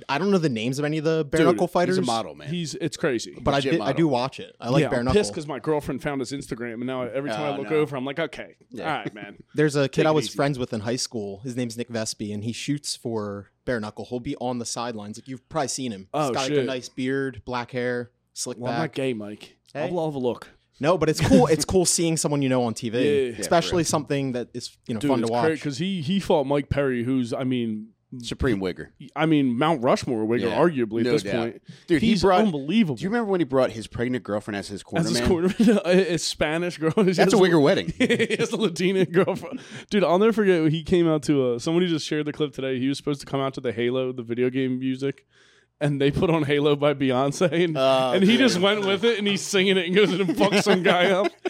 I 0.09 0.19
don't 0.19 0.31
know 0.31 0.39
the 0.39 0.49
names 0.49 0.79
of 0.79 0.85
any 0.85 0.99
of 0.99 1.05
the 1.05 1.25
bare 1.25 1.39
Dude, 1.39 1.47
knuckle 1.49 1.69
fighters, 1.69 1.97
He's 1.97 2.03
a 2.05 2.07
model, 2.07 2.35
man. 2.35 2.49
He's 2.49 2.75
it's 2.75 2.97
crazy. 2.97 3.37
but 3.41 3.53
I, 3.53 3.57
Legit 3.59 3.73
did, 3.73 3.81
I 3.81 3.85
model. 3.87 3.97
do 3.97 4.09
watch 4.09 4.41
it. 4.41 4.55
I 4.61 4.69
like 4.71 4.83
yeah, 4.83 4.89
bare 4.89 4.99
I'm 5.01 5.05
knuckle. 5.07 5.21
pissed 5.21 5.33
because 5.33 5.47
my 5.47 5.59
girlfriend 5.59 6.03
found 6.03 6.21
his 6.21 6.33
Instagram, 6.33 6.75
and 6.75 6.87
now 6.87 7.03
every 7.03 7.31
time 7.31 7.41
I 7.41 7.57
Oh, 7.57 7.59
look 7.61 7.71
no. 7.71 7.77
over, 7.77 7.97
I'm 7.97 8.05
like, 8.05 8.19
okay, 8.19 8.57
Yeah. 8.71 8.85
all 8.91 8.99
right, 8.99 9.15
man. 9.15 9.37
There's 9.55 9.77
a 9.77 9.89
kid 9.89 10.03
Take 10.03 10.07
I 10.07 10.11
it 10.11 10.15
was 10.15 10.27
easy. 10.27 10.37
friends 10.37 10.59
with 10.59 10.73
in 10.73 10.81
high 10.81 10.97
school. 10.97 11.41
His 11.45 11.57
name's 11.57 11.77
Nick 11.77 11.89
Vespi, 11.89 12.33
and 12.35 12.45
he 12.45 12.53
shoots 12.53 12.97
for 12.97 13.51
bare 13.65 13.81
knuckle. 13.81 14.05
He'll 14.07 14.21
be 14.21 14.37
on 14.37 14.59
the 14.59 14.67
sidelines. 14.67 15.19
Like 15.19 15.29
you've 15.29 15.49
probably 15.49 15.69
seen 15.69 15.93
him. 15.93 16.09
Oh, 16.15 16.29
He's 16.29 16.31
got 16.35 16.41
like 16.43 16.49
shit. 16.49 16.59
a 16.59 16.65
nice 16.65 16.89
beard, 16.89 17.43
black 17.45 17.71
hair, 17.73 18.11
slick 18.35 18.59
Well, 18.59 18.73
I'm 18.73 18.79
not 18.79 18.85
back. 18.85 18.95
gay, 18.95 19.13
Mike. 19.15 19.57
Hey. 19.73 19.83
I'll 19.83 19.91
love 19.93 20.15
a 20.15 20.19
look. 20.19 20.49
No, 20.81 20.97
but 20.97 21.09
it's 21.09 21.21
cool. 21.21 21.49
it's 21.49 21.65
cool 21.73 21.85
seeing 21.85 22.17
someone 22.17 22.41
you 22.41 22.49
know 22.49 22.63
on 22.63 22.73
TV, 22.73 22.93
Yeah, 22.95 23.01
yeah, 23.01 23.23
yeah. 23.31 23.37
especially 23.41 23.83
something 23.83 24.31
that 24.33 24.49
is 24.55 24.77
you 24.87 24.95
know 24.95 25.01
Dude, 25.01 25.11
fun 25.11 25.19
it's 25.21 25.29
to 25.29 25.33
watch. 25.33 25.53
because 25.55 25.79
he 25.79 26.01
he 26.03 26.21
fought 26.21 26.45
Mike 26.45 26.69
Perry, 26.69 27.03
who's 27.03 27.33
I 27.33 27.43
mean, 27.43 27.89
Supreme 28.23 28.59
Wigger. 28.59 28.89
I 29.15 29.27
mean 29.27 29.59
Mount 29.59 29.83
Rushmore 29.83 30.25
wigger, 30.27 30.49
Yeah, 30.51 30.57
arguably 30.59 31.03
no 31.03 31.11
at 31.11 31.13
this 31.13 31.23
doubt. 31.25 31.35
point. 31.51 31.63
Dude, 31.87 32.01
he 32.01 32.09
he's 32.09 32.23
brought- 32.23 32.41
unbelievable. 32.41 32.95
Do 32.97 33.03
you 33.03 33.11
remember 33.11 33.31
when 33.31 33.41
he 33.41 33.45
brought 33.45 33.71
his 33.73 33.87
pregnant 33.87 34.25
girlfriend 34.25 34.57
as 34.57 34.69
his 34.69 34.83
corner 34.83 35.07
As 35.09 35.19
his 35.59 35.69
a, 35.85 36.15
a 36.15 36.19
Spanish 36.19 36.79
girl. 36.79 36.93
That's 36.97 37.19
a 37.19 37.37
Wigger 37.37 37.61
wedding. 37.63 37.93
he 37.99 38.37
has 38.39 38.51
a 38.53 38.57
Latina 38.57 39.05
girlfriend. 39.05 39.61
Dude, 39.91 40.05
I'll 40.05 40.19
never 40.19 40.33
forget 40.33 40.71
he 40.73 40.83
came 40.83 41.07
out 41.07 41.23
to 41.25 41.53
uh, 41.53 41.59
somebody 41.59 41.87
just 41.87 42.07
shared 42.07 42.25
the 42.25 42.33
clip 42.33 42.53
today. 42.55 42.79
He 42.79 42.89
was 42.89 42.97
supposed 42.97 43.21
to 43.21 43.27
come 43.27 43.41
out 43.41 43.53
to 43.55 43.61
the 43.61 43.73
Halo, 43.73 44.13
the 44.13 44.23
video 44.23 44.49
game 44.49 44.79
music, 44.79 45.27
and 45.81 46.01
they 46.01 46.11
put 46.11 46.31
on 46.31 46.45
Halo 46.45 46.77
by 46.77 46.95
Beyonce, 46.95 47.53
and, 47.65 47.77
Oh, 47.77 48.13
and 48.15 48.25
he 48.25 48.37
just 48.39 48.59
went 48.59 48.87
with 48.87 49.05
it, 49.05 49.19
and 49.19 49.29
he's 49.29 49.43
singing 49.43 49.77
it 49.77 49.85
and 49.87 49.95
goes 49.95 50.11
and 50.13 50.31
fucks 50.31 50.63
some 50.63 50.83
guy 50.83 51.11
up. 51.11 51.31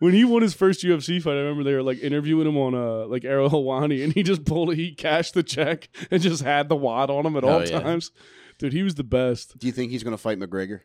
When 0.00 0.12
he 0.14 0.24
won 0.24 0.42
his 0.42 0.54
first 0.54 0.82
UFC 0.82 1.22
fight, 1.22 1.32
I 1.34 1.40
remember 1.40 1.62
they 1.62 1.74
were 1.74 1.82
like 1.82 2.00
interviewing 2.00 2.46
him 2.48 2.56
on 2.56 2.74
uh 2.74 3.06
like 3.06 3.24
Ariel 3.24 3.48
Helwani, 3.50 4.02
and 4.02 4.12
he 4.12 4.22
just 4.22 4.44
pulled 4.44 4.74
he 4.74 4.92
cashed 4.94 5.34
the 5.34 5.42
check 5.44 5.88
and 6.10 6.20
just 6.20 6.42
had 6.42 6.68
the 6.68 6.74
wad 6.76 7.08
on 7.10 7.24
him 7.26 7.36
at 7.36 7.44
Oh, 7.44 7.48
all 7.48 7.64
yeah. 7.64 7.80
times. 7.80 8.10
Dude, 8.58 8.72
he 8.72 8.82
was 8.82 8.96
the 8.96 9.04
best. 9.04 9.56
Do 9.58 9.66
you 9.66 9.72
think 9.72 9.90
he's 9.92 10.02
going 10.02 10.12
to 10.16 10.18
fight 10.22 10.38
McGregor? 10.38 10.80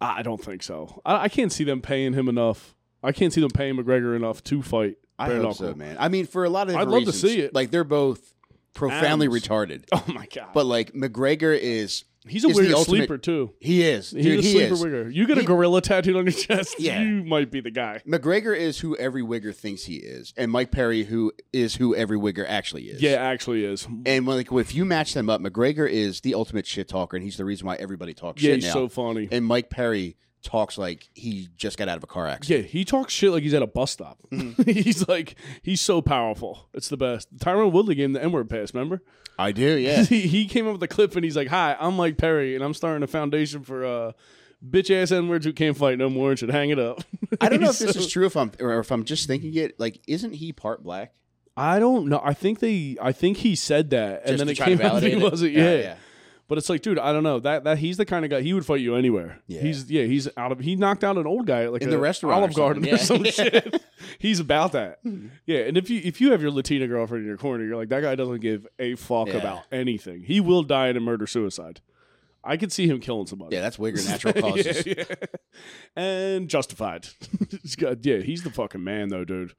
I 0.00 0.18
I 0.20 0.22
don't 0.22 0.42
think 0.42 0.62
so. 0.62 1.00
I, 1.04 1.24
I 1.24 1.28
can't 1.28 1.50
see 1.52 1.64
them 1.64 1.80
paying 1.82 2.12
him 2.12 2.28
enough. 2.28 2.74
I 3.02 3.12
can't 3.12 3.32
see 3.32 3.40
them 3.40 3.50
paying 3.50 3.76
McGregor 3.76 4.14
enough 4.16 4.42
to 4.44 4.62
fight. 4.62 4.96
I 5.18 5.28
hope 5.34 5.54
so, 5.56 5.74
man. 5.74 5.96
I 5.98 6.08
mean, 6.08 6.26
for 6.26 6.44
a 6.44 6.50
lot 6.50 6.68
of 6.68 6.76
I'd 6.76 6.80
different 6.84 7.06
love 7.06 7.14
to 7.14 7.18
see 7.18 7.40
it. 7.40 7.54
Like 7.54 7.70
they're 7.70 7.84
both 7.84 8.34
profoundly 8.74 9.26
Adams. 9.28 9.46
retarded, 9.48 9.84
Oh 9.92 10.04
my 10.08 10.26
god! 10.26 10.48
but 10.54 10.66
like 10.66 10.92
McGregor 10.92 11.58
is 11.58 12.04
he's 12.26 12.44
a 12.44 12.48
weird 12.48 12.76
sleeper 12.78 13.16
too. 13.18 13.52
he 13.60 13.82
is 13.82 14.10
He's 14.10 14.26
a 14.26 14.30
he 14.36 14.52
sleeper 14.52 14.74
is. 14.74 14.82
wigger. 14.84 15.14
You 15.14 15.26
get 15.26 15.38
a 15.38 15.42
He- 15.42 15.46
gorilla 15.46 15.80
tattooed 15.80 16.16
on 16.16 16.24
your 16.24 16.32
chest, 16.32 16.76
Yeah. 16.78 17.00
you 17.00 17.22
might 17.24 17.50
be 17.50 17.60
the 17.60 17.70
guy. 17.70 18.02
McGregor 18.06 18.56
is 18.56 18.80
who 18.80 18.96
every 18.96 19.22
Wigger 19.22 19.54
thinks 19.54 19.84
he 19.84 19.96
is, 19.96 20.34
and 20.36 20.50
Mike 20.50 20.70
Perry 20.70 21.04
who 21.04 21.32
is 21.52 21.76
who 21.76 21.94
every 21.94 22.18
Wigger 22.18 22.44
actually 22.48 22.84
is. 22.84 23.00
Yeah, 23.02 23.12
actually 23.12 23.64
is. 23.64 23.86
And 24.06 24.26
when, 24.26 24.36
like 24.36 24.50
if 24.52 24.74
you 24.74 24.84
match 24.84 25.14
them 25.14 25.30
up, 25.30 25.40
McGregor 25.40 25.88
is 25.88 26.20
the 26.22 26.34
ultimate 26.34 26.66
shit 26.66 26.88
talker, 26.88 27.16
and 27.16 27.24
he's 27.24 27.36
the 27.36 27.44
reason 27.44 27.66
why 27.66 27.76
everybody 27.76 28.14
talks 28.14 28.42
Yeah, 28.42 28.50
shit 28.52 28.56
he's 28.56 28.66
now. 28.66 28.72
so 28.74 28.88
funny. 28.88 29.28
and 29.30 29.44
Mike 29.46 29.70
Perry 29.70 30.16
talks 30.48 30.78
like 30.78 31.08
he 31.14 31.48
just 31.56 31.76
got 31.76 31.88
out 31.88 31.98
of 31.98 32.02
a 32.02 32.06
car 32.06 32.26
accident. 32.26 32.64
Yeah, 32.64 32.70
he 32.70 32.84
talks 32.84 33.12
shit 33.12 33.30
like 33.30 33.42
he's 33.42 33.52
at 33.54 33.62
a 33.62 33.66
bus 33.66 33.90
stop. 33.90 34.18
Mm-hmm. 34.32 34.62
he's 34.70 35.06
like 35.06 35.34
he's 35.62 35.80
so 35.80 36.00
powerful. 36.00 36.68
It's 36.72 36.88
the 36.88 36.96
best. 36.96 37.36
Tyron 37.36 37.70
Woodley 37.70 37.94
gave 37.94 38.06
him 38.06 38.12
the 38.14 38.22
N 38.22 38.32
word 38.32 38.48
pass. 38.48 38.72
Remember? 38.72 39.02
I 39.38 39.52
do. 39.52 39.76
Yeah. 39.78 40.02
he, 40.04 40.22
he 40.22 40.46
came 40.46 40.66
up 40.66 40.72
with 40.72 40.82
a 40.82 40.88
clip 40.88 41.14
and 41.16 41.24
he's 41.24 41.36
like, 41.36 41.48
"Hi, 41.48 41.76
I'm 41.78 41.94
Mike 41.96 42.16
Perry, 42.18 42.54
and 42.54 42.64
I'm 42.64 42.74
starting 42.74 43.02
a 43.02 43.06
foundation 43.06 43.62
for 43.62 43.84
uh, 43.84 44.12
bitch 44.66 44.90
ass 44.90 45.12
N 45.12 45.28
words 45.28 45.44
who 45.46 45.52
can't 45.52 45.76
fight 45.76 45.98
no 45.98 46.08
more 46.10 46.30
and 46.30 46.38
should 46.38 46.50
hang 46.50 46.70
it 46.70 46.78
up." 46.78 47.02
I 47.40 47.48
don't 47.48 47.60
know 47.60 47.70
if 47.70 47.78
this 47.80 47.92
so- 47.92 48.00
is 48.00 48.08
true 48.10 48.26
if 48.26 48.36
I'm 48.36 48.50
or 48.58 48.78
if 48.80 48.90
I'm 48.90 49.04
just 49.04 49.26
thinking 49.26 49.54
it. 49.54 49.78
Like, 49.78 50.00
isn't 50.08 50.32
he 50.34 50.52
part 50.52 50.82
black? 50.82 51.12
I 51.56 51.78
don't 51.80 52.06
know. 52.08 52.20
I 52.24 52.34
think 52.34 52.60
they. 52.60 52.96
I 53.02 53.12
think 53.12 53.36
he 53.38 53.54
said 53.56 53.90
that, 53.90 54.20
and 54.24 54.28
Just 54.28 54.38
then 54.38 54.46
to 54.46 54.52
it 54.52 54.56
try 54.56 54.66
came 54.66 54.78
to 54.78 54.86
out 54.86 55.00
that 55.02 55.02
he 55.04 55.12
it? 55.12 55.20
wasn't. 55.22 55.52
Yeah, 55.52 55.62
Yeah, 55.72 55.76
yeah. 55.80 55.94
But 56.48 56.56
it's 56.56 56.70
like, 56.70 56.80
dude, 56.80 56.98
I 56.98 57.12
don't 57.12 57.22
know. 57.22 57.40
That 57.40 57.64
that 57.64 57.76
he's 57.78 57.98
the 57.98 58.06
kind 58.06 58.24
of 58.24 58.30
guy 58.30 58.40
he 58.40 58.54
would 58.54 58.64
fight 58.64 58.80
you 58.80 58.94
anywhere. 58.96 59.40
Yeah. 59.46 59.60
He's 59.60 59.90
yeah. 59.90 60.04
He's 60.04 60.28
out 60.36 60.50
of. 60.50 60.60
He 60.60 60.76
knocked 60.76 61.04
out 61.04 61.18
an 61.18 61.26
old 61.26 61.46
guy 61.46 61.64
at 61.64 61.72
like 61.72 61.82
In 61.82 61.90
the 61.90 61.98
restaurant 61.98 62.36
Olive 62.36 62.52
or 62.52 62.54
Garden 62.54 62.96
something. 62.98 63.26
or 63.28 63.30
some 63.32 63.44
Yeah. 63.44 63.60
shit. 63.60 63.82
he's 64.18 64.40
about 64.40 64.72
that. 64.72 64.98
Hmm. 65.02 65.26
Yeah. 65.44 65.58
And 65.60 65.76
if 65.76 65.90
you 65.90 66.00
if 66.02 66.20
you 66.22 66.30
have 66.32 66.40
your 66.40 66.50
Latina 66.50 66.86
girlfriend 66.88 67.22
in 67.24 67.28
your 67.28 67.36
corner, 67.36 67.64
you're 67.64 67.76
like 67.76 67.90
that 67.90 68.00
guy 68.02 68.14
doesn't 68.14 68.40
give 68.40 68.66
a 68.78 68.94
fuck 68.94 69.28
Yeah. 69.28 69.34
about 69.36 69.62
anything. 69.70 70.22
He 70.22 70.40
will 70.40 70.62
die 70.62 70.88
in 70.88 70.96
a 70.96 71.00
murder 71.00 71.26
suicide. 71.26 71.80
I 72.42 72.56
could 72.56 72.72
see 72.72 72.86
him 72.88 73.00
killing 73.00 73.26
somebody. 73.26 73.54
Yeah, 73.56 73.60
that's 73.62 73.76
Wigger 73.76 74.02
natural 74.08 74.32
Yeah, 74.34 74.40
causes. 74.40 74.86
yeah. 74.86 75.04
And 75.96 76.48
justified. 76.48 77.08
Yeah, 78.02 78.18
he's 78.18 78.42
the 78.42 78.50
fucking 78.50 78.82
man 78.82 79.08
though, 79.10 79.24
dude. 79.24 79.52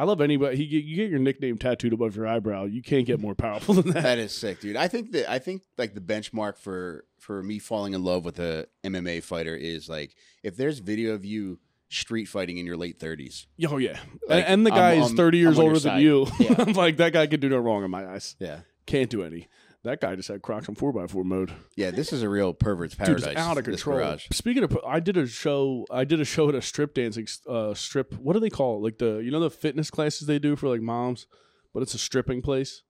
I 0.00 0.04
love 0.04 0.22
anybody. 0.22 0.56
He 0.56 0.62
you 0.64 0.96
get 0.96 1.10
your 1.10 1.18
nickname 1.18 1.58
tattooed 1.58 1.92
above 1.92 2.16
your 2.16 2.26
eyebrow. 2.26 2.64
You 2.64 2.80
can't 2.80 3.04
get 3.04 3.20
more 3.20 3.34
powerful 3.34 3.74
than 3.74 3.92
that. 3.92 4.02
That 4.02 4.18
is 4.18 4.32
sick, 4.32 4.58
dude. 4.58 4.74
I 4.74 4.88
think 4.88 5.12
that 5.12 5.30
I 5.30 5.38
think 5.38 5.60
like 5.76 5.92
the 5.94 6.00
benchmark 6.00 6.56
for 6.56 7.04
for 7.18 7.42
me 7.42 7.58
falling 7.58 7.92
in 7.92 8.02
love 8.02 8.24
with 8.24 8.38
a 8.38 8.66
MMA 8.82 9.22
fighter 9.22 9.54
is 9.54 9.90
like 9.90 10.14
if 10.42 10.56
there's 10.56 10.78
video 10.78 11.12
of 11.12 11.26
you 11.26 11.58
street 11.90 12.24
fighting 12.24 12.56
in 12.56 12.64
your 12.64 12.78
late 12.78 12.98
thirties. 12.98 13.46
Oh 13.68 13.76
yeah, 13.76 13.98
Like, 14.26 14.46
and, 14.48 14.64
the 14.64 14.72
I'm- 14.72 14.98
guy 14.98 15.04
is 15.04 15.12
thirty 15.12 15.36
years 15.36 15.58
I'm 15.58 15.64
older 15.66 15.78
than 15.78 16.00
you. 16.00 16.26
Yeah. 16.38 16.54
I'm 16.58 16.72
like 16.72 16.96
that 16.96 17.12
guy 17.12 17.26
could 17.26 17.40
do 17.40 17.50
no 17.50 17.58
wrong 17.58 17.84
in 17.84 17.90
my 17.90 18.06
eyes. 18.06 18.36
Yeah. 18.38 18.60
Can't 18.86 19.10
do 19.10 19.22
any. 19.22 19.48
That 19.82 20.00
guy 20.02 20.14
just 20.14 20.28
had 20.28 20.42
Crocs 20.42 20.68
on 20.68 20.74
four 20.74 20.98
x 21.02 21.10
four 21.12 21.24
mode. 21.24 21.52
Yeah, 21.74 21.90
this 21.90 22.12
is 22.12 22.22
a 22.22 22.28
real 22.28 22.52
pervert's 22.52 22.94
Dude, 22.96 23.06
paradise. 23.06 23.26
it's 23.28 23.40
out 23.40 23.56
of 23.56 23.64
control. 23.64 24.18
Speaking 24.30 24.62
of, 24.62 24.78
I 24.86 25.00
did 25.00 25.16
a 25.16 25.26
show. 25.26 25.86
I 25.90 26.04
did 26.04 26.20
a 26.20 26.24
show 26.26 26.48
at 26.50 26.54
a 26.54 26.60
strip 26.60 26.92
dancing 26.92 27.26
uh, 27.48 27.72
strip. 27.72 28.12
What 28.14 28.34
do 28.34 28.40
they 28.40 28.50
call 28.50 28.76
it? 28.76 28.82
Like 28.82 28.98
the 28.98 29.18
you 29.18 29.30
know 29.30 29.40
the 29.40 29.48
fitness 29.50 29.90
classes 29.90 30.26
they 30.26 30.38
do 30.38 30.54
for 30.54 30.68
like 30.68 30.82
moms, 30.82 31.26
but 31.72 31.82
it's 31.82 31.94
a 31.94 31.98
stripping 31.98 32.42
place. 32.42 32.82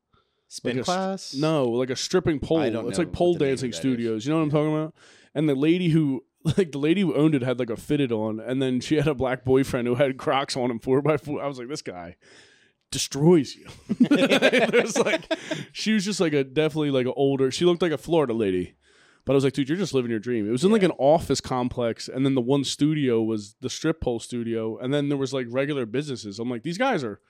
Spin 0.48 0.78
Like 0.78 0.82
a- 0.82 0.84
class? 0.84 1.32
No, 1.34 1.68
like 1.68 1.90
a 1.90 1.96
stripping 1.96 2.40
pole. 2.40 2.60
It's 2.88 2.98
like 2.98 3.12
pole 3.12 3.34
what 3.34 3.38
the 3.38 3.44
name 3.44 3.52
of 3.52 3.60
dancing 3.60 3.70
that 3.70 3.76
is. 3.76 3.80
studios. 3.80 4.26
You 4.26 4.32
know 4.32 4.38
what 4.38 4.44
I'm 4.44 4.50
talking 4.50 4.74
about? 4.74 4.94
And 5.32 5.48
the 5.48 5.54
lady 5.54 5.90
who 5.90 6.24
like 6.56 6.72
the 6.72 6.78
lady 6.78 7.02
who 7.02 7.14
owned 7.14 7.36
it 7.36 7.42
had 7.42 7.60
like 7.60 7.70
a 7.70 7.76
fitted 7.76 8.10
on, 8.10 8.40
and 8.40 8.60
then 8.60 8.80
she 8.80 8.96
had 8.96 9.06
a 9.06 9.14
black 9.14 9.44
boyfriend 9.44 9.86
who 9.86 9.94
had 9.94 10.16
Crocs 10.18 10.56
on 10.56 10.72
him 10.72 10.80
four 10.80 11.00
by 11.02 11.18
four. 11.18 11.40
I 11.40 11.46
was 11.46 11.58
like, 11.58 11.68
this 11.68 11.82
guy 11.82 12.16
destroys 12.90 13.54
you. 13.54 13.66
it 14.00 14.82
was 14.82 14.98
like 14.98 15.32
she 15.72 15.92
was 15.92 16.04
just 16.04 16.20
like 16.20 16.32
a 16.32 16.44
definitely 16.44 16.90
like 16.90 17.06
an 17.06 17.14
older. 17.16 17.50
She 17.50 17.64
looked 17.64 17.82
like 17.82 17.92
a 17.92 17.98
Florida 17.98 18.32
lady. 18.32 18.74
But 19.24 19.34
I 19.34 19.36
was 19.36 19.44
like, 19.44 19.52
dude, 19.52 19.68
you're 19.68 19.78
just 19.78 19.94
living 19.94 20.10
your 20.10 20.18
dream. 20.18 20.48
It 20.48 20.50
was 20.50 20.64
in 20.64 20.72
like 20.72 20.82
an 20.82 20.92
office 20.92 21.40
complex, 21.40 22.08
and 22.08 22.24
then 22.24 22.34
the 22.34 22.40
one 22.40 22.64
studio 22.64 23.22
was 23.22 23.54
the 23.60 23.70
strip 23.70 24.00
pole 24.00 24.18
studio, 24.18 24.78
and 24.78 24.92
then 24.92 25.08
there 25.08 25.18
was 25.18 25.32
like 25.32 25.46
regular 25.50 25.86
businesses. 25.86 26.38
I'm 26.38 26.50
like, 26.50 26.62
these 26.62 26.78
guys 26.78 27.04
are. 27.04 27.20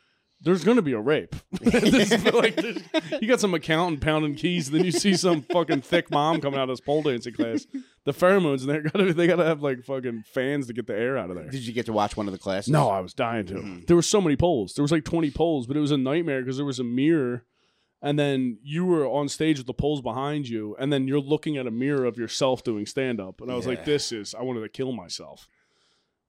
There's 0.42 0.64
gonna 0.64 0.80
be 0.82 0.92
a 0.92 0.98
rape. 1.00 1.36
This 1.60 2.24
like, 2.32 2.56
this- 2.56 2.82
you 3.20 3.28
got 3.28 3.40
some 3.40 3.52
accountant 3.52 4.00
pounding 4.00 4.34
keys, 4.36 4.68
and 4.68 4.78
then 4.78 4.84
you 4.86 4.90
see 4.92 5.14
some 5.14 5.42
fucking 5.42 5.82
thick 5.82 6.10
mom 6.10 6.40
coming 6.40 6.58
out 6.58 6.64
of 6.70 6.76
this 6.76 6.80
pole 6.80 7.02
dancing 7.02 7.34
class. 7.34 7.66
The 8.04 8.12
pheromones, 8.12 8.60
and 8.62 8.70
they 8.70 8.78
gotta 8.90 9.12
they 9.12 9.26
gotta 9.26 9.44
have 9.44 9.62
like 9.62 9.84
fucking 9.84 10.24
fans 10.32 10.66
to 10.68 10.72
get 10.72 10.86
the 10.86 10.96
air 10.96 11.18
out 11.18 11.28
of 11.30 11.36
there. 11.36 11.50
Did 11.50 11.66
you 11.66 11.74
get 11.74 11.84
to 11.86 11.92
watch 11.92 12.16
one 12.16 12.26
of 12.26 12.32
the 12.32 12.38
classes? 12.38 12.70
No, 12.72 12.88
I 12.88 13.00
was 13.00 13.12
dying 13.12 13.44
to. 13.46 13.54
Mhm. 13.54 13.86
There 13.86 13.96
were 13.96 14.00
so 14.02 14.20
many 14.22 14.36
poles. 14.36 14.72
There 14.74 14.82
was 14.82 14.92
like 14.92 15.04
20 15.04 15.30
poles, 15.32 15.66
but 15.66 15.76
it 15.76 15.80
was 15.80 15.90
a 15.90 15.98
nightmare 15.98 16.40
because 16.40 16.56
there 16.56 16.64
was 16.64 16.78
a 16.80 16.84
mirror, 16.84 17.44
and 18.00 18.18
then 18.18 18.58
you 18.62 18.86
were 18.86 19.06
on 19.06 19.28
stage 19.28 19.58
with 19.58 19.66
the 19.66 19.74
poles 19.74 20.00
behind 20.00 20.48
you, 20.48 20.74
and 20.78 20.90
then 20.90 21.06
you're 21.06 21.20
looking 21.20 21.58
at 21.58 21.66
a 21.66 21.70
mirror 21.70 22.06
of 22.06 22.16
yourself 22.16 22.64
doing 22.64 22.86
stand 22.86 23.20
up, 23.20 23.42
and 23.42 23.50
I 23.52 23.54
was 23.56 23.66
like, 23.66 23.84
"This 23.84 24.10
is." 24.10 24.34
I 24.34 24.42
wanted 24.42 24.60
to 24.62 24.70
kill 24.70 24.92
myself. 24.92 25.46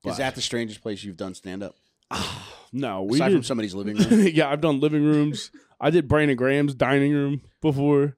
Is 0.04 0.18
that 0.18 0.34
the 0.34 0.42
strangest 0.42 0.82
place 0.82 1.02
you've 1.02 1.16
done 1.16 1.34
stand 1.34 1.62
up? 1.62 1.76
No, 2.74 3.02
we 3.02 3.18
Aside 3.18 3.32
from 3.32 3.42
somebody's 3.42 3.74
living 3.74 3.96
room. 3.98 4.28
yeah, 4.32 4.48
I've 4.48 4.62
done 4.62 4.80
living 4.80 5.04
rooms. 5.04 5.50
I 5.78 5.90
did 5.90 6.08
Brandon 6.08 6.38
Graham's 6.38 6.74
dining 6.74 7.12
room 7.12 7.42
before. 7.60 8.16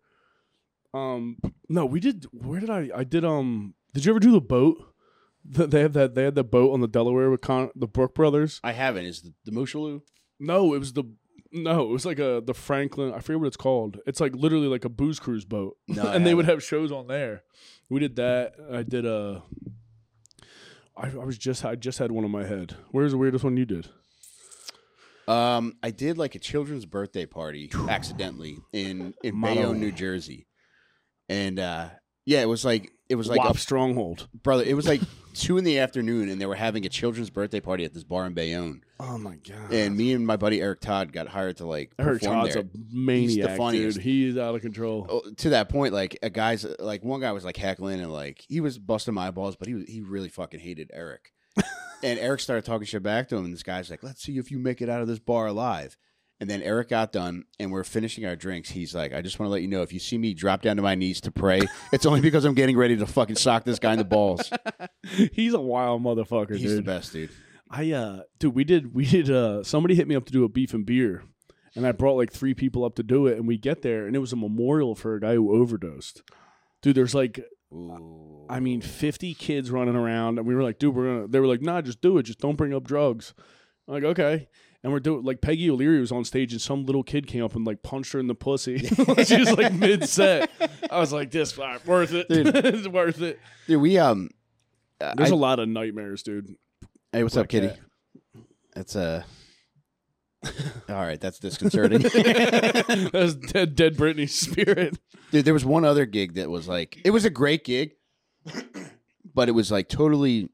Um, 0.93 1.39
no, 1.69 1.85
we 1.87 1.99
did. 1.99 2.27
Where 2.33 2.61
did 2.61 2.71
I? 2.71 2.89
I 2.95 3.03
did. 3.03 3.25
Um, 3.25 3.75
did 3.95 4.05
you 4.05 4.13
ever 4.13 4.21
do 4.21 4.31
the 4.31 4.41
boat? 4.41 4.77
Th- 5.57 5.69
They 5.69 5.81
had 5.81 5.93
that. 5.95 6.15
They 6.15 6.23
had 6.23 6.37
the 6.37 6.45
boat 6.45 6.73
on 6.73 6.81
the 6.81 6.87
Delaware 6.87 7.31
with 7.31 7.41
Con- 7.41 7.71
the 7.75 7.89
Brook 7.89 8.15
brothers. 8.15 8.61
I 8.63 8.71
haven't. 8.73 9.07
Is 9.07 9.23
the, 9.23 9.33
the 9.45 9.51
Moshulu? 9.51 10.03
No, 10.39 10.73
it 10.75 10.79
was 10.79 10.93
the 10.93 11.03
no, 11.51 11.83
it 11.83 11.91
was 11.91 12.07
like 12.07 12.21
a 12.21 12.41
the 12.45 12.55
Franklin. 12.55 13.13
I 13.13 13.19
forget 13.19 13.41
what 13.41 13.47
it's 13.49 13.57
called. 13.57 13.99
It's 14.07 14.21
like 14.21 14.37
literally 14.37 14.69
like 14.69 14.85
a 14.85 14.89
booze 14.89 15.19
cruise 15.19 15.45
boat, 15.45 15.77
No, 15.89 16.03
I 16.07 16.15
and 16.15 16.25
they 16.25 16.33
would 16.35 16.45
haven't. 16.45 16.61
have 16.61 16.65
shows 16.65 16.93
on 16.93 17.09
there. 17.09 17.43
We 17.91 17.99
did 17.99 18.15
that. 18.17 18.53
I 18.73 18.85
did 18.85 19.05
a. 19.05 19.43
I, 20.97 21.09
I 21.09 21.25
was 21.25 21.39
just 21.39 21.65
I 21.65 21.75
just 21.75 21.99
had 21.99 22.13
one 22.13 22.25
in 22.25 22.31
my 22.31 22.45
head. 22.45 22.77
Where's 22.91 23.13
the 23.13 23.19
weirdest 23.19 23.45
one 23.45 23.57
you 23.57 23.65
did? 23.67 23.89
Um, 25.27 25.75
I 25.83 25.91
did 25.91 26.19
like 26.19 26.35
a 26.35 26.39
children's 26.39 26.87
birthday 26.87 27.27
party 27.27 27.71
accidentally 27.89 28.59
in 28.73 29.15
in. 29.23 29.41
Bayonne, 29.41 29.81
New 29.81 29.93
Jersey, 29.93 30.47
and 31.29 31.59
uh, 31.59 31.89
yeah, 32.27 32.43
it 32.43 32.49
was 32.49 32.65
like 32.65 32.93
it 33.09 33.17
was 33.17 33.29
like 33.29 33.39
WAP 33.43 33.57
a, 33.57 33.59
Stronghold. 33.59 34.29
brother. 34.43 34.65
It 34.65 34.75
was 34.75 34.87
like 34.87 35.01
two 35.35 35.59
in 35.59 35.65
the 35.65 35.79
afternoon, 35.79 36.29
and 36.29 36.41
they 36.41 36.47
were 36.47 36.55
having 36.55 36.87
a 36.87 36.89
children's 36.89 37.31
birthday 37.31 37.61
party 37.61 37.85
at 37.85 37.93
this 37.93 38.05
bar 38.05 38.27
in 38.27 38.35
Bayonne. 38.35 38.83
Oh 39.01 39.19
my 39.19 39.37
god! 39.37 39.73
And 39.73 39.97
me 39.97 40.13
and 40.13 40.27
my 40.27 40.37
buddy 40.37 40.61
Eric 40.61 40.81
Todd 40.81 41.13
got 41.13 41.29
hired 41.29 41.59
to 41.59 41.67
like 41.67 41.93
Eric 41.99 42.21
perform 42.21 42.41
Todd's 42.41 42.55
there. 42.55 42.63
a 42.63 42.67
maniac, 42.91 43.57
funniest. 43.57 43.97
dude. 43.99 44.05
He 44.05 44.29
is 44.29 44.39
out 44.39 44.55
of 44.55 44.63
control. 44.63 45.07
Oh, 45.09 45.23
to 45.39 45.51
that 45.51 45.69
point, 45.69 45.93
like 45.93 46.19
a 46.23 46.31
guy's 46.31 46.65
like 46.79 47.05
one 47.05 47.21
guy 47.21 47.33
was 47.33 47.45
like 47.45 47.57
heckling 47.57 48.01
and 48.01 48.13
like 48.13 48.45
he 48.49 48.61
was 48.61 48.79
busting 48.79 49.15
my 49.15 49.31
balls, 49.31 49.57
but 49.57 49.69
he 49.69 49.75
was 49.75 49.85
he 49.87 50.01
really 50.01 50.29
fucking 50.29 50.61
hated 50.61 50.91
Eric. 50.93 51.33
and 52.03 52.19
Eric 52.19 52.41
started 52.41 52.65
talking 52.65 52.87
shit 52.87 53.03
back 53.03 53.29
to 53.29 53.37
him, 53.37 53.45
and 53.45 53.53
this 53.53 53.63
guy's 53.63 53.91
like, 53.91 54.03
"Let's 54.03 54.23
see 54.23 54.39
if 54.39 54.51
you 54.51 54.59
make 54.59 54.81
it 54.81 54.89
out 54.89 55.03
of 55.03 55.09
this 55.09 55.19
bar 55.19 55.47
alive." 55.47 55.97
And 56.45 56.51
then 56.51 56.61
Eric 56.61 56.91
got 56.91 57.11
done, 57.11 57.45
and 57.59 57.73
we're 57.73 57.85
finishing 57.85 58.27
our 58.27 58.37
drinks. 58.37 58.69
He's 58.69 58.95
like, 58.95 59.15
"I 59.15 59.23
just 59.23 59.39
want 59.39 59.49
to 59.49 59.51
let 59.51 59.63
you 59.63 59.69
know, 59.69 59.81
if 59.81 59.95
you 59.95 59.99
see 59.99 60.19
me 60.19 60.35
drop 60.35 60.61
down 60.61 60.77
to 60.77 60.83
my 60.83 60.95
knees 60.95 61.23
to 61.23 61.31
pray, 61.31 61.63
it's 61.91 62.05
only 62.05 62.21
because 62.21 62.45
I'm 62.45 62.53
getting 62.53 62.77
ready 62.77 62.99
to 62.99 63.07
fucking 63.07 63.37
sock 63.37 63.65
this 63.65 63.79
guy 63.79 63.93
in 63.93 63.99
the 63.99 64.05
balls." 64.05 64.53
He's 65.33 65.55
a 65.55 65.61
wild 65.61 66.03
motherfucker, 66.03 66.49
dude. 66.49 66.61
He's 66.61 66.77
the 66.77 66.83
best, 66.83 67.15
dude. 67.15 67.31
I 67.71 67.93
uh, 67.93 68.25
dude, 68.39 68.55
we 68.55 68.63
did 68.65 68.95
we 68.95 69.07
did 69.07 69.31
uh, 69.31 69.63
somebody 69.63 69.95
hit 69.95 70.07
me 70.07 70.15
up 70.15 70.27
to 70.27 70.35
do 70.35 70.45
a 70.45 70.51
beef 70.51 70.75
and 70.75 70.85
beer, 70.85 71.25
and 71.75 71.87
I 71.87 71.93
brought 71.93 72.19
like 72.19 72.31
three 72.31 72.53
people 72.53 72.85
up 72.85 72.97
to 72.97 73.03
do 73.03 73.27
it, 73.27 73.39
and 73.39 73.49
we 73.49 73.57
get 73.57 73.81
there, 73.81 74.07
and 74.07 74.15
it 74.15 74.19
was 74.19 74.35
a 74.35 74.37
memorial 74.37 74.95
for 74.95 75.15
a 75.15 75.21
guy 75.21 75.37
who 75.37 75.59
overdosed. 75.59 76.21
Dude, 76.83 76.95
there's 76.95 77.15
like 77.15 77.43
Ooh. 77.73 78.45
I 78.51 78.61
mean, 78.61 78.83
50 78.83 79.33
kids 79.33 79.71
running 79.71 79.97
around, 79.97 80.39
and 80.39 80.47
we 80.47 80.55
were 80.55 80.63
like, 80.63 80.79
dude, 80.79 80.95
we're 80.95 81.07
gonna. 81.07 81.29
They 81.29 81.41
were 81.41 81.47
like, 81.47 81.63
nah, 81.63 81.81
just 81.81 82.03
do 82.03 82.19
it. 82.19 82.25
Just 82.25 82.41
don't 82.41 82.57
bring 82.57 82.75
up 82.75 82.85
drugs. 82.85 83.33
I'm 83.89 83.95
like, 83.95 84.05
okay. 84.05 84.49
And 84.85 84.93
we're 84.93 85.01
doing 85.01 85.25
like 85.25 85.41
Peggy 85.41 85.71
O'Leary 85.71 85.99
was 85.99 86.13
on 86.13 86.25
stage, 86.25 86.53
and 86.53 86.61
some 86.61 86.85
little 86.85 87.03
kid 87.03 87.27
came 87.27 87.43
up 87.43 87.57
and 87.57 87.67
like 87.67 87.83
punched 87.83 88.13
her 88.13 88.21
in 88.21 88.27
the 88.27 88.35
pussy. 88.35 88.79
she 89.25 89.39
was 89.39 89.51
like 89.57 89.73
mid 89.73 90.07
set. 90.07 90.51
I 90.91 91.01
was 91.01 91.11
like, 91.11 91.31
this 91.31 91.59
all 91.59 91.65
right, 91.65 91.87
worth 91.87 92.13
it. 92.13 92.29
Dude. 92.29 92.49
it's 92.55 92.87
worth 92.87 93.23
it. 93.23 93.41
dude, 93.67 93.81
we 93.81 93.97
um, 93.97 94.29
uh, 95.01 95.15
There's 95.17 95.33
I- 95.33 95.35
a 95.35 95.39
lot 95.39 95.59
of 95.59 95.69
nightmares, 95.71 96.23
dude. 96.23 96.55
hey, 97.13 97.23
what's 97.23 97.37
up, 97.37 97.49
Kitty? 97.49 97.69
cat. 97.69 97.79
That's 98.75 98.95
uh. 98.95 99.23
All 100.91 100.97
right, 100.97 101.19
that's 101.19 101.39
disconcerting. 101.39 102.01
That's 102.03 103.35
dead, 103.35 103.75
dead 103.75 103.97
Britney 103.97 104.29
spirit. 104.29 104.99
Dude, 105.31 105.47
there 105.47 105.55
was 105.55 105.65
one 105.65 105.87
other 105.87 106.05
gig 106.05 106.35
that 106.35 106.51
was 106.51 106.69
like 106.69 107.01
it 107.03 107.11
was 107.13 107.25
a 107.25 107.31
great 107.31 107.65
gig, 107.65 107.93
but 109.35 109.49
it 109.49 109.53
was 109.53 109.73
like 109.73 109.89
totally 109.89 110.51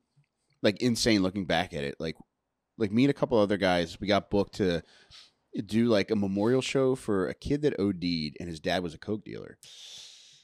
like 0.62 0.80
insane 0.80 1.22
looking 1.24 1.44
back 1.44 1.74
at 1.74 1.82
it. 1.82 1.96
Like 1.98 2.14
like 2.80 2.90
me 2.92 3.04
and 3.04 3.10
a 3.10 3.14
couple 3.14 3.38
other 3.38 3.56
guys, 3.56 4.00
we 4.00 4.06
got 4.06 4.30
booked 4.30 4.54
to 4.56 4.82
do 5.66 5.86
like 5.86 6.10
a 6.10 6.16
memorial 6.16 6.62
show 6.62 6.94
for 6.94 7.28
a 7.28 7.34
kid 7.34 7.62
that 7.62 7.78
OD'd 7.78 8.36
and 8.40 8.48
his 8.48 8.60
dad 8.60 8.82
was 8.82 8.94
a 8.94 8.98
coke 8.98 9.24
dealer. 9.24 9.58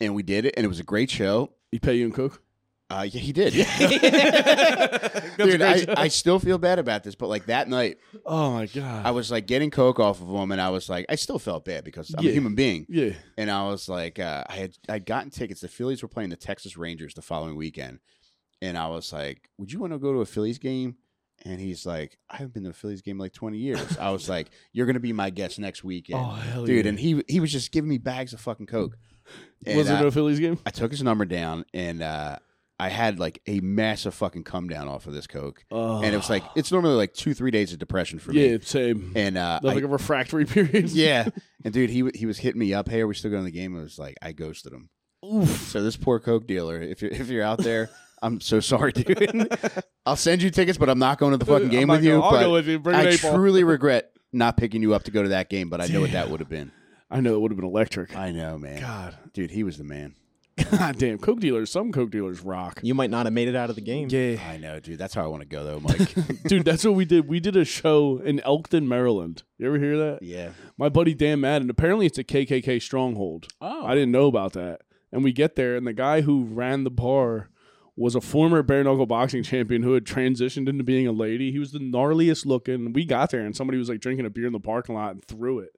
And 0.00 0.14
we 0.14 0.22
did 0.22 0.44
it 0.44 0.54
and 0.56 0.64
it 0.64 0.68
was 0.68 0.80
a 0.80 0.84
great 0.84 1.10
show. 1.10 1.52
He 1.72 1.78
pay 1.78 1.94
you 1.96 2.06
in 2.06 2.12
coke? 2.12 2.42
Uh 2.88 3.06
yeah, 3.10 3.20
he 3.20 3.32
did. 3.32 3.52
Dude, 5.38 5.62
I. 5.62 5.84
I 5.96 6.08
still 6.08 6.38
feel 6.38 6.58
bad 6.58 6.78
about 6.78 7.02
this, 7.04 7.14
but 7.14 7.28
like 7.28 7.46
that 7.46 7.68
night 7.68 7.98
oh 8.24 8.52
my 8.52 8.66
god. 8.66 9.04
I 9.06 9.10
was 9.10 9.30
like 9.30 9.46
getting 9.46 9.70
coke 9.70 9.98
off 10.00 10.20
of 10.20 10.28
him 10.28 10.52
and 10.52 10.60
I 10.60 10.70
was 10.70 10.88
like 10.88 11.06
I 11.08 11.14
still 11.16 11.38
felt 11.38 11.64
bad 11.64 11.84
because 11.84 12.14
I'm 12.16 12.24
Yeah. 12.24 12.30
a 12.30 12.34
human 12.34 12.54
being. 12.54 12.86
yeah. 12.88 13.10
and 13.36 13.50
I 13.50 13.66
was 13.68 13.88
like, 13.88 14.18
uh, 14.18 14.44
I 14.48 14.54
had 14.54 14.76
I'd 14.88 15.06
gotten 15.06 15.30
tickets. 15.30 15.60
The 15.60 15.68
Phillies 15.68 16.02
were 16.02 16.08
playing 16.08 16.30
the 16.30 16.36
Texas 16.36 16.76
Rangers 16.76 17.14
the 17.14 17.22
following 17.22 17.56
weekend, 17.56 18.00
and 18.62 18.76
I 18.78 18.88
was 18.88 19.12
like, 19.12 19.50
"Would 19.58 19.72
you 19.72 19.78
want 19.80 19.92
to 19.92 19.98
go 19.98 20.12
to 20.12 20.20
a 20.20 20.26
Phillies 20.26 20.58
game?" 20.58 20.96
And 21.46 21.60
he's 21.60 21.86
like, 21.86 22.18
"I 22.28 22.36
haven't 22.38 22.54
been 22.54 22.64
to 22.64 22.70
a 22.70 22.72
Phillies 22.72 23.02
game 23.02 23.16
in 23.16 23.20
like 23.20 23.32
20 23.32 23.56
years." 23.58 23.96
I 23.98 24.10
was 24.10 24.28
like, 24.28 24.48
"You're 24.72 24.86
gonna 24.86 24.98
be 25.00 25.12
my 25.12 25.30
guest 25.30 25.58
next 25.58 25.84
weekend, 25.84 26.18
Oh 26.20 26.30
hell 26.30 26.64
dude." 26.66 26.84
yeah. 26.84 26.88
And 26.88 26.98
he 26.98 27.22
he 27.28 27.40
was 27.40 27.52
just 27.52 27.70
giving 27.72 27.88
me 27.88 27.98
bags 27.98 28.32
of 28.32 28.40
fucking 28.40 28.66
coke. 28.66 28.96
And, 29.64 29.76
was 29.78 29.88
it 29.90 29.94
uh, 30.00 30.06
a 30.06 30.10
Phillies 30.10 30.40
game? 30.40 30.58
I 30.66 30.70
took 30.70 30.90
his 30.90 31.02
number 31.02 31.24
down, 31.24 31.64
and 31.74 32.00
uh, 32.02 32.38
I 32.78 32.88
had 32.88 33.18
like 33.18 33.40
a 33.46 33.60
massive 33.60 34.14
fucking 34.14 34.44
come 34.44 34.68
down 34.68 34.86
off 34.88 35.06
of 35.06 35.14
this 35.14 35.26
coke, 35.26 35.64
Oh. 35.70 36.02
and 36.02 36.12
it 36.14 36.16
was 36.16 36.28
like 36.30 36.42
it's 36.56 36.70
normally 36.72 36.94
like 36.94 37.12
two 37.14 37.32
three 37.34 37.50
days 37.50 37.72
of 37.72 37.78
depression 37.78 38.18
for 38.18 38.32
me. 38.32 38.48
yeah, 38.52 38.58
same. 38.62 39.12
And 39.16 39.36
uh, 39.38 39.60
That's 39.62 39.72
I- 39.72 39.74
like 39.76 39.84
a 39.84 39.88
refractory 39.88 40.44
period. 40.46 40.90
yeah, 40.90 41.28
and 41.64 41.72
dude, 41.72 41.90
he 41.90 42.08
he 42.14 42.26
was 42.26 42.38
hitting 42.38 42.58
me 42.60 42.74
up. 42.74 42.88
Hey, 42.88 43.00
are 43.02 43.06
we 43.06 43.14
still 43.14 43.30
going 43.30 43.42
to 43.44 43.50
the 43.50 43.56
game? 43.56 43.76
I 43.78 43.82
was 43.82 43.98
like, 43.98 44.16
I 44.22 44.32
ghosted 44.32 44.72
him. 44.72 44.90
Oof. 45.24 45.48
So 45.70 45.82
this 45.82 45.96
poor 45.96 46.20
coke 46.20 46.46
dealer, 46.46 46.80
if 46.80 47.02
you're 47.02 47.10
if 47.10 47.28
you're 47.28 47.42
out 47.44 47.58
there, 47.58 47.88
I'm 48.26 48.40
so 48.40 48.58
sorry, 48.58 48.90
dude. 48.90 49.56
I'll 50.06 50.16
send 50.16 50.42
you 50.42 50.50
tickets, 50.50 50.76
but 50.76 50.90
I'm 50.90 50.98
not 50.98 51.18
going 51.18 51.30
to 51.30 51.38
the 51.38 51.44
fucking 51.44 51.68
game 51.68 51.88
with 51.88 52.02
you. 52.02 52.20
I'll 52.20 52.32
but 52.32 52.40
go 52.40 52.52
with 52.52 52.66
you. 52.66 52.80
Bring 52.80 52.96
an 52.98 53.06
I 53.06 53.10
eight 53.10 53.22
ball. 53.22 53.34
truly 53.34 53.62
regret 53.62 54.10
not 54.32 54.56
picking 54.56 54.82
you 54.82 54.94
up 54.94 55.04
to 55.04 55.12
go 55.12 55.22
to 55.22 55.28
that 55.30 55.48
game. 55.48 55.70
But 55.70 55.80
I 55.80 55.86
know 55.86 56.00
what 56.00 56.10
that 56.10 56.28
would 56.28 56.40
have 56.40 56.48
been. 56.48 56.72
I 57.08 57.20
know 57.20 57.36
it 57.36 57.40
would 57.40 57.52
have 57.52 57.56
been 57.56 57.68
electric. 57.68 58.16
I 58.16 58.32
know, 58.32 58.58
man. 58.58 58.80
God, 58.80 59.16
Dude, 59.32 59.52
he 59.52 59.62
was 59.62 59.78
the 59.78 59.84
man. 59.84 60.16
God 60.72 60.98
damn, 60.98 61.18
coke 61.18 61.38
dealers. 61.38 61.70
Some 61.70 61.92
coke 61.92 62.10
dealers 62.10 62.40
rock. 62.40 62.80
You 62.82 62.94
might 62.94 63.10
not 63.10 63.26
have 63.26 63.32
made 63.32 63.46
it 63.46 63.54
out 63.54 63.68
of 63.68 63.76
the 63.76 63.82
game. 63.82 64.08
Yeah, 64.10 64.38
I 64.48 64.56
know, 64.56 64.80
dude. 64.80 64.98
That's 64.98 65.12
how 65.14 65.22
I 65.22 65.26
want 65.26 65.42
to 65.42 65.48
go, 65.48 65.62
though, 65.62 65.80
Mike. 65.80 66.42
dude, 66.46 66.64
that's 66.64 66.82
what 66.84 66.94
we 66.94 67.04
did. 67.04 67.28
We 67.28 67.40
did 67.40 67.56
a 67.56 67.64
show 67.64 68.18
in 68.24 68.40
Elkton, 68.40 68.88
Maryland. 68.88 69.42
You 69.58 69.66
ever 69.68 69.78
hear 69.78 69.98
that? 69.98 70.22
yeah. 70.22 70.50
My 70.78 70.88
buddy 70.88 71.14
Dan 71.14 71.40
Madden. 71.40 71.68
Apparently, 71.70 72.06
it's 72.06 72.18
a 72.18 72.24
KKK 72.24 72.80
stronghold. 72.82 73.48
Oh, 73.60 73.86
I 73.86 73.94
didn't 73.94 74.12
know 74.12 74.26
about 74.26 74.54
that. 74.54 74.80
And 75.12 75.22
we 75.22 75.32
get 75.32 75.56
there, 75.56 75.76
and 75.76 75.86
the 75.86 75.92
guy 75.92 76.22
who 76.22 76.44
ran 76.44 76.84
the 76.84 76.90
bar 76.90 77.50
was 77.96 78.14
a 78.14 78.20
former 78.20 78.62
bare 78.62 78.84
knuckle 78.84 79.06
boxing 79.06 79.42
champion 79.42 79.82
who 79.82 79.94
had 79.94 80.04
transitioned 80.04 80.68
into 80.68 80.84
being 80.84 81.06
a 81.06 81.12
lady. 81.12 81.50
He 81.50 81.58
was 81.58 81.72
the 81.72 81.78
gnarliest 81.78 82.44
looking. 82.44 82.92
We 82.92 83.04
got 83.04 83.30
there, 83.30 83.40
and 83.40 83.56
somebody 83.56 83.78
was 83.78 83.88
like 83.88 84.00
drinking 84.00 84.26
a 84.26 84.30
beer 84.30 84.46
in 84.46 84.52
the 84.52 84.60
parking 84.60 84.94
lot 84.94 85.12
and 85.12 85.24
threw 85.24 85.60
it. 85.60 85.70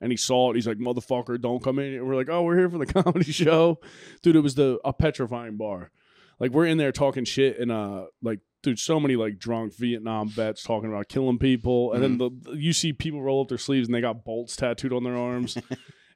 And 0.00 0.12
he 0.12 0.16
saw 0.16 0.50
it. 0.50 0.54
He's 0.54 0.66
like, 0.66 0.78
"Motherfucker, 0.78 1.40
don't 1.40 1.62
come 1.62 1.78
in." 1.78 1.94
And 1.94 2.06
we're 2.06 2.16
like, 2.16 2.28
"Oh, 2.28 2.42
we're 2.42 2.56
here 2.58 2.70
for 2.70 2.78
the 2.78 2.86
comedy 3.02 3.32
show, 3.32 3.80
dude." 4.22 4.36
It 4.36 4.40
was 4.40 4.54
the 4.54 4.78
a 4.84 4.92
petrifying 4.92 5.56
bar. 5.56 5.90
Like 6.38 6.52
we're 6.52 6.66
in 6.66 6.78
there 6.78 6.92
talking 6.92 7.24
shit, 7.24 7.58
and 7.58 7.72
uh, 7.72 8.06
like, 8.22 8.40
dude, 8.62 8.78
so 8.78 9.00
many 9.00 9.16
like 9.16 9.38
drunk 9.38 9.74
Vietnam 9.76 10.28
vets 10.28 10.62
talking 10.62 10.90
about 10.90 11.08
killing 11.08 11.38
people, 11.38 11.92
and 11.92 12.02
then 12.02 12.18
the, 12.18 12.30
you 12.54 12.72
see 12.72 12.92
people 12.92 13.22
roll 13.22 13.42
up 13.42 13.48
their 13.48 13.58
sleeves 13.58 13.88
and 13.88 13.94
they 13.94 14.00
got 14.00 14.24
bolts 14.24 14.56
tattooed 14.56 14.92
on 14.92 15.04
their 15.04 15.16
arms. 15.16 15.56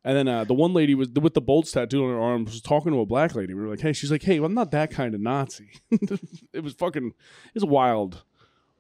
And 0.04 0.16
then 0.16 0.28
uh, 0.28 0.44
the 0.44 0.54
one 0.54 0.72
lady 0.72 0.94
was 0.94 1.08
with 1.10 1.34
the 1.34 1.40
bolts 1.40 1.72
tattooed 1.72 2.02
on 2.02 2.10
her 2.10 2.20
arm 2.20 2.44
was 2.44 2.60
talking 2.62 2.92
to 2.92 3.00
a 3.00 3.06
black 3.06 3.34
lady. 3.34 3.52
We 3.52 3.60
were 3.62 3.68
like, 3.68 3.80
"Hey," 3.80 3.92
she's 3.92 4.10
like, 4.10 4.22
"Hey, 4.22 4.36
I'm 4.38 4.54
not 4.54 4.70
that 4.70 4.90
kind 4.90 5.14
of 5.14 5.20
Nazi." 5.20 5.68
it 6.52 6.62
was 6.62 6.72
fucking, 6.74 7.08
it 7.08 7.54
was 7.54 7.64
wild, 7.64 8.22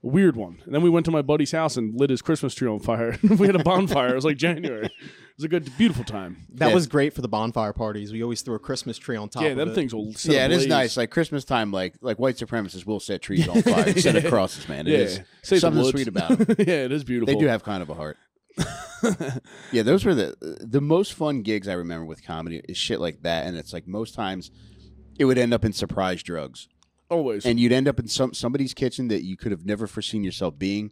weird 0.00 0.36
one. 0.36 0.62
And 0.64 0.72
then 0.74 0.80
we 0.80 0.88
went 0.88 1.04
to 1.06 1.10
my 1.12 1.20
buddy's 1.22 1.50
house 1.52 1.76
and 1.76 1.98
lit 1.98 2.08
his 2.10 2.22
Christmas 2.22 2.54
tree 2.54 2.68
on 2.68 2.78
fire. 2.78 3.18
we 3.38 3.46
had 3.46 3.56
a 3.56 3.62
bonfire. 3.64 4.10
It 4.12 4.14
was 4.14 4.24
like 4.24 4.36
January. 4.36 4.86
It 4.86 4.92
was 5.36 5.44
a 5.44 5.48
good, 5.48 5.70
beautiful 5.76 6.04
time. 6.04 6.46
That 6.54 6.68
Yeah. 6.68 6.74
was 6.74 6.86
great 6.86 7.12
for 7.12 7.20
the 7.20 7.28
bonfire 7.28 7.72
parties. 7.72 8.12
We 8.12 8.22
always 8.22 8.42
threw 8.42 8.54
a 8.54 8.58
Christmas 8.60 8.96
tree 8.96 9.16
on 9.16 9.28
top. 9.28 9.42
yeah, 9.42 9.50
of 9.50 9.56
them 9.56 9.70
it. 9.70 9.74
things 9.74 9.92
will. 9.94 10.12
Set 10.14 10.32
yeah, 10.34 10.44
it 10.46 10.52
is 10.52 10.58
ablaze. 10.64 10.68
nice. 10.68 10.96
Like 10.96 11.10
Christmas 11.10 11.44
time, 11.44 11.72
like 11.72 11.94
like 12.00 12.18
white 12.20 12.36
supremacists 12.36 12.86
will 12.86 13.00
set 13.00 13.22
trees 13.22 13.48
on 13.48 13.60
fire, 13.62 13.92
set 13.98 14.14
of 14.24 14.24
crosses, 14.26 14.68
man. 14.68 14.86
It 14.86 14.92
Yeah, 14.92 14.98
is 14.98 15.20
Save 15.42 15.56
the 15.56 15.60
something 15.60 15.82
woods. 15.82 15.90
sweet 15.92 16.08
about 16.08 16.38
them. 16.38 16.56
yeah, 16.60 16.84
it 16.84 16.92
is 16.92 17.02
beautiful. 17.02 17.34
They 17.34 17.38
do 17.38 17.48
have 17.48 17.64
kind 17.64 17.82
of 17.82 17.90
a 17.90 17.94
heart. 17.94 18.16
yeah, 19.72 19.82
those 19.82 20.04
were 20.04 20.14
the 20.14 20.34
the 20.60 20.80
most 20.80 21.14
fun 21.14 21.42
gigs 21.42 21.68
I 21.68 21.74
remember 21.74 22.04
with 22.04 22.24
comedy 22.24 22.60
is 22.68 22.76
shit 22.76 23.00
like 23.00 23.22
that, 23.22 23.46
and 23.46 23.56
it's 23.56 23.72
like 23.72 23.86
most 23.86 24.14
times 24.14 24.50
it 25.18 25.24
would 25.24 25.38
end 25.38 25.54
up 25.54 25.64
in 25.64 25.72
surprise 25.72 26.22
drugs, 26.22 26.68
always 27.10 27.46
and 27.46 27.60
you'd 27.60 27.72
end 27.72 27.88
up 27.88 27.98
in 27.98 28.08
some 28.08 28.34
somebody's 28.34 28.74
kitchen 28.74 29.08
that 29.08 29.22
you 29.22 29.36
could 29.36 29.52
have 29.52 29.64
never 29.64 29.86
foreseen 29.86 30.24
yourself 30.24 30.58
being, 30.58 30.90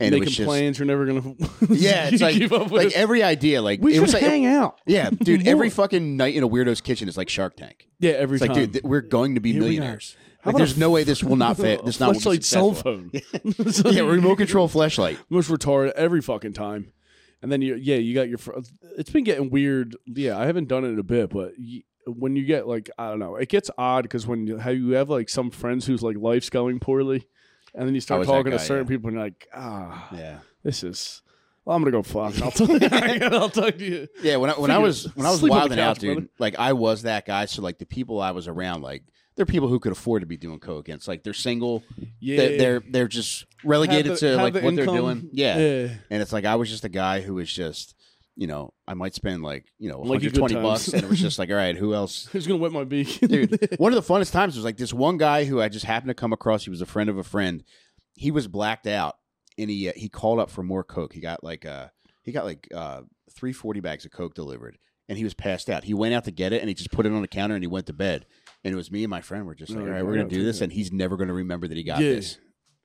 and 0.00 0.14
it 0.14 0.18
making 0.18 0.26
was 0.26 0.36
just 0.36 0.46
plans. 0.48 0.78
You're 0.78 0.86
never 0.86 1.06
gonna. 1.06 1.34
yeah, 1.70 2.08
it's 2.08 2.22
like 2.22 2.34
keep 2.34 2.52
up 2.52 2.70
with. 2.70 2.84
like 2.84 2.92
every 2.94 3.22
idea, 3.22 3.62
like 3.62 3.80
we 3.80 3.92
it 3.92 3.94
should 3.96 4.02
was 4.02 4.14
like 4.14 4.22
hang 4.22 4.46
out. 4.46 4.80
yeah, 4.86 5.10
dude. 5.22 5.46
Every 5.46 5.70
fucking 5.70 6.16
night 6.16 6.34
in 6.34 6.42
a 6.42 6.48
weirdo's 6.48 6.80
kitchen 6.80 7.08
is 7.08 7.16
like 7.16 7.28
Shark 7.28 7.56
Tank. 7.56 7.88
Yeah, 7.98 8.12
every 8.12 8.36
It's 8.36 8.46
like, 8.46 8.54
dude, 8.54 8.72
th- 8.72 8.84
we're 8.84 9.00
going 9.00 9.34
to 9.34 9.40
be 9.40 9.52
Here 9.52 9.60
millionaires. 9.60 10.16
Like, 10.44 10.54
about 10.54 10.54
a 10.54 10.58
there's 10.58 10.76
no 10.76 10.90
way 10.90 11.04
this 11.04 11.22
will 11.22 11.36
not 11.36 11.56
fit. 11.56 11.84
This 11.84 12.00
not 12.00 12.08
will 12.08 12.14
be 12.14 12.18
flashlight 12.20 12.44
cell 12.44 12.72
phone. 12.74 13.12
Yeah, 13.92 14.02
remote 14.02 14.38
control 14.38 14.66
flashlight. 14.66 15.18
most 15.30 15.48
retarded 15.48 15.92
every 15.92 16.20
fucking 16.20 16.54
time. 16.54 16.92
And 17.42 17.50
then 17.50 17.60
you, 17.60 17.74
yeah, 17.74 17.96
you 17.96 18.14
got 18.14 18.28
your. 18.28 18.38
fr- 18.38 18.52
It's 18.96 19.10
been 19.10 19.24
getting 19.24 19.50
weird. 19.50 19.96
Yeah, 20.06 20.38
I 20.38 20.46
haven't 20.46 20.68
done 20.68 20.84
it 20.84 20.88
in 20.88 20.98
a 20.98 21.02
bit, 21.02 21.30
but 21.30 21.52
y 21.58 21.82
when 22.06 22.34
you 22.36 22.44
get 22.44 22.66
like, 22.66 22.90
I 22.98 23.08
don't 23.10 23.18
know, 23.20 23.36
it 23.36 23.48
gets 23.48 23.70
odd 23.78 24.02
because 24.02 24.26
when 24.26 24.46
you, 24.46 24.58
how 24.58 24.70
you 24.70 24.90
have 24.92 25.08
like 25.10 25.28
some 25.28 25.50
friends 25.50 25.86
whose 25.86 26.02
like 26.02 26.16
life's 26.16 26.50
going 26.50 26.78
poorly, 26.80 27.26
and 27.74 27.86
then 27.86 27.94
you 27.94 27.98
I 27.98 28.00
start 28.00 28.18
was 28.20 28.28
that 28.28 28.32
talking 28.34 28.52
to 28.52 28.58
guy, 28.58 28.62
certain 28.64 28.84
yeah. 28.86 28.88
people, 28.88 29.08
and 29.08 29.16
you're 29.16 29.24
like, 29.24 29.48
ah, 29.54 30.08
Yeah. 30.16 30.38
this 30.62 30.82
is. 30.84 31.22
Well, 31.64 31.76
I'm 31.76 31.82
gonna 31.82 31.92
go 31.92 32.02
fuck. 32.02 32.40
I'll 32.42 32.50
talk. 32.52 32.82
I'll 33.32 33.48
talk 33.50 33.76
to 33.78 33.84
you. 33.84 34.08
Yeah, 34.20 34.36
when 34.36 34.50
I, 34.50 34.54
when 34.54 34.70
I 34.72 34.74
Figure- 34.74 34.86
was 34.86 35.16
when 35.16 35.26
I 35.26 35.30
was 35.30 35.38
sleep 35.40 35.52
on 35.52 35.56
the 35.58 35.60
wilding 35.60 35.78
out, 35.78 35.94
couch, 35.94 35.98
dude, 36.00 36.14
brother. 36.16 36.28
like 36.40 36.58
I 36.58 36.72
was 36.72 37.02
that 37.02 37.24
guy. 37.24 37.44
So 37.44 37.62
like 37.62 37.78
the 37.78 37.86
people 37.86 38.20
I 38.20 38.32
was 38.32 38.48
around, 38.48 38.82
like 38.82 39.04
they're 39.36 39.46
people 39.46 39.68
who 39.68 39.78
could 39.78 39.92
afford 39.92 40.22
to 40.22 40.26
be 40.26 40.36
doing 40.36 40.58
coke. 40.58 40.88
And 40.88 40.96
it's 40.96 41.08
like 41.08 41.22
they're 41.22 41.32
single. 41.32 41.82
Yeah, 42.20 42.36
They're, 42.36 42.58
they're 42.58 42.82
they're 42.90 43.08
just 43.08 43.46
relegated 43.64 44.12
the- 44.12 44.16
to 44.16 44.36
like 44.36 44.52
the 44.54 44.60
what 44.60 44.76
they're 44.76 44.86
doing. 44.86 45.30
Yeah. 45.32 45.56
yeah. 45.58 45.88
and 46.10 46.22
it's 46.22 46.32
like 46.32 46.44
I 46.44 46.56
was 46.56 46.68
just 46.70 46.84
a 46.84 46.88
guy 46.88 47.20
who 47.22 47.34
was 47.34 47.50
just, 47.52 47.94
you 48.36 48.46
know, 48.46 48.72
I 48.86 48.94
might 48.94 49.14
spend 49.14 49.42
like 49.42 49.66
you 49.78 49.88
know 49.90 50.00
Like 50.00 50.22
your 50.22 50.32
good 50.32 50.40
120 50.42 50.54
times. 50.54 50.62
bucks, 50.86 50.92
and 50.94 51.02
it 51.02 51.08
was 51.08 51.20
just 51.20 51.38
like, 51.38 51.50
all 51.50 51.56
right, 51.56 51.76
who 51.76 51.94
else? 52.00 52.26
Who's 52.32 52.46
gonna 52.46 52.58
wet 52.60 52.72
my 52.72 52.84
beak, 52.84 53.20
Dude, 53.26 53.74
one 53.78 53.92
of 53.94 54.06
the 54.06 54.12
funnest 54.14 54.32
times 54.32 54.56
was 54.56 54.64
like 54.64 54.76
this 54.76 54.92
one 54.92 55.16
guy 55.18 55.44
who 55.44 55.60
I 55.60 55.68
just 55.68 55.84
happened 55.86 56.10
to 56.10 56.14
come 56.14 56.32
across. 56.32 56.64
He 56.64 56.70
was 56.70 56.80
a 56.82 56.86
friend 56.86 57.08
of 57.10 57.18
a 57.18 57.24
friend. 57.24 57.62
He 58.14 58.30
was 58.30 58.46
blacked 58.48 58.86
out, 58.86 59.16
and 59.58 59.70
he 59.70 59.88
uh, 59.88 59.92
he 59.96 60.08
called 60.08 60.38
up 60.40 60.50
for 60.50 60.62
more 60.62 60.84
coke. 60.84 61.12
He 61.14 61.20
got 61.20 61.42
like 61.42 61.64
uh 61.66 61.88
he 62.22 62.32
got 62.32 62.44
like 62.44 62.68
uh 62.74 63.02
three 63.34 63.52
forty 63.54 63.80
bags 63.80 64.04
of 64.04 64.12
coke 64.12 64.34
delivered, 64.34 64.76
and 65.08 65.18
he 65.18 65.24
was 65.24 65.34
passed 65.34 65.68
out. 65.70 65.84
He 65.84 65.94
went 65.94 66.14
out 66.14 66.24
to 66.24 66.30
get 66.30 66.52
it, 66.52 66.60
and 66.60 66.68
he 66.68 66.74
just 66.74 66.90
put 66.92 67.06
it 67.06 67.12
on 67.12 67.20
the 67.22 67.28
counter, 67.28 67.54
and 67.54 67.62
he 67.62 67.68
went 67.68 67.86
to 67.86 67.92
bed. 67.92 68.26
And 68.64 68.72
it 68.72 68.76
was 68.76 68.90
me 68.92 69.02
and 69.04 69.10
my 69.10 69.20
friend 69.20 69.44
were 69.46 69.54
just 69.54 69.72
like, 69.72 69.80
Oh, 69.80 69.86
all 69.86 69.92
right, 69.92 70.04
we're 70.06 70.16
gonna 70.16 70.28
do 70.28 70.44
this, 70.44 70.60
it. 70.60 70.64
and 70.64 70.72
he's 70.72 70.92
never 70.92 71.16
gonna 71.16 71.32
remember 71.34 71.66
that 71.68 71.76
he 71.76 71.82
got 71.82 72.00
Yeah. 72.00 72.10
this. 72.14 72.38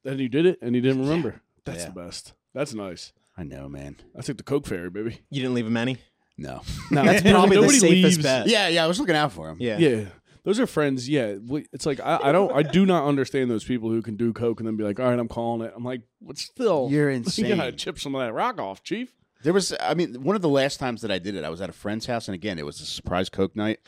and 0.05 0.19
he 0.19 0.27
did 0.27 0.45
it, 0.45 0.57
and 0.61 0.73
he 0.73 0.81
didn't 0.81 1.01
remember. 1.01 1.41
That's 1.65 1.83
Yeah. 1.83 1.89
the 1.89 1.99
best. 2.01 2.33
That's 2.53 2.73
nice. 2.73 3.11
I 3.37 3.43
know, 3.43 3.67
man. 3.69 3.97
I 4.17 4.21
took 4.21 4.37
the 4.37 4.43
coke 4.43 4.65
fairy, 4.65 4.89
baby. 4.89 5.19
You 5.29 5.41
didn't 5.41 5.53
leave 5.53 5.67
him 5.67 5.77
any. 5.77 5.97
No. 6.37 6.61
No, 6.91 7.03
That's 7.03 7.21
probably 7.21 7.57
the 7.57 7.69
safest 7.69 7.83
leaves. 7.83 8.17
bet. 8.23 8.47
yeah, 8.47 8.67
yeah. 8.69 8.83
I 8.83 8.87
was 8.87 8.99
looking 8.99 9.15
out 9.15 9.31
for 9.33 9.49
him. 9.49 9.57
Yeah. 9.59 9.77
Yeah. 9.77 10.05
Those 10.43 10.59
are 10.61 10.65
friends. 10.67 11.09
Yeah. 11.09 11.35
We- 11.45 11.65
It's 11.73 11.85
like, 11.85 11.99
I, 11.99 12.19
I 12.23 12.31
don't, 12.31 12.51
I 12.55 12.63
do 12.63 12.85
not 12.85 13.05
understand 13.05 13.51
those 13.51 13.65
people 13.65 13.89
who 13.89 14.01
can 14.01 14.15
do 14.15 14.31
Coke 14.33 14.59
and 14.61 14.67
then 14.67 14.77
be 14.77 14.83
like, 14.85 14.99
all 14.99 15.09
right, 15.09 15.19
I'm 15.19 15.27
calling 15.27 15.67
it. 15.67 15.73
I'm 15.75 15.83
like, 15.83 16.01
but 16.21 16.37
still, 16.37 16.87
You're 16.89 17.09
insane? 17.09 17.45
you 17.49 17.55
gotta 17.55 17.67
insane. 17.67 17.77
chip 17.77 17.99
some 17.99 18.15
of 18.15 18.21
that 18.21 18.31
rock 18.33 18.59
off, 18.61 18.81
Chief. 18.81 19.13
There 19.43 19.53
was, 19.53 19.73
I 19.79 19.93
mean, 19.93 20.21
one 20.23 20.35
of 20.35 20.41
the 20.41 20.49
last 20.49 20.79
times 20.79 21.01
that 21.01 21.11
I 21.11 21.19
did 21.19 21.35
it, 21.35 21.43
I 21.43 21.49
was 21.49 21.61
at 21.61 21.69
a 21.69 21.73
friend's 21.73 22.05
house, 22.07 22.27
and 22.27 22.35
again, 22.35 22.57
it 22.59 22.65
was 22.65 22.81
a 22.81 22.85
surprise 22.85 23.29
Coke 23.29 23.55
night. 23.55 23.79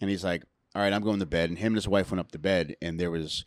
And 0.00 0.08
he's 0.08 0.24
like, 0.24 0.42
"All 0.74 0.80
right, 0.82 0.92
I'm 0.92 1.02
going 1.02 1.20
to 1.20 1.26
bed." 1.26 1.50
And 1.50 1.58
him 1.58 1.68
and 1.72 1.76
his 1.76 1.86
wife 1.88 2.10
went 2.10 2.20
up 2.20 2.32
to 2.32 2.38
bed, 2.38 2.74
and 2.80 2.98
there 2.98 3.10
was, 3.10 3.44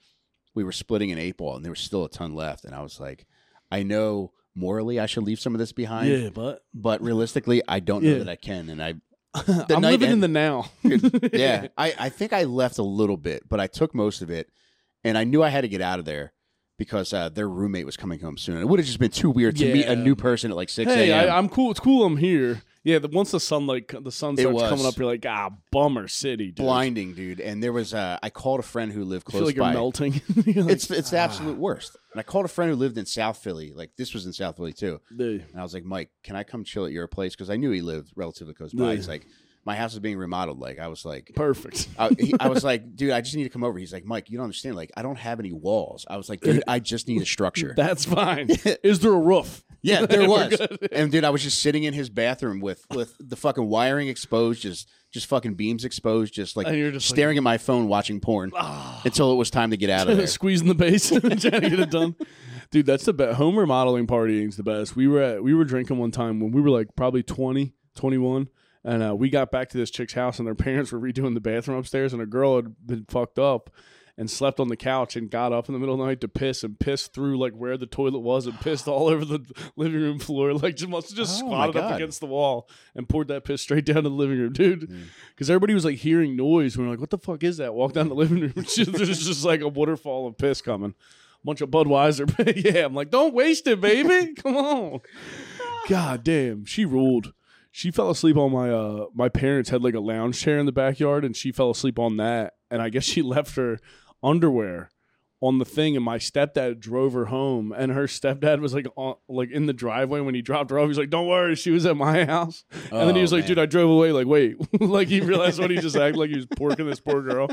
we 0.53 0.63
were 0.63 0.71
splitting 0.71 1.11
an 1.11 1.17
eight 1.17 1.37
ball, 1.37 1.55
and 1.55 1.65
there 1.65 1.71
was 1.71 1.79
still 1.79 2.05
a 2.05 2.09
ton 2.09 2.35
left. 2.35 2.63
And 2.63 2.75
I 2.75 2.81
was 2.81 2.99
like, 2.99 3.25
"I 3.71 3.81
know 3.81 4.31
morally 4.55 4.99
I 4.99 5.07
should 5.07 5.23
leave 5.23 5.39
some 5.39 5.55
of 5.55 5.59
this 5.59 5.71
behind, 5.71 6.09
Yeah, 6.11 6.29
but 6.29 6.63
but 6.75 7.01
realistically, 7.01 7.63
I 7.67 7.79
don't 7.79 8.03
know 8.03 8.11
Yeah. 8.11 8.17
that 8.19 8.29
I 8.29 8.35
can." 8.35 8.69
And 8.69 8.83
I, 8.83 8.93
I'm 9.33 9.81
night 9.81 9.91
living 9.93 10.11
in 10.11 10.19
the 10.19 10.27
now. 10.27 10.69
yeah, 11.33 11.69
I, 11.75 11.95
I 11.97 12.09
think 12.09 12.33
I 12.33 12.43
left 12.43 12.77
a 12.77 12.83
little 12.83 13.17
bit, 13.17 13.49
but 13.49 13.59
I 13.59 13.65
took 13.65 13.95
most 13.95 14.21
of 14.21 14.29
it, 14.29 14.51
and 15.03 15.17
I 15.17 15.23
knew 15.23 15.41
I 15.41 15.49
had 15.49 15.61
to 15.61 15.67
get 15.67 15.81
out 15.81 15.97
of 15.97 16.05
there 16.05 16.33
because 16.83 17.13
uh, 17.13 17.29
their 17.29 17.47
roommate 17.49 17.85
was 17.85 17.97
coming 17.97 18.19
home 18.19 18.37
soon. 18.37 18.61
It 18.61 18.67
would 18.67 18.79
have 18.79 18.85
just 18.85 18.99
been 18.99 19.11
too 19.11 19.29
weird 19.29 19.55
to 19.57 19.73
meet 19.73 19.85
Yeah. 19.85 19.93
a 19.93 19.95
new 19.95 20.15
person 20.15 20.51
at 20.51 20.57
like 20.57 20.69
six 20.69 20.91
hey, 20.93 21.09
a.m. 21.09 21.29
I, 21.29 21.37
I'm 21.37 21.49
cool. 21.49 21.71
It's 21.71 21.79
cool. 21.79 22.05
I'm 22.05 22.17
here. 22.17 22.61
Yeah. 22.83 22.99
The, 22.99 23.07
once 23.07 23.31
the 23.31 23.39
sun, 23.39 23.65
like, 23.67 23.93
the 24.03 24.11
sun 24.11 24.35
starts 24.37 24.53
was. 24.53 24.69
coming 24.69 24.85
up, 24.85 24.97
you're 24.97 25.05
like, 25.07 25.25
ah, 25.27 25.51
bummer 25.71 26.07
city, 26.07 26.47
dude. 26.47 26.57
blinding, 26.57 27.13
dude. 27.13 27.39
And 27.39 27.61
there 27.63 27.73
was, 27.73 27.93
uh, 27.93 28.17
I 28.21 28.29
called 28.29 28.59
a 28.59 28.63
friend 28.63 28.91
who 28.91 29.03
lived 29.03 29.25
I 29.27 29.31
close 29.31 29.39
feel 29.39 29.45
like 29.47 29.55
you're 29.55 29.65
by. 29.65 29.73
melting. 29.73 30.21
You're 30.45 30.63
like, 30.65 30.73
It's 30.73 30.89
it's 30.91 31.09
the 31.11 31.17
absolute 31.17 31.57
worst. 31.57 31.95
And 32.11 32.19
I 32.19 32.23
called 32.23 32.45
a 32.45 32.49
friend 32.49 32.69
who 32.69 32.75
lived 32.75 32.97
in 32.97 33.05
South 33.05 33.37
Philly. 33.37 33.71
Like 33.73 33.91
this 33.97 34.13
was 34.13 34.25
in 34.25 34.33
South 34.33 34.57
Philly 34.57 34.73
too. 34.73 34.99
dude. 35.15 35.45
And 35.51 35.59
I 35.59 35.63
was 35.63 35.73
like, 35.73 35.83
Mike, 35.85 36.09
can 36.23 36.35
I 36.35 36.43
come 36.43 36.63
chill 36.63 36.85
at 36.85 36.91
your 36.91 37.07
place? 37.07 37.33
Because 37.35 37.49
I 37.49 37.55
knew 37.55 37.71
he 37.71 37.81
lived 37.81 38.11
relatively 38.15 38.53
close 38.53 38.73
by. 38.73 38.89
Yeah. 38.89 38.95
He's 38.95 39.07
like, 39.07 39.25
my 39.65 39.75
house 39.77 39.93
is 39.93 39.99
being 39.99 40.17
remodeled. 40.17 40.59
Like 40.59 40.77
I 40.79 40.87
was 40.89 41.05
like, 41.05 41.31
Perfect. 41.35 41.87
I, 41.97 42.09
he, 42.19 42.33
I 42.39 42.49
was 42.49 42.63
like, 42.65 42.95
dude, 42.97 43.11
I 43.11 43.21
just 43.21 43.35
need 43.35 43.43
to 43.43 43.49
come 43.49 43.63
over. 43.63 43.79
He's 43.79 43.93
like, 43.93 44.03
Mike, 44.05 44.29
you 44.29 44.37
don't 44.37 44.43
understand. 44.43 44.75
Like 44.75 44.91
I 44.97 45.01
don't 45.03 45.17
have 45.17 45.39
any 45.39 45.53
walls. 45.53 46.05
I 46.09 46.17
was 46.17 46.27
like, 46.29 46.41
dude, 46.41 46.63
I 46.67 46.79
just 46.79 47.07
need 47.07 47.21
a 47.21 47.25
structure. 47.37 47.73
That's 47.77 48.03
fine. 48.05 48.49
Is 48.83 48.99
there 48.99 49.13
a 49.13 49.17
roof? 49.17 49.63
Yeah, 49.83 50.05
there 50.07 50.27
was. 50.29 50.59
And 50.91 51.11
dude, 51.11 51.23
I 51.25 51.29
was 51.29 51.43
just 51.43 51.61
sitting 51.61 51.83
in 51.83 51.93
his 51.93 52.09
bathroom 52.09 52.59
with 52.61 52.85
with 52.89 53.15
the 53.19 53.35
fucking 53.35 53.65
wiring 53.67 54.07
exposed, 54.07 54.61
just 54.61 54.89
just 55.11 55.27
fucking 55.27 55.53
beams 55.53 55.85
exposed, 55.85 56.33
just 56.33 56.57
like 56.57 56.65
And 56.67 56.75
you're 56.77 56.91
just 56.91 57.11
like- 57.11 57.15
staring 57.15 57.37
at 57.37 57.43
my 57.43 57.57
phone 57.59 57.87
watching 57.87 58.19
porn 58.19 58.51
Ah. 58.55 59.01
until 59.05 59.31
it 59.31 59.35
was 59.35 59.51
time 59.51 59.69
to 59.71 59.77
get 59.77 59.89
out 59.91 60.09
of 60.09 60.17
there. 60.17 60.25
squeezing 60.25 60.67
the 60.67 60.73
base 60.73 61.09
trying 61.19 61.21
to 61.37 61.49
get 61.69 61.79
it 61.79 61.91
done. 61.91 62.15
Dude, 62.71 62.85
that's 62.87 63.05
the 63.05 63.13
best. 63.13 63.37
Home 63.37 63.59
remodeling 63.59 64.07
partying's 64.07 64.57
the 64.57 64.63
best. 64.63 64.95
We 64.95 65.07
were 65.07 65.21
at 65.21 65.43
we 65.43 65.53
were 65.53 65.65
drinking 65.65 65.99
one 65.99 66.09
time 66.11 66.39
when 66.39 66.51
we 66.51 66.61
were 66.61 66.71
like 66.71 66.95
probably 66.95 67.21
20, 67.21 67.73
21, 67.95 68.47
and 68.83 69.03
uh, 69.03 69.15
we 69.15 69.29
got 69.29 69.51
back 69.51 69.69
to 69.69 69.77
this 69.77 69.91
chick's 69.91 70.13
house 70.13 70.39
and 70.39 70.47
their 70.47 70.55
parents 70.55 70.91
were 70.91 70.99
redoing 70.99 71.35
the 71.35 71.41
bathroom 71.41 71.77
upstairs 71.77 72.13
and 72.13 72.21
a 72.21 72.25
girl 72.25 72.55
had 72.55 72.73
been 72.85 73.05
fucked 73.09 73.37
up 73.37 73.69
and 74.17 74.29
slept 74.29 74.59
on 74.59 74.67
the 74.67 74.77
couch 74.77 75.15
and 75.15 75.31
got 75.31 75.51
up 75.51 75.67
in 75.67 75.73
the 75.73 75.79
middle 75.79 75.95
of 75.95 75.99
the 75.99 76.05
night 76.05 76.21
to 76.21 76.27
piss 76.27 76.63
and 76.63 76.79
pissed 76.79 77.13
through 77.13 77.37
like 77.39 77.53
where 77.53 77.77
the 77.77 77.87
toilet 77.87 78.19
was 78.19 78.45
and 78.45 78.59
pissed 78.61 78.87
all 78.87 79.07
over 79.09 79.25
the 79.25 79.39
living 79.75 79.99
room 79.99 80.19
floor. 80.19 80.53
Like 80.53 80.75
just 80.75 80.89
must 80.89 81.09
have 81.09 81.17
just 81.17 81.35
Oh, 81.41 81.47
squatted 81.47 81.77
up 81.77 81.95
against 81.95 82.19
the 82.19 82.27
wall 82.27 82.69
and 82.95 83.09
poured 83.09 83.27
that 83.29 83.43
piss 83.43 83.61
straight 83.61 83.85
down 83.85 83.95
to 83.95 84.01
the 84.03 84.09
living 84.11 84.37
room, 84.39 84.53
dude. 84.53 84.89
Mm. 84.89 85.05
Because 85.29 85.49
everybody 85.49 85.73
was 85.73 85.85
like 85.85 85.97
hearing 85.97 86.35
noise. 86.35 86.77
We 86.77 86.83
were 86.83 86.91
like, 86.91 86.99
"What 86.99 87.09
the 87.09 87.17
fuck 87.17 87.43
is 87.43 87.57
that?" 87.57 87.73
Walk 87.73 87.93
down 87.93 88.09
the 88.09 88.15
living 88.15 88.39
room. 88.41 88.53
There's 88.55 88.75
just 89.25 89.43
like 89.45 89.61
a 89.61 89.67
waterfall 89.67 90.27
of 90.27 90.37
piss 90.37 90.61
coming. 90.61 90.93
A 91.41 91.45
bunch 91.45 91.61
of 91.61 91.69
Budweiser. 91.69 92.31
yeah, 92.75 92.85
I'm 92.85 92.93
like, 92.93 93.09
don't 93.09 93.33
waste 93.33 93.65
it, 93.67 93.81
baby. 93.81 94.33
Come 94.35 94.55
on. 94.55 95.01
God 95.89 96.23
damn, 96.23 96.65
she 96.65 96.85
ruled. 96.85 97.33
She 97.71 97.89
fell 97.89 98.11
asleep 98.11 98.37
on 98.37 98.51
my 98.51 98.69
uh 98.69 99.07
my 99.15 99.29
parents 99.29 99.71
had 99.71 99.83
like 99.83 99.95
a 99.95 99.99
lounge 99.99 100.39
chair 100.39 100.59
in 100.59 100.67
the 100.67 100.71
backyard 100.71 101.25
and 101.25 101.35
she 101.35 101.51
fell 101.51 101.71
asleep 101.71 101.97
on 101.97 102.17
that 102.17 102.53
and 102.69 102.83
I 102.83 102.89
guess 102.89 103.03
she 103.03 103.23
left 103.23 103.55
her 103.55 103.79
underwear 104.23 104.89
on 105.41 105.57
the 105.57 105.65
thing 105.65 105.95
and 105.97 106.05
my 106.05 106.17
stepdad 106.17 106.79
drove 106.79 107.11
her 107.13 107.25
home 107.25 107.73
and 107.77 107.91
her 107.91 108.05
stepdad 108.05 108.59
was 108.61 108.73
like 108.73 108.87
on, 108.95 109.15
like 109.27 109.51
in 109.51 109.65
the 109.65 109.73
driveway 109.73 110.21
when 110.21 110.33
he 110.33 110.41
dropped 110.41 110.71
her 110.71 110.79
off 110.79 110.87
he's 110.87 110.97
like 110.97 111.09
don't 111.09 111.27
worry 111.27 111.53
she 111.55 111.69
was 111.71 111.85
at 111.85 111.97
my 111.97 112.23
house 112.23 112.63
and 112.91 113.07
then 113.09 113.15
he 113.15 113.19
Oh, 113.19 113.23
was 113.23 113.33
like 113.33 113.41
man. 113.41 113.47
dude 113.49 113.59
I 113.59 113.65
drove 113.65 113.89
away 113.89 114.13
like 114.13 114.25
wait 114.25 114.55
like 114.81 115.09
he 115.09 115.19
realized 115.19 115.59
what 115.59 115.69
he 115.69 115.77
just 115.77 115.97
acted 115.97 116.15
like 116.17 116.29
he 116.29 116.37
was 116.37 116.45
porking 116.45 116.89
this 116.89 117.01
poor 117.01 117.21
girl 117.21 117.49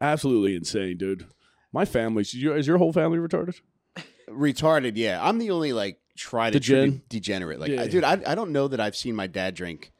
absolutely 0.00 0.56
insane 0.56 0.96
dude 0.96 1.26
my 1.72 1.84
family 1.84 2.22
is 2.22 2.34
your, 2.34 2.56
is 2.56 2.66
your 2.66 2.78
whole 2.78 2.92
family 2.92 3.18
retarded 3.18 3.54
retarded. 4.28 4.92
Yeah, 4.96 5.20
I'm 5.22 5.38
the 5.38 5.50
only 5.50 5.72
like 5.72 5.98
try 6.16 6.50
to 6.50 6.58
Degen? 6.58 7.02
degenerate. 7.08 7.60
Like, 7.60 7.70
Yeah. 7.70 7.82
I, 7.82 7.88
dude, 7.88 8.02
I, 8.04 8.18
I 8.26 8.34
don't 8.34 8.50
know 8.50 8.66
that 8.68 8.80
I've 8.80 8.96
seen 8.96 9.14
my 9.14 9.26
dad 9.28 9.54
drink 9.54 9.92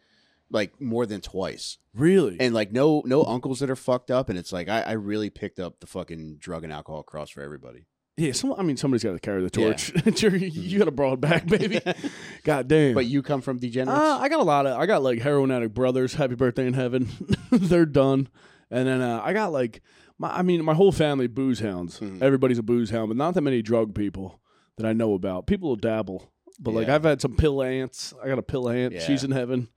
like 0.50 0.80
more 0.80 1.06
than 1.06 1.20
twice, 1.20 1.78
really 1.94 2.36
and 2.40 2.54
like 2.54 2.72
no 2.72 3.02
no 3.04 3.24
uncles 3.24 3.60
that 3.60 3.70
are 3.70 3.76
fucked 3.76 4.10
up. 4.10 4.28
And 4.28 4.38
it's 4.38 4.52
like 4.52 4.68
I, 4.68 4.82
I 4.82 4.92
really 4.92 5.30
picked 5.30 5.58
up 5.58 5.80
the 5.80 5.86
fucking 5.86 6.36
drug 6.38 6.64
and 6.64 6.72
alcohol 6.72 7.02
cross 7.02 7.30
for 7.30 7.42
everybody. 7.42 7.86
Yeah, 8.18 8.32
some, 8.32 8.54
I 8.56 8.62
mean, 8.62 8.78
somebody's 8.78 9.04
got 9.04 9.12
to 9.12 9.18
carry 9.18 9.42
the 9.42 9.50
torch. 9.50 9.92
You're- 10.22 10.48
you 10.48 10.78
got 10.78 10.88
a 10.88 10.90
broad 10.92 11.20
back, 11.20 11.46
baby. 11.46 11.80
God 12.44 12.66
damn. 12.66 12.94
But 12.94 13.04
you 13.04 13.22
come 13.22 13.42
from 13.42 13.58
degenerates. 13.58 14.00
uh, 14.00 14.18
I 14.18 14.30
got 14.30 14.40
a 14.40 14.42
lot 14.42 14.64
of. 14.66 14.78
I 14.80 14.86
got 14.86 15.02
like 15.02 15.20
heroin 15.20 15.50
addict 15.50 15.74
brothers. 15.74 16.14
Happy 16.14 16.34
birthday 16.34 16.66
in 16.66 16.72
heaven. 16.72 17.08
They're 17.50 17.84
done. 17.84 18.28
And 18.70 18.88
then 18.88 19.02
uh, 19.02 19.20
I 19.22 19.34
got 19.34 19.52
like 19.52 19.82
my. 20.18 20.30
I 20.38 20.40
mean, 20.42 20.64
my 20.64 20.72
whole 20.72 20.92
family 20.92 21.26
booze 21.26 21.60
hounds. 21.60 22.00
Mhm. 22.00 22.22
Everybody's 22.22 22.58
a 22.58 22.62
booze 22.62 22.88
hound, 22.88 23.08
but 23.08 23.18
not 23.18 23.34
that 23.34 23.42
many 23.42 23.60
drug 23.60 23.94
people 23.94 24.40
that 24.78 24.86
I 24.86 24.94
know 24.94 25.12
about. 25.12 25.46
People 25.46 25.68
will 25.68 25.76
dabble, 25.76 26.32
but 26.58 26.72
like 26.72 26.88
I've 26.88 27.04
had 27.04 27.20
some 27.20 27.36
pill 27.36 27.62
ants. 27.62 28.14
I 28.24 28.28
got 28.28 28.38
a 28.38 28.42
pill 28.42 28.70
ant. 28.70 28.94
Yeah. 28.94 29.00
She's 29.00 29.24
in 29.24 29.30
heaven. 29.32 29.68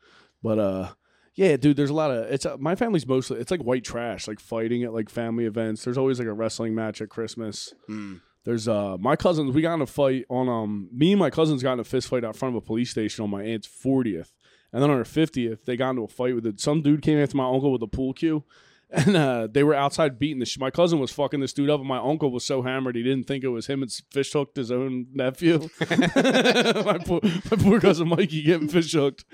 But 0.42 0.60
uh, 0.60 0.90
yeah, 1.36 1.58
dude, 1.58 1.78
there's 1.78 1.90
a 1.90 1.94
lot 1.94 2.12
of 2.12 2.32
it's 2.32 2.46
uh, 2.46 2.58
my 2.60 2.76
family's 2.76 3.08
mostly 3.08 3.40
it's 3.40 3.52
like 3.52 3.62
white 3.62 3.84
trash, 3.84 4.28
like 4.28 4.40
fighting 4.40 4.84
at 4.84 4.94
like 4.94 5.10
family 5.10 5.46
events. 5.46 5.84
There's 5.84 5.98
always 5.98 6.20
like 6.20 6.28
a 6.28 6.34
wrestling 6.34 6.76
match 6.76 7.02
at 7.02 7.10
Christmas. 7.10 7.74
Mm. 7.90 8.22
There's 8.46 8.68
uh 8.68 8.98
my 8.98 9.16
cousins. 9.16 9.54
We 9.54 9.62
got 9.62 9.76
in 9.76 9.82
a 9.82 9.86
fight 9.86 10.26
on 10.30 10.50
um 10.50 10.90
me 10.94 11.12
and 11.14 11.20
my 11.20 11.30
cousins 11.30 11.64
got 11.64 11.74
in 11.74 11.80
a 11.80 11.84
fist 11.84 12.08
fight 12.08 12.24
out 12.24 12.36
front 12.36 12.56
of 12.56 12.64
a 12.64 12.66
police 12.66 12.90
station 12.90 13.24
on 13.24 13.30
my 13.30 13.44
aunt's 13.44 13.68
fortieth, 13.68 14.34
and 14.74 14.82
then 14.82 14.90
on 14.90 14.98
her 14.98 15.06
fiftieth 15.06 15.66
they 15.66 15.78
got 15.78 15.92
into 15.92 16.04
a 16.04 16.08
fight 16.08 16.36
with 16.36 16.46
it. 16.46 16.60
Some 16.60 16.82
dude 16.82 17.02
came 17.02 17.20
after 17.20 17.38
my 17.38 17.50
uncle 17.50 17.72
with 17.72 17.84
a 17.84 17.88
pool 17.88 18.14
cue, 18.14 18.44
and 18.90 19.16
uh, 19.16 19.48
they 19.52 19.64
were 19.64 19.76
outside 19.76 20.20
beating 20.20 20.40
the. 20.40 20.46
Sh- 20.46 20.58
my 20.58 20.72
cousin 20.72 21.00
was 21.00 21.12
fucking 21.12 21.42
this 21.42 21.54
dude 21.54 21.70
up, 21.70 21.80
and 21.80 21.88
my 21.88 22.00
uncle 22.00 22.32
was 22.32 22.46
so 22.46 22.64
hammered 22.64 22.96
he 22.96 23.04
didn't 23.04 23.28
think 23.28 23.44
it 23.44 23.50
was 23.50 23.68
him. 23.68 23.84
and 23.84 23.92
fish 24.12 24.34
hooked 24.34 24.58
his 24.58 24.72
own 24.72 25.08
nephew. 25.14 25.70
my 25.80 26.98
poor 27.06 27.20
my 27.24 27.58
poor 27.58 27.80
cousin 27.80 28.08
Mikey 28.08 28.42
getting 28.42 28.68
fish 28.68 28.94
hooked. 28.94 29.26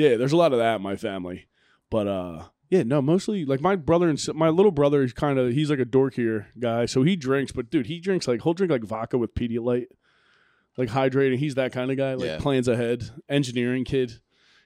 Yeah, 0.00 0.16
there's 0.16 0.32
a 0.32 0.36
lot 0.36 0.52
of 0.52 0.58
that 0.58 0.76
in 0.76 0.82
my 0.82 0.96
family, 0.96 1.46
but 1.90 2.06
uh. 2.06 2.44
Yeah, 2.70 2.84
no, 2.84 3.02
mostly 3.02 3.44
like 3.44 3.60
my 3.60 3.74
brother 3.74 4.08
and 4.08 4.18
my 4.34 4.48
little 4.48 4.70
brother 4.70 5.02
is 5.02 5.12
kind 5.12 5.38
of 5.38 5.52
he's 5.52 5.70
like 5.70 5.80
a 5.80 5.84
dorkier 5.84 6.46
guy, 6.58 6.86
so 6.86 7.02
he 7.02 7.16
drinks, 7.16 7.50
but 7.52 7.68
dude, 7.68 7.86
he 7.86 7.98
drinks 8.00 8.28
like 8.28 8.42
he'll 8.42 8.54
drink 8.54 8.70
like 8.70 8.84
vodka 8.84 9.18
with 9.18 9.34
Pedialyte, 9.34 9.86
like 10.78 10.88
hydrating. 10.88 11.36
He's 11.38 11.56
that 11.56 11.72
kind 11.72 11.90
of 11.90 11.96
guy, 11.96 12.14
like 12.14 12.26
Yeah. 12.26 12.38
plans 12.38 12.68
ahead, 12.68 13.10
engineering 13.28 13.84
kid. 13.84 14.12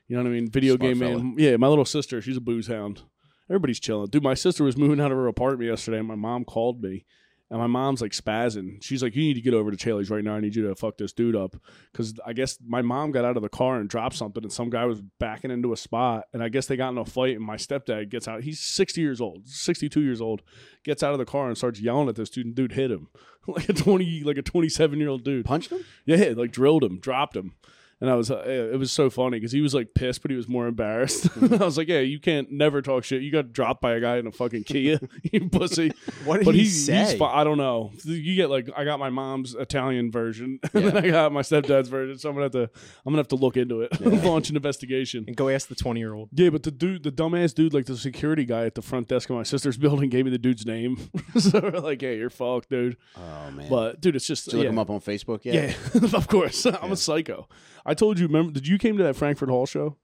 You 0.07 0.16
know 0.16 0.22
what 0.22 0.28
I 0.28 0.32
mean? 0.32 0.51
Video 0.51 0.76
Smart 0.76 0.91
game 0.93 0.99
man. 0.99 1.35
Yeah, 1.39 1.57
my 1.57 1.66
little 1.66 1.87
sister, 1.87 2.20
she's 2.20 2.37
a 2.37 2.41
booze 2.43 2.66
hound. 2.66 3.03
Everybody's 3.49 3.80
chilling. 3.80 4.09
Dude, 4.11 4.22
my 4.22 4.35
sister 4.35 4.64
was 4.64 4.76
moving 4.76 5.01
out 5.01 5.11
of 5.11 5.16
her 5.16 5.26
apartment 5.26 5.70
yesterday, 5.70 5.99
and 5.99 6.07
my 6.09 6.14
mom 6.14 6.45
called 6.45 6.82
me, 6.82 7.07
and 7.55 7.61
my 7.61 7.69
mom's 7.69 8.03
like 8.03 8.11
spazzing. 8.11 8.83
She's 8.83 9.01
like, 9.01 9.15
"You 9.15 9.23
need 9.23 9.35
to 9.35 9.41
get 9.41 9.55
over 9.55 9.71
to 9.71 9.77
Chaley's 9.77 10.11
right 10.11 10.25
now. 10.25 10.35
I 10.35 10.41
need 10.41 10.57
you 10.57 10.67
to 10.67 10.75
fuck 10.75 10.99
this 10.99 11.13
dude 11.13 11.37
up." 11.37 11.55
Because 11.93 12.13
I 12.27 12.33
guess 12.33 12.59
my 12.67 12.83
mom 12.83 13.13
got 13.13 13.25
out 13.25 13.37
of 13.37 13.45
the 13.45 13.49
car 13.49 13.79
and 13.79 13.89
dropped 13.89 14.17
something, 14.17 14.43
and 14.43 14.53
some 14.53 14.71
guy 14.71 14.87
was 14.87 15.01
backing 15.21 15.53
into 15.53 15.73
a 15.73 15.77
spot, 15.77 16.25
and 16.33 16.43
I 16.43 16.49
guess 16.49 16.67
they 16.67 16.77
got 16.77 16.89
in 16.89 16.99
a 16.99 17.05
fight. 17.05 17.37
And 17.37 17.45
my 17.45 17.55
stepdad 17.55 18.09
gets 18.09 18.27
out. 18.27 18.43
He's 18.43 18.59
sixty 18.59 19.03
years 19.03 19.21
old, 19.21 19.47
sixty-two 19.47 20.03
years 20.03 20.21
old, 20.21 20.43
gets 20.83 21.05
out 21.05 21.13
of 21.13 21.19
the 21.19 21.25
car 21.25 21.47
and 21.47 21.57
starts 21.57 21.81
yelling 21.81 22.09
at 22.09 22.17
this 22.17 22.29
dude. 22.29 22.47
And 22.47 22.57
dude 22.57 22.73
hit 22.73 22.91
him 22.91 23.07
like 23.47 23.69
a 23.69 23.73
twenty, 23.73 24.25
like 24.25 24.37
a 24.37 24.43
twenty-seven 24.43 24.99
year 24.99 25.09
old 25.09 25.23
dude. 25.23 25.45
Punched 25.45 25.71
him? 25.71 25.85
Yeah, 26.07 26.33
like 26.37 26.51
drilled 26.51 26.83
him, 26.83 26.99
dropped 26.99 27.37
him. 27.37 27.55
And 28.01 28.11
I 28.11 28.16
was, 28.16 28.30
uh, 28.30 28.42
it 28.45 28.78
was 28.78 28.92
so 28.92 29.09
funny 29.09 29.38
because 29.38 29.53
he 29.53 29.61
was 29.61 29.72
like 29.74 29.95
pissed, 29.95 30.20
but 30.22 30.30
he 30.30 30.36
was 30.36 30.49
more 30.49 30.66
embarrassed. 30.66 31.28
I 31.42 31.47
was 31.64 31.78
like, 31.78 31.88
"Yeah, 31.88 32.01
you 32.01 32.18
can't 32.18 32.51
never 32.51 32.82
talk 32.82 33.05
shit. 33.05 33.22
You 33.22 33.30
got 33.30 33.53
dropped 33.53 33.80
by 33.80 33.92
a 33.95 34.01
guy 34.01 34.16
in 34.18 34.26
a 34.26 34.32
fucking 34.32 34.64
Kia, 34.64 34.99
you 35.32 35.49
pussy." 35.49 35.92
What 36.24 36.38
did 36.38 36.45
But 36.45 36.55
he, 36.55 36.62
he, 36.62 36.66
say? 36.66 36.99
he's 37.05 37.14
fi- 37.14 37.40
I 37.40 37.45
don't 37.45 37.57
know. 37.57 37.92
You 38.05 38.34
get 38.34 38.51
like, 38.51 38.68
I 38.76 38.84
got 38.84 38.99
my 38.99 39.11
mom's 39.11 39.55
Italian 39.55 40.11
version, 40.11 40.59
and 40.74 40.84
then 40.86 40.97
I 40.97 41.09
got 41.09 41.32
my 41.32 41.42
stepdad's 41.42 41.88
version. 41.88 42.18
So 42.18 42.28
I'm 42.28 42.34
gonna 42.34 42.45
have 42.47 42.53
to, 42.53 42.62
I'm 43.07 43.12
gonna 43.12 43.18
have 43.18 43.28
to 43.28 43.36
look 43.36 43.57
into 43.57 43.80
it, 43.82 43.99
launch 44.24 44.51
an 44.51 44.57
investigation. 44.57 45.24
and 45.26 45.36
go 45.36 45.49
ask 45.49 45.68
the 45.68 45.74
twenty 45.74 46.01
year 46.01 46.14
old. 46.14 46.28
Yeah, 46.32 46.51
but 46.51 46.64
the 46.64 46.70
dude, 46.72 47.05
the 47.05 47.12
dumbass 47.12 47.55
dude, 47.55 47.72
like 47.72 47.86
the 47.86 47.97
security 47.97 48.45
guy 48.45 48.64
at 48.66 48.74
the 48.74 48.82
front 48.82 49.09
desk 49.09 49.30
of 49.30 49.36
my 49.36 49.45
sister's 49.45 49.76
building, 49.78 50.11
gave 50.11 50.24
me 50.24 50.30
the 50.30 50.38
dude's 50.38 50.66
name. 50.66 50.99
so 51.36 51.61
we're 51.61 51.78
like, 51.80 52.01
"Hey, 52.01 52.18
you're 52.18 52.28
fucked, 52.30 52.70
dude." 52.70 52.97
Oh 53.16 53.51
man. 53.53 53.68
But 53.70 54.01
dude, 54.01 54.16
it's 54.16 54.26
just 54.26 54.47
Did 54.47 54.55
you 54.55 54.59
look 54.61 54.68
him 54.68 54.78
up 54.78 54.90
on 54.90 55.01
Facebook 55.01 55.45
yet? 55.45 55.76
Yeah, 55.95 56.16
of 56.16 56.26
course. 56.28 56.66
I'm 56.66 56.92
a 56.92 56.97
psycho. 56.97 57.49
I 57.85 57.95
told 57.95 58.18
you. 58.18 58.26
Remember? 58.26 58.53
Did 58.53 58.66
you 58.66 58.78
came 58.78 58.97
to 58.97 59.03
that 59.05 59.16
Frankford 59.16 59.49
Hall 59.51 59.66
show? 59.66 59.97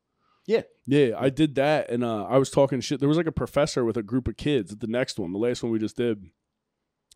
Yeah. 0.46 0.62
Yeah, 0.86 1.10
I 1.18 1.28
did 1.30 1.54
that, 1.56 1.90
and 1.90 2.02
uh, 2.02 2.24
I 2.24 2.38
was 2.38 2.50
talking 2.50 2.80
shit. 2.80 2.98
There 2.98 3.08
was 3.08 3.18
like 3.18 3.26
a 3.26 3.32
professor 3.32 3.84
with 3.84 3.96
a 3.96 4.02
group 4.02 4.26
of 4.26 4.36
kids 4.36 4.72
at 4.72 4.80
the 4.80 4.86
next 4.88 5.18
one, 5.18 5.32
the 5.32 5.38
last 5.38 5.62
one 5.62 5.70
we 5.70 5.78
just 5.78 5.96
did, 5.96 6.24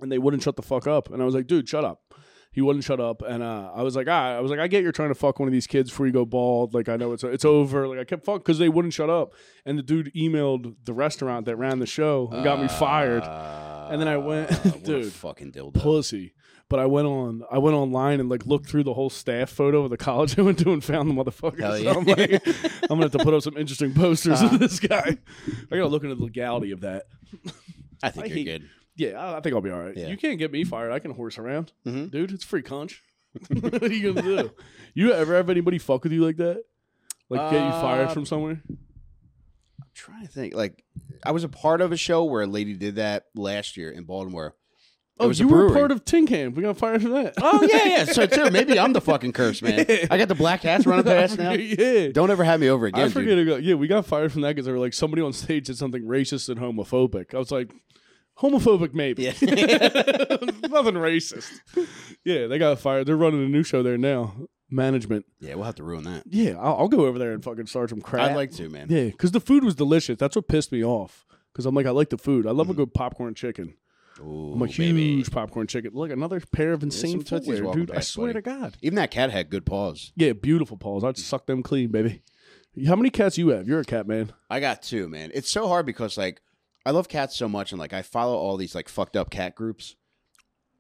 and 0.01 0.13
they 0.13 0.19
wouldn't 0.19 0.43
shut 0.45 0.55
the 0.57 0.63
fuck 0.63 0.87
up. 0.87 1.11
And 1.11 1.21
I 1.21 1.25
was 1.25 1.35
like, 1.35 1.47
dude, 1.49 1.69
shut 1.69 1.85
up. 1.85 2.15
He 2.53 2.61
wouldn't 2.61 2.85
shut 2.85 3.01
up, 3.01 3.21
and 3.23 3.43
uh, 3.43 3.73
I 3.75 3.83
was 3.83 3.97
like, 3.97 4.07
ah, 4.09 4.37
I 4.37 4.39
was 4.41 4.49
like, 4.53 4.61
I 4.61 4.69
get 4.69 4.85
you're 4.85 4.93
trying 4.93 5.09
to 5.09 5.17
fuck 5.17 5.41
one 5.41 5.49
of 5.49 5.53
these 5.53 5.67
kids 5.67 5.91
before 5.91 6.07
you 6.07 6.13
go 6.13 6.25
bald. 6.25 6.73
Like, 6.73 6.89
I 6.89 6.95
know 6.97 7.13
it's 7.13 7.25
it's 7.25 7.45
over. 7.45 7.89
Like, 7.89 7.99
I 7.99 8.05
kept 8.05 8.25
fuck 8.25 8.43
because 8.45 8.59
they 8.61 8.69
wouldn't 8.69 8.95
shut 8.95 9.11
up, 9.11 9.33
and 9.67 9.77
the 9.77 9.83
dude 9.83 10.13
emailed 10.15 10.77
the 10.85 10.93
restaurant 10.93 11.47
that 11.47 11.57
ran 11.57 11.81
the 11.81 11.87
show 11.87 12.29
and 12.31 12.45
got 12.45 12.61
me 12.63 12.69
fired. 12.69 13.25
And 13.91 14.01
then 14.01 14.07
I 14.07 14.19
went- 14.19 14.51
what 14.65 14.85
dude, 14.85 15.13
fucking 15.13 15.51
dildo. 15.51 15.75
pussy. 15.75 16.35
But 16.71 16.81
I 16.81 16.87
went 16.87 17.07
on, 17.07 17.43
I 17.51 17.59
went 17.59 17.77
online 17.77 18.21
and 18.21 18.29
like 18.29 18.47
looked 18.47 18.69
through 18.69 18.85
the 18.85 18.95
whole 18.95 19.11
staff 19.11 19.51
photo 19.51 19.85
of 19.85 19.91
the 19.91 19.97
college 19.99 20.39
I 20.39 20.43
went 20.43 20.59
to 20.61 20.73
and 20.73 20.83
found 20.83 21.11
the 21.11 21.15
motherfucker. 21.15 21.61
Hell 21.61 21.77
So. 21.79 21.91
I'm 22.01 22.05
like, 22.05 22.47
I'm 22.85 22.89
gonna 22.89 23.03
have 23.03 23.13
to 23.13 23.19
put 23.19 23.35
up 23.35 23.43
some 23.43 23.57
interesting 23.57 23.93
posters 23.93 24.41
Uh-huh. 24.41 24.55
of 24.55 24.61
this 24.61 24.81
guy. 24.81 25.19
I 25.71 25.77
gotta 25.77 25.87
look 25.89 26.03
into 26.05 26.15
the 26.17 26.25
legality 26.25 26.71
of 26.73 26.81
that. 26.81 27.05
I 28.03 28.11
think 28.11 28.25
I 28.25 28.29
you're 28.29 28.37
hate- 28.39 28.45
good. 28.45 28.69
Yeah, 28.97 29.11
I, 29.23 29.37
I 29.39 29.41
think 29.41 29.55
I'll 29.55 29.61
be 29.61 29.71
all 29.71 29.81
right. 29.81 29.97
Yeah. 29.97 30.09
You 30.09 30.17
can't 30.17 30.39
get 30.39 30.53
me 30.53 30.65
fired. 30.65 30.93
I 30.93 31.01
can 31.01 31.11
horse 31.13 31.37
around, 31.39 31.73
Mhm. 31.87 32.11
dude. 32.11 32.33
It's 32.33 32.45
free 32.45 32.63
conch. 32.63 33.03
what 33.49 33.83
are 33.83 33.93
you 33.93 34.13
gonna 34.15 34.23
do? 34.23 34.51
You 34.95 35.13
ever 35.13 35.35
have 35.35 35.51
anybody 35.51 35.79
fuck 35.79 36.05
with 36.05 36.13
you 36.13 36.25
like 36.25 36.37
that? 36.39 36.63
Like 37.29 37.51
get 37.51 37.65
you 37.65 37.71
fired 37.73 38.09
Uh, 38.09 38.13
from 38.13 38.25
somewhere? 38.25 38.63
I'm 38.71 39.89
trying 39.95 40.23
to 40.27 40.33
think. 40.33 40.55
Like, 40.55 40.85
I 41.25 41.33
was 41.33 41.43
a 41.45 41.49
part 41.49 41.81
of 41.81 41.91
a 41.93 41.97
show 41.97 42.25
where 42.25 42.43
a 42.43 42.47
lady 42.47 42.75
did 42.75 42.97
that 42.97 43.27
last 43.35 43.77
year 43.77 43.91
in 43.91 44.05
Baltimore. 44.05 44.55
Oh, 45.21 45.31
you 45.31 45.47
were 45.47 45.73
part 45.73 45.93
of 45.93 46.05
Tin 46.05 46.27
Can. 46.27 46.55
We 46.55 46.63
got 46.63 46.77
fired 46.77 47.03
for 47.03 47.11
that. 47.11 47.35
Oh 47.41 47.63
yeah, 47.63 47.85
yeah. 47.85 48.05
So 48.05 48.27
too, 48.27 48.51
maybe 48.51 48.79
I'm 48.79 48.93
the 48.93 49.01
fucking 49.01 49.33
curse 49.33 49.63
man. 49.63 49.87
I 50.11 50.19
got 50.19 50.27
the 50.27 50.35
black 50.35 50.63
hats 50.63 50.87
running 50.87 51.05
past 51.05 51.39
now. 51.39 51.53
yeah. 51.53 52.09
Don't 52.09 52.31
ever 52.31 52.43
have 52.43 52.59
me 52.59 52.69
over 52.69 52.87
again, 52.87 53.07
I 53.07 53.09
forget 53.09 53.37
dude. 53.37 53.47
go. 53.47 53.57
Yeah, 53.57 53.75
we 53.75 53.87
got 53.87 54.07
fired 54.07 54.33
from 54.33 54.43
that 54.43 54.51
because 54.51 54.67
they 54.67 54.73
were 54.73 54.79
like 54.79 54.93
somebody 54.93 55.23
on 55.23 55.33
stage 55.33 55.69
said 55.69 55.77
something 55.77 56.03
racist 56.03 56.49
and 56.49 56.59
homophobic. 56.59 57.33
I 57.33 57.39
was 57.39 57.53
like, 57.53 57.73
homophobic 58.39 58.93
maybe, 58.93 59.23
Yeah. 59.25 59.33
nothing 60.69 60.95
racist. 60.95 61.51
Yeah, 62.25 62.49
they 62.49 62.59
got 62.59 62.81
fired. 62.81 63.07
They're 63.07 63.17
running 63.17 63.45
a 63.45 63.49
new 63.49 63.63
show 63.63 63.85
there 63.85 63.99
now. 63.99 64.35
Management. 64.69 65.27
Yeah, 65.39 65.55
we'll 65.55 65.65
have 65.65 65.77
to 65.77 65.85
ruin 65.85 66.03
that. 66.05 66.25
Yeah, 66.27 66.59
I'll, 66.59 66.77
I'll 66.81 66.89
go 66.89 67.07
over 67.07 67.21
there 67.21 67.33
and 67.33 67.45
fucking 67.45 67.67
start 67.67 67.91
some 67.91 68.01
crap. 68.01 68.31
I'd 68.31 68.35
like 68.35 68.51
to, 68.53 68.69
man. 68.69 68.89
Yeah, 68.91 69.05
because 69.05 69.31
the 69.31 69.41
food 69.41 69.63
was 69.63 69.77
delicious. 69.77 70.19
That's 70.19 70.35
what 70.35 70.49
pissed 70.49 70.73
me 70.73 70.83
off. 70.83 71.25
Because 71.53 71.67
I'm 71.67 71.75
like, 71.77 71.87
I 71.87 71.91
like 71.91 72.11
the 72.11 72.19
food. 72.19 72.49
I 72.49 72.51
love 72.51 72.69
a 72.69 72.73
mm-hmm. 72.73 72.81
good 72.83 72.95
popcorn 72.95 73.35
chicken. 73.35 73.75
Ooh, 74.25 74.53
I'm 74.55 74.63
a 74.63 74.67
Mm-hmm. 74.67 74.83
baby. 74.83 75.17
huge 75.17 75.31
popcorn 75.31 75.67
chicken. 75.67 75.91
Look, 75.95 76.11
another 76.11 76.41
pair 76.41 76.73
of 76.73 76.83
insane 76.83 77.23
footwear, 77.23 77.63
dude. 77.73 77.91
I 77.91 78.01
swear 78.01 78.29
buddy. 78.29 78.39
to 78.39 78.43
God. 78.43 78.77
Even 78.83 78.97
that 78.97 79.11
cat 79.11 79.31
had 79.31 79.51
good 79.51 79.67
paws. 79.67 80.13
Yeah, 80.17 80.33
beautiful 80.33 80.77
paws. 80.77 81.05
I'd 81.05 81.19
suck 81.19 81.47
them 81.47 81.63
clean, 81.63 81.89
baby. 81.91 82.23
How 82.87 82.97
many 82.97 83.11
cats 83.11 83.39
you 83.39 83.49
have? 83.49 83.69
You're 83.69 83.81
a 83.81 83.85
cat 83.85 84.09
man. 84.09 84.33
I 84.51 84.59
got 84.61 84.83
two, 84.83 85.09
man. 85.09 85.31
It's 85.35 85.51
so 85.51 85.69
hard 85.69 85.87
because 85.87 86.17
like 86.19 86.41
I 86.87 86.91
love 86.91 87.09
cats 87.09 87.37
so 87.37 87.49
much, 87.49 87.71
and 87.73 87.79
like 87.79 87.93
I 87.93 88.03
follow 88.03 88.37
all 88.37 88.57
these 88.57 88.75
like 88.75 88.89
fucked 88.89 89.17
up 89.17 89.31
cat 89.31 89.55
groups. 89.55 89.95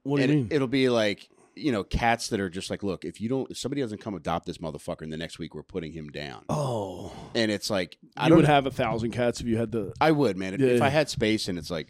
What 0.03 0.16
do 0.20 0.22
you 0.26 0.28
mean? 0.28 0.49
It, 0.51 0.59
will 0.61 0.66
be 0.66 0.88
like 0.88 1.28
you 1.55 1.70
know 1.70 1.84
cats 1.84 2.28
that 2.28 2.40
are 2.40 2.51
just 2.51 2.68
like, 2.68 2.82
look, 2.82 3.05
if 3.05 3.20
you 3.20 3.28
don't, 3.28 3.49
if 3.51 3.59
somebody 3.59 3.80
doesn't 3.80 4.01
come 4.01 4.14
adopt 4.14 4.45
this 4.45 4.59
motherfucker, 4.59 5.03
in 5.03 5.11
the 5.11 5.16
next 5.16 5.38
week 5.38 5.55
we're 5.55 5.62
putting 5.62 5.92
him 5.92 6.09
down, 6.09 6.42
oh, 6.49 7.12
and 7.34 7.51
it's 7.51 7.70
like 7.70 7.97
I 8.16 8.28
don't 8.28 8.38
would 8.38 8.47
have 8.47 8.66
a 8.66 8.70
thousand 8.72 9.12
cats 9.12 9.40
if 9.40 9.47
you 9.47 9.57
had 9.57 9.70
the. 9.70 9.92
I 10.01 10.11
would, 10.11 10.36
man. 10.36 10.55
If- 10.55 10.61
If 10.61 10.82
I 10.82 10.88
had 10.88 11.09
space 11.09 11.47
and 11.49 11.59
it's 11.59 11.70
like, 11.70 11.88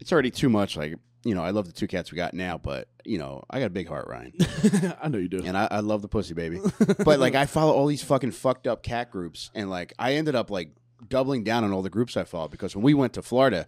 it's 0.00 0.12
already 0.12 0.30
too 0.30 0.48
much. 0.48 0.76
Like, 0.76 0.94
you 1.24 1.34
know, 1.34 1.42
I 1.42 1.50
love 1.50 1.66
the 1.66 1.72
two 1.72 1.86
cats 1.86 2.12
we 2.12 2.16
got 2.16 2.34
now, 2.34 2.58
but 2.58 2.88
you 3.04 3.18
know, 3.18 3.44
I 3.50 3.58
got 3.60 3.66
a 3.66 3.70
big 3.70 3.88
heart, 3.88 4.06
Ryan, 4.08 4.32
I 5.02 5.08
know 5.08 5.18
you 5.18 5.28
do. 5.28 5.42
and 5.44 5.56
I, 5.56 5.68
I 5.70 5.80
love 5.80 6.02
the 6.02 6.08
pussy 6.08 6.34
baby. 6.34 6.60
but 7.04 7.18
like, 7.20 7.34
I 7.34 7.46
follow 7.46 7.72
all 7.72 7.86
these 7.86 8.02
fucking 8.02 8.32
fucked 8.32 8.66
up 8.66 8.82
cat 8.82 9.10
groups, 9.10 9.50
and 9.54 9.70
like, 9.70 9.92
I 9.98 10.14
ended 10.14 10.34
up 10.34 10.50
like 10.50 10.70
doubling 11.08 11.44
down 11.44 11.64
on 11.64 11.72
all 11.72 11.82
the 11.82 11.90
groups 11.90 12.16
I 12.16 12.24
followed 12.24 12.50
because 12.50 12.74
when 12.74 12.82
we 12.82 12.94
went 12.94 13.12
to 13.14 13.22
Florida, 13.22 13.66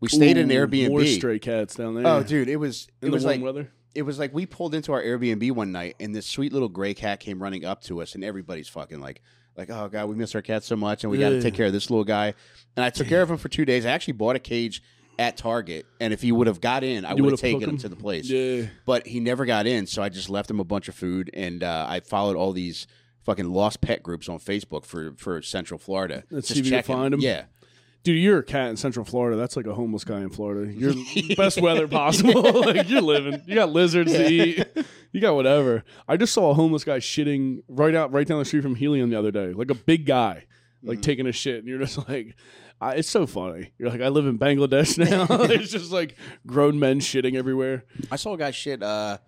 we 0.00 0.08
stayed 0.08 0.36
in 0.36 0.50
an 0.50 0.56
Ooh, 0.84 0.88
More 0.88 1.00
stray 1.06 1.38
cats 1.38 1.74
down 1.74 1.94
there. 1.94 2.06
Oh, 2.06 2.22
dude, 2.22 2.48
it 2.48 2.56
was 2.56 2.88
in 3.02 3.08
it 3.08 3.10
the 3.10 3.14
was 3.14 3.24
warm 3.24 3.36
like 3.36 3.42
weather. 3.44 3.70
it 3.94 4.02
was 4.02 4.18
like 4.18 4.32
we 4.34 4.44
pulled 4.46 4.74
into 4.74 4.92
our 4.92 5.02
Airbnb 5.02 5.50
one 5.52 5.72
night, 5.72 5.96
and 6.00 6.14
this 6.14 6.26
sweet 6.26 6.52
little 6.52 6.68
gray 6.68 6.94
cat 6.94 7.18
came 7.20 7.42
running 7.42 7.64
up 7.64 7.82
to 7.84 8.02
us, 8.02 8.14
and 8.14 8.22
everybody's 8.22 8.68
fucking 8.68 9.00
like, 9.00 9.20
like, 9.56 9.70
oh 9.70 9.88
god, 9.88 10.08
we 10.08 10.14
miss 10.16 10.34
our 10.34 10.42
cat 10.42 10.64
so 10.64 10.76
much, 10.76 11.02
and 11.02 11.10
we 11.10 11.18
got 11.18 11.30
to 11.30 11.36
Yeah. 11.36 11.40
take 11.42 11.54
care 11.54 11.66
of 11.66 11.72
this 11.72 11.88
little 11.90 12.04
guy. 12.04 12.34
And 12.76 12.84
I 12.84 12.90
took 12.90 13.06
care 13.08 13.22
of 13.22 13.30
him 13.30 13.36
for 13.38 13.48
two 13.48 13.64
days. 13.64 13.86
I 13.86 13.90
actually 13.90 14.12
bought 14.14 14.36
a 14.36 14.40
cage 14.40 14.82
at 15.18 15.36
Target, 15.36 15.86
and 16.00 16.12
if 16.12 16.22
he 16.22 16.32
would 16.32 16.46
have 16.46 16.60
got 16.60 16.84
in, 16.84 17.04
I 17.04 17.14
would 17.14 17.30
have 17.30 17.40
taken 17.40 17.62
him 17.62 17.70
him? 17.70 17.78
to 17.78 17.88
the 17.88 17.96
place. 17.96 18.28
Yeah. 18.28 18.66
But 18.84 19.06
he 19.06 19.20
never 19.20 19.46
got 19.46 19.66
in, 19.66 19.86
so 19.86 20.02
I 20.02 20.08
just 20.08 20.28
left 20.30 20.50
him 20.50 20.60
a 20.60 20.64
bunch 20.64 20.88
of 20.88 20.94
food, 20.94 21.30
and 21.32 21.62
uh, 21.62 21.86
I 21.88 22.00
followed 22.00 22.36
all 22.36 22.52
these 22.52 22.86
fucking 23.24 23.50
lost 23.50 23.80
pet 23.80 24.02
groups 24.02 24.28
on 24.28 24.38
Facebook 24.38 24.84
for 24.84 25.14
for 25.16 25.42
Central 25.42 25.78
Florida. 25.78 26.24
Let's 26.30 26.48
Just 26.48 26.54
see 26.54 26.60
if 26.60 26.66
you 26.66 26.72
can 26.72 26.82
find 26.82 27.14
'em. 27.14 27.20
Yeah, 27.20 27.44
Dude, 28.06 28.22
you're 28.22 28.38
a 28.38 28.44
cat 28.44 28.70
in 28.70 28.76
Central 28.76 29.04
Florida. 29.04 29.36
That's 29.36 29.56
like 29.56 29.66
a 29.66 29.74
homeless 29.74 30.04
guy 30.04 30.20
in 30.20 30.30
Florida. 30.30 30.72
You're 30.78 30.94
best 31.36 31.60
weather 31.60 31.88
possible. 31.88 32.40
like 32.62 32.88
you're 32.88 33.02
living. 33.02 33.42
You 33.46 33.56
got 33.56 33.70
lizards 33.70 34.12
to 34.12 34.30
eat. 34.30 34.64
You 35.10 35.20
got 35.20 35.34
whatever. 35.34 35.82
I 36.06 36.16
just 36.16 36.32
saw 36.32 36.52
a 36.52 36.54
homeless 36.54 36.84
guy 36.84 36.98
shitting 36.98 37.64
right 37.66 37.96
out, 37.96 38.12
right 38.12 38.24
down 38.24 38.38
the 38.38 38.44
street 38.44 38.62
from 38.62 38.76
Helium 38.76 39.10
the 39.10 39.18
other 39.18 39.32
day. 39.32 39.52
Like 39.52 39.72
a 39.72 39.74
big 39.74 40.06
guy, 40.06 40.44
like 40.84 41.02
taking 41.02 41.26
a 41.26 41.32
shit, 41.32 41.58
and 41.58 41.66
you're 41.66 41.80
just 41.80 42.08
like, 42.08 42.36
I, 42.80 42.94
it's 42.96 43.08
so 43.08 43.26
funny. 43.26 43.72
You're 43.78 43.88
like, 43.90 44.00
I 44.02 44.08
live 44.08 44.26
in 44.26 44.38
Bangladesh 44.38 44.98
now. 45.10 45.26
it's 45.44 45.72
just 45.72 45.90
like 45.92 46.16
grown 46.46 46.78
men 46.78 47.00
shitting 47.00 47.34
everywhere. 47.36 47.84
I 48.10 48.16
saw 48.16 48.34
a 48.34 48.38
guy 48.38 48.50
shit 48.50 48.82
uh, 48.82 49.18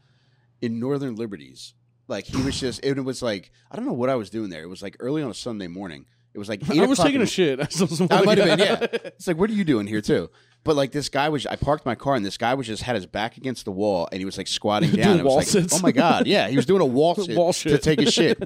in 0.61 0.79
Northern 0.81 1.17
Liberties. 1.17 1.75
Like 2.09 2.25
he 2.25 2.41
was 2.43 2.59
just, 2.59 2.85
it 2.85 3.01
was 3.03 3.23
like 3.23 3.51
I 3.71 3.77
don't 3.77 3.85
know 3.87 3.93
what 3.93 4.09
I 4.11 4.15
was 4.15 4.31
doing 4.31 4.51
there. 4.51 4.63
It 4.63 4.69
was 4.69 4.83
like 4.83 4.97
early 5.01 5.23
on 5.23 5.31
a 5.31 5.35
Sunday 5.35 5.67
morning. 5.69 6.07
It 6.35 6.39
was 6.39 6.49
like 6.49 6.69
eight 6.71 6.81
I 6.81 6.87
was 6.87 6.99
taking 6.99 7.23
a 7.23 7.27
shit. 7.27 7.59
I, 7.61 7.67
I 8.15 8.23
might 8.23 8.39
have 8.39 8.47
been, 8.47 8.59
yeah. 8.59 8.87
It's 9.05 9.27
like, 9.27 9.37
what 9.39 9.51
are 9.51 9.55
you 9.55 9.65
doing 9.65 9.87
here 9.87 10.01
too? 10.01 10.31
But 10.65 10.77
like 10.77 10.93
this 10.93 11.09
guy 11.09 11.29
was, 11.31 11.47
I 11.47 11.57
parked 11.57 11.85
my 11.87 11.95
car 11.95 12.15
and 12.15 12.25
this 12.25 12.37
guy 12.37 12.55
was 12.55 12.67
just 12.67 12.83
had 12.83 12.97
his 12.97 13.07
back 13.07 13.37
against 13.37 13.65
the 13.65 13.73
wall 13.73 14.09
and 14.13 14.19
he 14.21 14.25
was 14.25 14.37
like 14.39 14.47
squatting 14.47 14.91
down. 14.91 15.05
Doing 15.07 15.19
It 15.21 15.25
was 15.25 15.29
wall 15.31 15.37
like, 15.39 15.47
sits. 15.47 15.75
oh 15.75 15.81
my 15.81 15.93
god, 15.93 16.27
yeah, 16.27 16.49
he 16.49 16.57
was 16.57 16.67
doing 16.67 16.81
a 16.83 16.87
wall 16.87 17.15
sit, 17.15 17.37
Wall 17.37 17.53
to 17.53 17.59
shit. 17.59 17.83
take 17.83 18.01
a 18.03 18.11
shit. 18.11 18.43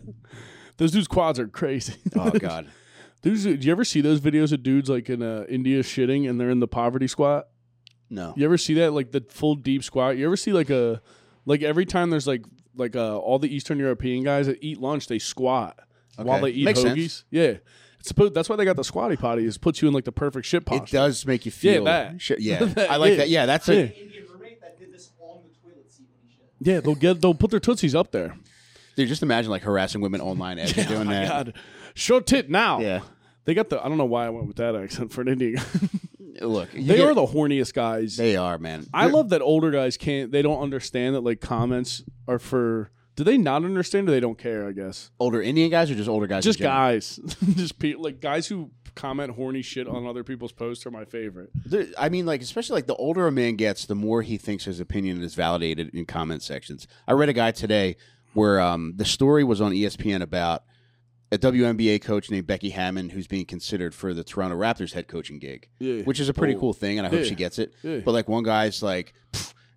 Those 0.76 0.92
dudes' 0.92 1.08
quads 1.08 1.38
are 1.38 1.46
crazy. 1.48 1.94
Oh 2.16 2.30
god, 2.30 2.66
Dudes, 3.22 3.44
do 3.44 3.54
you 3.54 3.70
ever 3.72 3.84
see 3.84 4.00
those 4.00 4.20
videos 4.20 4.52
of 4.52 4.62
dudes 4.62 4.90
like 4.90 5.08
in 5.08 5.22
uh, 5.22 5.44
India 5.48 5.82
shitting 5.82 6.28
and 6.28 6.40
they're 6.40 6.50
in 6.50 6.60
the 6.60 6.68
poverty 6.68 7.06
squat? 7.06 7.48
No. 8.10 8.34
You 8.36 8.44
ever 8.44 8.58
see 8.58 8.74
that 8.74 8.92
like 8.92 9.12
the 9.12 9.24
full 9.28 9.54
deep 9.54 9.84
squat? 9.84 10.16
You 10.18 10.26
ever 10.26 10.36
see 10.36 10.52
like 10.52 10.70
a 10.70 11.00
like 11.46 11.62
every 11.62 11.86
time 11.86 12.10
there's 12.10 12.26
like 12.26 12.44
like 12.76 12.96
uh, 12.96 13.16
all 13.18 13.38
the 13.38 13.54
Eastern 13.54 13.78
European 13.78 14.24
guys 14.24 14.46
that 14.48 14.58
eat 14.60 14.78
lunch 14.80 15.06
they 15.06 15.18
squat 15.18 15.78
while 16.16 16.40
they 16.40 16.50
eat 16.50 16.64
Makes 16.64 16.80
hoagies. 16.80 16.96
sense. 17.10 17.24
Yeah, 17.30 17.54
supposed 18.02 18.34
that's 18.34 18.48
why 18.48 18.56
they 18.56 18.64
got 18.64 18.76
the 18.76 18.84
squatty 18.84 19.16
potty 19.16 19.44
is 19.46 19.56
puts 19.56 19.80
you 19.80 19.88
in 19.88 19.94
like 19.94 20.04
the 20.04 20.12
perfect 20.12 20.44
shit 20.46 20.66
position. 20.66 20.84
It 20.84 20.90
does 20.90 21.24
make 21.24 21.46
you 21.46 21.52
Yeah, 21.60 21.72
feel. 21.74 21.84
that. 21.84 22.20
Shit, 22.20 22.40
yeah, 22.40 22.64
That, 22.64 22.90
I 22.90 22.96
like 22.96 23.10
yeah. 23.12 23.16
that. 23.16 23.28
Yeah, 23.28 23.46
that's 23.46 23.68
Yeah. 23.68 23.74
a. 23.74 23.78
Indian 23.86 24.24
roommate 24.32 24.60
that 24.60 24.78
did 24.78 24.92
this 24.92 25.10
on 25.20 25.42
the 25.44 25.50
toilet 25.70 25.90
seat 25.90 26.06
when 26.10 26.28
he 26.28 26.34
shit. 26.34 26.74
Yeah, 26.74 26.80
they'll 26.80 26.94
get 26.96 27.20
they'll 27.20 27.34
put 27.34 27.50
their 27.50 27.60
tootsies 27.60 27.94
up 27.94 28.10
there. 28.10 28.36
Dude, 28.96 29.08
just 29.08 29.22
imagine 29.22 29.50
like 29.50 29.62
harassing 29.62 30.00
women 30.02 30.20
online 30.20 30.58
as 30.58 30.76
you're 30.76 30.84
doing 30.86 31.08
oh 31.08 31.10
that. 31.12 31.28
God, 31.28 31.54
show 31.94 32.20
tit 32.20 32.50
now. 32.50 32.80
Yeah. 32.80 33.00
they 33.44 33.54
got 33.54 33.68
the. 33.70 33.84
I 33.84 33.88
don't 33.88 33.98
know 33.98 34.04
why 34.04 34.26
I 34.26 34.30
went 34.30 34.46
with 34.46 34.56
that 34.56 34.74
accent 34.76 35.12
for 35.12 35.20
an 35.22 35.28
Indian. 35.28 35.62
Look, 36.40 36.72
they 36.72 36.82
get- 36.82 37.00
are 37.00 37.14
the 37.14 37.26
horniest 37.26 37.74
guys. 37.74 38.16
They 38.16 38.36
are, 38.36 38.58
man. 38.58 38.86
I 38.92 39.04
They're- 39.06 39.14
love 39.14 39.28
that 39.30 39.42
older 39.42 39.70
guys 39.70 39.96
can't. 39.96 40.32
They 40.32 40.42
don't 40.42 40.60
understand 40.60 41.14
that 41.14 41.20
like 41.20 41.40
comments 41.40 42.02
are 42.26 42.38
for. 42.38 42.90
Do 43.14 43.24
they 43.24 43.36
not 43.36 43.64
understand 43.64 44.08
or 44.08 44.12
they 44.12 44.20
don't 44.20 44.38
care? 44.38 44.66
I 44.66 44.72
guess 44.72 45.10
older 45.20 45.42
Indian 45.42 45.70
guys 45.70 45.90
or 45.90 45.94
just 45.94 46.08
older 46.08 46.26
guys. 46.26 46.44
just 46.44 46.58
guys, 46.58 47.20
just 47.54 47.78
people 47.78 48.02
like 48.02 48.20
guys 48.20 48.46
who 48.46 48.70
comment 48.94 49.32
horny 49.32 49.60
shit 49.62 49.86
on 49.86 50.06
other 50.06 50.24
people's 50.24 50.52
posts 50.52 50.86
are 50.86 50.90
my 50.90 51.04
favorite. 51.04 51.50
There- 51.66 51.86
I 51.98 52.08
mean, 52.08 52.24
like 52.24 52.40
especially 52.40 52.76
like 52.76 52.86
the 52.86 52.94
older 52.96 53.26
a 53.26 53.32
man 53.32 53.56
gets, 53.56 53.84
the 53.84 53.94
more 53.94 54.22
he 54.22 54.38
thinks 54.38 54.64
his 54.64 54.80
opinion 54.80 55.22
is 55.22 55.34
validated 55.34 55.94
in 55.94 56.06
comment 56.06 56.42
sections. 56.42 56.86
I 57.06 57.12
read 57.12 57.28
a 57.28 57.34
guy 57.34 57.50
today 57.50 57.96
where 58.32 58.58
um, 58.60 58.94
the 58.96 59.04
story 59.04 59.44
was 59.44 59.60
on 59.60 59.72
ESPN 59.72 60.22
about 60.22 60.64
a 61.32 61.38
WNBA 61.38 62.00
coach 62.02 62.30
named 62.30 62.46
Becky 62.46 62.70
Hammon 62.70 63.08
who's 63.08 63.26
being 63.26 63.46
considered 63.46 63.94
for 63.94 64.12
the 64.14 64.22
Toronto 64.22 64.56
Raptors 64.56 64.92
head 64.92 65.08
coaching 65.08 65.38
gig, 65.38 65.66
Yeah, 65.80 66.02
which 66.02 66.20
is 66.20 66.28
a 66.28 66.34
pretty 66.34 66.54
Oh. 66.54 66.60
cool 66.60 66.72
thing, 66.74 66.98
and 66.98 67.06
I 67.06 67.10
hope 67.10 67.20
Yeah. 67.20 67.26
she 67.26 67.34
gets 67.34 67.58
it. 67.58 67.72
Yeah. 67.82 68.00
But 68.04 68.12
like 68.12 68.28
one 68.28 68.44
guy's 68.44 68.82
like. 68.82 69.14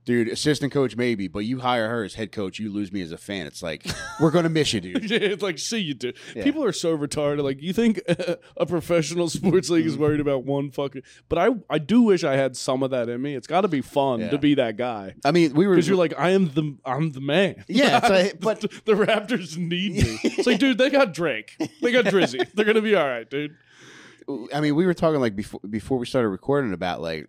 "Pfft, 0.06 0.16
Dude, 0.16 0.28
assistant 0.28 0.72
coach 0.72 0.96
maybe, 0.96 1.28
but 1.28 1.40
you 1.40 1.60
hire 1.60 1.90
her 1.90 2.04
as 2.04 2.14
head 2.14 2.32
coach, 2.32 2.60
you 2.60 2.72
lose 2.72 2.92
me 2.92 3.02
as 3.02 3.12
a 3.12 3.18
fan. 3.18 3.48
It's 3.48 3.64
like 3.64 3.86
we're 4.20 4.32
gonna 4.32 4.50
miss 4.50 4.74
you, 4.74 4.82
dude. 4.82 5.10
Yeah, 5.16 5.20
it's 5.20 5.44
like 5.44 5.60
see 5.60 5.80
you 5.80 5.94
dude. 5.94 6.18
Yeah. 6.36 6.44
People 6.44 6.64
are 6.64 6.72
so 6.72 6.98
retarded. 6.98 7.44
Like 7.44 7.62
you 7.62 7.74
think 7.74 8.02
a 8.58 8.66
professional 8.66 9.30
sports 9.30 9.70
league 9.70 9.86
is 9.86 9.94
mm-hmm. 9.94 10.02
worried 10.04 10.20
about 10.20 10.44
one 10.44 10.72
fucking. 10.72 11.04
But 11.30 11.40
I 11.40 11.50
I 11.70 11.80
do 11.80 12.02
wish 12.02 12.24
I 12.24 12.36
had 12.36 12.56
some 12.56 12.84
of 12.84 12.92
that 12.92 13.10
in 13.10 13.22
me. 13.22 13.36
It's 13.36 13.48
got 13.48 13.62
to 13.62 13.68
be 13.68 13.82
fun 13.82 14.20
Yeah. 14.20 14.30
to 14.30 14.38
be 14.38 14.56
that 14.56 14.78
guy 14.78 15.16
I 15.24 15.32
mean, 15.32 15.54
we 15.54 15.68
were 15.68 15.76
because 15.76 15.88
you're 15.88 15.98
like 15.98 16.14
I 16.18 16.32
am 16.32 16.50
the 16.50 16.78
I'm 16.86 17.12
the 17.12 17.22
man. 17.22 17.64
Yeah, 17.68 18.00
like- 18.04 18.40
but- 18.40 18.62
the, 18.62 18.68
the 18.86 18.94
Raptors 18.94 19.58
need 19.58 19.94
me. 19.94 20.20
It's 20.24 20.48
like 20.48 20.60
dude, 20.60 20.78
they 20.78 20.90
got 20.90 21.14
Drake, 21.14 21.58
they 21.82 21.92
got 21.92 22.06
Drizzy. 22.06 22.50
They're 22.54 22.66
gonna 22.66 22.82
be 22.82 22.96
all 22.96 23.08
right, 23.08 23.30
dude. 23.30 23.56
I 24.54 24.60
mean, 24.62 24.76
we 24.76 24.86
were 24.86 24.94
talking 24.94 25.20
like 25.20 25.36
before 25.36 25.60
before 25.70 25.98
we 25.98 26.06
started 26.06 26.30
recording 26.30 26.74
about 26.74 27.02
like 27.02 27.28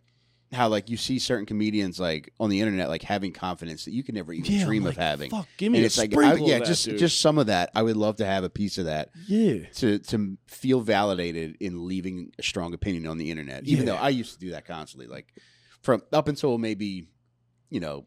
how 0.57 0.69
like 0.69 0.91
you 0.91 0.97
see 0.97 1.19
certain 1.19 1.47
comedians 1.47 2.01
like 2.01 2.33
on 2.41 2.51
the 2.51 2.61
internet 2.61 2.89
like 2.89 3.03
having 3.03 3.33
confidence 3.33 3.85
that 3.85 3.93
you 3.93 4.03
could 4.03 4.15
never 4.15 4.33
even 4.33 4.65
dream 4.65 4.83
I'm 4.83 4.89
of 4.89 4.97
like, 4.97 5.05
having. 5.05 5.31
Fuck, 5.31 5.47
give 5.57 5.71
me 5.71 5.79
and 5.79 5.85
a 5.85 5.87
it's 5.87 5.99
like, 5.99 6.11
I, 6.11 6.15
sprinkle 6.15 6.49
yeah, 6.49 6.55
of 6.57 6.61
that, 6.63 6.67
just 6.67 6.85
dude. 6.87 6.99
just 6.99 7.21
some 7.21 7.39
of 7.39 7.47
that. 7.47 7.71
I 7.75 7.83
would 7.83 7.97
love 7.97 8.17
to 8.17 8.27
have 8.27 8.43
a 8.43 8.51
piece 8.51 8.79
of 8.79 8.87
that 8.87 9.11
yeah. 9.29 9.67
to 9.77 9.99
to 10.01 10.37
feel 10.49 10.81
validated 10.81 11.57
in 11.61 11.87
leaving 11.87 12.33
a 12.39 12.43
strong 12.43 12.75
opinion 12.75 13.07
on 13.07 13.19
the 13.19 13.31
internet. 13.31 13.65
Even 13.65 13.87
Yeah. 13.87 13.93
though 13.93 13.99
I 13.99 14.09
used 14.09 14.33
to 14.33 14.39
do 14.39 14.51
that 14.51 14.67
constantly, 14.67 15.07
like 15.07 15.27
from 15.83 16.03
up 16.13 16.27
until 16.29 16.59
maybe 16.59 17.07
you 17.71 17.81
know 17.81 18.07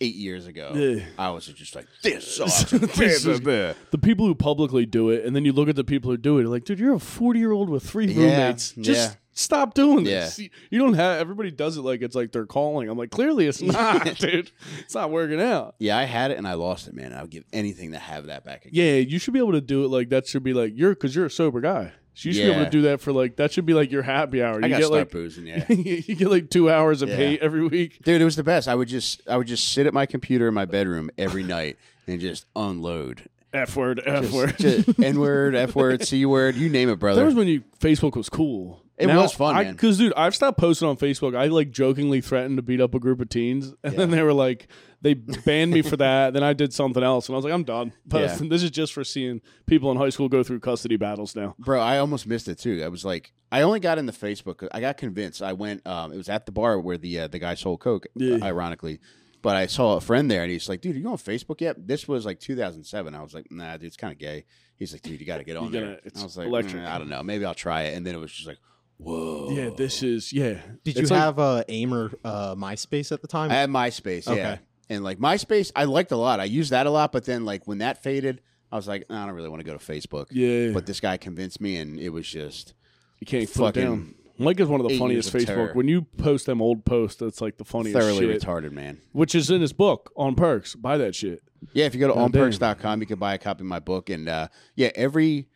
eight 0.00 0.14
years 0.14 0.46
ago, 0.46 0.72
Yeah. 0.74 1.04
I 1.18 1.30
was 1.30 1.46
just 1.46 1.74
like 1.74 1.86
this 2.02 2.36
sucks. 2.36 2.70
This 2.70 3.24
is- 3.26 3.40
the 3.40 3.98
people 4.00 4.26
who 4.26 4.34
publicly 4.34 4.86
do 4.86 5.10
it, 5.10 5.24
and 5.24 5.34
then 5.34 5.44
you 5.44 5.52
look 5.52 5.68
at 5.68 5.76
the 5.76 5.84
people 5.84 6.10
who 6.10 6.16
do 6.16 6.38
it, 6.38 6.42
you're 6.42 6.50
like, 6.50 6.64
dude, 6.64 6.78
you're 6.78 6.94
a 6.94 6.98
40 7.00 7.38
year 7.38 7.52
old 7.52 7.70
with 7.70 7.82
three 7.82 8.06
Yeah, 8.06 8.22
roommates. 8.24 8.72
Just 8.72 9.10
yeah. 9.12 9.16
stop 9.32 9.74
doing 9.74 10.04
this. 10.04 10.38
Yeah. 10.38 10.48
You 10.70 10.78
don't 10.80 10.94
have, 10.94 11.18
everybody 11.20 11.50
does 11.50 11.76
it 11.76 11.82
like 11.82 12.02
it's 12.02 12.14
like 12.14 12.32
they're 12.32 12.46
calling. 12.46 12.88
I'm 12.88 12.98
like, 12.98 13.10
clearly 13.10 13.46
it's 13.46 13.62
not, 13.62 14.04
dude. 14.16 14.50
It's 14.80 14.94
not 14.94 15.10
working 15.10 15.40
out. 15.40 15.76
yeah, 15.78 15.96
I 15.96 16.04
had 16.04 16.30
it 16.30 16.38
and 16.38 16.46
I 16.46 16.54
lost 16.54 16.88
it, 16.88 16.94
man. 16.94 17.12
I 17.12 17.22
would 17.22 17.30
give 17.30 17.44
anything 17.52 17.92
to 17.92 17.98
have 17.98 18.26
that 18.26 18.44
back 18.44 18.66
again. 18.66 18.72
Yeah, 18.74 18.94
you 18.96 19.18
should 19.18 19.32
be 19.34 19.40
able 19.40 19.52
to 19.52 19.60
do 19.60 19.84
it 19.84 19.88
like 19.88 20.10
that 20.10 20.26
should 20.26 20.42
be 20.42 20.52
like, 20.52 20.72
you're, 20.74 20.90
because 20.90 21.14
you're 21.16 21.26
a 21.26 21.30
sober 21.30 21.60
guy. 21.60 21.92
So 22.18 22.30
you 22.30 22.32
should 22.32 22.40
be 22.44 22.46
able 22.48 22.58
Yeah. 22.60 22.64
to 22.64 22.70
do 22.70 22.82
that 22.82 23.00
for 23.02 23.12
like, 23.12 23.36
that 23.36 23.52
should 23.52 23.66
be 23.66 23.74
like 23.74 23.92
your 23.92 24.02
happy 24.02 24.42
hour. 24.42 24.58
You 24.58 24.64
I 24.64 24.68
got 24.70 24.78
get 24.78 24.86
start 24.86 25.00
like, 25.00 25.10
boozing, 25.10 25.46
yeah. 25.48 25.64
you 25.68 26.14
get 26.16 26.30
like 26.30 26.48
two 26.48 26.70
hours 26.70 27.02
of 27.02 27.10
Yeah. 27.10 27.16
hate 27.16 27.40
every 27.42 27.66
week. 27.68 28.02
Dude, 28.02 28.22
it 28.22 28.24
was 28.24 28.36
the 28.36 28.42
best. 28.42 28.68
I 28.68 28.74
would 28.74 28.88
just 28.88 29.20
I 29.28 29.36
would 29.36 29.46
just 29.46 29.72
sit 29.72 29.86
at 29.86 29.92
my 29.92 30.06
computer 30.06 30.48
in 30.48 30.54
my 30.54 30.64
bedroom 30.64 31.10
every 31.18 31.42
night 31.42 31.76
and 32.06 32.18
just 32.18 32.46
unload. 32.56 33.28
F 33.52 33.76
word, 33.76 34.00
F 34.04 34.32
word. 34.32 34.56
N 35.02 35.20
word, 35.20 35.54
F 35.54 35.74
word, 35.76 36.04
C 36.06 36.24
word, 36.26 36.56
you 36.56 36.68
name 36.70 36.88
it, 36.88 36.98
brother. 36.98 37.20
That 37.20 37.26
was 37.26 37.34
when 37.34 37.48
you 37.48 37.62
Facebook 37.80 38.16
was 38.16 38.28
cool. 38.30 38.82
It 38.98 39.08
was 39.08 39.32
fun, 39.34 39.54
man. 39.54 39.72
Because 39.72 39.98
dude, 39.98 40.12
I've 40.16 40.34
stopped 40.34 40.58
posting 40.58 40.88
on 40.88 40.96
Facebook. 40.96 41.36
I 41.36 41.46
like 41.46 41.70
jokingly 41.70 42.20
threatened 42.22 42.56
to 42.56 42.62
beat 42.62 42.80
up 42.80 42.94
a 42.94 42.98
group 42.98 43.20
of 43.20 43.28
teens, 43.28 43.74
and 43.84 43.94
then 43.96 44.10
they 44.10 44.22
were 44.22 44.32
like, 44.32 44.68
they 45.02 45.12
banned 45.44 45.70
me 45.72 45.82
for 45.82 45.96
that. 45.98 46.32
Then 46.32 46.42
I 46.42 46.54
did 46.54 46.72
something 46.72 47.02
else, 47.02 47.28
and 47.28 47.34
I 47.34 47.36
was 47.36 47.44
like, 47.44 47.52
I'm 47.54 47.64
done. 47.64 47.92
But 48.06 48.22
Yeah. 48.22 48.48
this 48.48 48.62
is 48.62 48.70
just 48.70 48.92
for 48.94 49.04
seeing 49.04 49.42
people 49.66 49.90
in 49.90 49.98
high 49.98 50.08
school 50.08 50.28
go 50.30 50.42
through 50.42 50.60
custody 50.60 50.96
battles 50.96 51.36
now. 51.36 51.54
Bro, 51.58 51.80
I 51.80 51.98
almost 51.98 52.26
missed 52.26 52.48
it 52.48 52.58
too. 52.58 52.82
I 52.84 52.88
was 52.88 53.04
like, 53.04 53.32
I 53.52 53.60
only 53.62 53.80
got 53.80 53.98
in 53.98 54.06
the 54.06 54.12
Facebook. 54.12 54.66
I 54.72 54.80
got 54.80 54.96
convinced. 54.96 55.42
I 55.42 55.52
went. 55.52 55.86
Um, 55.86 56.12
it 56.12 56.16
was 56.16 56.28
at 56.30 56.46
the 56.46 56.52
bar 56.52 56.80
where 56.80 56.96
the 56.98 57.20
uh, 57.20 57.28
the 57.28 57.38
guy 57.38 57.54
sold 57.54 57.80
coke. 57.80 58.06
Yeah. 58.14 58.38
Ironically, 58.42 58.98
but 59.42 59.56
I 59.56 59.66
saw 59.66 59.96
a 59.96 60.00
friend 60.00 60.30
there, 60.30 60.42
and 60.42 60.50
he's 60.50 60.68
like, 60.70 60.80
"Dude, 60.80 60.96
are 60.96 60.98
you 60.98 61.08
on 61.10 61.18
Facebook 61.18 61.60
yet?" 61.60 61.86
This 61.86 62.08
was 62.08 62.24
like 62.24 62.40
2007. 62.40 63.14
I 63.14 63.22
was 63.22 63.34
like, 63.34 63.50
"Nah, 63.52 63.76
dude, 63.76 63.88
it's 63.88 63.96
kind 63.96 64.12
of 64.12 64.18
gay." 64.18 64.46
He's 64.76 64.92
like, 64.92 65.02
"Dude, 65.02 65.20
you 65.20 65.26
got 65.26 65.36
to 65.38 65.44
get 65.44 65.56
on 65.58 65.70
gotta- 65.70 65.84
there." 65.86 66.00
it's 66.04 66.20
I 66.20 66.24
was 66.24 66.36
like, 66.38 66.46
electric. 66.48 66.82
"Mm, 66.82 66.86
"I 66.88 66.98
don't 66.98 67.08
know. 67.10 67.22
Maybe 67.22 67.44
I'll 67.44 67.54
try 67.54 67.82
it." 67.82 67.96
And 67.96 68.04
then 68.06 68.14
it 68.14 68.18
was 68.18 68.32
just 68.32 68.46
like, 68.48 68.58
"Whoa." 68.98 69.50
Yeah, 69.50 69.70
this 69.76 70.02
is 70.02 70.32
yeah. 70.32 70.60
Did 70.84 70.96
It's 70.98 71.10
you 71.10 71.16
like- 71.16 71.18
have 71.24 71.38
uh, 71.38 71.64
AIM 71.68 71.92
or 71.94 72.12
uh, 72.24 72.54
MySpace 72.54 73.12
at 73.12 73.22
the 73.22 73.28
time? 73.28 73.50
I 73.50 73.54
had 73.54 73.70
MySpace, 73.70 74.26
yeah. 74.26 74.32
Okay. 74.32 74.58
And 74.88 75.02
like 75.04 75.18
MySpace, 75.18 75.72
I 75.74 75.84
liked 75.84 76.12
a 76.12 76.16
lot. 76.16 76.38
I 76.40 76.44
used 76.44 76.70
that 76.70 76.86
a 76.86 76.90
lot, 76.90 77.10
but 77.12 77.24
then 77.24 77.44
like 77.44 77.66
when 77.66 77.78
that 77.78 78.02
faded, 78.02 78.40
I 78.70 78.76
was 78.76 78.86
like, 78.86 79.08
"Nah, 79.10 79.22
I 79.22 79.26
don't 79.26 79.34
really 79.34 79.48
want 79.48 79.60
to 79.60 79.66
go 79.66 79.76
to 79.76 79.84
Facebook. 79.84 80.26
Yeah, 80.30 80.72
But 80.72 80.86
this 80.86 81.00
guy 81.00 81.16
convinced 81.16 81.60
me, 81.60 81.76
and 81.76 81.98
it 81.98 82.10
was 82.10 82.28
just 82.28 82.74
you 83.20 83.26
can't 83.26 83.46
put 83.52 83.56
it 83.56 83.58
fucking 83.58 83.82
down. 83.84 84.14
Mike 84.38 84.60
is 84.60 84.68
one 84.68 84.80
of 84.82 84.86
the 84.88 84.98
funniest 84.98 85.34
of 85.34 85.40
Facebook. 85.40 85.46
terror. 85.46 85.70
When 85.72 85.88
you 85.88 86.02
post 86.02 86.44
them 86.46 86.60
old 86.60 86.84
posts, 86.84 87.18
that's 87.20 87.40
like 87.40 87.56
the 87.56 87.64
funniest 87.64 87.98
thoroughly 87.98 88.26
shit. 88.32 88.42
retarded, 88.42 88.70
man. 88.72 89.00
Which 89.12 89.34
is 89.34 89.50
in 89.50 89.62
his 89.62 89.72
book 89.72 90.12
on 90.14 90.34
Percs. 90.36 90.80
Buy 90.80 90.98
that 90.98 91.14
shit. 91.14 91.42
Yeah, 91.72 91.86
if 91.86 91.94
you 91.94 92.00
go 92.00 92.08
to 92.08 92.14
God 92.14 92.32
damn. 92.32 92.50
onpercs.com, 92.50 93.00
you 93.00 93.06
can 93.06 93.18
buy 93.18 93.32
a 93.34 93.38
copy 93.38 93.62
of 93.62 93.66
my 93.66 93.78
book. 93.78 94.10
And 94.10 94.28
uh, 94.28 94.48
yeah, 94.74 94.90
every 94.94 95.48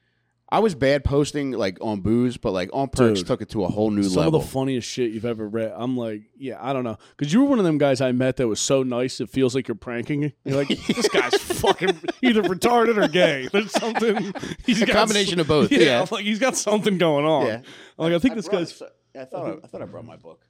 I 0.52 0.58
was 0.58 0.74
bad 0.74 1.04
posting 1.04 1.52
like 1.52 1.78
on 1.80 2.00
booze, 2.00 2.36
but 2.36 2.50
like 2.52 2.70
on 2.72 2.88
Percs 2.88 3.18
Dude. 3.18 3.26
took 3.28 3.40
it 3.40 3.50
to 3.50 3.64
a 3.64 3.68
whole 3.68 3.90
new 3.90 4.02
level. 4.02 4.10
Some 4.14 4.24
level. 4.24 4.40
of 4.40 4.46
the 4.46 4.50
funniest 4.50 4.88
shit 4.88 5.12
you've 5.12 5.24
ever 5.24 5.48
read. 5.48 5.72
I'm 5.76 5.96
like, 5.96 6.22
yeah, 6.36 6.58
I 6.60 6.72
don't 6.72 6.82
know, 6.82 6.96
because 7.16 7.32
you 7.32 7.40
were 7.42 7.48
one 7.48 7.58
of 7.60 7.64
them 7.64 7.78
guys 7.78 8.00
I 8.00 8.10
met 8.12 8.36
that 8.38 8.48
was 8.48 8.58
so 8.58 8.82
nice 8.82 9.20
it 9.20 9.30
feels 9.30 9.54
like 9.54 9.68
you're 9.68 9.76
pranking. 9.76 10.20
me. 10.20 10.34
You're 10.44 10.56
like, 10.56 10.68
this 10.86 11.08
guy's 11.08 11.34
fucking 11.34 12.00
either 12.22 12.42
retarded 12.42 13.02
or 13.02 13.06
gay. 13.06 13.48
There's 13.52 13.70
something. 13.70 14.34
He's 14.66 14.82
A 14.82 14.86
got 14.86 14.96
combination 14.96 15.38
of 15.38 15.46
both, 15.46 15.70
Yeah, 15.70 15.78
yeah. 15.78 16.00
I'm 16.02 16.08
like 16.10 16.24
he's 16.24 16.40
got 16.40 16.56
something 16.56 16.98
going 16.98 17.24
on. 17.24 17.46
Yeah. 17.46 17.56
I'm 17.98 18.10
like 18.10 18.12
I 18.14 18.18
think 18.18 18.32
I 18.32 18.34
this 18.36 18.48
brought- 18.48 18.58
guy's. 18.58 18.82
I 19.18 19.24
thought 19.24 19.46
I, 19.46 19.50
I 19.64 19.66
thought 19.68 19.82
I 19.82 19.84
brought 19.86 20.04
my 20.04 20.16
book. 20.16 20.40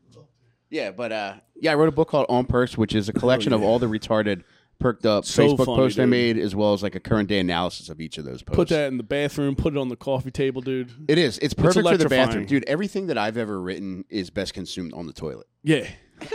Yeah, 0.70 0.92
but 0.92 1.10
uh, 1.10 1.34
yeah, 1.56 1.72
I 1.72 1.74
wrote 1.74 1.88
a 1.88 1.92
book 1.92 2.08
called 2.08 2.26
On 2.28 2.46
Percs, 2.46 2.76
which 2.76 2.94
is 2.94 3.08
a 3.08 3.12
collection 3.12 3.52
of 3.52 3.60
yeah. 3.60 3.66
all 3.66 3.78
the 3.80 3.86
retarded, 3.88 4.44
perked 4.80 5.06
up 5.06 5.24
So 5.24 5.44
Facebook 5.54 5.66
funny, 5.66 5.76
posts 5.76 5.98
I 6.00 6.06
made, 6.06 6.36
as 6.38 6.56
well 6.56 6.72
as 6.72 6.82
like 6.82 6.96
a 6.96 7.00
current 7.00 7.28
day 7.28 7.38
analysis 7.38 7.88
of 7.88 8.00
each 8.00 8.18
of 8.18 8.24
those 8.24 8.42
posts. 8.42 8.56
Put 8.56 8.68
that 8.70 8.88
in 8.88 8.96
the 8.96 9.04
bathroom. 9.04 9.54
Put 9.54 9.74
it 9.74 9.78
on 9.78 9.88
the 9.88 9.96
coffee 9.96 10.30
table, 10.32 10.60
dude. 10.62 10.90
It 11.08 11.18
is. 11.18 11.38
It's 11.38 11.54
perfect 11.54 11.86
for 11.86 11.96
the 11.96 12.08
bathroom, 12.08 12.46
dude. 12.46 12.64
Everything 12.64 13.06
that 13.06 13.18
I've 13.18 13.36
ever 13.36 13.60
written 13.60 14.04
is 14.08 14.30
best 14.30 14.54
consumed 14.54 14.92
on 14.94 15.06
the 15.06 15.12
toilet. 15.12 15.46
Yeah, 15.62 15.86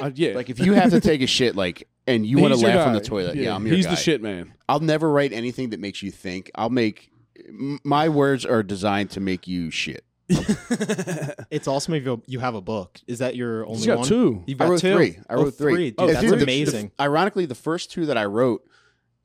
Uh, 0.02 0.12
yeah. 0.16 0.34
Like 0.36 0.50
if 0.50 0.60
you 0.60 0.74
have 0.74 0.92
to 0.92 1.02
take 1.02 1.22
a 1.22 1.28
shit, 1.28 1.56
like, 1.56 1.88
and 2.08 2.26
you 2.26 2.38
want 2.38 2.54
to 2.54 2.60
laugh 2.60 2.88
on 2.88 2.94
the 2.94 3.02
toilet, 3.02 3.36
yeah, 3.36 3.54
I'm 3.56 3.66
your 3.68 3.76
He's 3.76 3.86
guy. 3.86 3.92
the 3.92 3.98
shit 3.98 4.22
man. 4.22 4.54
I'll 4.70 4.80
never 4.80 5.12
write 5.12 5.34
anything 5.34 5.72
that 5.72 5.80
makes 5.80 6.02
you 6.02 6.12
think. 6.12 6.50
I'll 6.56 6.70
make 6.70 7.10
m- 7.48 7.80
my 7.84 8.10
words 8.10 8.46
are 8.46 8.64
designed 8.64 9.10
to 9.12 9.20
make 9.20 9.48
you 9.48 9.70
shit. 9.72 10.04
It's 11.52 11.68
awesome 11.68 11.94
if 11.94 12.06
you- 12.06 12.22
you 12.28 12.40
have 12.40 12.56
a 12.56 12.62
book. 12.62 13.00
Is 13.08 13.20
that 13.20 13.36
your 13.36 13.66
only 13.66 13.78
He's 13.78 13.86
got 13.88 14.00
one? 14.00 14.08
two. 14.08 14.44
You've 14.48 14.60
I 14.62 14.66
got 14.66 14.72
wrote 14.72 14.80
two? 14.82 14.96
three. 14.96 15.18
I 15.30 15.34
Oh, 15.36 15.44
wrote 15.44 15.54
three. 15.56 15.92
Dude, 15.92 15.96
Oh, 16.00 16.08
that's 16.08 16.22
dude, 16.22 16.32
the- 16.34 16.38
the- 16.38 16.44
amazing. 16.44 16.92
Ironically, 17.00 17.46
the 17.46 17.56
first 17.56 17.92
two 17.92 18.06
that 18.08 18.18
I 18.18 18.26
wrote, 18.26 18.64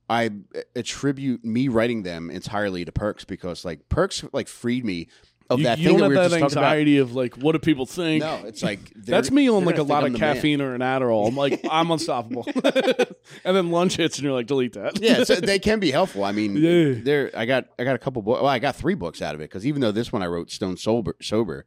I 0.08 0.30
attribute 0.74 1.44
me 1.44 1.68
writing 1.68 2.02
them 2.02 2.30
entirely 2.30 2.84
to 2.84 2.92
Percs 2.92 3.26
because 3.26 3.64
like 3.64 3.88
Percs 3.88 4.28
like 4.32 4.48
freed 4.48 4.84
me 4.84 5.08
of 5.50 5.58
You, 5.58 5.64
that 5.64 5.78
you 5.78 5.88
thing 5.88 5.98
don't 5.98 6.00
that 6.02 6.08
we 6.10 6.14
have 6.16 6.24
were 6.24 6.38
that 6.38 6.40
just 6.40 6.56
anxiety 6.56 6.98
of 6.98 7.14
like, 7.14 7.34
what 7.36 7.52
do 7.52 7.58
people 7.58 7.84
think? 7.84 8.22
No, 8.24 8.42
it's 8.46 8.62
like 8.62 8.78
That's 8.96 9.30
me 9.30 9.50
on 9.50 9.64
like 9.64 9.78
a 9.78 9.82
lot 9.82 10.04
of 10.06 10.12
the 10.12 10.18
man. 10.18 10.34
caffeine 10.34 10.60
or 10.62 10.74
an 10.74 10.80
Adderall. 10.80 11.26
I'm 11.28 11.36
like, 11.36 11.60
I'm 11.70 11.90
unstoppable. 11.90 12.46
and 13.44 13.56
then 13.56 13.70
lunch 13.70 13.96
hits 13.96 14.16
and 14.18 14.24
you're 14.24 14.32
like, 14.32 14.46
delete 14.46 14.72
that. 14.74 15.00
yeah, 15.02 15.24
so 15.24 15.34
they 15.36 15.58
can 15.58 15.80
be 15.80 15.90
helpful. 15.90 16.24
I 16.24 16.32
mean, 16.32 16.56
Yeah. 16.56 16.94
there. 17.02 17.30
I 17.36 17.44
got 17.46 17.66
I 17.78 17.84
got 17.84 17.94
a 17.94 17.98
couple 17.98 18.22
books. 18.22 18.40
Well, 18.42 18.50
I 18.50 18.58
got 18.58 18.76
three 18.76 18.94
books 18.94 19.20
out 19.20 19.34
of 19.34 19.40
it 19.40 19.44
because 19.50 19.66
even 19.66 19.80
though 19.80 19.92
this 19.92 20.12
one 20.12 20.22
I 20.22 20.26
wrote 20.26 20.50
Stone 20.50 20.76
Sober, 20.78 21.16
sober, 21.20 21.66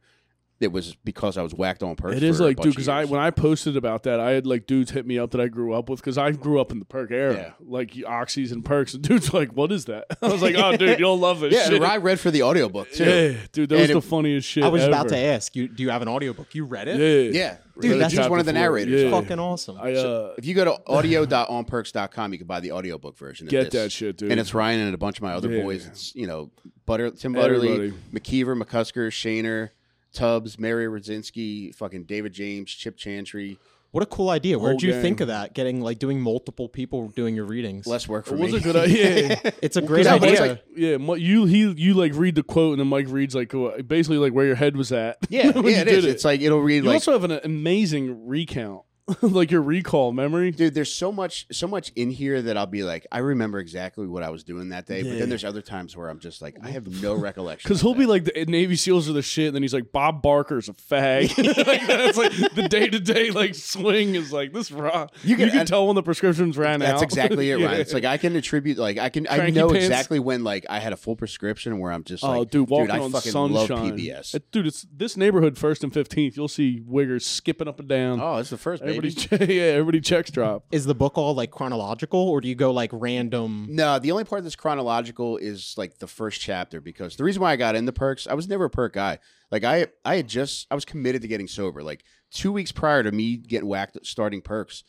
it 0.64 0.72
was 0.72 0.96
because 1.04 1.36
I 1.38 1.42
was 1.42 1.54
whacked 1.54 1.82
on 1.84 1.94
percs. 1.94 2.16
It 2.16 2.22
is 2.24 2.40
like, 2.40 2.56
dude, 2.58 2.72
because 2.72 2.88
I 2.88 3.04
when 3.04 3.20
I 3.20 3.30
posted 3.30 3.76
about 3.76 4.02
that, 4.02 4.18
I 4.18 4.32
had 4.32 4.46
like 4.46 4.66
dudes 4.66 4.90
hit 4.90 5.06
me 5.06 5.18
up 5.18 5.30
that 5.30 5.40
I 5.40 5.46
grew 5.46 5.72
up 5.74 5.88
with 5.88 6.00
because 6.00 6.18
I 6.18 6.32
grew 6.32 6.60
up 6.60 6.72
in 6.72 6.80
the 6.80 6.84
perk 6.84 7.12
era, 7.12 7.34
Yeah. 7.34 7.50
like 7.64 7.92
oxys 7.92 8.50
and 8.50 8.64
percs. 8.64 8.94
And 8.94 9.02
dudes 9.02 9.32
like, 9.32 9.52
what 9.52 9.70
is 9.70 9.84
that? 9.84 10.06
I 10.22 10.28
was 10.28 10.42
like, 10.42 10.56
oh, 10.56 10.76
dude, 10.76 10.98
you'll 11.00 11.18
love 11.18 11.40
this 11.40 11.52
yeah, 11.54 11.64
shit. 11.64 11.74
and 11.74 11.84
I 11.84 11.98
read 11.98 12.18
for 12.18 12.30
the 12.32 12.42
audiobook 12.42 12.90
too. 12.90 13.04
yeah, 13.04 13.36
dude, 13.52 13.68
that 13.68 13.78
was 13.80 13.90
And 13.90 13.96
the 13.98 14.02
funniest 14.02 14.48
shit. 14.48 14.64
I 14.64 14.68
was 14.68 14.82
about 14.82 15.08
to 15.10 15.16
ask 15.16 15.54
you. 15.54 15.68
Do 15.68 15.82
you 15.82 15.90
have 15.90 16.02
an 16.02 16.08
audiobook? 16.08 16.54
You 16.54 16.64
read 16.64 16.88
it? 16.88 16.98
Yeah, 17.34 17.40
Yeah, 17.40 17.56
Dude, 17.74 17.90
Dude, 17.90 18.00
that's 18.00 18.12
he 18.12 18.18
was 18.20 18.28
one 18.28 18.38
of 18.40 18.46
the 18.46 18.52
narrators. 18.52 19.02
Yeah. 19.02 19.10
Fucking 19.10 19.38
awesome. 19.38 19.76
I 19.80 19.92
uh, 19.94 20.34
If 20.38 20.46
you 20.46 20.54
go 20.54 20.64
to 20.64 20.78
audio.onpercs.com, 20.86 22.32
you 22.32 22.38
can 22.38 22.46
buy 22.46 22.60
the 22.60 22.72
audiobook 22.72 23.16
version. 23.18 23.46
of 23.46 23.50
get 23.50 23.70
this. 23.70 23.82
that 23.82 23.92
shit, 23.92 24.16
dude. 24.16 24.30
And 24.30 24.40
it's 24.40 24.54
Ryan 24.54 24.80
and 24.80 24.94
a 24.94 24.98
bunch 24.98 25.18
of 25.18 25.22
my 25.22 25.34
other 25.34 25.50
Yeah. 25.50 25.62
boys. 25.62 25.86
It's 25.86 26.14
you 26.14 26.26
know 26.26 26.50
Butter, 26.86 27.10
Tim 27.10 27.32
Butterly, 27.32 27.72
Everybody. 27.72 28.02
McKeever, 28.12 28.60
McCusker, 28.62 29.08
Shaner, 29.08 29.70
Tubbs, 30.14 30.58
Mary 30.58 30.86
Radzinski, 30.86 31.74
fucking 31.74 32.04
David 32.04 32.32
James, 32.32 32.70
Chip 32.70 32.96
Chantry. 32.96 33.58
what 33.90 34.02
a 34.02 34.06
cool 34.06 34.30
idea. 34.30 34.58
Where'd 34.58 34.80
Whole 34.80 34.88
you 34.90 35.00
think 35.00 35.20
of 35.20 35.28
that? 35.28 35.54
Getting 35.54 35.80
like 35.80 35.98
doing 35.98 36.20
multiple 36.20 36.68
people 36.68 37.08
doing 37.08 37.34
your 37.36 37.44
readings. 37.44 37.86
Less 37.86 38.08
work 38.08 38.24
for 38.26 38.34
it 38.34 38.40
was 38.40 38.52
me. 38.52 38.58
a 38.58 38.60
good 38.60 38.76
idea. 38.76 39.28
Yeah. 39.44 39.50
It's 39.62 39.76
a 39.76 39.82
great 39.82 40.04
Because 40.04 40.20
Mike's 40.20 40.40
idea. 40.40 40.52
like- 40.52 40.64
yeah, 40.76 40.96
Mi- 40.96 41.20
you 41.20 41.44
he 41.44 41.70
you 41.76 41.94
like 41.94 42.12
read 42.14 42.34
the 42.34 42.42
quote 42.42 42.72
and 42.72 42.80
then 42.80 42.88
Mike 42.88 43.06
reads 43.08 43.34
like 43.34 43.54
uh, 43.54 43.82
basically 43.82 44.18
like 44.18 44.32
where 44.32 44.46
your 44.46 44.56
head 44.56 44.76
was 44.76 44.90
at. 44.92 45.18
yeah, 45.28 45.50
when 45.52 45.64
yeah, 45.66 45.70
you 45.70 45.76
it 45.82 45.84
did. 45.84 46.04
It's 46.06 46.24
like 46.24 46.40
it'll 46.40 46.60
read 46.62 46.76
you 46.84 46.88
like 46.90 46.94
also 46.94 47.12
have 47.12 47.24
an 47.24 47.40
amazing 47.44 48.26
recount, 48.26 48.82
like 49.22 49.50
your 49.50 49.60
recall 49.60 50.12
memory. 50.12 50.50
Dude, 50.50 50.72
there's 50.74 50.92
so 50.92 51.12
much, 51.12 51.46
so 51.52 51.68
much 51.68 51.92
in 51.94 52.10
here 52.10 52.40
that 52.40 52.56
I'll 52.56 52.64
be 52.66 52.82
like, 52.84 53.06
I 53.12 53.18
remember 53.18 53.58
exactly 53.58 54.06
what 54.06 54.22
I 54.22 54.30
was 54.30 54.44
doing 54.44 54.70
that 54.70 54.86
day. 54.86 55.02
But 55.02 55.18
then 55.18 55.28
there's 55.28 55.44
other 55.44 55.60
times 55.60 55.94
where 55.94 56.08
I'm 56.08 56.18
just 56.20 56.40
like, 56.40 56.56
I 56.62 56.70
have 56.70 57.02
no 57.02 57.14
recollection. 57.14 57.68
Because 57.68 57.82
he'll 57.82 57.94
be 57.94 58.06
like, 58.06 58.24
the 58.24 58.46
Navy 58.46 58.76
SEALs 58.76 59.06
are 59.08 59.12
the 59.12 59.20
shit, 59.20 59.48
and 59.48 59.54
then 59.54 59.62
he's 59.62 59.74
like, 59.74 59.92
Bob 59.92 60.22
Barker's 60.22 60.70
a 60.70 60.72
fag. 60.72 61.36
like, 61.66 61.86
that's 61.86 62.16
like 62.16 62.32
the 62.54 62.66
day 62.68 62.88
to 62.88 62.98
day 62.98 63.30
like 63.30 63.54
swing 63.54 64.14
is 64.14 64.32
like 64.32 64.54
this 64.54 64.70
raw. 64.72 65.06
You 65.22 65.30
You 65.30 65.36
can, 65.36 65.50
can- 65.50 65.66
tell 65.66 65.86
when 65.86 65.96
the 65.96 66.02
prescriptions 66.02 66.56
ran 66.56 66.80
out. 66.80 66.86
That's 66.86 67.02
exactly 67.12 67.50
it, 67.50 67.58
Yeah. 67.58 67.66
Ryan. 67.66 67.80
It's 67.82 67.92
like 67.92 68.04
I 68.06 68.16
can 68.16 68.34
attribute, 68.36 68.78
like 68.78 68.96
I 68.96 69.10
can, 69.10 69.26
I 69.28 69.50
know 69.50 69.68
pants. 69.68 69.84
exactly 69.84 70.18
when 70.18 70.44
like 70.44 70.64
I 70.70 70.78
had 70.78 70.94
a 70.94 70.96
full 70.96 71.14
prescription 71.16 71.78
where 71.78 71.92
I'm 71.92 72.04
just 72.04 72.24
Oh, 72.24 72.38
like, 72.40 72.50
dude, 72.50 72.70
walking 72.70 72.90
I 72.90 73.00
on 73.00 73.10
fucking 73.12 73.32
sunshine. 73.32 73.52
love 73.68 73.68
PBS. 73.68 74.40
Dude, 74.50 74.66
it's 74.66 74.86
this 74.90 75.16
neighborhood 75.18 75.58
first 75.58 75.84
and 75.84 75.92
fifteenth. 75.92 76.38
You'll 76.38 76.48
see 76.48 76.80
wiggers 76.88 77.22
skipping 77.22 77.68
up 77.68 77.78
and 77.80 77.88
down. 77.88 78.20
Oh, 78.20 78.36
it's 78.38 78.48
the 78.50 78.56
first. 78.56 78.82
Everybody, 78.96 79.54
yeah, 79.54 79.62
everybody 79.64 80.00
checks 80.00 80.30
drop. 80.30 80.64
Is 80.72 80.84
the 80.84 80.94
book 80.94 81.16
all 81.16 81.34
like 81.34 81.50
chronological, 81.50 82.20
or 82.20 82.40
do 82.40 82.48
you 82.48 82.54
go 82.54 82.70
like 82.70 82.90
random? 82.92 83.66
No, 83.70 83.98
the 83.98 84.12
only 84.12 84.24
part 84.24 84.42
that's 84.42 84.56
chronological 84.56 85.36
is 85.36 85.74
like 85.76 85.98
the 85.98 86.06
first 86.06 86.40
chapter 86.40 86.80
because 86.80 87.16
the 87.16 87.24
reason 87.24 87.42
why 87.42 87.52
I 87.52 87.56
got 87.56 87.76
into 87.76 87.92
percs, 87.92 88.26
I 88.28 88.34
was 88.34 88.48
never 88.48 88.66
a 88.66 88.70
perk 88.70 88.94
guy. 88.94 89.18
Like 89.50 89.64
I, 89.64 89.86
I 90.04 90.16
had 90.16 90.28
just, 90.28 90.66
I 90.70 90.74
was 90.74 90.84
committed 90.84 91.22
to 91.22 91.28
getting 91.28 91.48
sober. 91.48 91.82
Like 91.82 92.04
two 92.30 92.52
weeks 92.52 92.72
prior 92.72 93.02
to 93.02 93.12
me 93.12 93.36
getting 93.36 93.68
whacked 93.68 93.98
starting 94.04 94.42
percs, 94.42 94.82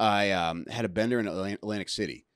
I 0.00 0.30
um, 0.30 0.64
had 0.70 0.84
a 0.84 0.88
bender 0.88 1.18
in 1.18 1.26
Atlantic 1.26 1.88
City, 1.88 2.26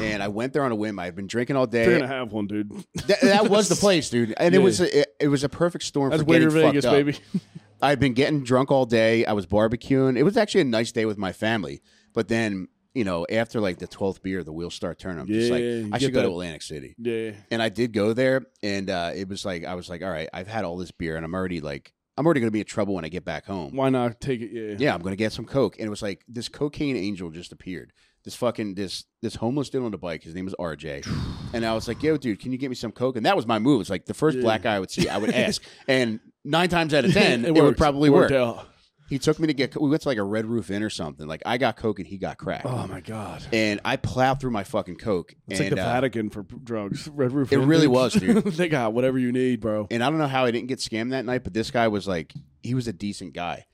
and 0.00 0.22
I 0.22 0.28
went 0.28 0.52
there 0.52 0.62
on 0.64 0.72
a 0.72 0.74
whim. 0.76 0.98
I 0.98 1.04
had 1.06 1.14
been 1.16 1.26
drinking 1.26 1.56
all 1.56 1.66
They're 1.66 1.86
day. 1.86 1.92
gonna 1.98 2.06
have 2.08 2.32
one, 2.32 2.46
dude. 2.46 2.70
That, 3.06 3.20
that 3.22 3.48
was 3.50 3.68
the 3.68 3.76
place, 3.86 4.10
dude, 4.10 4.34
and 4.36 4.54
Yeah. 4.54 4.60
it 4.60 4.62
was 4.62 4.80
a, 4.80 5.00
it, 5.00 5.08
it 5.20 5.28
was 5.28 5.44
a 5.44 5.48
perfect 5.48 5.84
storm 5.84 6.10
That's 6.10 6.22
for 6.22 6.26
getting 6.28 6.50
Vegas, 6.50 6.84
fucked 6.84 6.86
up. 6.86 6.92
baby. 6.94 7.18
I'd 7.82 8.00
been 8.00 8.14
getting 8.14 8.42
drunk 8.42 8.70
all 8.70 8.86
day. 8.86 9.24
I 9.26 9.32
was 9.34 9.46
barbecuing. 9.46 10.16
It 10.16 10.22
was 10.22 10.36
actually 10.36 10.62
a 10.62 10.64
nice 10.64 10.92
day 10.92 11.04
with 11.04 11.18
my 11.18 11.32
family. 11.32 11.82
But 12.14 12.26
then, 12.28 12.68
you 12.94 13.04
know, 13.04 13.26
after 13.30 13.60
like 13.60 13.78
the 13.78 13.86
twelfth 13.86 14.22
beer, 14.22 14.42
the 14.42 14.52
wheels 14.52 14.74
start 14.74 14.98
turning. 14.98 15.20
I'm 15.20 15.26
just 15.26 15.48
Yeah, 15.48 15.52
like, 15.52 15.62
you 15.62 15.90
I 15.92 15.98
should 15.98 16.14
go 16.14 16.22
to 16.22 16.28
Atlantic 16.28 16.62
City. 16.62 16.94
yeah, 16.98 17.32
And 17.50 17.60
I 17.62 17.68
did 17.68 17.92
go 17.92 18.14
there, 18.14 18.46
and 18.62 18.88
uh, 18.88 19.10
it 19.14 19.28
was 19.28 19.44
like 19.44 19.64
I 19.66 19.74
was 19.74 19.90
like, 19.90 20.02
all 20.02 20.10
right, 20.10 20.28
I've 20.32 20.48
had 20.48 20.64
all 20.64 20.78
this 20.78 20.90
beer, 20.90 21.16
and 21.16 21.24
I'm 21.24 21.34
already 21.34 21.60
like, 21.60 21.92
I'm 22.16 22.24
already 22.24 22.40
going 22.40 22.48
to 22.48 22.52
be 22.52 22.60
in 22.60 22.66
trouble 22.66 22.94
when 22.94 23.04
I 23.04 23.08
get 23.10 23.26
back 23.26 23.44
home. 23.44 23.76
why 23.76 23.90
not 23.90 24.22
take 24.22 24.40
it? 24.40 24.50
Yeah, 24.50 24.76
Yeah, 24.78 24.94
I'm 24.94 25.02
going 25.02 25.12
to 25.12 25.16
get 25.16 25.32
some 25.32 25.44
coke, 25.44 25.76
and 25.78 25.86
it 25.86 25.90
was 25.90 26.00
like 26.00 26.24
this 26.26 26.48
cocaine 26.48 26.96
angel 26.96 27.28
just 27.30 27.52
appeared. 27.52 27.92
This 28.26 28.34
fucking 28.34 28.74
this 28.74 29.04
this 29.22 29.36
homeless 29.36 29.70
dude 29.70 29.84
on 29.84 29.92
the 29.92 29.96
bike. 29.98 30.22
His 30.24 30.34
name 30.34 30.44
was 30.44 30.54
RJ, 30.58 31.06
and 31.54 31.64
I 31.64 31.72
was 31.74 31.86
like, 31.88 32.02
"Yo, 32.02 32.16
dude, 32.18 32.40
can 32.40 32.50
you 32.52 32.58
get 32.58 32.68
me 32.68 32.74
some 32.74 32.90
coke?" 32.92 33.16
And 33.16 33.24
that 33.24 33.36
was 33.36 33.46
my 33.46 33.58
move. 33.58 33.80
It's 33.80 33.88
like 33.88 34.04
the 34.04 34.14
first 34.14 34.36
Yeah. 34.36 34.42
black 34.42 34.62
guy 34.62 34.74
I 34.74 34.80
would 34.80 34.90
see, 34.90 35.08
I 35.08 35.16
would 35.16 35.30
ask, 35.34 35.62
and 35.86 36.20
nine 36.44 36.68
times 36.68 36.92
out 36.92 37.04
of 37.04 37.12
ten, 37.14 37.44
it, 37.44 37.54
would 37.54 37.76
probably 37.78 38.10
work. 38.10 38.32
out. 38.32 38.66
He 39.08 39.20
took 39.20 39.38
me 39.38 39.46
to 39.46 39.54
get. 39.54 39.80
We 39.80 39.88
went 39.88 40.02
to 40.02 40.08
like 40.08 40.18
a 40.18 40.24
Red 40.24 40.46
Roof 40.46 40.72
Inn 40.72 40.82
or 40.82 40.90
something. 40.90 41.28
Like 41.28 41.42
I 41.46 41.56
got 41.58 41.76
coke 41.76 42.00
and 42.00 42.08
he 42.08 42.18
got 42.18 42.36
crack, 42.38 42.62
Oh 42.64 42.88
my 42.88 43.00
god. 43.00 43.44
and 43.52 43.78
I 43.84 43.94
plowed 43.94 44.40
through 44.40 44.50
my 44.50 44.64
fucking 44.64 44.96
coke. 44.96 45.32
It's 45.46 45.60
and, 45.60 45.70
like 45.70 45.76
the 45.76 45.82
uh, 45.88 45.92
Vatican 45.92 46.28
for 46.28 46.42
drugs. 46.42 47.06
Red 47.14 47.30
Roof. 47.30 47.52
It 47.52 47.60
Inn, 47.60 47.68
really 47.68 47.86
was, 47.86 48.14
dude. 48.14 48.42
they 48.44 48.68
got 48.68 48.92
whatever 48.92 49.20
you 49.20 49.30
need, 49.30 49.60
bro. 49.60 49.86
and 49.88 50.02
I 50.02 50.10
don't 50.10 50.18
know 50.18 50.26
how 50.26 50.44
I 50.46 50.50
didn't 50.50 50.66
get 50.66 50.80
scammed 50.80 51.10
that 51.10 51.24
night, 51.24 51.44
but 51.44 51.54
this 51.54 51.70
guy 51.70 51.86
was 51.86 52.08
like, 52.08 52.34
he 52.64 52.74
was 52.74 52.88
a 52.88 52.92
decent 52.92 53.34
guy, 53.34 53.66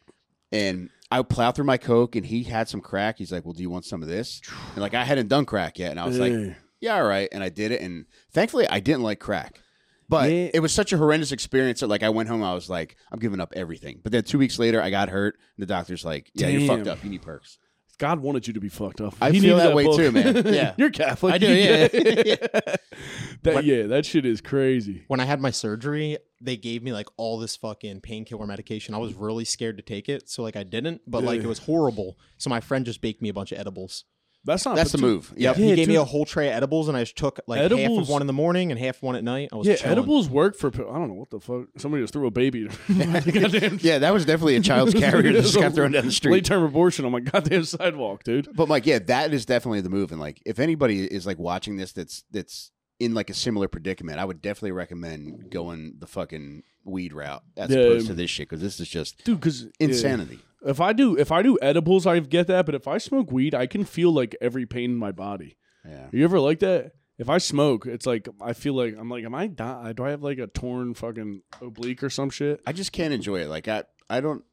and 0.52 0.90
I 1.18 1.22
plow 1.22 1.52
through 1.52 1.64
my 1.66 1.76
coke, 1.76 2.16
and 2.16 2.24
he 2.26 2.42
had 2.42 2.68
some 2.68 2.80
crack. 2.80 3.18
He's 3.18 3.30
like, 3.32 3.44
"Well, 3.44 3.52
do 3.54 3.62
you 3.62 3.70
want 3.70 3.84
some 3.84 4.02
of 4.02 4.08
this?" 4.08 4.40
And 4.74 4.78
like 4.82 4.94
I 4.94 5.04
hadn't 5.04 5.28
done 5.28 5.44
crack 5.44 5.78
yet, 5.78 5.90
and 5.90 6.00
I 6.00 6.06
was 6.06 6.18
like, 6.18 6.32
Yeah. 6.32 6.54
"Yeah, 6.80 6.94
all 6.96 7.04
right," 7.04 7.28
and 7.32 7.42
I 7.42 7.48
did 7.48 7.70
it, 7.72 7.80
and 7.80 8.06
thankfully 8.32 8.66
I 8.68 8.80
didn't 8.80 9.02
like 9.02 9.20
crack. 9.20 9.60
But 10.08 10.30
Yeah. 10.30 10.50
it 10.52 10.60
was 10.60 10.72
such 10.72 10.92
a 10.92 10.98
horrendous 10.98 11.32
experience 11.32 11.80
that 11.80 11.86
like 11.86 12.02
I 12.02 12.08
went 12.10 12.28
home, 12.28 12.42
I 12.42 12.52
was 12.54 12.68
like, 12.68 12.96
I'm 13.10 13.18
giving 13.18 13.40
up 13.40 13.52
everything. 13.56 14.00
But 14.02 14.12
then 14.12 14.24
two 14.24 14.36
weeks 14.38 14.58
later, 14.58 14.82
I 14.82 14.90
got 14.90 15.08
hurt, 15.08 15.36
and 15.56 15.62
the 15.62 15.66
doctor's 15.66 16.04
like, 16.04 16.30
Yeah, 16.34 16.48
you're 16.48 16.66
fucked 16.66 16.84
Damn. 16.84 16.92
up. 16.94 17.04
You 17.04 17.10
need 17.10 17.22
percs. 17.22 17.56
God 18.02 18.18
wanted 18.18 18.48
you 18.48 18.52
to 18.54 18.60
be 18.60 18.68
fucked 18.68 19.00
up. 19.00 19.14
I 19.20 19.30
He 19.30 19.38
feel 19.38 19.54
needed 19.56 19.68
that 19.70 19.76
way 19.76 19.84
book. 19.84 19.96
too, 19.96 20.10
man. 20.10 20.44
Yeah. 20.52 20.74
you're 20.76 20.90
Catholic. 20.90 21.34
I 21.34 21.38
do, 21.38 21.46
You 21.46 21.54
yeah. 21.54 21.86
get 21.86 21.94
it. 21.94 22.80
that 23.44 23.64
yeah, 23.64 23.84
that 23.84 24.04
shit 24.04 24.26
is 24.26 24.40
crazy. 24.40 25.04
When 25.06 25.20
I 25.20 25.24
had 25.24 25.40
my 25.40 25.52
surgery, 25.52 26.18
they 26.40 26.56
gave 26.56 26.82
me 26.82 26.92
like 26.92 27.06
all 27.16 27.38
this 27.38 27.54
fucking 27.54 28.00
painkiller 28.00 28.44
medication. 28.44 28.92
I 28.96 28.98
was 28.98 29.14
really 29.14 29.44
scared 29.44 29.76
to 29.76 29.84
take 29.84 30.08
it, 30.08 30.28
so 30.28 30.42
like 30.42 30.56
I 30.56 30.64
didn't. 30.64 31.02
But 31.06 31.22
like 31.22 31.42
it 31.42 31.46
was 31.46 31.60
horrible. 31.60 32.18
So 32.38 32.50
my 32.50 32.58
friend 32.58 32.84
just 32.84 33.00
baked 33.02 33.22
me 33.22 33.28
a 33.28 33.32
bunch 33.32 33.52
of 33.52 33.60
edibles. 33.60 34.04
That's 34.44 34.64
not 34.64 34.74
That's 34.74 34.90
the 34.90 34.98
but 34.98 35.06
move. 35.06 35.32
Yep. 35.36 35.56
he 35.56 35.68
Yeah, 35.70 35.74
gave 35.76 35.88
me 35.88 35.94
a 35.94 36.04
whole 36.04 36.24
tray 36.24 36.48
of 36.48 36.54
edibles, 36.54 36.88
and 36.88 36.96
I 36.96 37.02
just 37.02 37.16
took 37.16 37.38
like 37.46 37.60
half 37.60 37.70
of 37.72 38.08
one 38.08 38.22
in 38.22 38.26
the 38.26 38.32
morning 38.32 38.72
and 38.72 38.80
half 38.80 39.00
one 39.02 39.14
at 39.14 39.22
night. 39.22 39.50
I 39.52 39.56
was 39.56 39.66
Yeah, 39.68 39.76
chilling. 39.76 39.92
edibles 39.92 40.28
work 40.28 40.56
for. 40.56 40.70
pe- 40.70 40.82
I 40.82 40.94
don't 40.98 41.08
know 41.08 41.14
what 41.14 41.30
the 41.30 41.38
fuck. 41.38 41.66
Somebody 41.78 42.02
just 42.02 42.12
threw 42.12 42.26
a 42.26 42.30
baby. 42.30 42.68
goddamn 42.98 43.78
Yeah, 43.80 43.98
that 43.98 44.12
was 44.12 44.24
definitely 44.24 44.56
a 44.56 44.60
child's 44.60 44.94
carrier 45.04 45.32
that 45.32 45.42
just 45.42 45.54
got 45.54 45.74
thrown 45.74 45.92
down 45.92 46.06
the 46.06 46.12
street. 46.12 46.32
Late 46.32 46.44
term 46.44 46.62
abortion 46.64 47.04
on 47.04 47.12
my 47.12 47.20
goddamn 47.20 47.64
sidewalk, 47.64 48.24
dude. 48.24 48.48
But 48.54 48.68
like, 48.68 48.86
yeah, 48.86 48.98
that 48.98 49.32
is 49.32 49.46
definitely 49.46 49.80
the 49.82 49.90
move. 49.90 50.10
And 50.12 50.20
like, 50.20 50.42
if 50.44 50.58
anybody 50.58 51.04
is 51.04 51.26
like 51.26 51.38
watching 51.38 51.76
this, 51.76 51.92
that's 51.92 52.24
that's 52.30 52.70
in 52.98 53.14
like 53.14 53.30
a 53.30 53.34
similar 53.34 53.68
predicament, 53.68 54.18
I 54.18 54.24
would 54.24 54.40
definitely 54.42 54.72
recommend 54.72 55.50
going 55.50 55.94
the 55.98 56.06
fucking 56.06 56.62
weed 56.84 57.12
route 57.12 57.42
as 57.56 57.70
Yeah. 57.70 57.78
opposed 57.78 58.06
to 58.08 58.14
this 58.14 58.30
shit 58.30 58.48
because 58.48 58.60
this 58.60 58.80
is 58.80 58.88
just 58.88 59.22
Dude, 59.24 59.38
because 59.40 59.66
insanity. 59.80 60.40
If 60.64 60.80
I 60.80 60.92
do, 60.92 61.16
if 61.16 61.32
I 61.32 61.42
do 61.42 61.58
edibles, 61.60 62.06
I 62.06 62.18
get 62.20 62.46
that. 62.46 62.66
But 62.66 62.74
if 62.74 62.86
I 62.86 62.98
smoke 62.98 63.32
weed, 63.32 63.54
I 63.54 63.66
can 63.66 63.84
feel 63.84 64.12
like 64.12 64.36
every 64.40 64.66
pain 64.66 64.92
in 64.92 64.96
my 64.96 65.12
body. 65.12 65.56
Yeah. 65.86 66.08
You 66.12 66.24
ever 66.24 66.38
like 66.40 66.60
that? 66.60 66.92
If 67.18 67.28
I 67.28 67.38
smoke, 67.38 67.86
it's 67.86 68.06
like 68.06 68.28
I 68.40 68.52
feel 68.52 68.74
like 68.74 68.96
I'm 68.98 69.08
like, 69.10 69.24
am 69.24 69.34
I 69.34 69.46
die? 69.46 69.92
Do 69.92 70.04
I 70.04 70.10
have 70.10 70.22
like 70.22 70.38
a 70.38 70.46
torn 70.46 70.94
fucking 70.94 71.42
oblique 71.60 72.02
or 72.02 72.10
some 72.10 72.30
shit? 72.30 72.60
I 72.66 72.72
just 72.72 72.92
can't 72.92 73.12
enjoy 73.12 73.40
it. 73.40 73.48
Like 73.48 73.68
I, 73.68 73.84
I 74.08 74.20
don't. 74.20 74.44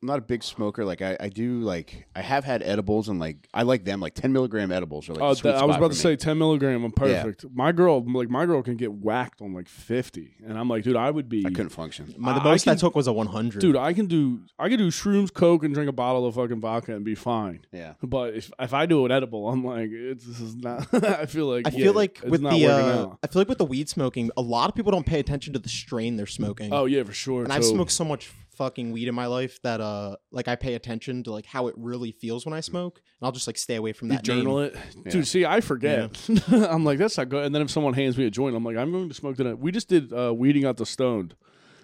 I'm 0.00 0.06
not 0.06 0.18
a 0.18 0.22
big 0.22 0.44
smoker. 0.44 0.84
Like 0.84 1.02
I, 1.02 1.16
I 1.18 1.28
do 1.28 1.60
like 1.60 2.06
I 2.14 2.22
have 2.22 2.44
had 2.44 2.62
edibles 2.62 3.08
and 3.08 3.18
like 3.18 3.48
I 3.52 3.62
like 3.62 3.84
them. 3.84 4.00
Like 4.00 4.14
10 4.14 4.32
milligram 4.32 4.70
edibles 4.70 5.08
are 5.08 5.14
like. 5.14 5.22
Oh, 5.22 5.30
the 5.30 5.36
sweet 5.36 5.54
I 5.54 5.64
was 5.64 5.76
about 5.76 5.90
to 5.90 5.96
for 5.96 6.02
say 6.02 6.16
10 6.16 6.38
milligram. 6.38 6.84
I'm 6.84 6.92
perfect. 6.92 7.44
My 7.52 7.72
girl, 7.72 8.04
like 8.04 8.30
my 8.30 8.46
girl, 8.46 8.62
can 8.62 8.76
get 8.76 8.92
whacked 8.92 9.40
on 9.40 9.54
like 9.54 9.68
50, 9.68 10.36
and 10.46 10.58
I'm 10.58 10.68
like, 10.68 10.84
dude, 10.84 10.96
I 10.96 11.10
would 11.10 11.28
be. 11.28 11.44
I 11.44 11.50
couldn't 11.50 11.70
function. 11.70 12.14
My, 12.16 12.32
the 12.32 12.40
I- 12.40 12.42
I 12.42 12.44
most 12.44 12.68
I, 12.68 12.74
took 12.76 12.94
was 12.94 13.06
a 13.06 13.12
100. 13.12 13.60
Dude, 13.60 13.76
I 13.76 13.92
can 13.92 14.06
do 14.06 14.40
I 14.58 14.68
can 14.68 14.78
do 14.78 14.88
shrooms, 14.90 15.32
coke, 15.32 15.64
and 15.64 15.74
drink 15.74 15.88
a 15.88 15.92
bottle 15.92 16.26
of 16.26 16.34
fucking 16.36 16.60
vodka 16.60 16.94
and 16.94 17.04
be 17.04 17.14
fine. 17.14 17.64
Yeah. 17.72 17.94
But 18.02 18.34
if 18.34 18.52
if 18.58 18.74
I 18.74 18.86
do 18.86 19.04
an 19.04 19.10
edible, 19.10 19.48
I'm 19.48 19.64
like, 19.64 19.90
it's 19.90 20.24
this 20.24 20.40
is 20.40 20.54
not. 20.54 20.86
I 21.04 21.26
feel 21.26 21.46
like 21.46 21.66
I 21.66 21.70
yeah, 21.70 21.84
feel 21.84 21.92
like 21.92 22.20
it's 22.22 22.30
with 22.30 22.40
not 22.40 22.52
the 22.52 22.66
uh. 22.66 23.08
I 23.22 23.26
feel 23.26 23.40
like 23.40 23.48
with 23.48 23.58
the 23.58 23.64
weed 23.64 23.88
smoking, 23.88 24.30
a 24.36 24.42
lot 24.42 24.68
of 24.68 24.74
people 24.74 24.92
don't 24.92 25.06
pay 25.06 25.18
attention 25.18 25.52
to 25.54 25.58
the 25.58 25.68
strain 25.68 26.16
they're 26.16 26.26
smoking. 26.26 26.72
Oh 26.72 26.84
yeah, 26.84 27.02
for 27.02 27.12
sure. 27.12 27.42
and 27.42 27.52
I've 27.52 27.64
smoked 27.64 27.92
so 27.92 28.04
much 28.04 28.30
fucking 28.58 28.92
weed 28.92 29.08
in 29.08 29.14
my 29.14 29.26
life 29.26 29.58
that 29.62 29.80
uh 29.80 30.16
like 30.30 30.48
I 30.48 30.56
pay 30.56 30.74
attention 30.74 31.22
to 31.24 31.32
like 31.32 31.46
how 31.46 31.68
it 31.68 31.74
really 31.78 32.12
feels 32.12 32.44
when 32.44 32.52
I 32.52 32.60
smoke, 32.60 33.00
and 33.20 33.26
I'll 33.26 33.32
just 33.32 33.46
like 33.46 33.56
stay 33.56 33.76
away 33.76 33.92
from 33.94 34.08
that. 34.08 34.26
You 34.26 34.34
that. 34.34 34.40
journal 34.42 34.58
name. 34.58 34.66
it, 34.72 34.76
Yeah. 35.06 35.10
dude. 35.12 35.26
See, 35.28 35.46
I 35.46 35.60
forget. 35.62 36.28
I'm 36.50 36.84
like, 36.84 36.98
that's 36.98 37.16
not 37.16 37.28
good. 37.30 37.44
And 37.44 37.54
then 37.54 37.62
if 37.62 37.70
someone 37.70 37.94
hands 37.94 38.18
me 38.18 38.26
a 38.26 38.30
joint, 38.30 38.54
I'm 38.54 38.64
like, 38.64 38.76
I'm 38.76 38.92
going 38.92 39.08
to 39.08 39.14
smoke 39.14 39.36
tonight. 39.36 39.58
We 39.58 39.72
just 39.72 39.88
did 39.88 40.12
uh, 40.12 40.34
weeding 40.36 40.64
out 40.66 40.76
the 40.76 40.84
stoned 40.86 41.34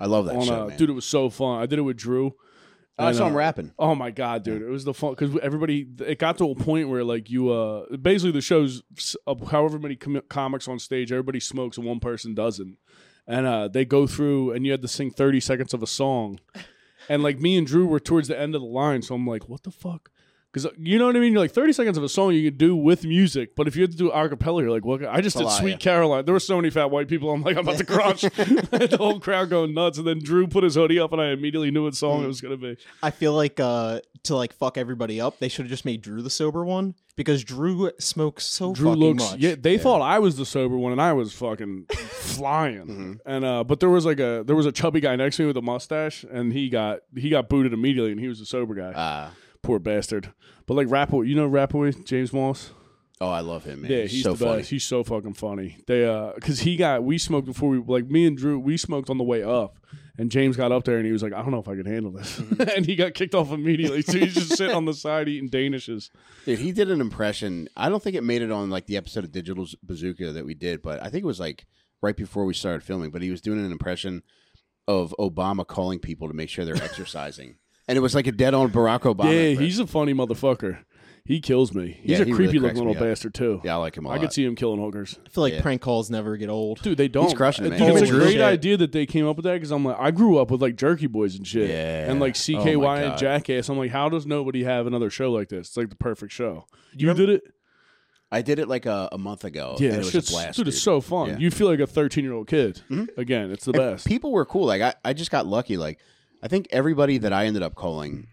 I 0.00 0.06
love 0.06 0.26
that 0.26 0.36
on, 0.36 0.44
show, 0.44 0.62
uh, 0.64 0.66
man. 0.66 0.76
dude. 0.76 0.90
It 0.90 0.94
was 0.94 1.04
so 1.06 1.30
fun. 1.30 1.62
I 1.62 1.66
did 1.66 1.78
it 1.78 1.82
with 1.82 1.96
Drew. 1.96 2.34
I 2.96 3.10
saw 3.12 3.26
him 3.26 3.34
uh, 3.34 3.38
rapping. 3.38 3.72
Oh 3.76 3.96
my 3.96 4.12
god, 4.12 4.44
dude! 4.44 4.62
It 4.62 4.68
was 4.68 4.84
the 4.84 4.94
fun 4.94 5.14
because 5.16 5.36
everybody. 5.42 5.84
It 6.06 6.20
got 6.20 6.38
to 6.38 6.50
a 6.50 6.54
point 6.54 6.88
where 6.88 7.02
like 7.02 7.28
you, 7.28 7.50
uh, 7.50 7.96
basically 7.96 8.30
the 8.30 8.40
show's 8.40 8.84
s- 8.96 9.16
of 9.26 9.48
however 9.50 9.80
many 9.80 9.96
com- 9.96 10.22
comics 10.28 10.68
on 10.68 10.78
stage, 10.78 11.10
everybody 11.10 11.40
smokes 11.40 11.76
and 11.76 11.84
one 11.84 11.98
person 11.98 12.34
doesn't, 12.36 12.76
and 13.26 13.46
uh, 13.46 13.68
they 13.68 13.84
go 13.84 14.06
through 14.06 14.52
and 14.52 14.64
you 14.64 14.72
had 14.72 14.82
to 14.82 14.88
sing 14.88 15.10
thirty 15.10 15.40
seconds 15.40 15.74
of 15.74 15.82
a 15.82 15.86
song, 15.86 16.40
and 17.08 17.22
like 17.22 17.38
me 17.38 17.56
and 17.56 17.66
Drew 17.66 17.86
were 17.86 18.00
towards 18.00 18.28
the 18.28 18.38
end 18.38 18.54
of 18.54 18.60
the 18.60 18.68
line, 18.68 19.02
so 19.02 19.14
I'm 19.14 19.26
like, 19.26 19.48
what 19.48 19.62
the 19.62 19.70
fuck? 19.70 20.10
Because 20.54 20.70
you 20.78 21.00
know 21.00 21.06
what 21.06 21.16
I 21.16 21.18
mean. 21.18 21.32
You're 21.32 21.42
like 21.42 21.50
30 21.50 21.72
seconds 21.72 21.98
of 21.98 22.04
a 22.04 22.08
song 22.08 22.32
you 22.32 22.48
could 22.48 22.58
do 22.58 22.76
with 22.76 23.04
music, 23.04 23.56
but 23.56 23.66
if 23.66 23.74
you 23.74 23.82
had 23.82 23.90
to 23.90 23.96
do 23.96 24.10
a 24.10 24.28
cappella, 24.28 24.62
you're 24.62 24.70
like, 24.70 24.84
"What?" 24.84 25.04
I 25.04 25.20
just 25.20 25.36
did 25.36 25.50
"Sweet 25.50 25.70
yeah. 25.72 25.76
Caroline." 25.78 26.24
There 26.24 26.32
were 26.32 26.38
so 26.38 26.54
many 26.54 26.70
fat 26.70 26.92
white 26.92 27.08
people. 27.08 27.32
I'm 27.32 27.42
like, 27.42 27.56
I'm 27.56 27.66
about 27.66 27.78
to 27.78 27.84
crush. 27.84 28.20
the 28.22 28.96
whole 28.96 29.18
crowd 29.18 29.50
going 29.50 29.74
nuts, 29.74 29.98
and 29.98 30.06
then 30.06 30.20
Drew 30.20 30.46
put 30.46 30.62
his 30.62 30.76
hoodie 30.76 31.00
up, 31.00 31.12
and 31.12 31.20
I 31.20 31.30
immediately 31.30 31.72
knew 31.72 31.82
what 31.82 31.96
song 31.96 32.22
it 32.22 32.28
was 32.28 32.40
gonna 32.40 32.56
be. 32.56 32.76
I 33.02 33.10
feel 33.10 33.32
like 33.32 33.58
uh, 33.58 34.00
to 34.22 34.36
like 34.36 34.52
fuck 34.52 34.78
everybody 34.78 35.20
up, 35.20 35.40
they 35.40 35.48
should 35.48 35.64
have 35.64 35.70
just 35.70 35.84
made 35.84 36.02
Drew 36.02 36.22
the 36.22 36.30
sober 36.30 36.64
one 36.64 36.94
because 37.16 37.42
Drew 37.42 37.90
smokes 37.98 38.44
so 38.44 38.72
Drew 38.74 38.90
fucking 38.90 39.02
looks. 39.02 39.32
much. 39.32 39.40
Yeah, 39.40 39.56
they 39.58 39.76
thought 39.76 40.02
I 40.02 40.20
was 40.20 40.36
the 40.36 40.46
sober 40.46 40.76
one, 40.76 40.92
and 40.92 41.02
I 41.02 41.14
was 41.14 41.32
fucking 41.32 41.86
flying. 41.90 42.86
Mm-hmm. 42.86 43.12
And 43.26 43.44
uh, 43.44 43.64
but 43.64 43.80
there 43.80 43.90
was 43.90 44.06
like 44.06 44.20
a 44.20 44.44
there 44.46 44.54
was 44.54 44.66
a 44.66 44.72
chubby 44.72 45.00
guy 45.00 45.16
next 45.16 45.36
to 45.38 45.42
me 45.42 45.46
with 45.48 45.56
a 45.56 45.62
mustache, 45.62 46.24
and 46.30 46.52
he 46.52 46.68
got 46.68 47.00
he 47.16 47.28
got 47.28 47.48
booted 47.48 47.72
immediately, 47.72 48.12
and 48.12 48.20
he 48.20 48.28
was 48.28 48.38
the 48.38 48.46
sober 48.46 48.74
guy. 48.74 48.92
Uh, 48.92 49.30
Poor 49.64 49.78
bastard. 49.78 50.32
But 50.66 50.74
like 50.74 50.86
Rapoy, 50.88 51.26
you 51.26 51.34
know 51.34 51.48
Rapoy, 51.48 52.04
James 52.04 52.32
Moss. 52.32 52.70
oh, 53.20 53.28
I 53.28 53.40
love 53.40 53.64
him, 53.64 53.82
man. 53.82 53.90
Yeah, 53.90 54.02
he's 54.02 54.22
so 54.22 54.34
funny. 54.36 54.62
He's 54.62 54.84
so 54.84 55.02
fucking 55.02 55.34
funny. 55.34 55.78
They 55.86 56.04
uh, 56.06 56.32
cause 56.40 56.60
he 56.60 56.76
got 56.76 57.02
we 57.02 57.18
smoked 57.18 57.46
before 57.46 57.70
we 57.70 57.78
like 57.78 58.06
me 58.06 58.26
and 58.26 58.36
Drew 58.36 58.58
we 58.58 58.76
smoked 58.76 59.08
on 59.10 59.18
the 59.18 59.24
way 59.24 59.42
up, 59.42 59.78
and 60.18 60.30
James 60.30 60.56
got 60.56 60.70
up 60.72 60.84
there 60.84 60.96
and 60.98 61.06
he 61.06 61.12
was 61.12 61.22
like, 61.22 61.32
I 61.32 61.40
don't 61.42 61.50
know 61.50 61.58
if 61.60 61.68
I 61.68 61.76
can 61.76 61.86
handle 61.86 62.12
this, 62.12 62.38
Mm-hmm. 62.38 62.62
and 62.76 62.86
he 62.86 62.94
got 62.96 63.14
kicked 63.14 63.34
off 63.34 63.50
immediately. 63.52 64.02
So 64.02 64.18
he's 64.18 64.34
just 64.34 64.56
sitting 64.56 64.74
on 64.76 64.84
the 64.84 64.94
side 64.94 65.28
eating 65.28 65.48
danishes. 65.50 66.10
Dude, 66.44 66.58
he 66.58 66.72
did 66.72 66.90
an 66.90 67.00
impression. 67.00 67.68
I 67.76 67.88
don't 67.88 68.02
think 68.02 68.16
it 68.16 68.24
made 68.24 68.42
it 68.42 68.50
on 68.50 68.68
like 68.70 68.86
the 68.86 68.96
episode 68.96 69.24
of 69.24 69.32
Digital 69.32 69.66
Bazooka 69.82 70.32
that 70.32 70.44
we 70.44 70.54
did, 70.54 70.82
but 70.82 71.00
I 71.02 71.08
think 71.08 71.24
it 71.24 71.26
was 71.26 71.40
like 71.40 71.66
right 72.02 72.16
before 72.16 72.44
we 72.44 72.54
started 72.54 72.82
filming. 72.82 73.10
But 73.10 73.22
he 73.22 73.30
was 73.30 73.40
doing 73.40 73.58
an 73.64 73.72
impression 73.72 74.22
of 74.86 75.14
Obama 75.18 75.66
calling 75.66 75.98
people 75.98 76.28
to 76.28 76.34
make 76.34 76.50
sure 76.50 76.64
they're 76.66 76.74
exercising, 76.82 77.56
and 77.88 77.96
it 77.98 78.00
was 78.00 78.14
like 78.14 78.26
a 78.26 78.32
dead 78.32 78.54
on 78.54 78.70
Barack 78.70 79.00
Obama. 79.02 79.24
yeah, 79.26 79.30
impression. 79.50 79.64
he's 79.64 79.78
a 79.78 79.86
funny 79.86 80.14
motherfucker. 80.14 80.78
He 81.26 81.40
kills 81.40 81.72
me. 81.72 81.98
He's 82.02 82.18
Yeah, 82.18 82.24
a 82.24 82.24
he 82.26 82.32
creepy 82.32 82.58
really 82.58 82.58
cracks 82.58 82.74
looking 82.74 82.80
me 82.88 82.92
little 82.92 83.02
up. 83.02 83.08
bastard 83.10 83.32
too. 83.32 83.60
yeah, 83.64 83.72
I 83.72 83.76
like 83.76 83.96
him 83.96 84.04
a 84.04 84.10
I 84.10 84.12
lot. 84.12 84.18
I 84.18 84.20
could 84.24 84.32
see 84.34 84.44
him 84.44 84.54
killing 84.54 84.78
hookers. 84.78 85.18
I 85.24 85.28
feel 85.30 85.40
like 85.42 85.54
Yeah. 85.54 85.62
prank 85.62 85.80
calls 85.80 86.10
never 86.10 86.36
get 86.36 86.50
old. 86.50 86.82
Dude, 86.82 86.98
they 86.98 87.08
don't. 87.08 87.34
crushing 87.34 87.64
it, 87.64 87.70
man. 87.70 87.78
Dude, 87.78 87.88
it's 87.92 87.96
and 88.00 88.08
a 88.08 88.10
Drew. 88.10 88.20
great 88.20 88.32
Shit. 88.32 88.40
idea 88.42 88.76
that 88.76 88.92
they 88.92 89.06
came 89.06 89.26
up 89.26 89.36
with 89.36 89.44
that 89.44 89.54
because 89.54 89.70
I'm 89.70 89.86
like, 89.86 89.96
I 89.98 90.10
grew 90.10 90.36
up 90.36 90.50
with 90.50 90.60
like 90.60 90.76
Jerky 90.76 91.06
Boys 91.06 91.34
and 91.36 91.46
shit, 91.46 91.70
Yeah. 91.70 92.10
and 92.10 92.20
like 92.20 92.36
Oh 92.36 92.52
my 92.52 92.64
CKY 92.64 92.96
and 93.04 93.10
God. 93.12 93.18
Jackass. 93.18 93.70
I'm 93.70 93.78
like, 93.78 93.90
how 93.90 94.10
does 94.10 94.26
nobody 94.26 94.64
have 94.64 94.86
another 94.86 95.08
show 95.08 95.32
like 95.32 95.48
this? 95.48 95.68
It's 95.68 95.76
like 95.78 95.88
the 95.88 95.96
perfect 95.96 96.30
show. 96.32 96.66
You, 96.94 97.08
remember- 97.08 97.32
did 97.32 97.36
it, 97.36 97.42
I 98.30 98.42
did 98.42 98.58
it 98.58 98.68
like 98.68 98.84
a, 98.84 99.08
a 99.10 99.16
month 99.16 99.44
ago. 99.44 99.76
yeah. 99.78 99.86
and 99.86 99.94
it 99.94 99.98
that 100.00 100.04
was 100.04 100.10
shit's- 100.12 100.28
a 100.28 100.32
blast. 100.32 100.58
dude, 100.58 100.68
it's 100.68 100.82
so 100.82 101.00
fun. 101.00 101.30
Yeah. 101.30 101.38
You 101.38 101.50
feel 101.50 101.68
like 101.68 101.80
a 101.80 101.86
13 101.86 102.22
year 102.22 102.34
old 102.34 102.48
kid. 102.48 102.82
Mhm. 102.90 103.16
Again, 103.16 103.50
it's 103.50 103.64
the 103.64 103.70
And 103.72 103.78
best. 103.78 104.06
People 104.06 104.30
were 104.30 104.44
cool. 104.44 104.66
Like 104.66 104.82
I, 104.82 104.94
I 105.02 105.14
just 105.14 105.30
got 105.30 105.46
lucky. 105.46 105.78
Like 105.78 106.00
I 106.44 106.48
think 106.48 106.68
everybody 106.70 107.16
that 107.18 107.32
I 107.32 107.46
ended 107.46 107.62
up 107.62 107.74
calling, 107.74 108.26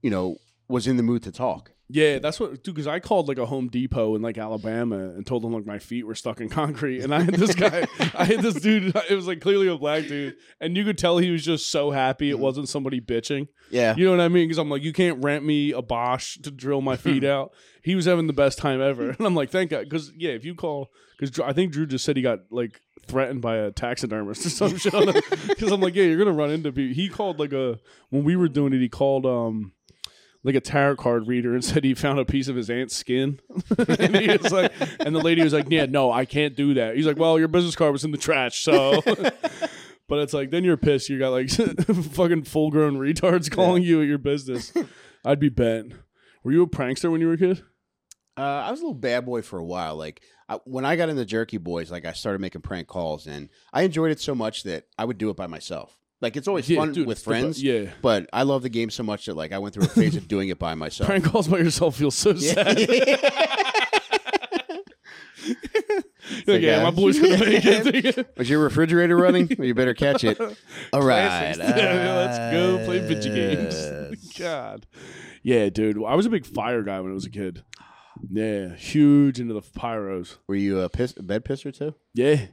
you 0.00 0.08
know, 0.08 0.38
was 0.66 0.86
in 0.86 0.96
the 0.96 1.02
mood 1.02 1.22
to 1.24 1.30
talk. 1.30 1.72
Yeah, 1.90 2.18
that's 2.18 2.40
what, 2.40 2.64
dude. 2.64 2.74
Because 2.74 2.86
I 2.86 2.98
called 3.00 3.28
like 3.28 3.36
a 3.36 3.44
Home 3.44 3.68
Depot 3.68 4.14
in 4.14 4.22
like 4.22 4.38
Alabama 4.38 4.96
and 4.96 5.26
told 5.26 5.42
them 5.42 5.52
like 5.52 5.66
my 5.66 5.78
feet 5.78 6.06
were 6.06 6.14
stuck 6.14 6.40
in 6.40 6.48
concrete, 6.48 7.02
and 7.02 7.14
I 7.14 7.20
had 7.20 7.34
this 7.34 7.54
guy, 7.54 7.86
I 8.14 8.24
had 8.24 8.40
this 8.40 8.54
dude. 8.54 8.96
It 9.10 9.14
was 9.14 9.26
like 9.26 9.42
clearly 9.42 9.68
a 9.68 9.76
black 9.76 10.06
dude, 10.06 10.36
and 10.58 10.74
you 10.74 10.84
could 10.84 10.96
tell 10.96 11.18
he 11.18 11.30
was 11.30 11.44
just 11.44 11.70
so 11.70 11.90
happy 11.90 12.30
it 12.30 12.34
mm-hmm. 12.34 12.42
wasn't 12.42 12.70
somebody 12.70 13.02
bitching. 13.02 13.48
Yeah. 13.70 13.94
You 13.94 14.06
know 14.06 14.12
what 14.12 14.20
I 14.20 14.28
mean? 14.28 14.48
Because 14.48 14.56
I'm 14.56 14.70
like, 14.70 14.82
you 14.82 14.94
can't 14.94 15.22
rent 15.22 15.44
me 15.44 15.72
a 15.72 15.82
Bosch 15.82 16.38
to 16.38 16.50
drill 16.50 16.80
my 16.80 16.96
feet 16.96 17.24
out. 17.24 17.52
He 17.82 17.94
was 17.94 18.06
having 18.06 18.26
the 18.26 18.32
best 18.32 18.56
time 18.56 18.80
ever, 18.80 19.10
and 19.10 19.20
I'm 19.20 19.34
like, 19.34 19.50
thank 19.50 19.70
God. 19.70 19.84
Because 19.84 20.10
yeah, 20.16 20.30
if 20.30 20.46
you 20.46 20.54
call, 20.54 20.88
because 21.18 21.38
I 21.40 21.52
think 21.52 21.72
Drew 21.72 21.84
just 21.84 22.06
said 22.06 22.16
he 22.16 22.22
got 22.22 22.38
like 22.50 22.80
threatened 23.04 23.42
by 23.42 23.56
a 23.56 23.70
taxidermist 23.70 24.46
or 24.46 24.50
some 24.50 24.76
shit. 24.78 24.92
Because 25.48 25.72
I'm 25.72 25.80
like, 25.80 25.94
yeah, 25.94 26.04
you're 26.04 26.18
gonna 26.18 26.32
run 26.32 26.50
into 26.50 26.72
people. 26.72 26.94
He 26.94 27.08
called 27.08 27.38
like 27.38 27.52
a 27.52 27.78
when 28.10 28.24
we 28.24 28.36
were 28.36 28.48
doing 28.48 28.72
it. 28.72 28.80
He 28.80 28.88
called 28.88 29.26
um 29.26 29.72
like 30.42 30.54
a 30.54 30.60
tarot 30.60 30.96
card 30.96 31.26
reader 31.26 31.54
and 31.54 31.64
said 31.64 31.84
he 31.84 31.94
found 31.94 32.18
a 32.18 32.24
piece 32.24 32.48
of 32.48 32.56
his 32.56 32.68
aunt's 32.70 32.94
skin. 32.96 33.40
and 33.88 34.16
he 34.16 34.28
was 34.28 34.52
like, 34.52 34.72
and 35.00 35.14
the 35.14 35.20
lady 35.20 35.42
was 35.42 35.52
like, 35.52 35.66
yeah, 35.70 35.86
no, 35.86 36.12
I 36.12 36.24
can't 36.24 36.54
do 36.54 36.74
that. 36.74 36.96
He's 36.96 37.06
like, 37.06 37.18
well, 37.18 37.38
your 37.38 37.48
business 37.48 37.76
card 37.76 37.92
was 37.92 38.04
in 38.04 38.10
the 38.10 38.18
trash, 38.18 38.62
so. 38.62 39.02
But 40.06 40.18
it's 40.18 40.34
like 40.34 40.50
then 40.50 40.64
you're 40.64 40.76
pissed. 40.76 41.08
You 41.08 41.18
got 41.18 41.30
like 41.30 41.50
fucking 41.50 42.44
full 42.44 42.70
grown 42.70 42.98
retards 42.98 43.50
calling 43.50 43.82
you 43.82 44.02
at 44.02 44.06
your 44.06 44.18
business. 44.18 44.72
I'd 45.24 45.40
be 45.40 45.48
bent. 45.48 45.94
Were 46.42 46.52
you 46.52 46.62
a 46.62 46.66
prankster 46.66 47.10
when 47.10 47.22
you 47.22 47.28
were 47.28 47.32
a 47.34 47.38
kid? 47.38 47.62
Uh, 48.36 48.40
I 48.66 48.70
was 48.70 48.80
a 48.80 48.82
little 48.82 48.94
bad 48.98 49.24
boy 49.24 49.42
for 49.42 49.58
a 49.58 49.64
while. 49.64 49.96
Like 49.96 50.22
I, 50.48 50.58
when 50.64 50.84
I 50.84 50.96
got 50.96 51.08
into 51.08 51.24
Jerky 51.24 51.58
Boys, 51.58 51.90
like 51.90 52.04
I 52.04 52.12
started 52.12 52.40
making 52.40 52.62
prank 52.62 52.88
calls, 52.88 53.26
and 53.26 53.48
I 53.72 53.82
enjoyed 53.82 54.10
it 54.10 54.20
so 54.20 54.34
much 54.34 54.64
that 54.64 54.86
I 54.98 55.04
would 55.04 55.18
do 55.18 55.30
it 55.30 55.36
by 55.36 55.46
myself. 55.46 55.96
Like 56.20 56.36
it's 56.36 56.48
always 56.48 56.68
Yeah, 56.68 56.78
fun 56.80 56.92
dude, 56.92 57.06
with 57.06 57.18
it's 57.18 57.24
the 57.24 57.30
friends. 57.30 57.62
yeah. 57.62 57.90
But 58.02 58.28
I 58.32 58.42
love 58.42 58.62
the 58.62 58.68
game 58.70 58.90
so 58.90 59.02
much 59.02 59.26
that 59.26 59.34
like 59.34 59.52
I 59.52 59.58
went 59.58 59.74
through 59.74 59.84
a 59.84 59.88
phase 59.88 60.16
of 60.16 60.26
doing 60.26 60.48
it 60.48 60.58
by 60.58 60.74
myself. 60.74 61.06
Prank 61.08 61.24
calls 61.24 61.48
by 61.48 61.58
yourself 61.58 61.96
feels 61.96 62.14
so 62.16 62.34
sad. 62.36 62.78
You're 66.46 66.56
like, 66.56 66.62
yeah, 66.62 66.82
my 66.82 66.90
boy's 66.90 67.18
gonna 67.20 67.38
make 67.38 67.64
it. 67.64 68.36
Was 68.36 68.48
your 68.50 68.60
refrigerator 68.60 69.16
running? 69.16 69.48
Well, 69.58 69.66
you 69.66 69.74
better 69.74 69.94
catch 69.94 70.24
it. 70.24 70.40
All 70.92 71.02
right. 71.02 71.54
Let's 71.56 72.38
go 72.52 72.84
play 72.84 72.98
video 73.06 73.34
games. 73.34 74.34
God. 74.38 74.86
Yeah, 75.42 75.68
dude. 75.68 76.02
I 76.04 76.14
was 76.14 76.26
a 76.26 76.30
big 76.30 76.46
fire 76.46 76.82
guy 76.82 77.00
when 77.00 77.10
I 77.12 77.14
was 77.14 77.26
a 77.26 77.30
kid. 77.30 77.62
Yeah, 78.30 78.74
huge 78.74 79.40
into 79.40 79.54
the 79.54 79.62
pyros. 79.62 80.36
Were 80.46 80.54
you 80.54 80.80
a, 80.80 80.88
piss, 80.88 81.12
bed 81.12 81.44
pisser 81.44 81.76
too? 81.76 81.94
Yeah. 82.14 82.46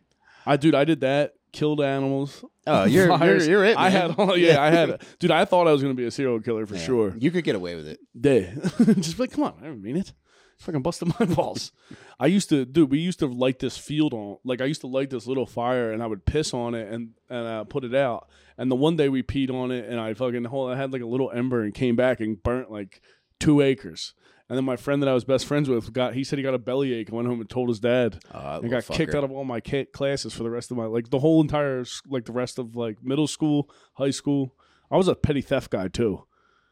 I 0.45 0.57
dude, 0.57 0.75
I 0.75 0.85
did 0.85 1.01
that. 1.01 1.33
Killed 1.53 1.81
animals. 1.81 2.43
Oh, 2.65 2.85
you're 2.85 3.07
you're, 3.07 3.17
Fires. 3.17 3.47
you're 3.47 3.65
it. 3.65 3.77
I 3.77 3.89
man. 3.89 4.09
had 4.11 4.15
all 4.19 4.37
yeah, 4.37 4.61
I 4.61 4.69
had 4.69 4.89
it. 4.91 5.01
Dude, 5.19 5.31
I 5.31 5.43
thought 5.45 5.67
I 5.67 5.71
was 5.73 5.81
gonna 5.81 5.93
be 5.95 6.05
a 6.05 6.11
serial 6.11 6.39
killer 6.39 6.65
for 6.65 6.75
Yeah. 6.75 6.81
sure. 6.81 7.15
You 7.19 7.29
could 7.29 7.43
get 7.43 7.55
away 7.55 7.75
with 7.75 7.87
it. 7.87 7.99
Yeah. 8.13 8.53
Just 8.95 9.17
be 9.17 9.23
like, 9.23 9.31
come 9.31 9.43
on, 9.43 9.55
I 9.59 9.65
didn't 9.65 9.81
mean 9.81 9.97
it. 9.97 10.13
Fucking 10.59 10.81
busted 10.81 11.11
my 11.19 11.25
balls. 11.35 11.71
I 12.19 12.27
used 12.27 12.47
to, 12.49 12.63
dude. 12.65 12.89
We 12.91 12.99
used 12.99 13.19
to 13.19 13.25
light 13.27 13.59
this 13.59 13.77
field 13.77 14.13
on, 14.13 14.37
like 14.45 14.61
I 14.61 14.65
used 14.65 14.81
to 14.81 14.87
light 14.87 15.09
this 15.09 15.25
little 15.27 15.45
fire, 15.47 15.91
and 15.91 16.01
I 16.01 16.07
would 16.07 16.23
piss 16.25 16.53
on 16.53 16.73
it 16.75 16.87
and 16.91 17.09
and 17.29 17.47
uh, 17.47 17.63
put 17.65 17.83
it 17.83 17.95
out. 17.95 18.29
And 18.57 18.71
the 18.71 18.75
one 18.75 18.95
day 18.95 19.09
we 19.09 19.21
peed 19.23 19.51
on 19.51 19.71
it, 19.71 19.89
and 19.89 19.99
I 19.99 20.13
fucking 20.13 20.45
hold, 20.45 20.71
I 20.71 20.77
had 20.77 20.93
like 20.93 21.01
a 21.01 21.07
little 21.07 21.31
ember 21.31 21.63
and 21.63 21.73
came 21.73 21.95
back 21.97 22.19
and 22.21 22.41
burnt 22.41 22.71
like 22.71 23.01
two 23.39 23.59
acres. 23.59 24.13
And 24.51 24.57
then 24.57 24.65
my 24.65 24.75
friend 24.75 25.01
that 25.01 25.07
I 25.07 25.13
was 25.13 25.23
best 25.23 25.45
friends 25.45 25.69
with 25.69 25.93
got, 25.93 26.13
he 26.13 26.25
said 26.25 26.37
he 26.37 26.43
got 26.43 26.53
a 26.53 26.59
bellyache 26.59 27.07
and 27.07 27.15
went 27.15 27.25
home 27.29 27.39
and 27.39 27.49
told 27.49 27.69
his 27.69 27.79
dad 27.79 28.21
Uh, 28.33 28.59
and 28.61 28.69
got 28.69 28.85
kicked 28.85 29.15
out 29.15 29.23
of 29.23 29.31
all 29.31 29.45
my 29.45 29.61
classes 29.61 30.33
for 30.33 30.43
the 30.43 30.49
rest 30.49 30.71
of 30.71 30.75
my 30.75 30.83
like 30.83 31.09
the 31.09 31.19
whole 31.19 31.39
entire 31.39 31.85
like 32.09 32.25
the 32.25 32.33
rest 32.33 32.59
of 32.59 32.75
like 32.75 33.01
middle 33.01 33.27
school, 33.27 33.69
high 33.93 34.09
school. 34.09 34.53
I 34.91 34.97
was 34.97 35.07
a 35.07 35.15
petty 35.15 35.39
theft 35.39 35.69
guy 35.69 35.87
too. 35.87 36.25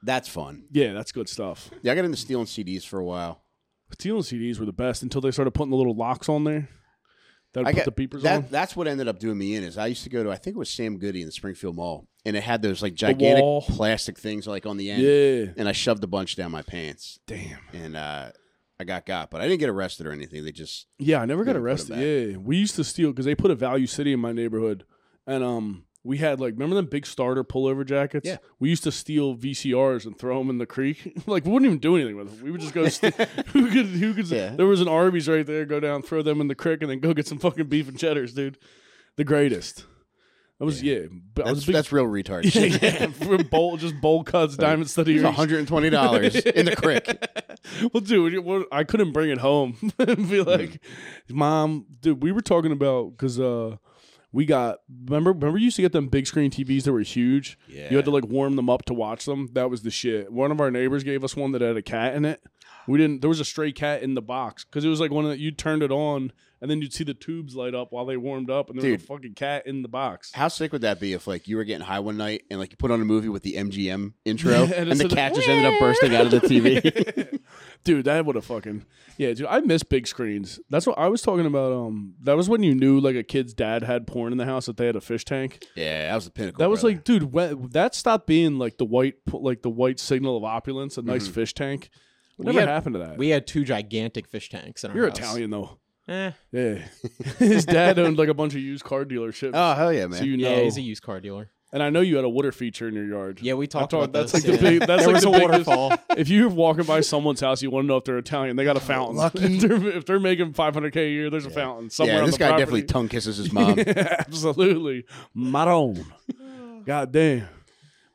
That's 0.03 0.27
fun. 0.27 0.65
Yeah, 0.73 0.91
that's 0.91 1.13
good 1.13 1.29
stuff. 1.29 1.69
Yeah, 1.81 1.93
I 1.93 1.95
got 1.95 2.03
into 2.03 2.17
stealing 2.17 2.47
CDs 2.47 2.83
for 2.83 2.99
a 2.99 3.05
while. 3.05 3.43
Stealing 3.93 4.23
CDs 4.23 4.59
were 4.59 4.65
the 4.65 4.73
best 4.73 5.01
until 5.01 5.21
they 5.21 5.31
started 5.31 5.51
putting 5.51 5.71
the 5.71 5.77
little 5.77 5.95
locks 5.95 6.27
on 6.27 6.43
there. 6.43 6.67
That 7.53 7.65
I 7.65 7.71
put 7.71 7.85
got 7.85 7.95
the 7.95 8.07
beepers 8.07 8.23
that. 8.23 8.35
on. 8.35 8.47
That's 8.51 8.75
what 8.75 8.89
ended 8.89 9.07
up 9.07 9.19
doing 9.19 9.37
me 9.37 9.55
in. 9.55 9.63
Is 9.63 9.77
I 9.77 9.87
used 9.87 10.03
to 10.03 10.09
go 10.09 10.21
to 10.21 10.29
I 10.29 10.35
think 10.35 10.57
it 10.57 10.59
was 10.59 10.69
Sam 10.69 10.97
Goody 10.97 11.21
in 11.21 11.27
the 11.27 11.31
Springfield 11.31 11.77
Mall, 11.77 12.08
and 12.25 12.35
it 12.35 12.43
had 12.43 12.61
those 12.61 12.81
like 12.81 12.93
gigantic 12.93 13.43
wall. 13.43 13.61
plastic 13.61 14.17
things 14.17 14.47
like 14.47 14.65
on 14.65 14.77
the 14.77 14.91
end. 14.91 15.01
Yeah. 15.01 15.53
And 15.57 15.67
I 15.67 15.71
shoved 15.71 16.03
a 16.03 16.07
bunch 16.07 16.35
down 16.35 16.51
my 16.51 16.61
pants, 16.61 17.19
Damn. 17.27 17.59
and 17.73 17.95
uh, 17.95 18.31
I 18.79 18.83
got 18.83 19.05
got, 19.05 19.29
but 19.31 19.41
I 19.41 19.47
didn't 19.47 19.59
get 19.59 19.69
arrested 19.69 20.05
or 20.07 20.11
anything. 20.11 20.43
They 20.43 20.51
just 20.51 20.87
Yeah, 20.97 21.21
I 21.21 21.25
never 21.25 21.43
got 21.43 21.53
Didn't 21.53 21.63
put 21.65 21.89
'em 21.89 21.97
arrested. 21.97 22.31
Yeah, 22.31 22.37
we 22.37 22.57
used 22.57 22.75
to 22.75 22.83
steal 22.83 23.11
because 23.11 23.25
they 23.25 23.35
put 23.35 23.51
a 23.51 23.55
Value 23.55 23.87
City 23.87 24.13
in 24.13 24.19
my 24.19 24.31
neighborhood, 24.31 24.85
and 25.27 25.43
um, 25.43 25.85
we 26.03 26.17
had 26.17 26.39
like 26.39 26.53
remember 26.53 26.75
them 26.75 26.85
big 26.85 27.05
starter 27.05 27.43
pullover 27.43 27.85
jackets. 27.85 28.25
Yeah. 28.27 28.37
we 28.59 28.69
used 28.69 28.83
to 28.83 28.91
steal 28.91 29.35
VCRs 29.35 30.05
and 30.05 30.17
throw 30.17 30.39
them 30.39 30.49
in 30.49 30.57
the 30.57 30.65
creek. 30.65 31.21
like 31.27 31.45
we 31.45 31.51
wouldn't 31.51 31.67
even 31.67 31.79
do 31.79 31.95
anything 31.95 32.15
with 32.15 32.29
them. 32.31 32.43
We 32.43 32.51
would 32.51 32.61
just 32.61 32.73
go. 32.73 32.87
st- 32.89 33.15
who 33.15 33.69
could? 33.69 33.85
Who 33.87 34.13
could? 34.13 34.27
Yeah. 34.29 34.55
There 34.55 34.65
was 34.67 34.81
an 34.81 34.87
Arby's 34.87 35.27
right 35.27 35.45
there. 35.45 35.65
Go 35.65 35.79
down, 35.79 36.01
throw 36.01 36.21
them 36.21 36.39
in 36.41 36.47
the 36.47 36.55
creek, 36.55 36.81
and 36.81 36.89
then 36.89 36.99
go 36.99 37.13
get 37.13 37.27
some 37.27 37.39
fucking 37.39 37.67
beef 37.67 37.87
and 37.89 37.97
cheddars, 37.99 38.33
dude. 38.33 38.57
The 39.17 39.23
greatest. 39.25 39.85
That 40.59 40.65
was 40.65 40.83
yeah. 40.83 41.05
but 41.33 41.47
I 41.47 41.51
was 41.51 41.59
that's, 41.59 41.65
big, 41.67 41.75
that's 41.75 41.91
real 41.93 42.05
retard 42.05 42.43
yeah, 42.53 42.77
yeah, 42.81 43.07
for 43.07 43.41
bowl 43.45 43.77
just 43.77 43.99
bowl 44.01 44.25
cuts, 44.25 44.57
diamond 44.57 44.89
study. 44.89 45.15
It's 45.15 45.23
one 45.23 45.33
hundred 45.33 45.59
and 45.59 45.67
twenty 45.67 45.89
dollars 45.89 46.35
in 46.35 46.65
the 46.65 46.75
crick. 46.75 47.07
well, 47.93 48.01
dude, 48.01 48.43
what- 48.43 48.67
I 48.69 48.83
couldn't 48.83 49.13
bring 49.13 49.29
it 49.29 49.37
home 49.37 49.77
and 49.99 50.29
be 50.29 50.41
like, 50.41 50.83
"Mom, 51.29 51.85
dude, 52.01 52.21
we 52.21 52.33
were 52.33 52.41
talking 52.41 52.73
about 52.73 53.11
because 53.11 53.39
uh, 53.39 53.77
we 54.33 54.45
got 54.45 54.79
remember 55.05 55.31
remember 55.31 55.57
you 55.57 55.65
used 55.65 55.77
to 55.77 55.81
get 55.81 55.93
them 55.93 56.07
big 56.07 56.27
screen 56.27 56.51
TVs 56.51 56.83
that 56.83 56.91
were 56.91 56.99
huge. 56.99 57.57
Yeah. 57.69 57.89
You 57.89 57.95
had 57.95 58.05
to 58.05 58.11
like 58.11 58.27
warm 58.27 58.57
them 58.57 58.69
up 58.69 58.83
to 58.85 58.93
watch 58.93 59.23
them. 59.23 59.47
That 59.53 59.69
was 59.69 59.83
the 59.83 59.91
shit. 59.91 60.29
One 60.29 60.51
of 60.51 60.59
our 60.59 60.69
neighbors 60.69 61.05
gave 61.05 61.23
us 61.23 61.37
one 61.37 61.53
that 61.53 61.61
had 61.61 61.77
a 61.77 61.81
cat 61.81 62.15
in 62.15 62.25
it. 62.25 62.43
We 62.85 62.97
didn't. 62.97 63.21
There 63.21 63.29
was 63.29 63.39
a 63.39 63.45
stray 63.45 63.71
cat 63.71 64.03
in 64.03 64.15
the 64.15 64.21
box 64.21 64.65
because 64.65 64.83
it 64.83 64.89
was 64.89 64.99
like 64.99 65.11
one 65.11 65.23
the, 65.23 65.39
you 65.39 65.51
turned 65.51 65.83
it 65.83 65.91
on 65.91 66.33
and 66.61 66.69
then 66.69 66.81
you'd 66.81 66.93
see 66.93 67.03
the 67.03 67.13
tubes 67.13 67.55
light 67.55 67.73
up 67.75 67.91
while 67.91 68.05
they 68.05 68.17
warmed 68.17 68.49
up, 68.49 68.69
and 68.69 68.81
there 68.81 68.91
was 68.91 69.01
a 69.03 69.05
fucking 69.05 69.33
cat 69.35 69.65
in 69.67 69.81
the 69.81 69.87
box. 69.87 70.31
How 70.33 70.47
sick 70.47 70.71
would 70.73 70.81
that 70.81 70.99
be 70.99 71.13
if 71.13 71.27
like 71.27 71.47
you 71.47 71.57
were 71.57 71.63
getting 71.63 71.85
high 71.85 71.99
one 71.99 72.17
night 72.17 72.43
and 72.51 72.59
like 72.59 72.71
you 72.71 72.77
put 72.77 72.91
on 72.91 73.01
a 73.01 73.05
movie 73.05 73.29
with 73.29 73.43
the 73.43 73.53
MGM 73.55 74.13
intro 74.25 74.51
And 74.63 74.73
and, 74.73 74.91
it 74.91 74.97
the 74.97 75.09
said- 75.09 75.11
cat 75.11 75.35
just 75.35 75.47
ended 75.47 75.73
up 75.73 75.79
bursting 75.79 76.15
out 76.15 76.25
of 76.25 76.31
the 76.31 76.39
TV? 76.41 77.39
dude 77.83 78.05
that 78.05 78.25
would 78.25 78.35
have 78.35 78.43
fucking 78.45 78.85
yeah 79.17 79.33
dude 79.33 79.45
i 79.49 79.59
miss 79.61 79.83
big 79.83 80.05
screens 80.05 80.59
that's 80.69 80.85
what 80.85 80.97
i 80.99 81.07
was 81.07 81.21
talking 81.21 81.45
about 81.45 81.71
um 81.71 82.13
that 82.21 82.35
was 82.35 82.49
when 82.49 82.61
you 82.61 82.75
knew 82.75 82.99
like 82.99 83.15
a 83.15 83.23
kid's 83.23 83.53
dad 83.53 83.83
had 83.83 84.05
porn 84.05 84.33
in 84.33 84.37
the 84.37 84.43
house 84.45 84.65
that 84.65 84.75
they 84.75 84.85
had 84.85 84.97
a 84.97 85.01
fish 85.01 85.23
tank 85.23 85.65
yeah, 85.75 86.09
that 86.09 86.15
was 86.15 86.25
the 86.25 86.31
pinnacle. 86.31 86.59
that 86.59 86.69
was 86.69 86.81
brother. 86.81 86.95
like 86.97 87.03
dude 87.05 87.31
when, 87.33 87.69
that 87.69 87.95
stopped 87.95 88.27
being 88.27 88.59
like 88.59 88.77
the 88.77 88.85
white 88.85 89.15
like 89.31 89.61
the 89.61 89.69
white 89.69 89.97
signal 89.99 90.35
of 90.35 90.43
opulence 90.43 90.97
a 90.97 91.01
nice 91.01 91.23
Mm-hmm. 91.23 91.33
fish 91.33 91.53
tank 91.53 91.89
Whatever 92.35 92.59
had- 92.61 92.69
happened 92.69 92.95
to 92.95 92.99
that? 92.99 93.17
We 93.17 93.29
had 93.29 93.47
two 93.47 93.63
gigantic 93.65 94.27
fish 94.27 94.49
tanks 94.49 94.83
in 94.83 94.91
our 94.91 94.97
You're 94.97 95.07
house. 95.09 95.17
Italian 95.17 95.49
though. 95.49 95.77
Eh. 96.09 96.31
Yeah. 96.51 96.79
His 97.37 97.65
dad 97.65 97.99
owned 97.99 98.17
like 98.17 98.29
a 98.29 98.33
bunch 98.33 98.55
of 98.55 98.61
used 98.61 98.83
car 98.83 99.05
dealerships. 99.05 99.51
Oh 99.53 99.73
hell 99.75 99.93
yeah, 99.93 100.07
man! 100.07 100.19
so 100.19 100.25
you 100.25 100.37
know. 100.37 100.49
Yeah, 100.49 100.61
he's 100.61 100.77
a 100.77 100.81
used 100.81 101.03
car 101.03 101.19
dealer. 101.19 101.51
and 101.71 101.83
I 101.83 101.91
know 101.91 102.01
you 102.01 102.15
had 102.15 102.25
a 102.25 102.29
water 102.29 102.51
feature 102.51 102.87
in 102.87 102.95
your 102.95 103.05
yard. 103.05 103.39
Yeah, 103.43 103.53
we 103.53 103.67
talked 103.67 103.91
thought 103.91 104.05
about 104.05 104.13
that's 104.13 104.31
this. 104.31 104.47
like 104.47 104.59
the 104.59 104.63
yeah. 104.65 104.69
big- 104.79 104.87
that's 104.87 105.05
there 105.05 105.13
like 105.13 105.15
was 105.15 105.23
the 105.23 105.29
a 105.29 105.31
biggest- 105.49 105.67
waterfall. 105.67 105.93
If 106.17 106.27
you're 106.29 106.49
walking 106.49 106.85
by 106.85 107.01
someone's 107.01 107.41
house, 107.41 107.61
you 107.61 107.69
want 107.69 107.83
to 107.83 107.87
know 107.87 107.97
if 107.97 108.05
they're 108.05 108.17
Italian. 108.17 108.55
They 108.55 108.63
got 108.63 108.75
a 108.77 108.79
fountain. 108.79 109.17
Lucky. 109.17 109.43
If 109.57 109.61
they're, 109.61 109.87
if 109.97 110.05
they're 110.05 110.19
making 110.19 110.53
500k 110.53 110.95
a 110.95 111.09
year, 111.09 111.29
there's 111.29 111.45
a 111.45 111.51
fountain 111.51 111.91
somewhere. 111.91 112.15
yeah, 112.15 112.21
on 112.21 112.25
this 112.25 112.35
the 112.35 112.39
guy 112.39 112.47
property. 112.47 112.61
definitely 112.65 112.83
tongue 112.85 113.07
kisses 113.07 113.37
his 113.37 113.53
mom. 113.53 113.77
Absolutely, 113.87 115.05
Maron. 115.35 116.05
God 116.85 117.11
damn. 117.11 117.47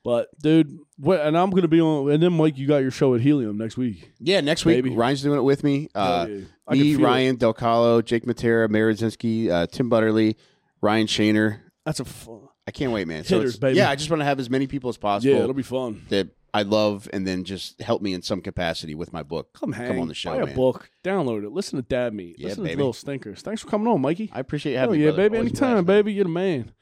But 0.05 0.29
dude, 0.41 0.79
what? 0.99 1.21
And 1.21 1.37
I'm 1.37 1.51
gonna 1.51 1.67
be 1.69 1.81
on. 1.81 2.11
And 2.11 2.23
then 2.23 2.35
Mike, 2.35 2.59
you 2.59 2.67
got 2.67 2.79
your 2.79 2.91
show 2.91 3.15
at 3.15 3.23
Helium 3.23 3.57
next 3.57 3.77
week. 3.79 4.13
yeah, 4.21 4.41
next 4.43 4.65
week 4.67 4.77
Baby. 4.85 4.95
Ryan's 4.95 5.23
doing 5.23 5.39
it 5.39 5.43
with 5.43 5.65
me. 5.65 5.89
Uh, 5.95 6.27
yeah. 6.29 6.37
I 6.69 6.75
can 6.75 6.83
me, 6.83 6.95
feel. 6.97 7.05
Ryan 7.07 7.37
Del 7.37 7.55
Calo, 7.55 8.05
Jake 8.05 8.25
Matera, 8.27 8.69
Marazinski, 8.69 9.49
uh, 9.51 9.67
Tim 9.67 9.89
Butterly, 9.89 10.37
Ryan 10.83 11.07
Shaner. 11.07 11.61
That's 11.87 12.01
a 12.01 12.05
fun. 12.05 12.41
I 12.67 12.71
can't 12.71 12.93
wait, 12.93 13.09
man. 13.09 13.25
So 13.25 13.37
Hitters, 13.39 13.55
it's- 13.55 13.61
baby. 13.61 13.79
Yeah, 13.79 13.91
I 13.91 13.97
just 13.97 14.11
want 14.11 14.21
to 14.21 14.25
have 14.25 14.39
as 14.39 14.49
many 14.51 14.67
people 14.67 14.89
as 14.91 14.97
possible 14.99 15.35
Yeah, 15.35 15.41
it'll 15.43 15.53
be 15.55 15.63
fun. 15.63 16.03
that 16.11 16.29
I 16.53 16.63
love, 16.63 17.09
and 17.13 17.27
then 17.27 17.45
just 17.45 17.81
help 17.81 18.01
me 18.03 18.13
in 18.15 18.21
some 18.23 18.41
capacity 18.43 18.95
with 18.95 19.13
my 19.13 19.23
book. 19.23 19.53
Come 19.55 19.73
hang. 19.73 19.99
on 19.99 20.09
the 20.09 20.15
show, 20.15 20.31
Buy 20.37 20.43
a 20.43 20.47
man. 20.47 20.55
book. 20.55 20.89
Download 21.03 21.45
it. 21.45 21.51
Listen 21.51 21.77
to 21.79 21.83
Dad 21.83 22.15
Meat. 22.15 22.37
Yeah, 22.39 22.49
Listen 22.49 22.63
baby. 22.65 22.75
to 22.75 22.79
Little 22.79 22.93
Stinkers. 22.93 23.41
Thanks 23.43 23.63
for 23.63 23.69
coming 23.69 23.89
on, 23.89 24.01
Mikey. 24.03 24.31
I 24.33 24.41
appreciate 24.41 24.75
Hell 24.75 24.83
having. 24.89 25.01
Oh 25.01 25.05
yeah, 25.05 25.11
brother. 25.11 25.23
baby. 25.31 25.37
Always 25.39 25.51
a 25.53 25.55
Anytime, 25.65 25.75
man. 25.77 25.85
baby. 25.85 26.13
You're 26.13 26.25
the 26.25 26.31
man. 26.31 26.73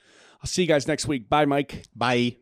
I'll 0.41 0.47
see 0.47 0.62
you 0.62 0.68
guys 0.68 0.87
next 0.89 1.07
week. 1.07 1.29
Bye, 1.29 1.47
Mike. 1.47 1.85
Bye. 1.97 2.37